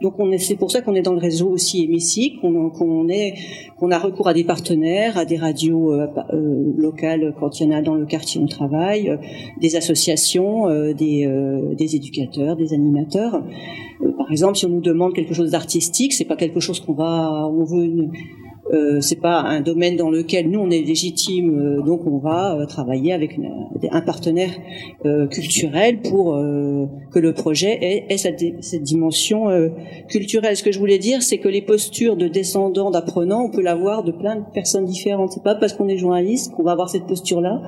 Donc 0.04 0.16
on 0.18 0.30
est, 0.32 0.36
c'est 0.36 0.56
pour 0.56 0.70
ça 0.70 0.82
qu'on 0.82 0.94
est 0.94 1.00
dans 1.00 1.14
le 1.14 1.18
réseau 1.18 1.48
aussi 1.48 1.82
hémicycle, 1.82 2.38
qu'on, 2.42 3.90
a 3.90 3.98
recours 3.98 4.28
à 4.28 4.34
des 4.34 4.44
partenaires, 4.44 5.16
à 5.16 5.24
des 5.24 5.38
radios 5.38 5.94
euh, 5.94 6.06
euh, 6.34 6.74
locales 6.76 7.34
quand 7.40 7.58
il 7.58 7.68
y 7.68 7.74
en 7.74 7.78
a 7.78 7.80
dans 7.80 7.94
le 7.94 8.04
quartier 8.04 8.38
où 8.38 8.44
on 8.44 8.46
travaille, 8.46 9.08
euh, 9.08 9.16
des 9.62 9.76
associations, 9.76 10.66
des, 10.92 11.96
éducateurs, 11.96 12.54
des 12.56 12.74
animateurs. 12.74 13.42
Par 14.18 14.30
exemple, 14.30 14.56
si 14.56 14.66
on 14.66 14.68
nous 14.68 14.82
demande 14.82 15.14
quelque 15.14 15.32
chose 15.32 15.52
d'artistique, 15.52 16.12
c'est 16.12 16.26
pas 16.26 16.36
quelque 16.36 16.60
chose 16.60 16.80
qu'on 16.80 16.92
va, 16.92 17.48
on 17.48 17.64
veut. 17.64 18.10
Euh, 18.72 19.00
c'est 19.00 19.20
pas 19.20 19.40
un 19.40 19.60
domaine 19.60 19.96
dans 19.96 20.10
lequel 20.10 20.50
nous 20.50 20.58
on 20.60 20.70
est 20.70 20.80
légitime, 20.82 21.58
euh, 21.58 21.82
donc 21.82 22.06
on 22.06 22.18
va 22.18 22.56
euh, 22.56 22.66
travailler 22.66 23.12
avec 23.12 23.36
une- 23.36 23.50
un 23.90 24.00
partenaire 24.00 24.50
euh, 25.04 25.26
culturel 25.26 26.00
pour 26.00 26.34
euh, 26.36 26.86
que 27.12 27.18
le 27.18 27.34
projet 27.34 27.78
ait, 27.82 28.06
ait 28.08 28.16
cette, 28.16 28.42
cette 28.64 28.82
dimension 28.82 29.50
euh, 29.50 29.68
culturelle. 30.08 30.56
Ce 30.56 30.62
que 30.62 30.72
je 30.72 30.78
voulais 30.78 30.98
dire, 30.98 31.22
c'est 31.22 31.38
que 31.38 31.48
les 31.48 31.60
postures 31.62 32.16
de 32.16 32.26
descendants, 32.28 32.90
d'apprenants, 32.90 33.44
on 33.44 33.50
peut 33.50 33.60
l'avoir 33.62 34.02
de 34.04 34.12
plein 34.12 34.36
de 34.36 34.44
personnes 34.54 34.86
différentes. 34.86 35.32
C'est 35.32 35.42
pas 35.44 35.54
parce 35.54 35.74
qu'on 35.74 35.88
est 35.88 35.98
journaliste 35.98 36.52
qu'on 36.54 36.62
va 36.62 36.72
avoir 36.72 36.88
cette 36.88 37.06
posture-là. 37.06 37.60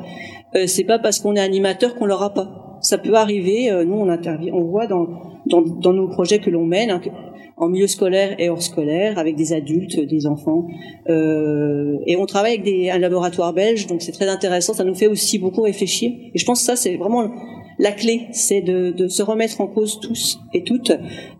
C'est 0.66 0.84
pas 0.84 0.98
parce 0.98 1.20
qu'on 1.20 1.34
est 1.36 1.40
animateur 1.40 1.94
qu'on 1.96 2.06
l'aura 2.06 2.32
pas. 2.32 2.78
Ça 2.80 2.96
peut 2.98 3.14
arriver. 3.14 3.70
nous, 3.86 3.94
on 3.96 4.08
intervient, 4.08 4.54
on 4.54 4.64
voit 4.64 4.86
dans 4.86 5.06
dans, 5.48 5.62
dans 5.62 5.92
nos 5.92 6.08
projets 6.08 6.38
que 6.40 6.50
l'on 6.50 6.64
mène. 6.64 6.90
hein, 6.90 6.98
que- 6.98 7.10
en 7.56 7.68
milieu 7.68 7.86
scolaire 7.86 8.34
et 8.38 8.50
hors 8.50 8.62
scolaire, 8.62 9.18
avec 9.18 9.36
des 9.36 9.52
adultes, 9.52 9.98
des 9.98 10.26
enfants. 10.26 10.66
Euh, 11.08 11.96
et 12.06 12.16
on 12.16 12.26
travaille 12.26 12.54
avec 12.54 12.64
des, 12.64 12.90
un 12.90 12.98
laboratoire 12.98 13.52
belge, 13.52 13.86
donc 13.86 14.02
c'est 14.02 14.12
très 14.12 14.28
intéressant. 14.28 14.74
Ça 14.74 14.84
nous 14.84 14.94
fait 14.94 15.06
aussi 15.06 15.38
beaucoup 15.38 15.62
réfléchir. 15.62 16.12
Et 16.34 16.38
je 16.38 16.44
pense 16.44 16.60
que 16.60 16.66
ça, 16.66 16.76
c'est 16.76 16.96
vraiment 16.96 17.30
la 17.78 17.92
clé, 17.92 18.26
c'est 18.32 18.60
de, 18.60 18.90
de 18.90 19.08
se 19.08 19.22
remettre 19.22 19.60
en 19.60 19.66
cause 19.66 20.00
tous 20.00 20.38
et 20.52 20.64
toutes, 20.64 20.92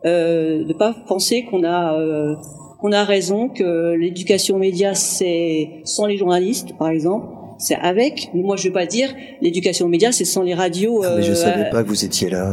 euh, 0.05 0.65
de 0.65 0.73
pas 0.73 0.95
penser 1.07 1.45
qu'on 1.45 1.65
a 1.65 1.99
euh, 1.99 2.35
qu'on 2.79 2.93
a 2.93 3.05
raison, 3.05 3.49
que 3.49 3.95
l'éducation 3.95 4.59
média, 4.59 4.95
c'est 4.95 5.81
sans 5.85 6.07
les 6.07 6.19
journalistes, 6.19 6.77
par 6.79 6.89
exemple. 6.89 7.27
C'est 7.59 7.75
avec. 7.77 8.31
Moi, 8.35 8.57
je 8.57 8.65
vais 8.65 8.71
pas 8.71 8.87
dire 8.87 9.15
l'éducation 9.41 9.89
média, 9.89 10.13
c'est 10.13 10.25
sans 10.25 10.43
les 10.43 10.55
radios. 10.55 11.03
Ah, 11.05 11.15
mais 11.17 11.23
je 11.23 11.33
euh, 11.33 11.35
savais 11.35 11.71
pas 11.71 11.83
que 11.83 11.89
vous 11.89 12.05
étiez 12.05 12.29
là. 12.29 12.45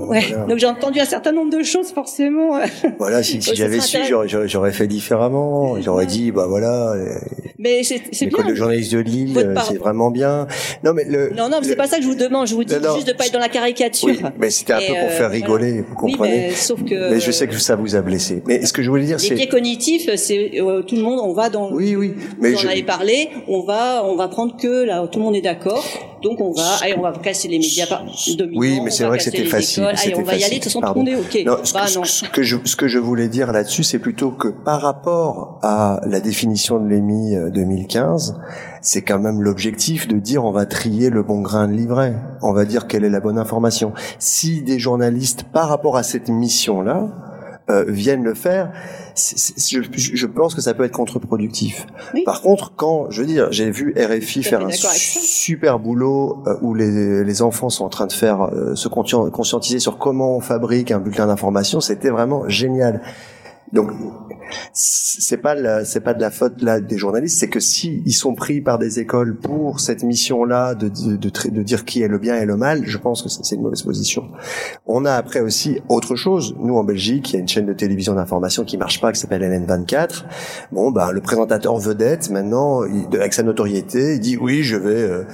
euh, 0.00 0.06
Ouais. 0.06 0.20
voilà. 0.28 0.44
Donc 0.46 0.58
j'ai 0.58 0.66
entendu 0.66 1.00
un 1.00 1.04
certain 1.04 1.32
nombre 1.32 1.56
de 1.56 1.62
choses, 1.62 1.90
forcément. 1.92 2.58
Voilà, 2.98 3.22
si, 3.22 3.40
j'avais 3.40 3.80
su, 3.80 3.98
j'aurais- 4.46 4.72
fait 4.72 4.86
différemment. 4.86 5.80
J'aurais 5.80 6.06
dit, 6.06 6.30
bah 6.32 6.46
voilà, 6.48 6.92
euh, 6.92 7.14
Mais 7.58 7.82
c'est 7.82 8.00
c'est 8.12 8.26
bien. 8.26 8.38
l'école 8.38 8.50
de 8.50 8.54
journalisme 8.54 8.96
de 8.96 9.02
Lille, 9.02 9.38
euh, 9.38 9.54
c'est 9.68 9.78
vraiment 9.78 10.10
bien. 10.10 10.46
Non, 10.84 10.92
mais 10.94 11.04
le. 11.04 11.30
Non, 11.30 11.48
non, 11.48 11.56
mais 11.58 11.64
c'est 11.64 11.70
le- 11.70 11.76
pas 11.76 11.86
ça 11.86 11.96
que 11.96 12.02
je 12.02 12.08
vous 12.08 12.14
demande. 12.14 12.46
Je 12.46 12.54
vous 12.54 12.64
dis 12.64 12.74
Non, 12.82 12.94
juste 12.94 13.08
de 13.08 13.12
pas 13.12 13.26
être 13.26 13.32
dans 13.32 13.38
la 13.38 13.48
caricature. 13.48 14.08
Oui, 14.08 14.20
mais 14.38 14.50
c'était 14.50 14.72
un 14.74 14.78
Et, 14.78 14.86
peu 14.86 14.94
pour 14.94 15.02
euh, 15.02 15.08
faire 15.08 15.16
voilà. 15.28 15.28
rigoler, 15.28 15.72
vous 15.80 15.94
Oui, 16.02 16.12
comprenez. 16.12 16.30
mais 16.48 16.50
sauf 16.52 16.82
que. 16.84 17.10
Mais 17.10 17.20
je 17.20 17.30
sais 17.30 17.46
que 17.48 17.58
ça 17.58 17.76
vous 17.76 17.94
a 17.96 18.00
blessé. 18.02 18.42
Mais 18.46 18.64
ce 18.64 18.72
que 18.72 18.82
je 18.82 18.90
voulais 18.90 19.04
dire, 19.06 19.16
Les 19.20 19.28
biais 19.30 19.38
c'est. 19.44 19.48
cognitifs, 19.48 20.14
c'est 20.16 20.60
euh, 20.60 20.82
tout 20.82 20.96
le 20.96 21.02
monde. 21.02 21.20
On 21.22 21.32
va 21.32 21.50
dans. 21.50 21.72
Oui, 21.72 21.96
oui. 21.96 22.14
Mais 22.40 22.52
vous 22.52 22.58
je- 22.58 22.66
en 22.66 22.70
avez 22.70 22.82
parlé. 22.82 23.28
On 23.48 23.62
va, 23.62 24.04
on 24.04 24.16
va 24.16 24.28
prendre 24.28 24.51
que 24.56 24.84
là, 24.84 25.06
tout 25.06 25.18
le 25.18 25.24
monde 25.24 25.34
est 25.36 25.42
d'accord. 25.42 25.84
Donc 26.22 26.40
on 26.40 26.52
va, 26.52 26.76
allez, 26.82 26.94
on 26.96 27.02
va 27.02 27.12
casser 27.12 27.48
les 27.48 27.58
médias 27.58 27.86
dominants. 28.36 28.60
Oui, 28.60 28.80
mais 28.80 28.90
c'est 28.90 29.04
vrai 29.04 29.18
que 29.18 29.24
c'était 29.24 29.44
facile. 29.44 29.82
écoles. 29.82 29.96
Allez, 30.04 30.14
on 30.16 30.22
va 30.22 30.36
y 30.36 30.44
aller. 30.44 30.58
De 30.58 30.62
toute 30.62 30.64
façon, 30.64 30.80
tout 30.80 30.86
le 30.86 30.94
Pardon. 30.94 31.00
monde 31.00 31.08
est 31.08 31.16
ok. 31.16 31.44
Non, 31.46 31.56
ce, 31.64 31.72
bah 31.74 31.86
que- 31.86 31.94
non. 31.98 32.04
ce 32.04 32.24
que 32.28 32.42
je, 32.44 32.56
ce 32.64 32.76
que 32.76 32.86
je 32.86 32.98
voulais 33.00 33.28
dire 33.28 33.50
là-dessus, 33.52 33.82
c'est 33.82 33.98
plutôt 33.98 34.30
que 34.30 34.48
par 34.48 34.80
rapport 34.80 35.58
à 35.62 36.00
la 36.06 36.20
définition 36.20 36.78
de 36.78 36.86
l'EMI 36.88 37.34
euh, 37.34 37.50
2015, 37.50 38.38
c'est 38.82 39.02
quand 39.02 39.18
même 39.18 39.42
l'objectif 39.42 40.06
de 40.06 40.18
dire 40.18 40.44
on 40.44 40.52
va 40.52 40.64
trier 40.66 41.10
le 41.10 41.22
bon 41.24 41.40
grain 41.40 41.66
de 41.66 41.72
livret. 41.72 42.14
On 42.40 42.52
va 42.52 42.64
dire 42.64 42.86
quelle 42.86 43.04
est 43.04 43.10
la 43.10 43.20
bonne 43.20 43.38
information. 43.38 43.92
Si 44.20 44.62
des 44.62 44.78
journalistes, 44.78 45.42
par 45.52 45.68
rapport 45.68 45.96
à 45.96 46.02
cette 46.04 46.28
mission-là, 46.28 47.08
euh, 47.72 47.84
viennent 47.88 48.22
le 48.22 48.34
faire, 48.34 48.70
je, 49.16 49.80
je 49.92 50.26
pense 50.26 50.54
que 50.54 50.60
ça 50.60 50.74
peut 50.74 50.84
être 50.84 50.92
contre-productif. 50.92 51.86
Oui. 52.14 52.22
Par 52.24 52.42
contre, 52.42 52.72
quand, 52.76 53.10
je 53.10 53.20
veux 53.22 53.26
dire, 53.26 53.48
j'ai 53.50 53.70
vu 53.70 53.94
RFI 53.96 54.42
faire 54.42 54.64
un 54.64 54.70
super 54.70 55.78
boulot 55.78 56.42
euh, 56.46 56.54
où 56.62 56.74
les, 56.74 57.24
les 57.24 57.42
enfants 57.42 57.70
sont 57.70 57.84
en 57.84 57.88
train 57.88 58.06
de 58.06 58.12
faire 58.12 58.42
euh, 58.42 58.74
se 58.74 58.88
conscien- 58.88 59.30
conscientiser 59.30 59.78
sur 59.78 59.98
comment 59.98 60.36
on 60.36 60.40
fabrique 60.40 60.90
un 60.90 61.00
bulletin 61.00 61.26
d'information, 61.26 61.80
c'était 61.80 62.10
vraiment 62.10 62.48
génial. 62.48 63.02
Donc 63.72 63.90
c'est 64.72 65.36
pas 65.36 65.84
c'est 65.84 66.00
pas 66.00 66.14
de 66.14 66.20
la 66.20 66.30
faute 66.30 66.62
là 66.62 66.80
des 66.80 66.98
journalistes, 66.98 67.38
c'est 67.38 67.48
que 67.48 67.60
si 67.60 68.02
ils 68.06 68.12
sont 68.12 68.34
pris 68.34 68.60
par 68.60 68.78
des 68.78 68.98
écoles 69.00 69.36
pour 69.36 69.80
cette 69.80 70.02
mission-là 70.02 70.74
de, 70.74 70.88
de, 70.88 71.16
de, 71.16 71.30
de 71.50 71.62
dire 71.62 71.84
qui 71.84 72.02
est 72.02 72.08
le 72.08 72.18
bien 72.18 72.36
et 72.36 72.44
le 72.44 72.56
mal, 72.56 72.82
je 72.86 72.98
pense 72.98 73.22
que 73.22 73.28
c'est 73.28 73.54
une 73.54 73.62
mauvaise 73.62 73.82
position. 73.82 74.30
On 74.86 75.04
a 75.04 75.12
après 75.14 75.40
aussi 75.40 75.80
autre 75.88 76.16
chose. 76.16 76.54
Nous 76.58 76.76
en 76.76 76.84
Belgique, 76.84 77.30
il 77.30 77.34
y 77.34 77.36
a 77.36 77.40
une 77.40 77.48
chaîne 77.48 77.66
de 77.66 77.72
télévision 77.72 78.14
d'information 78.14 78.64
qui 78.64 78.76
marche 78.76 79.00
pas, 79.00 79.12
qui 79.12 79.20
s'appelle 79.20 79.42
LN24. 79.42 80.24
Bon, 80.72 80.90
ben 80.90 81.10
le 81.10 81.20
présentateur 81.20 81.76
vedette 81.76 82.30
maintenant, 82.30 82.82
avec 83.12 83.32
sa 83.32 83.42
notoriété, 83.42 84.14
il 84.14 84.20
dit 84.20 84.36
oui, 84.36 84.62
je 84.62 84.76
vais 84.76 85.02
euh, 85.02 85.24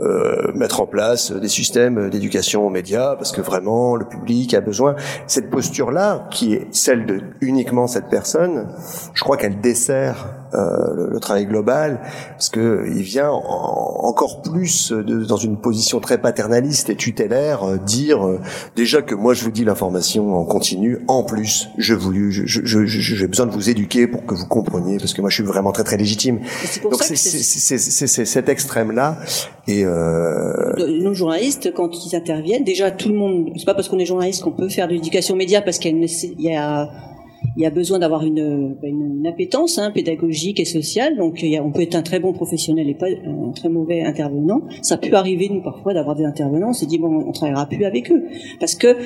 euh, 0.00 0.52
mettre 0.54 0.80
en 0.80 0.86
place 0.86 1.32
des 1.32 1.48
systèmes 1.48 2.08
d'éducation 2.10 2.66
aux 2.66 2.70
médias 2.70 3.16
parce 3.16 3.32
que 3.32 3.40
vraiment 3.40 3.96
le 3.96 4.04
public 4.04 4.54
a 4.54 4.60
besoin. 4.60 4.94
Cette 5.26 5.50
posture-là, 5.50 6.28
qui 6.30 6.54
est 6.54 6.66
celle 6.72 7.04
de 7.06 7.20
uniquement 7.40 7.86
cette 7.86 8.08
personne, 8.08 8.68
je 9.14 9.22
crois 9.22 9.36
qu'elle 9.36 9.60
dessert 9.60 10.28
euh, 10.54 10.94
le, 10.94 11.10
le, 11.10 11.20
travail 11.20 11.44
global, 11.44 12.00
parce 12.30 12.48
que 12.48 12.84
il 12.86 13.02
vient 13.02 13.30
encore 13.30 14.40
plus 14.40 14.92
de, 14.92 15.24
dans 15.24 15.36
une 15.36 15.58
position 15.58 16.00
très 16.00 16.16
paternaliste 16.18 16.88
et 16.88 16.96
tutélaire 16.96 17.64
euh, 17.64 17.76
dire 17.76 18.26
euh, 18.26 18.40
déjà 18.74 19.02
que 19.02 19.14
moi 19.14 19.34
je 19.34 19.44
vous 19.44 19.50
dis 19.50 19.64
l'information 19.64 20.34
en 20.34 20.44
continu, 20.44 21.00
en 21.06 21.22
plus 21.22 21.68
je 21.76 21.92
vous, 21.92 22.12
j'ai 22.30 22.46
je, 22.46 22.64
je, 22.64 22.86
je, 22.86 23.26
besoin 23.26 23.44
de 23.44 23.50
vous 23.50 23.68
éduquer 23.68 24.06
pour 24.06 24.24
que 24.24 24.34
vous 24.34 24.46
compreniez, 24.46 24.96
parce 24.96 25.12
que 25.12 25.20
moi 25.20 25.28
je 25.28 25.34
suis 25.34 25.44
vraiment 25.44 25.72
très 25.72 25.84
très 25.84 25.98
légitime. 25.98 26.40
Donc 26.82 27.02
c'est 27.02 27.16
cet 28.24 28.48
extrême 28.48 28.92
là 28.92 29.18
et 29.66 29.84
euh... 29.84 30.72
nos 31.02 31.12
journalistes 31.12 31.74
quand 31.74 31.90
ils 32.06 32.16
interviennent, 32.16 32.64
déjà 32.64 32.90
tout 32.90 33.10
le 33.10 33.16
monde, 33.16 33.50
c'est 33.56 33.66
pas 33.66 33.74
parce 33.74 33.88
qu'on 33.88 33.98
est 33.98 34.06
journaliste 34.06 34.42
qu'on 34.42 34.52
peut 34.52 34.70
faire 34.70 34.88
de 34.88 34.94
l'éducation 34.94 35.36
média 35.36 35.60
parce 35.60 35.78
qu'il 35.78 35.98
y 35.98 36.04
a 36.04 36.08
il 36.38 36.44
y 36.44 36.54
a 36.54 36.88
besoin 37.70 37.98
d'avoir 37.98 38.24
une, 38.24 38.76
une, 38.82 39.18
une, 39.18 39.26
appétence 39.26 39.78
hein, 39.78 39.90
pédagogique 39.90 40.60
et 40.60 40.64
sociale. 40.64 41.16
Donc, 41.16 41.42
il 41.42 41.50
y 41.50 41.56
a, 41.56 41.64
on 41.64 41.70
peut 41.70 41.82
être 41.82 41.94
un 41.94 42.02
très 42.02 42.20
bon 42.20 42.32
professionnel 42.32 42.88
et 42.88 42.94
pas 42.94 43.06
un 43.08 43.52
très 43.52 43.68
mauvais 43.68 44.02
intervenant. 44.02 44.62
Ça 44.82 44.96
peut 44.96 45.14
arriver 45.14 45.48
nous 45.48 45.62
parfois 45.62 45.94
d'avoir 45.94 46.16
des 46.16 46.24
intervenants. 46.24 46.70
On 46.70 46.72
s'est 46.72 46.86
dit 46.86 46.98
bon, 46.98 47.24
on 47.26 47.32
travaillera 47.32 47.66
plus 47.66 47.84
avec 47.84 48.10
eux 48.12 48.24
parce 48.60 48.74
que 48.74 48.96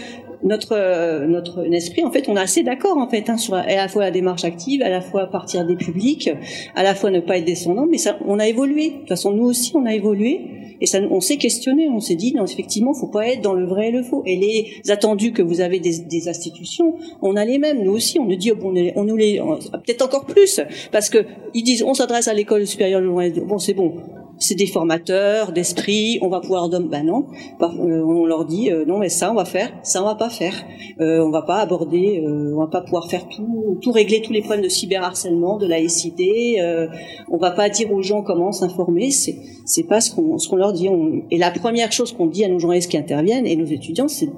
notre 0.43 1.27
notre 1.27 1.64
esprit, 1.73 2.05
en 2.05 2.10
fait, 2.10 2.28
on 2.28 2.36
est 2.36 2.40
assez 2.40 2.62
d'accord 2.62 2.97
en 2.98 3.09
fait 3.09 3.28
hein, 3.31 3.36
sur 3.36 3.55
à 3.55 3.66
la 3.66 3.89
fois 3.89 4.02
la 4.02 4.10
démarche 4.10 4.44
active, 4.44 4.82
à 4.82 4.89
la 4.89 5.01
fois 5.01 5.27
partir 5.27 5.64
des 5.64 5.77
publics, 5.77 6.31
à 6.74 6.82
la 6.82 6.94
fois 6.94 7.10
ne 7.10 7.20
pas 7.20 7.39
être 7.39 7.44
descendant. 7.44 7.86
Mais 7.89 7.98
ça, 7.98 8.19
on 8.27 8.39
a 8.39 8.47
évolué. 8.47 8.90
De 8.90 8.97
toute 8.98 9.09
façon, 9.09 9.32
nous 9.32 9.44
aussi, 9.44 9.73
on 9.74 9.86
a 9.86 9.94
évolué. 9.94 10.40
Et 10.81 10.86
ça, 10.86 10.98
on 11.10 11.20
s'est 11.20 11.36
questionné, 11.36 11.89
on 11.89 12.01
s'est 12.01 12.16
dit, 12.16 12.35
non, 12.35 12.44
effectivement, 12.44 12.93
faut 12.93 13.06
pas 13.06 13.28
être 13.28 13.40
dans 13.40 13.55
le 13.55 13.64
vrai 13.66 13.90
et 13.90 13.93
le 13.93 14.02
faux. 14.02 14.24
Et 14.27 14.36
les 14.36 14.90
attendus 14.90 15.32
que 15.32 15.40
vous 15.40 15.60
avez 15.60 15.78
des, 15.78 16.01
des 16.01 16.28
institutions, 16.28 16.97
on 17.23 17.36
a 17.36 17.44
les 17.44 17.59
mêmes. 17.59 17.85
Nous 17.85 17.93
aussi, 17.93 18.19
on 18.19 18.24
nous 18.24 18.35
dit, 18.35 18.51
oh, 18.51 18.56
bon, 18.56 18.74
on 18.97 19.05
nous 19.05 19.16
les, 19.16 19.40
peut-être 19.73 20.02
encore 20.02 20.27
plus, 20.27 20.60
parce 20.90 21.09
que 21.09 21.19
ils 21.55 21.62
disent, 21.62 21.85
on 21.85 21.94
s'adresse 21.94 22.27
à 22.27 22.35
l'école 22.35 22.66
supérieure 22.66 23.01
de 23.01 23.40
Bon, 23.43 23.59
c'est 23.59 23.74
bon 23.74 23.94
c'est 24.43 24.56
des 24.56 24.66
formateurs 24.66 25.52
d'esprit, 25.52 26.19
on 26.20 26.28
va 26.28 26.40
pouvoir 26.40 26.69
ben 26.69 27.05
non, 27.05 27.27
euh, 27.60 28.02
on 28.05 28.27
leur 28.27 28.44
dit 28.44 28.70
euh, 28.70 28.85
non 28.85 28.98
mais 28.98 29.09
ça 29.09 29.31
on 29.31 29.35
va 29.35 29.44
faire, 29.44 29.73
ça 29.85 30.02
on 30.02 30.05
va 30.05 30.16
pas 30.16 30.31
faire, 30.31 30.55
euh, 31.01 31.24
on 31.24 31.31
va 31.31 31.43
pas 31.43 31.59
aborder, 31.59 32.23
on 32.27 32.59
va 32.59 32.66
pas 32.66 32.81
pouvoir 32.81 33.09
faire 33.09 33.28
tout, 33.28 33.78
tout 33.81 33.93
régler 33.93 34.20
tous 34.20 34.32
les 34.32 34.40
problèmes 34.40 34.64
de 34.64 34.69
cyberharcèlement, 34.69 35.59
de 35.59 35.66
laïcité, 35.66 36.60
euh, 36.60 36.89
on 37.31 37.39
va 37.39 37.52
pas 37.52 37.69
dire 37.69 37.93
aux 37.93 38.02
gens 38.02 38.23
comment 38.23 38.51
s'informer, 38.51 39.12
c'est 39.12 39.36
c'est 39.64 39.85
pas 39.85 40.01
ce 40.01 40.12
qu'on 40.14 40.39
ce 40.39 40.48
qu'on 40.48 40.56
leur 40.56 40.73
dit. 40.73 40.89
Et 41.31 41.39
la 41.39 41.52
première 41.52 41.93
chose 41.93 42.12
qu'on 42.12 42.27
dit 42.27 42.44
à 42.44 42.48
nos 42.48 42.59
journalistes 42.59 42.90
qui 42.90 42.98
interviennent 42.98 43.47
et 43.47 43.55
nos 43.55 43.66
étudiants, 43.66 44.09
c'est 44.09 44.28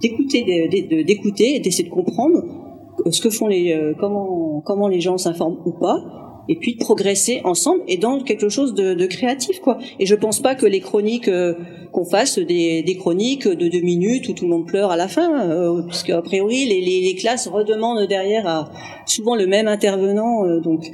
d'écouter, 0.00 0.68
d'écouter, 1.06 1.60
d'essayer 1.60 1.84
de 1.84 1.94
comprendre 1.94 2.42
ce 3.10 3.20
que 3.20 3.28
font 3.28 3.48
les, 3.48 3.78
comment 4.00 4.62
comment 4.64 4.88
les 4.88 5.00
gens 5.00 5.18
s'informent 5.18 5.58
ou 5.66 5.72
pas 5.72 6.31
et 6.52 6.56
puis 6.56 6.74
de 6.74 6.80
progresser 6.80 7.40
ensemble 7.44 7.82
et 7.88 7.96
dans 7.96 8.20
quelque 8.20 8.50
chose 8.50 8.74
de, 8.74 8.92
de 8.92 9.06
créatif 9.06 9.60
quoi. 9.60 9.78
Et 9.98 10.04
je 10.04 10.14
pense 10.14 10.40
pas 10.40 10.54
que 10.54 10.66
les 10.66 10.80
chroniques 10.80 11.28
euh, 11.28 11.54
qu'on 11.92 12.04
fasse 12.04 12.38
des, 12.38 12.82
des, 12.82 12.96
chroniques 12.96 13.48
de 13.48 13.68
deux 13.68 13.80
minutes 13.80 14.28
où 14.28 14.34
tout 14.34 14.44
le 14.44 14.50
monde 14.50 14.66
pleure 14.66 14.90
à 14.90 14.96
la 14.96 15.08
fin, 15.08 15.48
euh, 15.48 15.82
puisque 15.88 16.10
a 16.10 16.20
priori 16.20 16.66
les, 16.66 16.82
les, 16.82 17.00
les, 17.00 17.14
classes 17.14 17.48
redemandent 17.48 18.06
derrière 18.06 18.46
à 18.46 18.70
souvent 19.06 19.34
le 19.34 19.46
même 19.46 19.68
intervenant, 19.68 20.44
euh, 20.44 20.60
donc. 20.60 20.84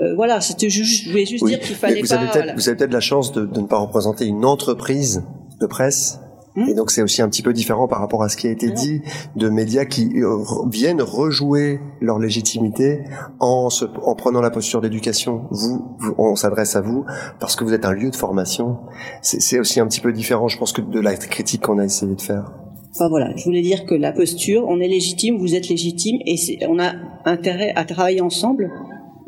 Euh, 0.00 0.14
voilà, 0.14 0.40
c'était 0.40 0.70
juste, 0.70 1.06
je 1.06 1.10
voulais 1.10 1.26
juste 1.26 1.44
dire 1.44 1.58
qu'il 1.58 1.74
fallait 1.74 2.00
vous 2.00 2.06
pas. 2.06 2.14
Avez 2.14 2.52
Vous 2.54 2.68
avez 2.68 2.78
peut-être 2.78 2.92
la 2.92 3.00
chance 3.00 3.32
de, 3.32 3.44
de 3.44 3.60
ne 3.60 3.66
pas 3.66 3.78
représenter 3.78 4.26
une 4.26 4.44
entreprise 4.44 5.24
de 5.60 5.66
presse 5.66 6.20
et 6.66 6.74
donc 6.74 6.90
c'est 6.90 7.02
aussi 7.02 7.22
un 7.22 7.28
petit 7.28 7.42
peu 7.42 7.52
différent 7.52 7.88
par 7.88 8.00
rapport 8.00 8.22
à 8.22 8.28
ce 8.28 8.36
qui 8.36 8.46
a 8.46 8.50
été 8.50 8.70
dit 8.70 9.02
de 9.36 9.48
médias 9.48 9.84
qui 9.84 10.10
euh, 10.16 10.38
viennent 10.70 11.02
rejouer 11.02 11.80
leur 12.00 12.18
légitimité 12.18 13.00
en, 13.40 13.70
se, 13.70 13.84
en 14.02 14.14
prenant 14.14 14.40
la 14.40 14.50
posture 14.50 14.80
d'éducation. 14.80 15.44
Vous, 15.50 15.96
on 16.18 16.34
s'adresse 16.36 16.76
à 16.76 16.80
vous 16.80 17.04
parce 17.40 17.56
que 17.56 17.64
vous 17.64 17.72
êtes 17.72 17.84
un 17.84 17.92
lieu 17.92 18.10
de 18.10 18.16
formation. 18.16 18.78
C'est 19.22 19.58
aussi 19.58 19.80
un 19.80 19.86
petit 19.86 20.00
peu 20.00 20.12
différent, 20.12 20.48
je 20.48 20.58
pense, 20.58 20.72
que 20.72 20.80
de 20.80 21.00
la 21.00 21.14
critique 21.14 21.62
qu'on 21.62 21.78
a 21.78 21.84
essayé 21.84 22.14
de 22.14 22.20
faire. 22.20 22.52
Enfin 22.94 23.08
voilà, 23.08 23.30
je 23.36 23.44
voulais 23.44 23.62
dire 23.62 23.84
que 23.86 23.94
la 23.94 24.12
posture, 24.12 24.64
on 24.66 24.80
est 24.80 24.88
légitime, 24.88 25.36
vous 25.36 25.54
êtes 25.54 25.68
légitime, 25.68 26.18
et 26.26 26.36
on 26.68 26.78
a 26.78 26.94
intérêt 27.24 27.72
à 27.76 27.84
travailler 27.84 28.20
ensemble. 28.20 28.70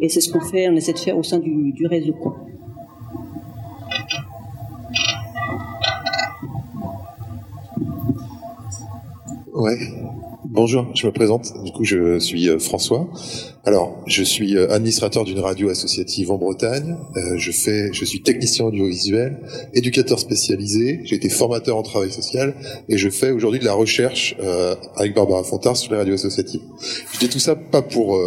Et 0.01 0.09
c'est 0.09 0.21
ce 0.21 0.33
qu'on 0.33 0.41
fait, 0.41 0.69
on 0.69 0.77
essaie 0.77 0.95
de 0.95 0.99
faire 0.99 1.17
au 1.17 1.23
sein 1.23 1.39
du, 1.39 1.73
du 1.73 1.87
réseau. 1.87 2.15
Ouais. 9.61 9.77
Bonjour, 10.47 10.87
je 10.95 11.07
me 11.07 11.13
présente. 11.13 11.53
Du 11.63 11.71
coup, 11.73 11.85
je 11.85 12.19
suis 12.19 12.49
euh, 12.49 12.59
François. 12.59 13.07
Alors, 13.67 14.03
je 14.07 14.23
suis 14.23 14.57
euh, 14.57 14.73
administrateur 14.73 15.25
d'une 15.25 15.39
radio 15.39 15.69
associative 15.69 16.31
en 16.31 16.39
Bretagne. 16.39 16.97
Euh, 17.15 17.37
je 17.37 17.53
fais, 17.53 17.93
je 17.93 18.07
suis 18.07 18.23
technicien 18.23 18.65
audiovisuel, 18.65 19.39
éducateur 19.75 20.19
spécialisé. 20.19 21.01
J'ai 21.05 21.17
été 21.17 21.29
formateur 21.29 21.77
en 21.77 21.83
travail 21.83 22.11
social 22.11 22.55
et 22.89 22.97
je 22.97 23.11
fais 23.11 23.33
aujourd'hui 23.33 23.61
de 23.61 23.67
la 23.67 23.75
recherche 23.75 24.35
avec 24.97 25.15
Barbara 25.15 25.45
Fontard 25.45 25.77
sur 25.77 25.93
les 25.93 25.99
radios 25.99 26.15
associatives. 26.15 26.63
Je 27.13 27.19
dis 27.19 27.29
tout 27.29 27.39
ça 27.39 27.55
pas 27.55 27.83
pour 27.83 28.19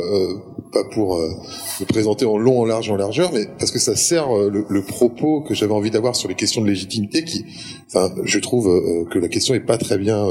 pas 0.72 0.84
pour 0.84 1.18
me 1.18 1.86
présenter 1.86 2.26
en 2.26 2.38
long, 2.38 2.60
en 2.60 2.66
large, 2.66 2.92
en 2.92 2.96
largeur, 2.96 3.32
mais 3.34 3.48
parce 3.58 3.72
que 3.72 3.80
ça 3.80 3.96
sert 3.96 4.28
le, 4.32 4.82
propos 4.84 5.42
que 5.42 5.56
j'avais 5.56 5.74
envie 5.74 5.92
d'avoir 5.92 6.16
sur 6.16 6.30
les 6.30 6.36
questions 6.36 6.62
de 6.62 6.68
légitimité. 6.68 7.24
Qui, 7.24 7.46
enfin, 7.88 8.14
je 8.24 8.40
trouve 8.40 8.66
que 9.12 9.18
la 9.18 9.30
question 9.30 9.56
est 9.56 9.66
pas 9.66 9.78
très 9.78 9.98
bien 9.98 10.28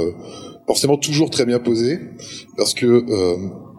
forcément 0.67 0.97
toujours 0.97 1.31
très 1.31 1.45
bien 1.45 1.59
posé, 1.59 1.99
parce 2.57 2.75
que 2.75 2.87
euh, 2.87 3.37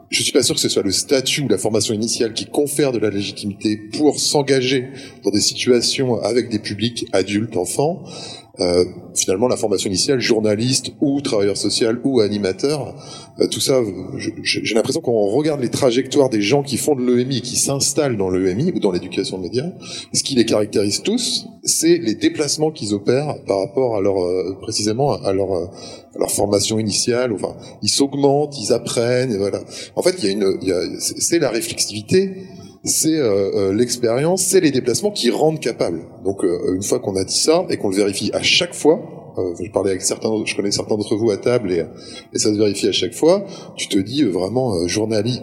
je 0.10 0.22
suis 0.22 0.31
pas 0.31 0.43
sûr 0.43 0.55
que 0.55 0.61
ce 0.61 0.69
soit 0.69 0.84
le 0.84 0.91
statut 0.91 1.41
ou 1.41 1.47
la 1.47 1.57
formation 1.57 1.93
initiale 1.93 2.34
qui 2.34 2.45
confère 2.45 2.91
de 2.91 2.99
la 2.99 3.10
légitimité 3.10 3.77
pour 3.77 4.19
s'engager 4.19 4.89
dans 5.23 5.31
des 5.31 5.41
situations 5.41 6.22
avec 6.22 6.49
des 6.49 6.60
publics 6.60 7.07
adultes, 7.14 7.57
enfants. 7.57 8.03
Euh, 8.59 8.85
finalement, 9.15 9.47
la 9.47 9.57
formation 9.57 9.89
initiale, 9.89 10.19
journaliste 10.19 10.91
ou 11.01 11.21
travailleur 11.21 11.57
social 11.57 11.99
ou 12.03 12.19
animateur, 12.19 12.93
euh, 13.39 13.47
tout 13.47 13.59
ça, 13.59 13.81
j'ai 14.43 14.75
l'impression 14.75 15.01
qu'on 15.01 15.25
regarde 15.25 15.59
les 15.59 15.69
trajectoires 15.69 16.30
des 16.30 16.41
gens 16.41 16.61
qui 16.61 16.77
font 16.77 16.95
de 16.95 17.01
l'EMI, 17.01 17.41
qui 17.41 17.55
s'installent 17.55 18.15
dans 18.15 18.30
l'EMI 18.30 18.71
ou 18.75 18.80
dans 18.80 18.91
l'éducation 18.91 19.39
média, 19.39 19.63
ce 20.13 20.21
qui 20.21 20.35
les 20.35 20.45
caractérise 20.45 21.01
tous, 21.01 21.47
c'est 21.63 21.97
les 21.97 22.13
déplacements 22.13 22.69
qu'ils 22.69 22.93
opèrent 22.93 23.43
par 23.47 23.59
rapport 23.59 23.95
à 23.95 24.01
leur, 24.01 24.23
euh, 24.23 24.55
précisément 24.61 25.13
à 25.13 25.34
leur, 25.34 25.51
euh, 25.51 25.65
à 26.15 26.19
leur 26.19 26.30
formation 26.30 26.77
initiale. 26.77 27.34
Enfin, 27.34 27.55
ils 27.81 27.89
s'augmentent, 27.89 28.55
ils 28.59 28.71
apprennent, 28.71 29.31
et 29.31 29.38
voilà. 29.39 29.61
En 29.95 30.03
fait, 30.03 30.15
il 30.19 30.25
y 30.25 30.27
a 30.27 30.31
une, 30.31 30.99
c'est 30.99 31.39
la 31.39 31.49
réflexivité 31.49 32.35
c'est 32.84 33.18
euh, 33.18 33.51
euh, 33.55 33.73
l'expérience, 33.73 34.43
c'est 34.43 34.60
les 34.60 34.72
déplacements 34.72 35.11
qui 35.11 35.31
rendent 35.31 35.60
capable. 35.60 36.01
Donc 36.23 36.43
euh, 36.43 36.76
une 36.76 36.84
fois 36.84 36.99
qu'on 36.99 37.15
a 37.15 37.23
dit 37.23 37.38
ça 37.38 37.65
et 37.69 37.77
qu'on 37.77 37.89
le 37.89 37.95
vérifie 37.95 38.30
à 38.34 38.41
chaque 38.41 38.73
fois, 38.73 38.99
je 39.35 39.72
parlais 39.72 39.89
avec 39.89 40.03
certains, 40.03 40.30
je 40.45 40.55
connais 40.55 40.69
certains 40.69 40.95
d'entre 40.95 41.15
vous 41.15 41.31
à 41.31 41.38
table 41.38 41.72
et, 41.72 41.84
et, 42.34 42.38
ça 42.38 42.53
se 42.53 42.57
vérifie 42.57 42.88
à 42.88 42.91
chaque 42.91 43.15
fois. 43.15 43.45
Tu 43.77 43.88
te 43.88 43.97
dis 43.97 44.23
vraiment 44.23 44.88
journaliste, 44.88 45.41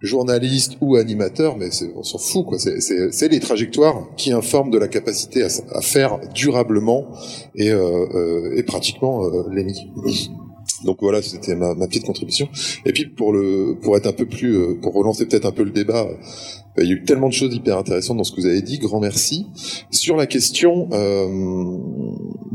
journaliste 0.00 0.72
ou 0.80 0.96
animateur, 0.96 1.56
mais 1.56 1.68
on 1.94 2.02
s'en 2.02 2.18
fout 2.18 2.44
quoi. 2.44 2.58
C'est 2.58 3.28
les 3.28 3.38
trajectoires 3.38 4.08
qui 4.16 4.32
informent 4.32 4.72
de 4.72 4.78
la 4.78 4.88
capacité 4.88 5.44
à, 5.44 5.80
faire 5.80 6.18
durablement 6.34 7.06
et, 7.54 7.68
et 7.68 8.62
pratiquement 8.64 9.22
l'émis. 9.48 9.92
Donc 10.84 10.98
voilà, 11.00 11.22
c'était 11.22 11.54
ma, 11.54 11.74
petite 11.86 12.04
contribution. 12.04 12.48
Et 12.84 12.92
puis 12.92 13.06
pour 13.06 13.32
le, 13.32 13.76
pour 13.82 13.96
être 13.96 14.06
un 14.06 14.12
peu 14.12 14.26
plus, 14.26 14.56
euh, 14.56 14.74
pour 14.80 14.94
relancer 14.94 15.26
peut-être 15.26 15.46
un 15.46 15.52
peu 15.52 15.64
le 15.64 15.70
débat, 15.70 16.06
il 16.78 16.88
y 16.88 16.90
a 16.90 16.94
eu 16.94 17.04
tellement 17.04 17.28
de 17.28 17.34
choses 17.34 17.54
hyper 17.54 17.78
intéressantes 17.78 18.16
dans 18.16 18.24
ce 18.24 18.32
que 18.32 18.40
vous 18.40 18.46
avez 18.46 18.62
dit. 18.62 18.78
Grand 18.78 19.00
merci 19.00 19.46
sur 19.90 20.16
la 20.16 20.26
question 20.26 20.88
euh, 20.92 21.78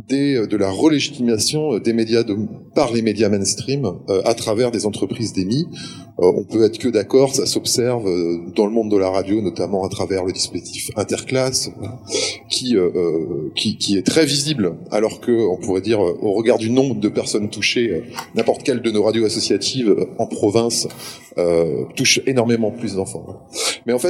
des, 0.08 0.46
de 0.48 0.58
la 0.58 0.70
relégitimation 0.70 1.78
des 1.80 1.94
médias 1.94 2.24
de, 2.24 2.36
par 2.76 2.94
les 2.94 3.02
médias 3.02 3.30
mainstream 3.30 3.86
euh, 4.10 4.22
à 4.26 4.34
travers 4.34 4.72
des 4.72 4.86
entreprises 4.86 5.34
d'émis. 5.34 5.68
Euh, 6.20 6.32
on 6.36 6.44
peut 6.44 6.64
être 6.64 6.78
que 6.78 6.88
d'accord, 6.88 7.34
ça 7.36 7.46
s'observe 7.46 8.08
euh, 8.08 8.38
dans 8.56 8.66
le 8.66 8.72
monde 8.72 8.90
de 8.90 8.98
la 8.98 9.10
radio, 9.10 9.42
notamment 9.42 9.86
à 9.86 9.90
travers 9.90 10.24
le 10.26 10.32
dispositif 10.32 10.90
interclasse, 10.96 11.72
qui, 12.50 12.76
qui, 13.56 13.78
qui 13.78 13.98
est 13.98 14.06
très 14.06 14.26
visible, 14.26 14.76
alors 14.92 15.20
que 15.22 15.32
on 15.32 15.58
pourrait 15.58 15.82
dire 15.82 16.00
au 16.00 16.34
regard 16.34 16.58
du 16.58 16.70
nombre 16.70 16.96
de 16.96 17.10
personnes 17.10 17.50
touchées, 17.50 18.04
n'importe 18.36 18.64
quelle 18.64 18.82
de 18.82 18.92
nos 18.92 19.04
radios 19.04 19.26
associatives 19.26 19.96
en 20.18 20.26
province 20.26 20.88
touche 21.96 22.22
énormément 22.26 22.72
plus 22.72 22.96
d'enfants. 22.96 23.48
Mais 23.86 23.94
en 23.94 24.00
fait, 24.00 24.09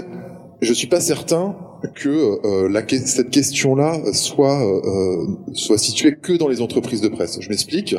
je 0.62 0.74
suis 0.74 0.88
pas 0.88 1.02
certain 1.02 1.56
que 1.88 2.10
euh, 2.46 2.70
la, 2.70 2.88
cette 2.88 3.30
question-là 3.30 4.14
soit 4.14 4.62
euh, 4.66 5.28
soit 5.54 5.78
située 5.78 6.16
que 6.22 6.34
dans 6.34 6.48
les 6.48 6.62
entreprises 6.62 7.02
de 7.02 7.08
presse. 7.08 7.38
Je 7.42 7.50
m'explique. 7.50 7.96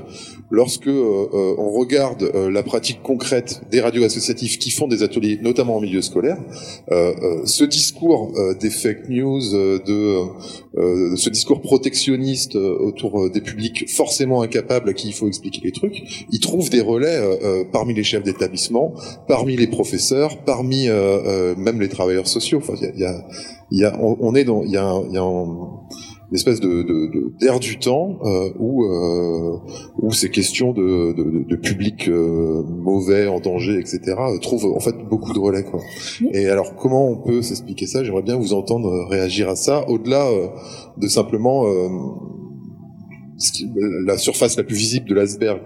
Lorsque 0.51 0.89
euh, 0.89 1.55
on 1.59 1.71
regarde 1.71 2.23
la 2.23 2.63
pratique 2.63 3.03
concrète 3.03 3.63
des 3.71 3.81
radios 3.81 4.05
associatives 4.05 4.59
qui 4.59 4.71
font 4.71 4.89
des 4.89 5.03
ateliers, 5.03 5.39
notamment 5.43 5.77
en 5.77 5.81
milieu 5.81 6.03
scolaire, 6.03 6.39
ce 7.45 7.65
discours 7.65 8.33
des 8.61 8.71
fake 8.71 9.09
news, 9.09 9.41
de 9.51 11.17
ce 11.17 11.31
discours 11.31 11.61
protectionniste 11.61 12.57
autour 12.57 13.31
des 13.31 13.41
publics 13.41 13.89
forcément 13.89 14.43
incapables 14.43 14.91
à 14.91 14.93
qui 14.93 15.09
il 15.09 15.15
faut 15.15 15.29
expliquer 15.29 15.61
les 15.65 15.73
trucs, 15.73 16.03
il 16.31 16.41
trouve 16.41 16.71
des 16.71 16.81
relais 16.81 17.21
parmi 17.73 17.95
les 17.95 18.05
chefs 18.05 18.25
d'établissement, 18.25 18.95
parmi 19.29 19.57
les 19.57 19.69
professeurs, 19.69 20.43
parmi 20.45 20.89
même 20.89 21.81
les 21.81 21.89
travailleurs 21.89 22.29
sociaux. 22.29 22.59
Enfin, 22.59 22.75
y 22.81 22.87
a, 22.87 22.93
y 22.97 23.05
a, 23.05 23.25
on, 23.73 24.35
est 24.35 24.45
dans, 24.45 24.63
il 24.63 24.71
y 24.71 24.77
a, 24.77 25.01
y 25.11 25.19
a 25.19 25.23
une 26.31 26.37
espèce 26.37 26.61
de 26.61 26.87
d'air 27.41 27.59
du 27.59 27.79
temps 27.79 28.19
euh, 28.23 28.51
où 28.59 28.85
euh, 28.85 29.59
où 29.99 30.13
ces 30.13 30.31
questions 30.31 30.73
de, 30.73 31.13
de, 31.13 31.45
de 31.45 31.57
public 31.57 32.09
euh, 32.09 32.63
mauvais, 32.63 33.27
en 33.27 33.41
danger, 33.41 33.79
etc. 33.79 34.01
Euh, 34.19 34.39
trouvent 34.39 34.67
en 34.67 34.81
fait 34.81 34.95
beaucoup 35.09 35.33
de 35.33 35.39
relais. 35.39 35.65
Quoi. 35.65 35.81
Et 36.33 36.49
alors 36.49 36.77
comment 36.77 37.09
on 37.09 37.17
peut 37.17 37.43
s'expliquer 37.43 37.87
ça? 37.87 38.05
J'aimerais 38.05 38.23
bien 38.23 38.37
vous 38.37 38.55
entendre 38.55 39.09
réagir 39.09 39.49
à 39.49 39.57
ça, 39.57 39.89
au-delà 39.89 40.29
de 40.97 41.09
simplement 41.09 41.65
la 44.07 44.19
surface 44.19 44.57
la 44.57 44.63
plus 44.63 44.77
visible 44.77 45.09
de 45.09 45.15
l'iceberg. 45.15 45.61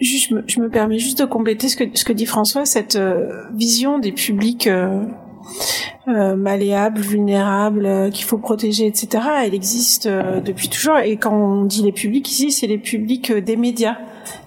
Je 0.00 0.34
me, 0.34 0.42
je 0.46 0.60
me, 0.60 0.70
permets 0.70 0.98
juste 0.98 1.18
de 1.18 1.26
compléter 1.26 1.68
ce 1.68 1.76
que, 1.76 1.84
ce 1.92 2.06
que 2.06 2.14
dit 2.14 2.24
François, 2.24 2.64
cette 2.64 2.98
vision 3.54 3.98
des 3.98 4.12
publics 4.12 4.68
euh, 6.08 6.36
vulnérable, 6.96 7.86
euh, 7.86 8.10
qu'il 8.10 8.24
faut 8.24 8.38
protéger, 8.38 8.86
etc. 8.86 9.22
Elle 9.44 9.54
existe 9.54 10.06
euh, 10.06 10.40
depuis 10.40 10.68
toujours. 10.68 10.98
Et 10.98 11.16
quand 11.16 11.32
on 11.32 11.64
dit 11.64 11.82
les 11.82 11.92
publics 11.92 12.30
ici, 12.30 12.50
c'est 12.50 12.66
les 12.66 12.78
publics 12.78 13.32
des 13.32 13.56
médias. 13.56 13.96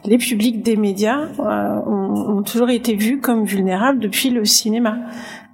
Les 0.06 0.18
publics 0.18 0.61
des 0.61 0.76
médias 0.76 1.28
ont, 1.40 2.41
toujours 2.44 2.70
été 2.70 2.95
vus 2.95 3.20
comme 3.20 3.45
vulnérables 3.45 3.99
depuis 3.99 4.30
le 4.30 4.45
cinéma. 4.45 4.98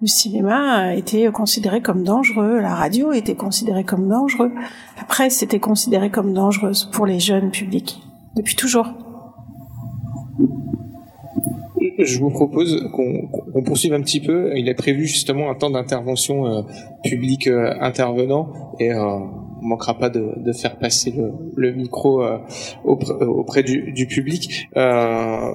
Le 0.01 0.07
cinéma 0.07 0.95
été 0.95 1.29
considéré 1.31 1.81
comme 1.81 2.03
dangereux, 2.03 2.59
la 2.59 2.73
radio 2.73 3.11
était 3.11 3.35
considérée 3.35 3.83
comme 3.83 4.07
dangereux, 4.07 4.51
la 4.97 5.03
presse 5.03 5.43
était 5.43 5.59
considérée 5.59 6.09
comme 6.09 6.33
dangereuse 6.33 6.89
pour 6.91 7.05
les 7.05 7.19
jeunes 7.19 7.51
publics 7.51 8.01
depuis 8.35 8.55
toujours 8.55 8.87
je 12.05 12.19
vous 12.19 12.29
propose 12.29 12.89
qu'on 12.91 13.63
poursuive 13.63 13.93
un 13.93 14.01
petit 14.01 14.21
peu. 14.21 14.51
Il 14.55 14.69
est 14.69 14.75
prévu 14.75 15.05
justement 15.05 15.49
un 15.49 15.55
temps 15.55 15.69
d'intervention 15.69 16.47
euh, 16.47 16.61
public 17.03 17.47
euh, 17.47 17.73
intervenant 17.79 18.73
et 18.79 18.91
euh, 18.91 19.19
on 19.61 19.67
manquera 19.67 19.97
pas 19.97 20.09
de, 20.09 20.33
de 20.37 20.53
faire 20.53 20.77
passer 20.77 21.11
le, 21.11 21.31
le 21.55 21.73
micro 21.73 22.23
euh, 22.23 22.37
auprès, 22.83 23.13
auprès 23.25 23.63
du, 23.63 23.91
du, 23.91 24.07
public. 24.07 24.67
Euh, 24.77 25.51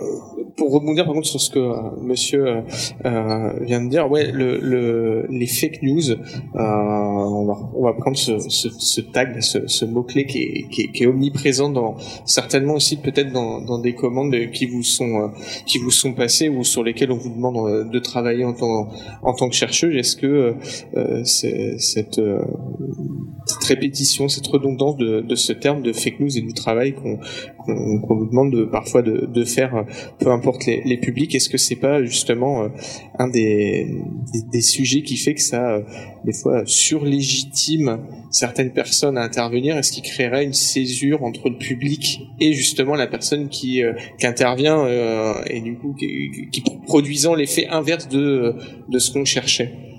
pour 0.56 0.72
rebondir 0.72 1.04
par 1.04 1.14
contre 1.14 1.26
sur 1.26 1.40
ce 1.40 1.50
que 1.50 1.58
euh, 1.58 1.74
Monsieur 2.00 2.62
euh, 3.04 3.52
vient 3.60 3.82
de 3.82 3.88
dire, 3.88 4.10
ouais, 4.10 4.30
le, 4.30 4.58
le, 4.58 5.26
les 5.30 5.46
fake 5.46 5.82
news, 5.82 6.10
euh, 6.10 6.16
on 6.54 7.46
va, 7.46 7.70
on 7.74 7.84
va 7.84 7.92
prendre 7.94 8.16
ce, 8.16 8.38
ce, 8.38 9.00
tag, 9.00 9.40
ce, 9.40 9.66
ce 9.66 9.84
mot 9.84 10.02
clé 10.02 10.26
qui 10.26 10.38
est, 10.38 10.68
qui, 10.70 10.82
est, 10.82 10.92
qui 10.92 11.04
est, 11.04 11.06
omniprésent 11.06 11.70
dans 11.70 11.96
certainement 12.24 12.74
aussi 12.74 12.96
peut-être 12.96 13.32
dans, 13.32 13.60
dans, 13.60 13.78
des 13.78 13.94
commandes 13.94 14.34
qui 14.52 14.66
vous 14.66 14.82
sont 14.82 15.32
qui 15.66 15.78
vous 15.78 15.90
sont 15.90 16.12
passées 16.12 16.48
ou 16.48 16.64
sur 16.64 16.82
lesquelles 16.82 17.12
on 17.12 17.16
vous 17.16 17.30
demande 17.30 17.90
de 17.90 17.98
travailler 17.98 18.44
en 18.44 18.54
tant 18.54 18.88
en 19.22 19.34
tant 19.34 19.48
que 19.48 19.54
chercheuse. 19.54 19.96
Est-ce 19.96 20.16
que 20.16 20.54
cette, 21.24 22.20
cette 23.44 23.64
répétition 23.64 23.93
cette 23.94 24.46
redondance 24.46 24.96
de, 24.96 25.34
ce 25.34 25.52
terme 25.52 25.82
de 25.82 25.92
fake 25.92 26.20
news 26.20 26.36
et 26.36 26.40
du 26.40 26.52
travail 26.52 26.94
qu'on 26.94 27.16
qu 27.16 27.70
nous 27.70 28.26
demande 28.26 28.52
de, 28.52 28.64
parfois 28.64 29.02
de, 29.02 29.44
faire, 29.44 29.84
peu 30.18 30.30
importe 30.30 30.66
les, 30.66 30.96
publics. 30.96 31.34
Est-ce 31.34 31.48
que 31.48 31.58
c'est 31.58 31.76
pas 31.76 32.04
justement 32.04 32.64
euh, 32.64 32.68
un 33.18 33.28
des, 33.28 33.88
sujets 34.60 35.02
qui 35.02 35.16
fait 35.16 35.34
que 35.34 35.42
ça, 35.42 35.70
euh, 35.70 35.82
des 36.24 36.32
fois, 36.32 36.62
surlégitime 36.66 38.00
certaines 38.30 38.72
personnes 38.72 39.18
à 39.18 39.22
intervenir? 39.22 39.76
Est-ce 39.76 39.92
qui 39.92 40.02
créerait 40.02 40.44
une 40.44 40.54
césure 40.54 41.22
entre 41.24 41.48
le 41.48 41.58
public 41.58 42.22
et 42.40 42.52
justement 42.52 42.94
la 42.94 43.06
personne 43.06 43.48
qui, 43.48 43.82
euh, 43.82 43.92
intervient 44.22 44.86
et 45.46 45.60
du 45.60 45.76
coup 45.76 45.94
qui, 45.94 46.62
produisant 46.86 47.34
l'effet 47.34 47.66
inverse 47.68 48.08
de 48.08 48.54
ce 48.98 49.12
qu'on 49.12 49.24
cherchait? 49.24 49.93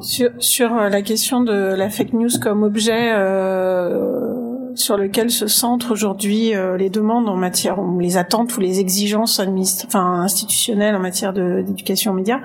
Sur, 0.00 0.30
sur, 0.38 0.74
euh, 0.74 0.88
la 0.88 1.02
question 1.02 1.42
de 1.42 1.52
la 1.52 1.90
fake 1.90 2.12
news 2.12 2.38
comme 2.40 2.62
objet 2.62 3.12
euh, 3.12 4.74
sur 4.74 4.96
lequel 4.96 5.30
se 5.30 5.46
centrent 5.46 5.92
aujourd'hui 5.92 6.54
euh, 6.54 6.76
les 6.76 6.90
demandes 6.90 7.28
en 7.28 7.36
matière, 7.36 7.78
ou 7.78 7.98
les 7.98 8.16
attentes 8.16 8.56
ou 8.56 8.60
les 8.60 8.80
exigences 8.80 9.40
enfin, 9.86 10.22
institutionnelles 10.22 10.94
en 10.94 11.00
matière 11.00 11.32
d'éducation 11.32 12.12
aux 12.12 12.14
médias, 12.14 12.40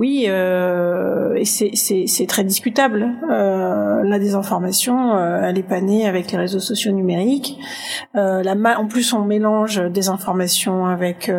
oui, 0.00 0.24
euh, 0.28 1.34
et 1.34 1.44
c'est 1.44 2.26
très 2.26 2.44
discutable. 2.44 3.06
Euh, 3.30 4.02
la 4.02 4.18
désinformation, 4.18 5.14
euh, 5.14 5.42
elle 5.44 5.58
est 5.58 5.68
pas 5.68 5.80
née 5.80 6.06
avec 6.06 6.32
les 6.32 6.38
réseaux 6.38 6.60
sociaux 6.60 6.92
numériques. 6.92 7.58
Euh, 8.16 8.42
la 8.42 8.54
en 8.78 8.86
plus, 8.86 9.12
on 9.12 9.24
mélange 9.24 9.82
des 9.90 10.08
informations 10.08 10.86
avec 10.86 11.30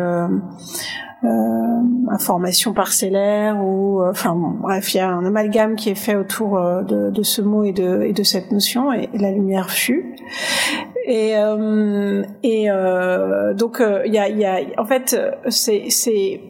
euh, 1.24 1.72
euh, 1.72 2.10
information 2.10 2.72
parcellaire 2.72 3.56
ou 3.62 4.02
euh, 4.02 4.10
enfin 4.10 4.34
bref 4.34 4.94
il 4.94 4.98
y 4.98 5.00
a 5.00 5.08
un 5.08 5.24
amalgame 5.24 5.76
qui 5.76 5.90
est 5.90 5.94
fait 5.94 6.16
autour 6.16 6.58
euh, 6.58 6.82
de, 6.82 7.10
de, 7.10 7.22
ce 7.22 7.40
mot 7.42 7.64
et 7.64 7.72
de, 7.72 8.02
et 8.02 8.12
de 8.12 8.22
cette 8.22 8.52
notion 8.52 8.92
et, 8.92 9.08
la 9.14 9.30
lumière 9.30 9.70
fut. 9.70 10.16
Et 11.06 11.32
et 12.42 12.68
donc 13.56 13.82
il 14.06 14.14
y 14.14 14.18
a, 14.18 14.28
y 14.28 14.44
a 14.44 14.60
en 14.78 14.84
fait 14.84 15.16
c'est 15.48 16.40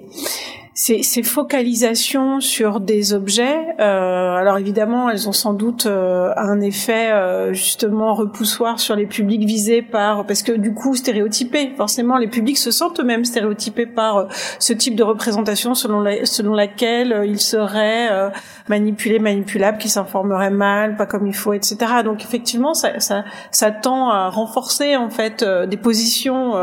ces, 0.74 1.02
ces, 1.02 1.22
focalisations 1.22 2.40
sur 2.40 2.80
des 2.80 3.12
objets, 3.12 3.76
euh, 3.78 4.34
alors 4.36 4.56
évidemment, 4.56 5.10
elles 5.10 5.28
ont 5.28 5.32
sans 5.32 5.52
doute 5.52 5.84
euh, 5.84 6.32
un 6.36 6.62
effet 6.62 7.12
euh, 7.12 7.52
justement 7.52 8.14
repoussoir 8.14 8.80
sur 8.80 8.96
les 8.96 9.04
publics 9.04 9.44
visés 9.44 9.82
par, 9.82 10.24
parce 10.24 10.42
que 10.42 10.52
du 10.52 10.72
coup 10.72 10.96
stéréotypés, 10.96 11.74
forcément, 11.76 12.16
les 12.16 12.26
publics 12.26 12.56
se 12.56 12.70
sentent 12.70 13.00
eux-mêmes 13.00 13.26
stéréotypés 13.26 13.84
par 13.84 14.16
euh, 14.16 14.24
ce 14.58 14.72
type 14.72 14.96
de 14.96 15.02
représentation 15.02 15.74
selon, 15.74 16.00
la, 16.00 16.24
selon 16.24 16.54
laquelle 16.54 17.12
euh, 17.12 17.26
ils 17.26 17.40
seraient 17.40 18.32
manipulés, 18.68 19.18
manipulables, 19.18 19.76
qu'ils 19.76 19.90
s'informeraient 19.90 20.50
mal, 20.50 20.96
pas 20.96 21.06
comme 21.06 21.26
il 21.26 21.34
faut, 21.34 21.52
etc. 21.52 21.76
Donc 22.02 22.22
effectivement, 22.22 22.72
ça, 22.72 22.98
ça, 22.98 23.24
ça 23.50 23.70
tend 23.70 24.08
à 24.08 24.30
renforcer 24.30 24.96
en 24.96 25.10
fait 25.10 25.44
des 25.44 25.76
positions 25.76 26.54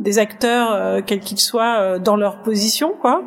des 0.00 0.18
acteurs, 0.18 1.04
quels 1.04 1.20
qu'ils 1.20 1.40
soient, 1.40 1.98
dans 1.98 2.16
leur 2.16 2.42
position, 2.42 2.94
quoi. 3.00 3.22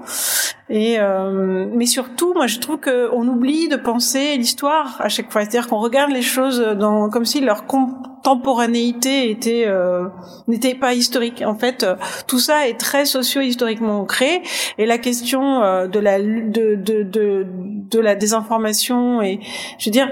Et 0.70 1.00
euh, 1.00 1.66
mais 1.72 1.86
surtout, 1.86 2.34
moi, 2.34 2.48
je 2.48 2.60
trouve 2.60 2.80
qu'on 2.80 3.28
oublie 3.28 3.70
de 3.70 3.78
penser 3.78 4.36
l'histoire 4.38 4.98
à 5.00 5.08
chaque 5.08 5.32
fois. 5.32 5.42
C'est-à-dire 5.42 5.68
qu'on 5.68 5.80
regarde 5.80 6.12
les 6.12 6.22
choses 6.22 6.60
dans, 6.60 7.10
comme 7.10 7.26
si 7.26 7.40
leur 7.40 7.66
contemporanéité 7.66 9.30
était 9.30 9.64
euh, 9.66 10.08
n'était 10.48 10.76
pas 10.76 10.94
historique. 10.94 11.42
En 11.46 11.56
fait, 11.56 11.86
tout 12.28 12.40
ça 12.40 12.68
est 12.68 12.78
très 12.78 13.06
socio-historiquement 13.06 14.02
ancré. 14.02 14.42
Et 14.78 14.86
la 14.86 14.98
question 14.98 15.64
euh, 15.64 15.88
de 15.88 16.00
la 16.00 16.20
de, 16.20 16.76
de 16.76 17.46
de 17.90 18.00
la 18.00 18.16
désinformation 18.16 19.22
et 19.22 19.40
je 19.80 19.86
veux 19.86 19.92
dire, 19.92 20.10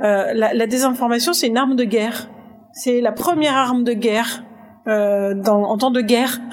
euh, 0.00 0.32
la, 0.34 0.54
la 0.54 0.66
désinformation, 0.66 1.32
c'est 1.32 1.46
une 1.46 1.56
arme 1.58 1.76
de 1.76 1.84
guerre. 1.84 2.28
C'est 2.72 3.00
la 3.00 3.12
première 3.12 3.56
arme 3.56 3.84
de 3.84 3.92
guerre 3.92 4.42
euh, 4.86 5.34
dans, 5.34 5.62
en 5.62 5.78
temps 5.78 5.90
de 5.90 6.00
guerre. 6.00 6.40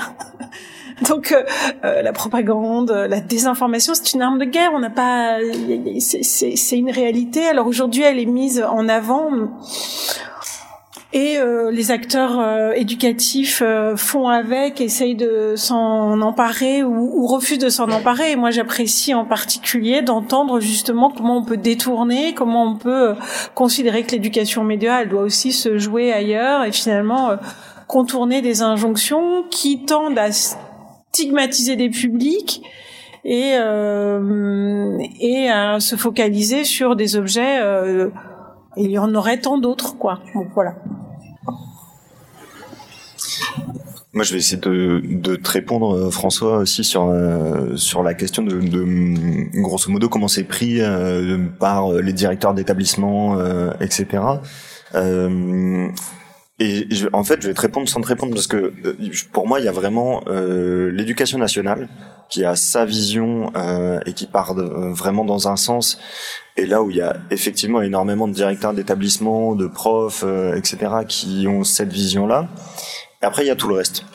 Donc 1.07 1.32
euh, 1.32 1.44
euh, 1.84 2.02
la 2.02 2.14
propagande, 2.14 2.91
la 2.91 3.19
désinformation, 3.19 3.94
c'est 3.95 4.14
une 4.14 4.22
arme 4.22 4.40
de 4.40 4.45
guerre. 4.45 4.72
On 4.73 4.80
n'a 4.80 4.90
pas, 4.90 5.38
c'est 5.99 6.78
une 6.78 6.91
réalité. 6.91 7.45
Alors 7.45 7.68
aujourd'hui, 7.68 8.03
elle 8.03 8.19
est 8.19 8.26
mise 8.26 8.64
en 8.64 8.88
avant. 8.88 9.30
Et 11.14 11.38
euh, 11.38 11.72
les 11.72 11.91
acteurs 11.91 12.40
euh, 12.40 12.72
éducatifs 12.72 13.61
euh, 13.61 13.98
font 13.98 14.30
avec, 14.30 14.80
essayent 14.80 15.15
de 15.15 15.56
s'en 15.57 16.22
emparer 16.22 16.84
ou, 16.84 17.22
ou, 17.22 17.28
refusent 17.28 17.60
de 17.60 17.68
s'en 17.68 17.91
emparer. 17.91 18.32
Et 18.32 18.36
moi, 18.38 18.49
j'apprécie 18.49 19.14
en 19.14 19.26
particulier 19.26 20.02
d'entendre 20.02 20.61
justement 20.61 21.11
comment 21.11 21.38
on 21.38 21.44
peut 21.44 21.57
détourner, 21.57 22.34
comment 22.34 22.64
on 22.64 22.76
peut 22.76 23.15
considérer 23.56 24.03
que 24.03 24.11
l'éducation 24.11 24.64
média, 24.64 25.03
doit 25.03 25.23
aussi 25.23 25.52
se 25.52 25.78
jouer 25.78 26.14
ailleurs 26.14 26.64
et 26.64 26.72
finalement 26.72 27.32
contourner 27.88 28.41
des 28.41 28.61
injonctions 28.61 29.44
qui 29.49 29.84
tendent 29.84 30.18
à 30.18 30.32
stigmatiser 31.11 31.75
des 31.75 31.89
publics 31.89 32.61
et 33.23 33.55
euh, 33.55 34.97
et 35.19 35.49
à 35.49 35.79
se 35.79 35.95
focaliser 35.95 36.63
sur 36.63 36.95
des 36.95 37.15
objets. 37.15 37.59
Euh, 37.61 38.09
il 38.77 38.89
y 38.89 38.97
en 38.97 39.13
aurait 39.15 39.39
tant 39.39 39.57
d'autres, 39.57 39.97
quoi. 39.97 40.21
Voilà. 40.53 40.75
Moi, 44.13 44.25
je 44.25 44.33
vais 44.33 44.39
essayer 44.39 44.59
de, 44.59 45.01
de 45.05 45.38
te 45.38 45.51
répondre, 45.51 45.95
euh, 45.95 46.09
François, 46.09 46.57
aussi 46.57 46.83
sur 46.83 47.05
euh, 47.05 47.77
sur 47.77 48.03
la 48.03 48.13
question 48.13 48.43
de, 48.43 48.59
grosso 49.61 49.89
modo 49.89 50.09
comment 50.09 50.27
c'est 50.27 50.43
pris 50.43 50.81
euh, 50.81 51.47
par 51.59 51.93
les 51.93 52.11
directeurs 52.11 52.53
d'établissement, 52.53 53.38
etc. 53.79 54.05
et 56.61 56.88
je, 56.93 57.07
en 57.11 57.23
fait, 57.23 57.41
je 57.41 57.47
vais 57.47 57.53
te 57.53 57.61
répondre 57.61 57.89
sans 57.89 58.01
te 58.01 58.07
répondre 58.07 58.33
parce 58.33 58.47
que 58.47 58.73
pour 59.31 59.47
moi, 59.47 59.59
il 59.59 59.65
y 59.65 59.67
a 59.67 59.71
vraiment 59.71 60.23
l'éducation 60.27 61.38
nationale 61.38 61.89
qui 62.29 62.45
a 62.45 62.55
sa 62.55 62.85
vision 62.85 63.51
et 64.05 64.13
qui 64.13 64.27
part 64.27 64.53
vraiment 64.53 65.25
dans 65.25 65.47
un 65.47 65.55
sens. 65.55 65.99
Et 66.57 66.65
là 66.65 66.83
où 66.83 66.91
il 66.91 66.97
y 66.97 67.01
a 67.01 67.17
effectivement 67.31 67.81
énormément 67.81 68.27
de 68.27 68.33
directeurs 68.33 68.73
d'établissement, 68.73 69.55
de 69.55 69.67
profs, 69.67 70.23
etc., 70.55 70.77
qui 71.07 71.47
ont 71.47 71.63
cette 71.63 71.91
vision-là. 71.91 72.47
Après, 73.21 73.43
il 73.43 73.47
y 73.47 73.51
a 73.51 73.55
tout 73.55 73.67
le 73.67 73.75
reste. 73.75 74.05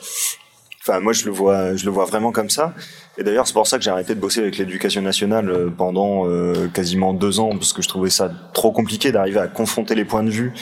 Enfin, 0.81 0.99
moi, 1.01 1.11
je 1.11 1.25
le 1.25 1.31
vois, 1.31 1.75
je 1.75 1.85
le 1.85 1.91
vois 1.91 2.05
vraiment 2.05 2.31
comme 2.31 2.49
ça. 2.49 2.73
Et 3.17 3.23
d'ailleurs, 3.23 3.47
c'est 3.47 3.53
pour 3.53 3.65
ça 3.65 3.77
que 3.77 3.83
j'ai 3.83 3.89
arrêté 3.89 4.13
de 4.13 4.19
bosser 4.19 4.41
avec 4.41 4.57
l'éducation 4.57 5.01
nationale 5.01 5.49
euh, 5.49 5.69
pendant 5.69 6.27
euh, 6.27 6.67
quasiment 6.73 7.13
deux 7.13 7.39
ans, 7.39 7.49
parce 7.49 7.73
que 7.73 7.81
je 7.81 7.87
trouvais 7.87 8.09
ça 8.11 8.29
trop 8.53 8.71
compliqué 8.71 9.11
d'arriver 9.11 9.39
à 9.39 9.47
confronter 9.47 9.95
les 9.95 10.05
points 10.05 10.23
de 10.23 10.29
vue 10.29 10.53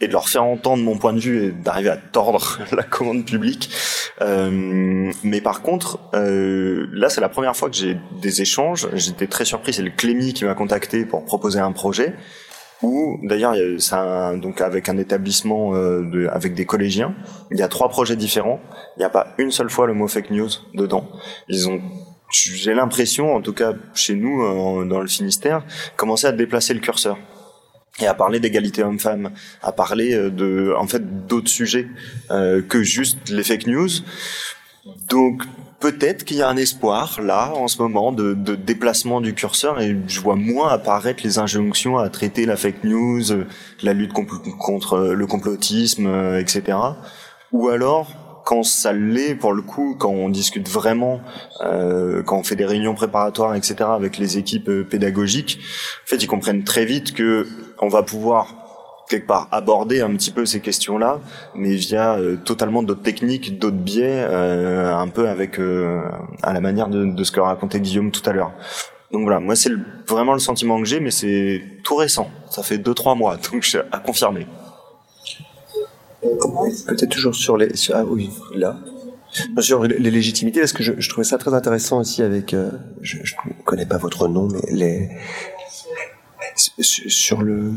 et 0.00 0.06
de 0.06 0.12
leur 0.12 0.28
faire 0.28 0.44
entendre 0.44 0.82
mon 0.82 0.98
point 0.98 1.12
de 1.12 1.18
vue 1.18 1.44
et 1.44 1.50
d'arriver 1.50 1.90
à 1.90 1.96
tordre 1.96 2.58
la 2.72 2.82
commande 2.84 3.24
publique. 3.24 3.70
Euh, 4.22 5.12
mais 5.22 5.40
par 5.40 5.62
contre, 5.62 5.98
euh, 6.14 6.86
là, 6.92 7.08
c'est 7.08 7.20
la 7.20 7.28
première 7.28 7.56
fois 7.56 7.68
que 7.68 7.76
j'ai 7.76 7.98
des 8.20 8.42
échanges. 8.42 8.88
J'étais 8.94 9.26
très 9.26 9.44
surpris. 9.44 9.74
C'est 9.74 9.82
le 9.82 9.90
Clémy 9.90 10.32
qui 10.32 10.44
m'a 10.44 10.54
contacté 10.54 11.04
pour 11.04 11.24
proposer 11.24 11.58
un 11.58 11.72
projet 11.72 12.14
ou 12.82 13.18
d'ailleurs 13.22 13.54
c'est 13.78 13.96
donc 14.38 14.60
avec 14.60 14.88
un 14.88 14.98
établissement 14.98 15.74
euh, 15.74 16.02
de, 16.02 16.26
avec 16.28 16.54
des 16.54 16.66
collégiens. 16.66 17.14
Il 17.50 17.58
y 17.58 17.62
a 17.62 17.68
trois 17.68 17.88
projets 17.88 18.16
différents. 18.16 18.60
Il 18.96 19.00
n'y 19.00 19.04
a 19.04 19.10
pas 19.10 19.34
une 19.38 19.50
seule 19.50 19.70
fois 19.70 19.86
le 19.86 19.94
mot 19.94 20.08
fake 20.08 20.30
news 20.30 20.50
dedans. 20.74 21.08
Ils 21.48 21.68
ont 21.68 21.80
j'ai 22.30 22.74
l'impression, 22.74 23.36
en 23.36 23.40
tout 23.40 23.52
cas 23.52 23.74
chez 23.94 24.16
nous 24.16 24.42
euh, 24.42 24.84
dans 24.84 25.00
le 25.00 25.06
Finistère, 25.06 25.64
commencer 25.96 26.26
à 26.26 26.32
déplacer 26.32 26.74
le 26.74 26.80
curseur 26.80 27.16
et 28.00 28.06
à 28.06 28.14
parler 28.14 28.40
d'égalité 28.40 28.82
homme-femme, 28.82 29.30
à 29.62 29.72
parler 29.72 30.12
euh, 30.12 30.30
de 30.30 30.74
en 30.76 30.86
fait 30.86 31.26
d'autres 31.26 31.48
sujets 31.48 31.88
que 32.28 32.82
juste 32.82 33.30
les 33.30 33.44
fake 33.44 33.68
news. 33.68 33.88
Donc 35.08 35.42
peut-être 35.80 36.24
qu'il 36.24 36.38
y 36.38 36.42
a 36.42 36.48
un 36.48 36.56
espoir 36.56 37.20
là 37.20 37.52
en 37.54 37.68
ce 37.68 37.78
moment 37.78 38.12
de, 38.12 38.34
de, 38.34 38.54
déplacement 38.54 39.20
du 39.20 39.34
curseur 39.34 39.80
et 39.80 39.96
je 40.06 40.20
vois 40.20 40.36
moins 40.36 40.68
apparaître 40.68 41.22
les 41.24 41.38
injonctions 41.38 41.98
à 41.98 42.08
traiter 42.08 42.46
la 42.46 42.56
fake 42.56 42.84
news, 42.84 43.22
la 43.82 43.92
lutte 43.92 44.12
contre 44.12 44.98
le 44.98 45.26
complotisme, 45.26 46.06
euh, 46.06 46.40
etc. 46.40 46.78
Ou 47.52 47.68
alors 47.68 48.42
quand 48.44 48.62
ça 48.62 48.92
l'est 48.92 49.34
pour 49.34 49.52
le 49.52 49.62
coup, 49.62 49.96
quand 49.98 50.10
on 50.10 50.28
discute 50.28 50.68
vraiment, 50.68 51.20
euh, 51.62 52.22
quand 52.22 52.38
on 52.38 52.44
fait 52.44 52.54
des 52.54 52.64
réunions 52.64 52.94
préparatoires, 52.94 53.56
etc. 53.56 53.76
avec 53.88 54.18
les 54.18 54.38
équipes 54.38 54.68
euh, 54.68 54.84
pédagogiques, 54.84 55.58
en 56.04 56.08
fait 56.08 56.16
ils 56.16 56.28
comprennent 56.28 56.64
très 56.64 56.84
vite 56.84 57.12
que 57.12 57.46
on 57.80 57.88
va 57.88 58.02
pouvoir 58.02 58.65
quelque 59.08 59.26
part 59.26 59.48
aborder 59.52 60.00
un 60.00 60.10
petit 60.10 60.30
peu 60.30 60.46
ces 60.46 60.60
questions-là, 60.60 61.20
mais 61.54 61.74
via 61.74 62.14
euh, 62.14 62.36
totalement 62.36 62.82
d'autres 62.82 63.02
techniques, 63.02 63.58
d'autres 63.58 63.76
biais, 63.76 64.24
euh, 64.28 64.94
un 64.94 65.08
peu 65.08 65.28
avec 65.28 65.58
euh, 65.58 66.00
à 66.42 66.52
la 66.52 66.60
manière 66.60 66.88
de, 66.88 67.24
ce 67.24 67.30
que 67.30 67.40
racontait 67.40 67.80
Guillaume 67.80 68.10
tout 68.10 68.28
à 68.28 68.32
l'heure. 68.32 68.52
Donc 69.12 69.22
voilà, 69.22 69.40
moi 69.40 69.54
c'est 69.54 69.70
vraiment 70.08 70.32
le 70.32 70.40
sentiment 70.40 70.78
que 70.80 70.86
j'ai, 70.86 71.00
mais 71.00 71.10
c'est 71.10 71.62
tout 71.84 71.96
récent. 71.96 72.28
Ça 72.50 72.62
fait 72.62 72.78
deux 72.78 72.94
trois 72.94 73.14
mois, 73.14 73.36
donc 73.52 73.62
je, 73.62 73.78
à 73.92 73.98
confirmer. 73.98 74.46
Peut-être 76.22 77.08
toujours 77.08 77.34
sur 77.34 77.56
les 77.56 77.70
ah 77.92 78.04
oui 78.04 78.30
là 78.54 78.76
sur 79.60 79.84
les 79.84 80.10
légitimités 80.10 80.60
parce 80.60 80.72
que 80.72 80.82
je, 80.82 80.94
je 80.98 81.08
trouvais 81.10 81.26
ça 81.26 81.38
très 81.38 81.54
intéressant 81.54 82.00
aussi 82.00 82.22
avec 82.22 82.56
je, 83.00 83.18
je 83.22 83.34
connais 83.64 83.86
pas 83.86 83.98
votre 83.98 84.26
nom 84.26 84.48
mais 84.48 84.60
les 84.72 85.10
sur 86.56 87.42
le 87.42 87.74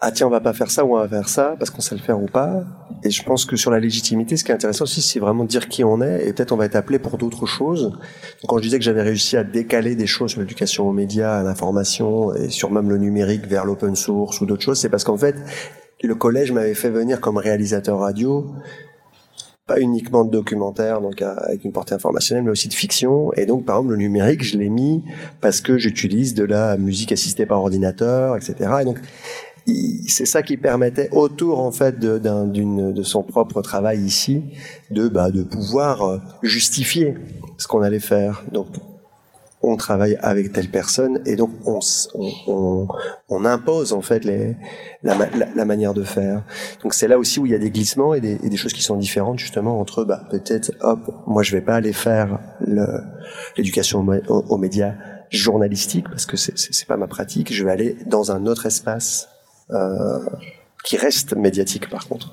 ah 0.00 0.12
tiens 0.12 0.26
on 0.26 0.30
va 0.30 0.40
pas 0.40 0.52
faire 0.52 0.70
ça 0.70 0.84
ou 0.84 0.94
on 0.94 0.98
va 0.98 1.08
faire 1.08 1.28
ça 1.28 1.56
parce 1.58 1.70
qu'on 1.70 1.80
sait 1.80 1.94
le 1.94 2.00
faire 2.00 2.20
ou 2.20 2.26
pas 2.26 2.64
et 3.02 3.10
je 3.10 3.22
pense 3.22 3.46
que 3.46 3.56
sur 3.56 3.70
la 3.70 3.80
légitimité 3.80 4.36
ce 4.36 4.44
qui 4.44 4.50
est 4.50 4.54
intéressant 4.54 4.84
aussi 4.84 5.00
c'est 5.00 5.20
vraiment 5.20 5.44
de 5.44 5.48
dire 5.48 5.68
qui 5.68 5.84
on 5.84 6.02
est 6.02 6.26
et 6.26 6.32
peut-être 6.32 6.52
on 6.52 6.56
va 6.56 6.66
être 6.66 6.76
appelé 6.76 6.98
pour 6.98 7.16
d'autres 7.16 7.46
choses 7.46 7.90
donc 7.90 8.48
quand 8.48 8.58
je 8.58 8.62
disais 8.62 8.78
que 8.78 8.84
j'avais 8.84 9.02
réussi 9.02 9.36
à 9.36 9.44
décaler 9.44 9.94
des 9.96 10.06
choses 10.06 10.32
sur 10.32 10.40
l'éducation 10.40 10.86
aux 10.86 10.92
médias 10.92 11.38
à 11.38 11.42
l'information 11.42 12.34
et 12.34 12.50
sur 12.50 12.70
même 12.70 12.90
le 12.90 12.98
numérique 12.98 13.46
vers 13.46 13.64
l'open 13.64 13.96
source 13.96 14.40
ou 14.40 14.46
d'autres 14.46 14.62
choses 14.62 14.78
c'est 14.78 14.90
parce 14.90 15.04
qu'en 15.04 15.16
fait 15.16 15.36
le 16.02 16.14
collège 16.14 16.52
m'avait 16.52 16.74
fait 16.74 16.90
venir 16.90 17.20
comme 17.20 17.38
réalisateur 17.38 17.98
radio 17.98 18.54
pas 19.66 19.80
uniquement 19.80 20.24
de 20.24 20.30
documentaire, 20.30 21.00
donc 21.00 21.20
avec 21.22 21.64
une 21.64 21.72
portée 21.72 21.94
informationnelle, 21.94 22.44
mais 22.44 22.52
aussi 22.52 22.68
de 22.68 22.74
fiction. 22.74 23.32
Et 23.32 23.46
donc, 23.46 23.64
par 23.64 23.78
exemple, 23.78 23.94
le 23.94 23.96
numérique, 23.96 24.44
je 24.44 24.56
l'ai 24.56 24.68
mis 24.68 25.02
parce 25.40 25.60
que 25.60 25.76
j'utilise 25.76 26.34
de 26.34 26.44
la 26.44 26.76
musique 26.76 27.10
assistée 27.10 27.46
par 27.46 27.60
ordinateur, 27.60 28.36
etc. 28.36 28.54
Et 28.82 28.84
donc, 28.84 29.00
c'est 30.08 30.26
ça 30.26 30.42
qui 30.42 30.56
permettait 30.56 31.08
autour 31.10 31.60
en 31.60 31.72
fait 31.72 31.98
de, 31.98 32.18
d'une 32.46 32.92
de 32.92 33.02
son 33.02 33.22
propre 33.22 33.62
travail 33.62 34.00
ici 34.00 34.44
de 34.90 35.08
bah, 35.08 35.30
de 35.30 35.42
pouvoir 35.42 36.02
euh, 36.02 36.18
justifier 36.42 37.14
ce 37.58 37.66
qu'on 37.66 37.82
allait 37.82 37.98
faire. 37.98 38.44
Donc 38.52 38.68
on 39.62 39.76
travaille 39.76 40.16
avec 40.22 40.52
telle 40.52 40.70
personne 40.70 41.20
et 41.26 41.34
donc 41.34 41.50
on, 41.64 41.80
on, 42.46 42.86
on 43.28 43.44
impose 43.44 43.92
en 43.92 44.02
fait 44.02 44.24
les, 44.24 44.54
la, 45.02 45.16
la, 45.56 45.64
manière 45.64 45.94
de 45.94 46.04
faire. 46.04 46.44
Donc 46.82 46.94
c'est 46.94 47.08
là 47.08 47.18
aussi 47.18 47.40
où 47.40 47.46
il 47.46 47.52
y 47.52 47.54
a 47.54 47.58
des 47.58 47.70
glissements 47.70 48.14
et 48.14 48.20
des, 48.20 48.38
et 48.44 48.48
des 48.48 48.56
choses 48.56 48.72
qui 48.72 48.82
sont 48.82 48.96
différentes 48.96 49.38
justement 49.38 49.80
entre 49.80 50.04
bah, 50.04 50.22
peut-être 50.30 50.72
hop 50.82 51.00
moi 51.26 51.42
je 51.42 51.52
vais 51.52 51.62
pas 51.62 51.74
aller 51.74 51.92
faire 51.92 52.38
l'éducation 53.56 54.06
aux, 54.28 54.58
médias 54.58 54.94
journalistique 55.30 56.08
parce 56.08 56.26
que 56.26 56.36
c'est, 56.36 56.86
pas 56.86 56.96
ma 56.96 57.08
pratique. 57.08 57.52
Je 57.52 57.64
vais 57.64 57.72
aller 57.72 57.96
dans 58.06 58.30
un 58.30 58.46
autre 58.46 58.66
espace 58.66 59.28
qui 60.84 60.96
reste 60.96 61.34
médiatique 61.34 61.88
par 61.88 62.06
contre. 62.08 62.32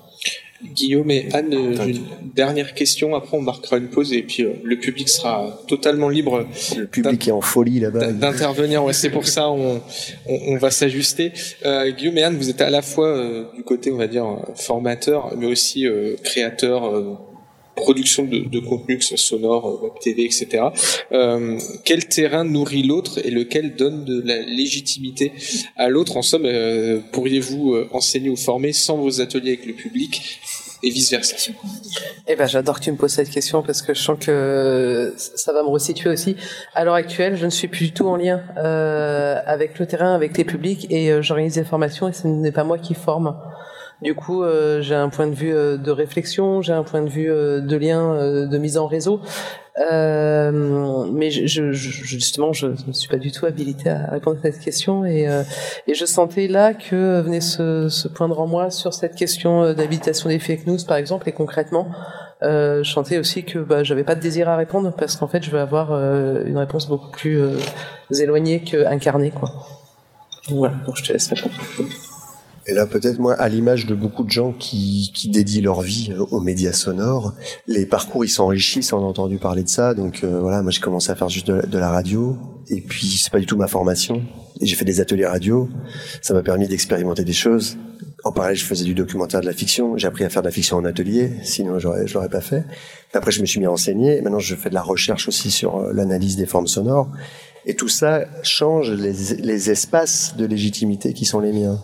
Guillaume 0.71 1.11
et 1.11 1.27
Anne, 1.33 1.53
une 1.53 2.05
dernière 2.33 2.73
question. 2.73 3.15
Après, 3.15 3.35
on 3.35 3.41
marquera 3.41 3.77
une 3.77 3.89
pause 3.89 4.13
et 4.13 4.23
puis 4.23 4.43
euh, 4.43 4.53
le 4.63 4.77
public 4.77 5.09
sera 5.09 5.59
totalement 5.67 6.09
libre. 6.09 6.47
Le 6.77 6.85
public 6.85 7.27
est 7.27 7.31
en 7.31 7.41
folie 7.41 7.79
là-bas. 7.79 8.13
D'intervenir. 8.13 8.83
Ouais, 8.83 8.93
c'est 8.93 9.09
pour 9.09 9.27
ça 9.27 9.49
on, 9.49 9.81
on, 10.25 10.39
on 10.47 10.57
va 10.57 10.71
s'ajuster. 10.71 11.33
Euh, 11.65 11.91
Guillaume 11.91 12.17
et 12.17 12.23
Anne, 12.23 12.37
vous 12.37 12.49
êtes 12.49 12.61
à 12.61 12.69
la 12.69 12.81
fois 12.81 13.07
euh, 13.07 13.43
du 13.55 13.63
côté, 13.63 13.91
on 13.91 13.97
va 13.97 14.07
dire, 14.07 14.25
formateur, 14.55 15.33
mais 15.37 15.47
aussi 15.47 15.85
créateur 16.23 17.19
production 17.75 18.23
de, 18.25 18.59
contenu, 18.59 18.97
que 18.97 19.03
ce 19.03 19.17
soit 19.17 19.37
sonore, 19.37 19.67
euh, 19.67 19.83
web 19.83 19.93
TV, 19.99 20.25
etc. 20.25 20.65
Euh, 21.11 21.57
quel 21.83 22.07
terrain 22.07 22.43
nourrit 22.43 22.83
l'autre 22.83 23.19
et 23.23 23.31
lequel 23.31 23.75
donne 23.75 24.05
de 24.05 24.21
la 24.25 24.39
légitimité 24.39 25.33
à 25.75 25.89
l'autre? 25.89 26.17
En 26.17 26.21
somme, 26.21 26.45
euh, 26.45 26.99
pourriez-vous 27.11 27.75
enseigner 27.91 28.29
ou 28.29 28.35
former 28.35 28.73
sans 28.73 28.97
vos 28.97 29.21
ateliers 29.21 29.53
avec 29.53 29.65
le 29.65 29.73
public 29.73 30.39
et 30.85 30.89
vice 30.89 31.11
versa. 31.11 31.37
Eh 32.27 32.35
ben, 32.35 32.45
j'adore 32.45 32.79
que 32.79 32.83
tu 32.83 32.91
me 32.91 32.97
poses 32.97 33.13
cette 33.13 33.29
question 33.29 33.63
parce 33.63 33.81
que 33.81 33.93
je 33.93 34.01
sens 34.01 34.17
que 34.19 35.13
ça 35.17 35.53
va 35.53 35.63
me 35.63 35.69
resituer 35.69 36.09
aussi. 36.09 36.35
À 36.73 36.83
l'heure 36.83 36.95
actuelle, 36.95 37.37
je 37.37 37.45
ne 37.45 37.49
suis 37.49 37.69
plus 37.69 37.85
du 37.85 37.93
tout 37.93 38.07
en 38.07 38.17
lien 38.17 38.43
avec 38.57 39.79
le 39.79 39.85
terrain, 39.85 40.13
avec 40.13 40.37
les 40.37 40.43
publics 40.43 40.87
et 40.91 41.21
j'organise 41.21 41.53
des 41.53 41.63
formations 41.63 42.09
et 42.09 42.13
ce 42.13 42.27
n'est 42.27 42.51
pas 42.51 42.65
moi 42.65 42.77
qui 42.77 42.95
forme. 42.95 43.33
Du 44.03 44.15
coup, 44.15 44.43
euh, 44.43 44.81
j'ai 44.81 44.95
un 44.95 45.07
point 45.07 45.27
de 45.27 45.33
vue 45.33 45.55
euh, 45.55 45.77
de 45.77 45.89
réflexion, 45.89 46.61
j'ai 46.61 46.73
un 46.73 46.83
point 46.83 47.01
de 47.01 47.09
vue 47.09 47.31
euh, 47.31 47.61
de 47.61 47.77
lien, 47.77 48.45
de 48.45 48.57
mise 48.57 48.77
en 48.77 48.85
réseau. 48.85 49.21
mais 49.79 51.31
je, 51.31 51.71
je, 51.71 51.71
justement, 51.71 52.51
je 52.51 52.67
ne 52.85 52.91
suis 52.91 53.07
pas 53.07 53.17
du 53.17 53.31
tout 53.31 53.45
habilité 53.45 53.89
à 53.89 54.07
répondre 54.11 54.39
à 54.43 54.51
cette 54.51 54.59
question 54.59 55.05
et, 55.05 55.29
et 55.87 55.93
je 55.93 56.05
sentais 56.05 56.47
là 56.47 56.73
que 56.73 57.21
venait 57.21 57.39
se, 57.39 57.87
se 57.87 58.09
poindre 58.09 58.41
en 58.41 58.47
moi 58.47 58.71
sur 58.71 58.93
cette 58.93 59.15
question 59.15 59.73
d'habitation 59.73 60.27
des 60.27 60.39
fake 60.39 60.67
news, 60.67 60.79
par 60.85 60.97
exemple, 60.97 61.29
et 61.29 61.31
concrètement, 61.31 61.87
euh, 62.41 62.83
je 62.83 62.91
sentais 62.91 63.17
aussi 63.19 63.45
que 63.45 63.59
bah, 63.59 63.83
j'avais 63.83 64.03
pas 64.03 64.15
de 64.15 64.21
désir 64.21 64.49
à 64.49 64.57
répondre 64.57 64.91
parce 64.97 65.15
qu'en 65.15 65.27
fait, 65.27 65.43
je 65.43 65.49
vais 65.49 65.59
avoir 65.59 65.93
une 65.93 66.57
réponse 66.57 66.87
beaucoup 66.89 67.09
plus 67.09 67.39
éloignée 68.19 68.63
qu'incarnée, 68.63 69.31
quoi. 69.31 69.49
Voilà, 70.49 70.75
donc 70.85 70.97
je 70.97 71.03
te 71.03 71.13
laisse 71.13 71.29
répondre. 71.29 71.55
Et 72.65 72.73
là, 72.73 72.85
peut-être 72.85 73.19
moi, 73.19 73.33
à 73.33 73.49
l'image 73.49 73.85
de 73.85 73.93
beaucoup 73.93 74.23
de 74.23 74.29
gens 74.29 74.53
qui, 74.53 75.11
qui 75.13 75.27
dédient 75.29 75.61
leur 75.61 75.81
vie 75.81 76.13
aux 76.31 76.39
médias 76.39 76.71
sonores, 76.71 77.33
les 77.67 77.85
parcours 77.85 78.23
ils 78.23 78.29
s'enrichissent. 78.29 78.93
On 78.93 78.99
a 78.99 79.01
entendu 79.01 79.37
parler 79.37 79.63
de 79.63 79.69
ça, 79.69 79.93
donc 79.93 80.23
euh, 80.23 80.39
voilà, 80.39 80.61
moi 80.61 80.71
j'ai 80.71 80.79
commencé 80.79 81.11
à 81.11 81.15
faire 81.15 81.27
juste 81.27 81.47
de, 81.47 81.77
la 81.77 81.89
radio, 81.89 82.37
et 82.69 82.79
puis 82.79 83.19
c'est 83.21 83.31
pas 83.31 83.39
du 83.39 83.45
tout 83.45 83.57
ma 83.57 83.67
formation. 83.67 84.21
J'ai 84.61 84.75
fait 84.75 84.85
des 84.85 85.01
ateliers 85.01 85.25
radio, 85.25 85.67
ça 86.21 86.33
m'a 86.33 86.41
permis 86.41 86.67
d'expérimenter 86.67 87.25
des 87.25 87.33
choses. 87.33 87.77
En 88.23 88.31
parallèle, 88.31 88.55
je 88.55 88.63
faisais 88.63 88.85
du 88.85 88.93
documentaire, 88.93 89.41
de 89.41 89.45
la 89.45 89.51
fiction. 89.51 89.97
J'ai 89.97 90.07
appris 90.07 90.23
à 90.23 90.29
faire 90.29 90.41
de 90.41 90.47
la 90.47 90.53
fiction 90.53 90.77
en 90.77 90.85
atelier, 90.85 91.31
sinon 91.43 91.79
j'aurais, 91.79 92.07
je 92.07 92.13
l'aurais 92.13 92.29
pas 92.29 92.39
fait. 92.39 92.63
Après, 93.13 93.31
je 93.31 93.41
me 93.41 93.45
suis 93.45 93.59
mis 93.59 93.65
à 93.65 93.71
enseigner. 93.71 94.21
Maintenant, 94.21 94.39
je 94.39 94.55
fais 94.55 94.69
de 94.69 94.73
la 94.73 94.81
recherche 94.81 95.27
aussi 95.27 95.51
sur 95.51 95.75
euh, 95.77 95.91
l'analyse 95.91 96.37
des 96.37 96.45
formes 96.45 96.67
sonores. 96.67 97.11
Et 97.65 97.75
tout 97.75 97.89
ça 97.89 98.25
change 98.43 98.91
les, 98.91 99.35
les 99.39 99.69
espaces 99.69 100.35
de 100.37 100.45
légitimité 100.45 101.13
qui 101.13 101.25
sont 101.25 101.41
les 101.41 101.51
miens. 101.51 101.81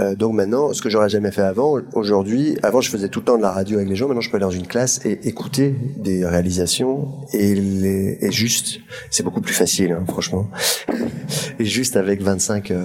Euh, 0.00 0.16
donc 0.16 0.34
maintenant, 0.34 0.72
ce 0.72 0.82
que 0.82 0.90
j'aurais 0.90 1.08
jamais 1.08 1.30
fait 1.30 1.42
avant, 1.42 1.78
aujourd'hui, 1.92 2.58
avant 2.64 2.80
je 2.80 2.90
faisais 2.90 3.08
tout 3.08 3.20
le 3.20 3.24
temps 3.24 3.36
de 3.36 3.42
la 3.42 3.52
radio 3.52 3.76
avec 3.76 3.88
les 3.88 3.94
gens, 3.94 4.08
maintenant 4.08 4.20
je 4.20 4.28
peux 4.28 4.36
aller 4.36 4.44
dans 4.44 4.50
une 4.50 4.66
classe 4.66 5.00
et 5.04 5.28
écouter 5.28 5.72
des 5.96 6.26
réalisations 6.26 7.12
et, 7.32 7.54
juste, 8.32 8.80
c'est 9.10 9.22
beaucoup 9.22 9.40
plus 9.40 9.54
facile, 9.54 9.92
hein, 9.92 10.02
franchement. 10.08 10.50
Et 11.60 11.64
juste 11.64 11.96
avec 11.96 12.22
25, 12.22 12.72
euh, 12.72 12.82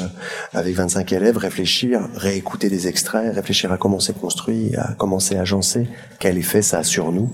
avec 0.53 0.75
25 0.75 1.11
élèves, 1.13 1.37
réfléchir, 1.37 2.07
réécouter 2.13 2.69
des 2.69 2.87
extraits, 2.87 3.33
réfléchir 3.33 3.71
à 3.71 3.77
comment 3.77 3.99
c'est 3.99 4.17
construit, 4.17 4.75
à 4.75 4.93
comment 4.97 5.19
c'est 5.19 5.37
agencé, 5.37 5.87
quel 6.19 6.37
effet 6.37 6.61
ça 6.61 6.79
a 6.79 6.83
sur 6.83 7.11
nous. 7.11 7.31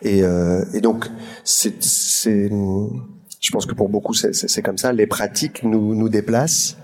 Et, 0.00 0.22
euh, 0.22 0.64
donc, 0.80 1.06
je 1.44 1.68
pense 3.52 3.66
que 3.66 3.74
pour 3.74 3.90
beaucoup 3.90 4.14
c'est 4.14 4.62
comme 4.62 4.78
ça. 4.78 4.94
Les 4.94 5.06
pratiques 5.06 5.62
nous 5.62 6.08
déplacent 6.08 6.78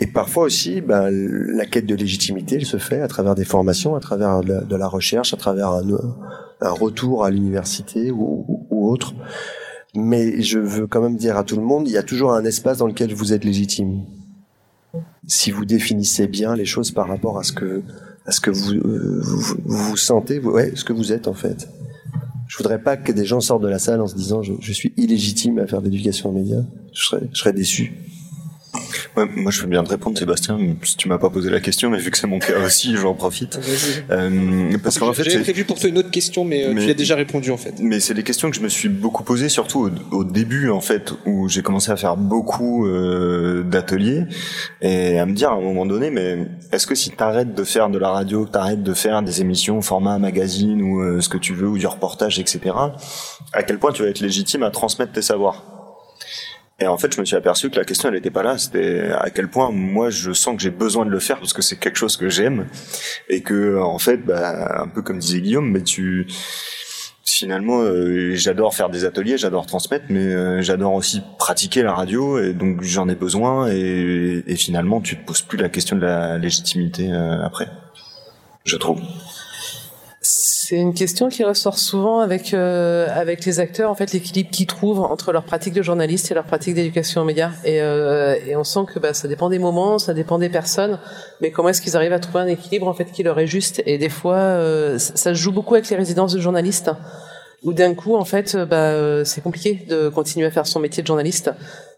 et 0.00 0.08
parfois 0.08 0.44
aussi, 0.44 0.80
ben, 0.80 1.08
la 1.10 1.66
quête 1.66 1.86
de 1.86 1.94
légitimité 1.94 2.56
elle 2.56 2.66
se 2.66 2.78
fait 2.78 3.00
à 3.00 3.08
travers 3.08 3.34
des 3.34 3.44
formations, 3.44 3.94
à 3.94 4.00
travers 4.00 4.42
de 4.42 4.76
la, 4.76 4.88
recherche, 4.88 5.32
à 5.34 5.36
travers 5.36 5.70
un, 5.70 6.70
retour 6.70 7.24
à 7.24 7.30
l'université 7.30 8.10
ou, 8.10 8.44
autre. 8.70 9.14
Mais 9.94 10.42
je 10.42 10.58
veux 10.58 10.88
quand 10.88 11.00
même 11.00 11.16
dire 11.16 11.36
à 11.36 11.44
tout 11.44 11.56
le 11.56 11.62
monde, 11.62 11.86
il 11.86 11.92
y 11.92 11.96
a 11.96 12.02
toujours 12.02 12.32
un 12.32 12.44
espace 12.44 12.78
dans 12.78 12.88
lequel 12.88 13.14
vous 13.14 13.32
êtes 13.32 13.44
légitime. 13.44 14.02
Si 15.28 15.52
vous 15.52 15.64
définissez 15.64 16.26
bien 16.26 16.56
les 16.56 16.64
choses 16.64 16.90
par 16.90 17.06
rapport 17.06 17.38
à 17.38 17.44
ce 17.44 17.52
que, 17.52 17.82
à 18.26 18.32
ce 18.32 18.40
que 18.40 18.50
vous, 18.50 18.72
euh, 18.72 19.22
vous, 19.64 19.96
sentez, 19.96 20.42
ce 20.74 20.84
que 20.84 20.92
vous 20.92 21.12
êtes 21.12 21.28
en 21.28 21.34
fait. 21.34 21.68
Je 22.48 22.58
voudrais 22.58 22.82
pas 22.82 22.96
que 22.96 23.12
des 23.12 23.24
gens 23.24 23.40
sortent 23.40 23.62
de 23.62 23.68
la 23.68 23.78
salle 23.78 24.00
en 24.00 24.06
se 24.06 24.16
disant 24.16 24.42
je, 24.42 24.52
je 24.60 24.72
suis 24.72 24.92
illégitime 24.96 25.60
à 25.60 25.66
faire 25.66 25.80
de 25.80 25.86
l'éducation 25.86 26.30
aux 26.30 26.32
médias. 26.32 26.62
Je 26.92 27.04
serais, 27.04 27.28
je 27.32 27.38
serais 27.38 27.52
déçu. 27.52 27.94
Ouais, 29.16 29.26
moi, 29.36 29.50
je 29.50 29.60
veux 29.60 29.66
bien 29.68 29.84
te 29.84 29.90
répondre, 29.90 30.18
Sébastien. 30.18 30.58
Si 30.82 30.96
tu 30.96 31.08
m'as 31.08 31.18
pas 31.18 31.30
posé 31.30 31.50
la 31.50 31.60
question, 31.60 31.90
mais 31.90 31.98
vu 31.98 32.10
que 32.10 32.18
c'est 32.18 32.26
mon 32.26 32.38
cas 32.38 32.58
aussi, 32.64 32.96
j'en 32.96 33.14
profite. 33.14 33.58
Euh, 34.10 34.76
parce 34.82 34.98
qu'en 34.98 35.12
fait, 35.12 35.24
j'avais 35.24 35.42
prévu 35.42 35.64
pour 35.64 35.78
toi 35.78 35.88
une 35.88 35.98
autre 35.98 36.10
question, 36.10 36.44
mais, 36.44 36.64
euh, 36.64 36.74
tu 36.74 36.86
y 36.86 36.90
as 36.90 36.94
déjà 36.94 37.14
répondu 37.14 37.50
en 37.50 37.56
fait. 37.56 37.74
Mais 37.80 38.00
c'est 38.00 38.14
des 38.14 38.22
questions 38.22 38.50
que 38.50 38.56
je 38.56 38.62
me 38.62 38.68
suis 38.68 38.88
beaucoup 38.88 39.22
posées, 39.22 39.48
surtout 39.48 39.90
au, 40.10 40.24
début 40.24 40.70
en 40.70 40.80
fait, 40.80 41.12
où 41.26 41.48
j'ai 41.48 41.62
commencé 41.62 41.90
à 41.90 41.96
faire 41.96 42.16
beaucoup 42.16 42.86
euh, 42.86 43.62
d'ateliers 43.62 44.24
et 44.80 45.18
à 45.18 45.26
me 45.26 45.32
dire 45.32 45.50
à 45.50 45.54
un 45.54 45.60
moment 45.60 45.86
donné, 45.86 46.10
mais 46.10 46.46
est-ce 46.72 46.86
que 46.86 46.94
si 46.94 47.10
t'arrêtes 47.10 47.54
de 47.54 47.64
faire 47.64 47.90
de 47.90 47.98
la 47.98 48.10
radio, 48.10 48.46
t'arrêtes 48.46 48.82
de 48.82 48.94
faire 48.94 49.22
des 49.22 49.40
émissions 49.40 49.80
format 49.82 50.18
magazine 50.18 50.82
ou 50.82 51.00
euh, 51.00 51.20
ce 51.20 51.28
que 51.28 51.38
tu 51.38 51.54
veux 51.54 51.68
ou 51.68 51.78
du 51.78 51.86
reportage, 51.86 52.38
etc. 52.38 52.60
À 53.52 53.62
quel 53.62 53.78
point 53.78 53.92
tu 53.92 54.02
vas 54.02 54.08
être 54.08 54.20
légitime 54.20 54.62
à 54.62 54.70
transmettre 54.70 55.12
tes 55.12 55.22
savoirs? 55.22 55.73
Et 56.80 56.86
en 56.86 56.98
fait, 56.98 57.14
je 57.14 57.20
me 57.20 57.24
suis 57.24 57.36
aperçu 57.36 57.70
que 57.70 57.76
la 57.76 57.84
question, 57.84 58.08
elle 58.08 58.16
n'était 58.16 58.30
pas 58.30 58.42
là. 58.42 58.58
C'était 58.58 59.10
à 59.12 59.30
quel 59.30 59.48
point 59.48 59.70
moi, 59.70 60.10
je 60.10 60.32
sens 60.32 60.56
que 60.56 60.62
j'ai 60.62 60.70
besoin 60.70 61.06
de 61.06 61.10
le 61.10 61.20
faire 61.20 61.38
parce 61.38 61.52
que 61.52 61.62
c'est 61.62 61.76
quelque 61.76 61.96
chose 61.96 62.16
que 62.16 62.28
j'aime 62.28 62.66
et 63.28 63.42
que, 63.42 63.78
en 63.78 63.98
fait, 63.98 64.18
bah, 64.18 64.82
un 64.82 64.88
peu 64.88 65.02
comme 65.02 65.18
disait 65.18 65.40
Guillaume, 65.40 65.70
mais 65.70 65.82
tu 65.82 66.26
finalement, 67.24 67.80
euh, 67.80 68.34
j'adore 68.34 68.74
faire 68.74 68.90
des 68.90 69.04
ateliers, 69.04 69.38
j'adore 69.38 69.66
transmettre, 69.66 70.06
mais 70.08 70.26
euh, 70.26 70.62
j'adore 70.62 70.92
aussi 70.94 71.22
pratiquer 71.38 71.82
la 71.82 71.94
radio 71.94 72.38
et 72.38 72.52
donc 72.52 72.82
j'en 72.82 73.08
ai 73.08 73.14
besoin 73.14 73.68
et, 73.68 74.42
finalement, 74.56 75.00
tu 75.00 75.16
te 75.16 75.24
poses 75.24 75.42
plus 75.42 75.58
la 75.58 75.68
question 75.68 75.96
de 75.96 76.02
la 76.02 76.38
légitimité 76.38 77.10
euh, 77.10 77.44
après, 77.44 77.68
je 78.64 78.76
trouve. 78.76 79.00
C'est 80.26 80.76
une 80.76 80.94
question 80.94 81.28
qui 81.28 81.44
ressort 81.44 81.78
souvent 81.78 82.20
avec 82.20 82.54
euh, 82.54 83.06
avec 83.14 83.44
les 83.44 83.60
acteurs, 83.60 83.90
en 83.90 83.94
fait, 83.94 84.12
l'équilibre 84.12 84.50
qu'ils 84.50 84.66
trouvent 84.66 85.00
entre 85.00 85.32
leur 85.32 85.44
pratique 85.44 85.74
de 85.74 85.82
journaliste 85.82 86.30
et 86.30 86.34
leur 86.34 86.44
pratique 86.44 86.74
d'éducation 86.74 87.20
aux 87.20 87.24
médias. 87.24 87.50
Et, 87.64 87.82
euh, 87.82 88.34
et 88.46 88.56
on 88.56 88.64
sent 88.64 88.86
que 88.92 88.98
bah, 88.98 89.12
ça 89.12 89.28
dépend 89.28 89.50
des 89.50 89.58
moments, 89.58 89.98
ça 89.98 90.14
dépend 90.14 90.38
des 90.38 90.48
personnes, 90.48 90.98
mais 91.42 91.50
comment 91.50 91.68
est-ce 91.68 91.82
qu'ils 91.82 91.94
arrivent 91.94 92.14
à 92.14 92.20
trouver 92.20 92.40
un 92.40 92.46
équilibre 92.46 92.88
en 92.88 92.94
fait 92.94 93.12
qui 93.12 93.22
leur 93.22 93.38
est 93.38 93.46
juste? 93.46 93.82
Et 93.84 93.98
des 93.98 94.08
fois, 94.08 94.36
euh, 94.36 94.98
ça, 94.98 95.34
se 95.34 95.34
joue 95.34 95.52
beaucoup 95.52 95.74
avec 95.74 95.90
les 95.90 95.96
résidences 95.96 96.32
de 96.32 96.40
journalistes 96.40 96.90
où 97.62 97.72
d'un 97.72 97.94
coup, 97.94 98.16
en 98.16 98.24
fait, 98.24 98.56
bah, 98.56 99.24
c'est 99.24 99.42
compliqué 99.42 99.86
de 99.88 100.08
continuer 100.08 100.46
à 100.46 100.50
faire 100.50 100.66
son 100.66 100.80
métier 100.80 101.02
de 101.02 101.06
journaliste, 101.06 101.50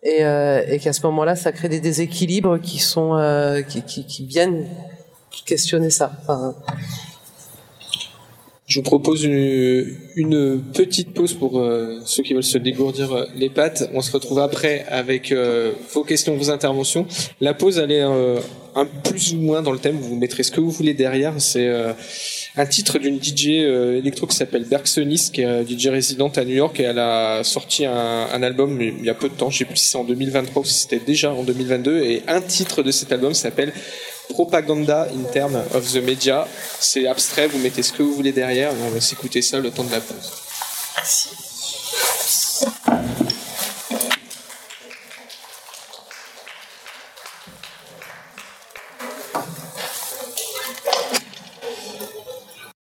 et, 0.06 0.24
euh, 0.24 0.62
et 0.68 0.78
qu'à 0.78 0.92
ce 0.92 1.02
moment-là, 1.06 1.34
ça 1.34 1.52
crée 1.52 1.68
des 1.68 1.80
déséquilibres 1.80 2.60
qui 2.60 2.78
sont 2.78 3.16
euh, 3.16 3.62
qui, 3.62 3.82
qui, 3.82 4.06
qui, 4.06 4.24
viennent 4.24 4.66
questionner 5.44 5.90
ça. 5.90 6.12
Je 8.66 8.80
vous 8.80 8.82
propose 8.82 9.22
une, 9.22 10.62
petite 10.74 11.14
pause 11.14 11.34
pour 11.34 11.60
euh, 11.60 12.00
ceux 12.04 12.24
qui 12.24 12.34
veulent 12.34 12.42
se 12.42 12.58
dégourdir 12.58 13.12
euh, 13.12 13.24
les 13.36 13.48
pattes. 13.48 13.88
On 13.94 14.00
se 14.00 14.10
retrouve 14.10 14.40
après 14.40 14.84
avec 14.88 15.30
euh, 15.30 15.70
vos 15.92 16.02
questions, 16.02 16.36
vos 16.36 16.50
interventions. 16.50 17.06
La 17.40 17.54
pause, 17.54 17.78
elle 17.78 17.92
est 17.92 18.02
un 18.02 18.86
plus 19.04 19.34
ou 19.34 19.36
moins 19.36 19.62
dans 19.62 19.70
le 19.70 19.78
thème. 19.78 19.96
Vous 19.98 20.16
mettrez 20.16 20.42
ce 20.42 20.50
que 20.50 20.60
vous 20.60 20.70
voulez 20.70 20.94
derrière. 20.94 21.34
C'est 21.38 21.70
un 22.56 22.66
titre 22.66 22.98
d'une 22.98 23.22
DJ 23.22 23.46
électro 23.46 24.26
qui 24.26 24.36
s'appelle 24.36 24.64
Bergsonis, 24.64 25.30
qui 25.32 25.42
est 25.42 25.64
DJ 25.66 25.86
résidente 25.86 26.36
à 26.36 26.44
New 26.44 26.56
York 26.56 26.78
et 26.80 26.84
elle 26.84 26.98
a 26.98 27.44
sorti 27.44 27.86
un, 27.86 28.28
un 28.32 28.42
album 28.42 28.80
il 28.82 29.04
y 29.04 29.10
a 29.10 29.14
peu 29.14 29.28
de 29.28 29.34
temps. 29.34 29.48
Je 29.48 29.58
sais 29.58 29.64
plus 29.64 29.76
si 29.76 29.90
c'est 29.90 29.98
en 29.98 30.04
2023 30.04 30.62
ou 30.62 30.64
si 30.64 30.74
c'était 30.74 30.98
déjà 30.98 31.32
en 31.32 31.44
2022. 31.44 32.02
Et 32.02 32.22
un 32.26 32.40
titre 32.40 32.82
de 32.82 32.90
cet 32.90 33.12
album 33.12 33.32
s'appelle 33.32 33.72
propaganda 34.30 35.08
in 35.12 35.24
terms 35.32 35.56
of 35.74 35.92
the 35.92 36.02
media. 36.02 36.46
C'est 36.80 37.06
abstrait, 37.06 37.48
vous 37.48 37.58
mettez 37.58 37.82
ce 37.82 37.92
que 37.92 38.02
vous 38.02 38.14
voulez 38.14 38.32
derrière, 38.32 38.72
on 38.86 38.90
va 38.90 39.00
s'écouter 39.00 39.42
ça 39.42 39.58
le 39.58 39.70
temps 39.70 39.84
de 39.84 39.92
la 39.92 40.00
pause. 40.00 40.32
Merci. 40.96 41.45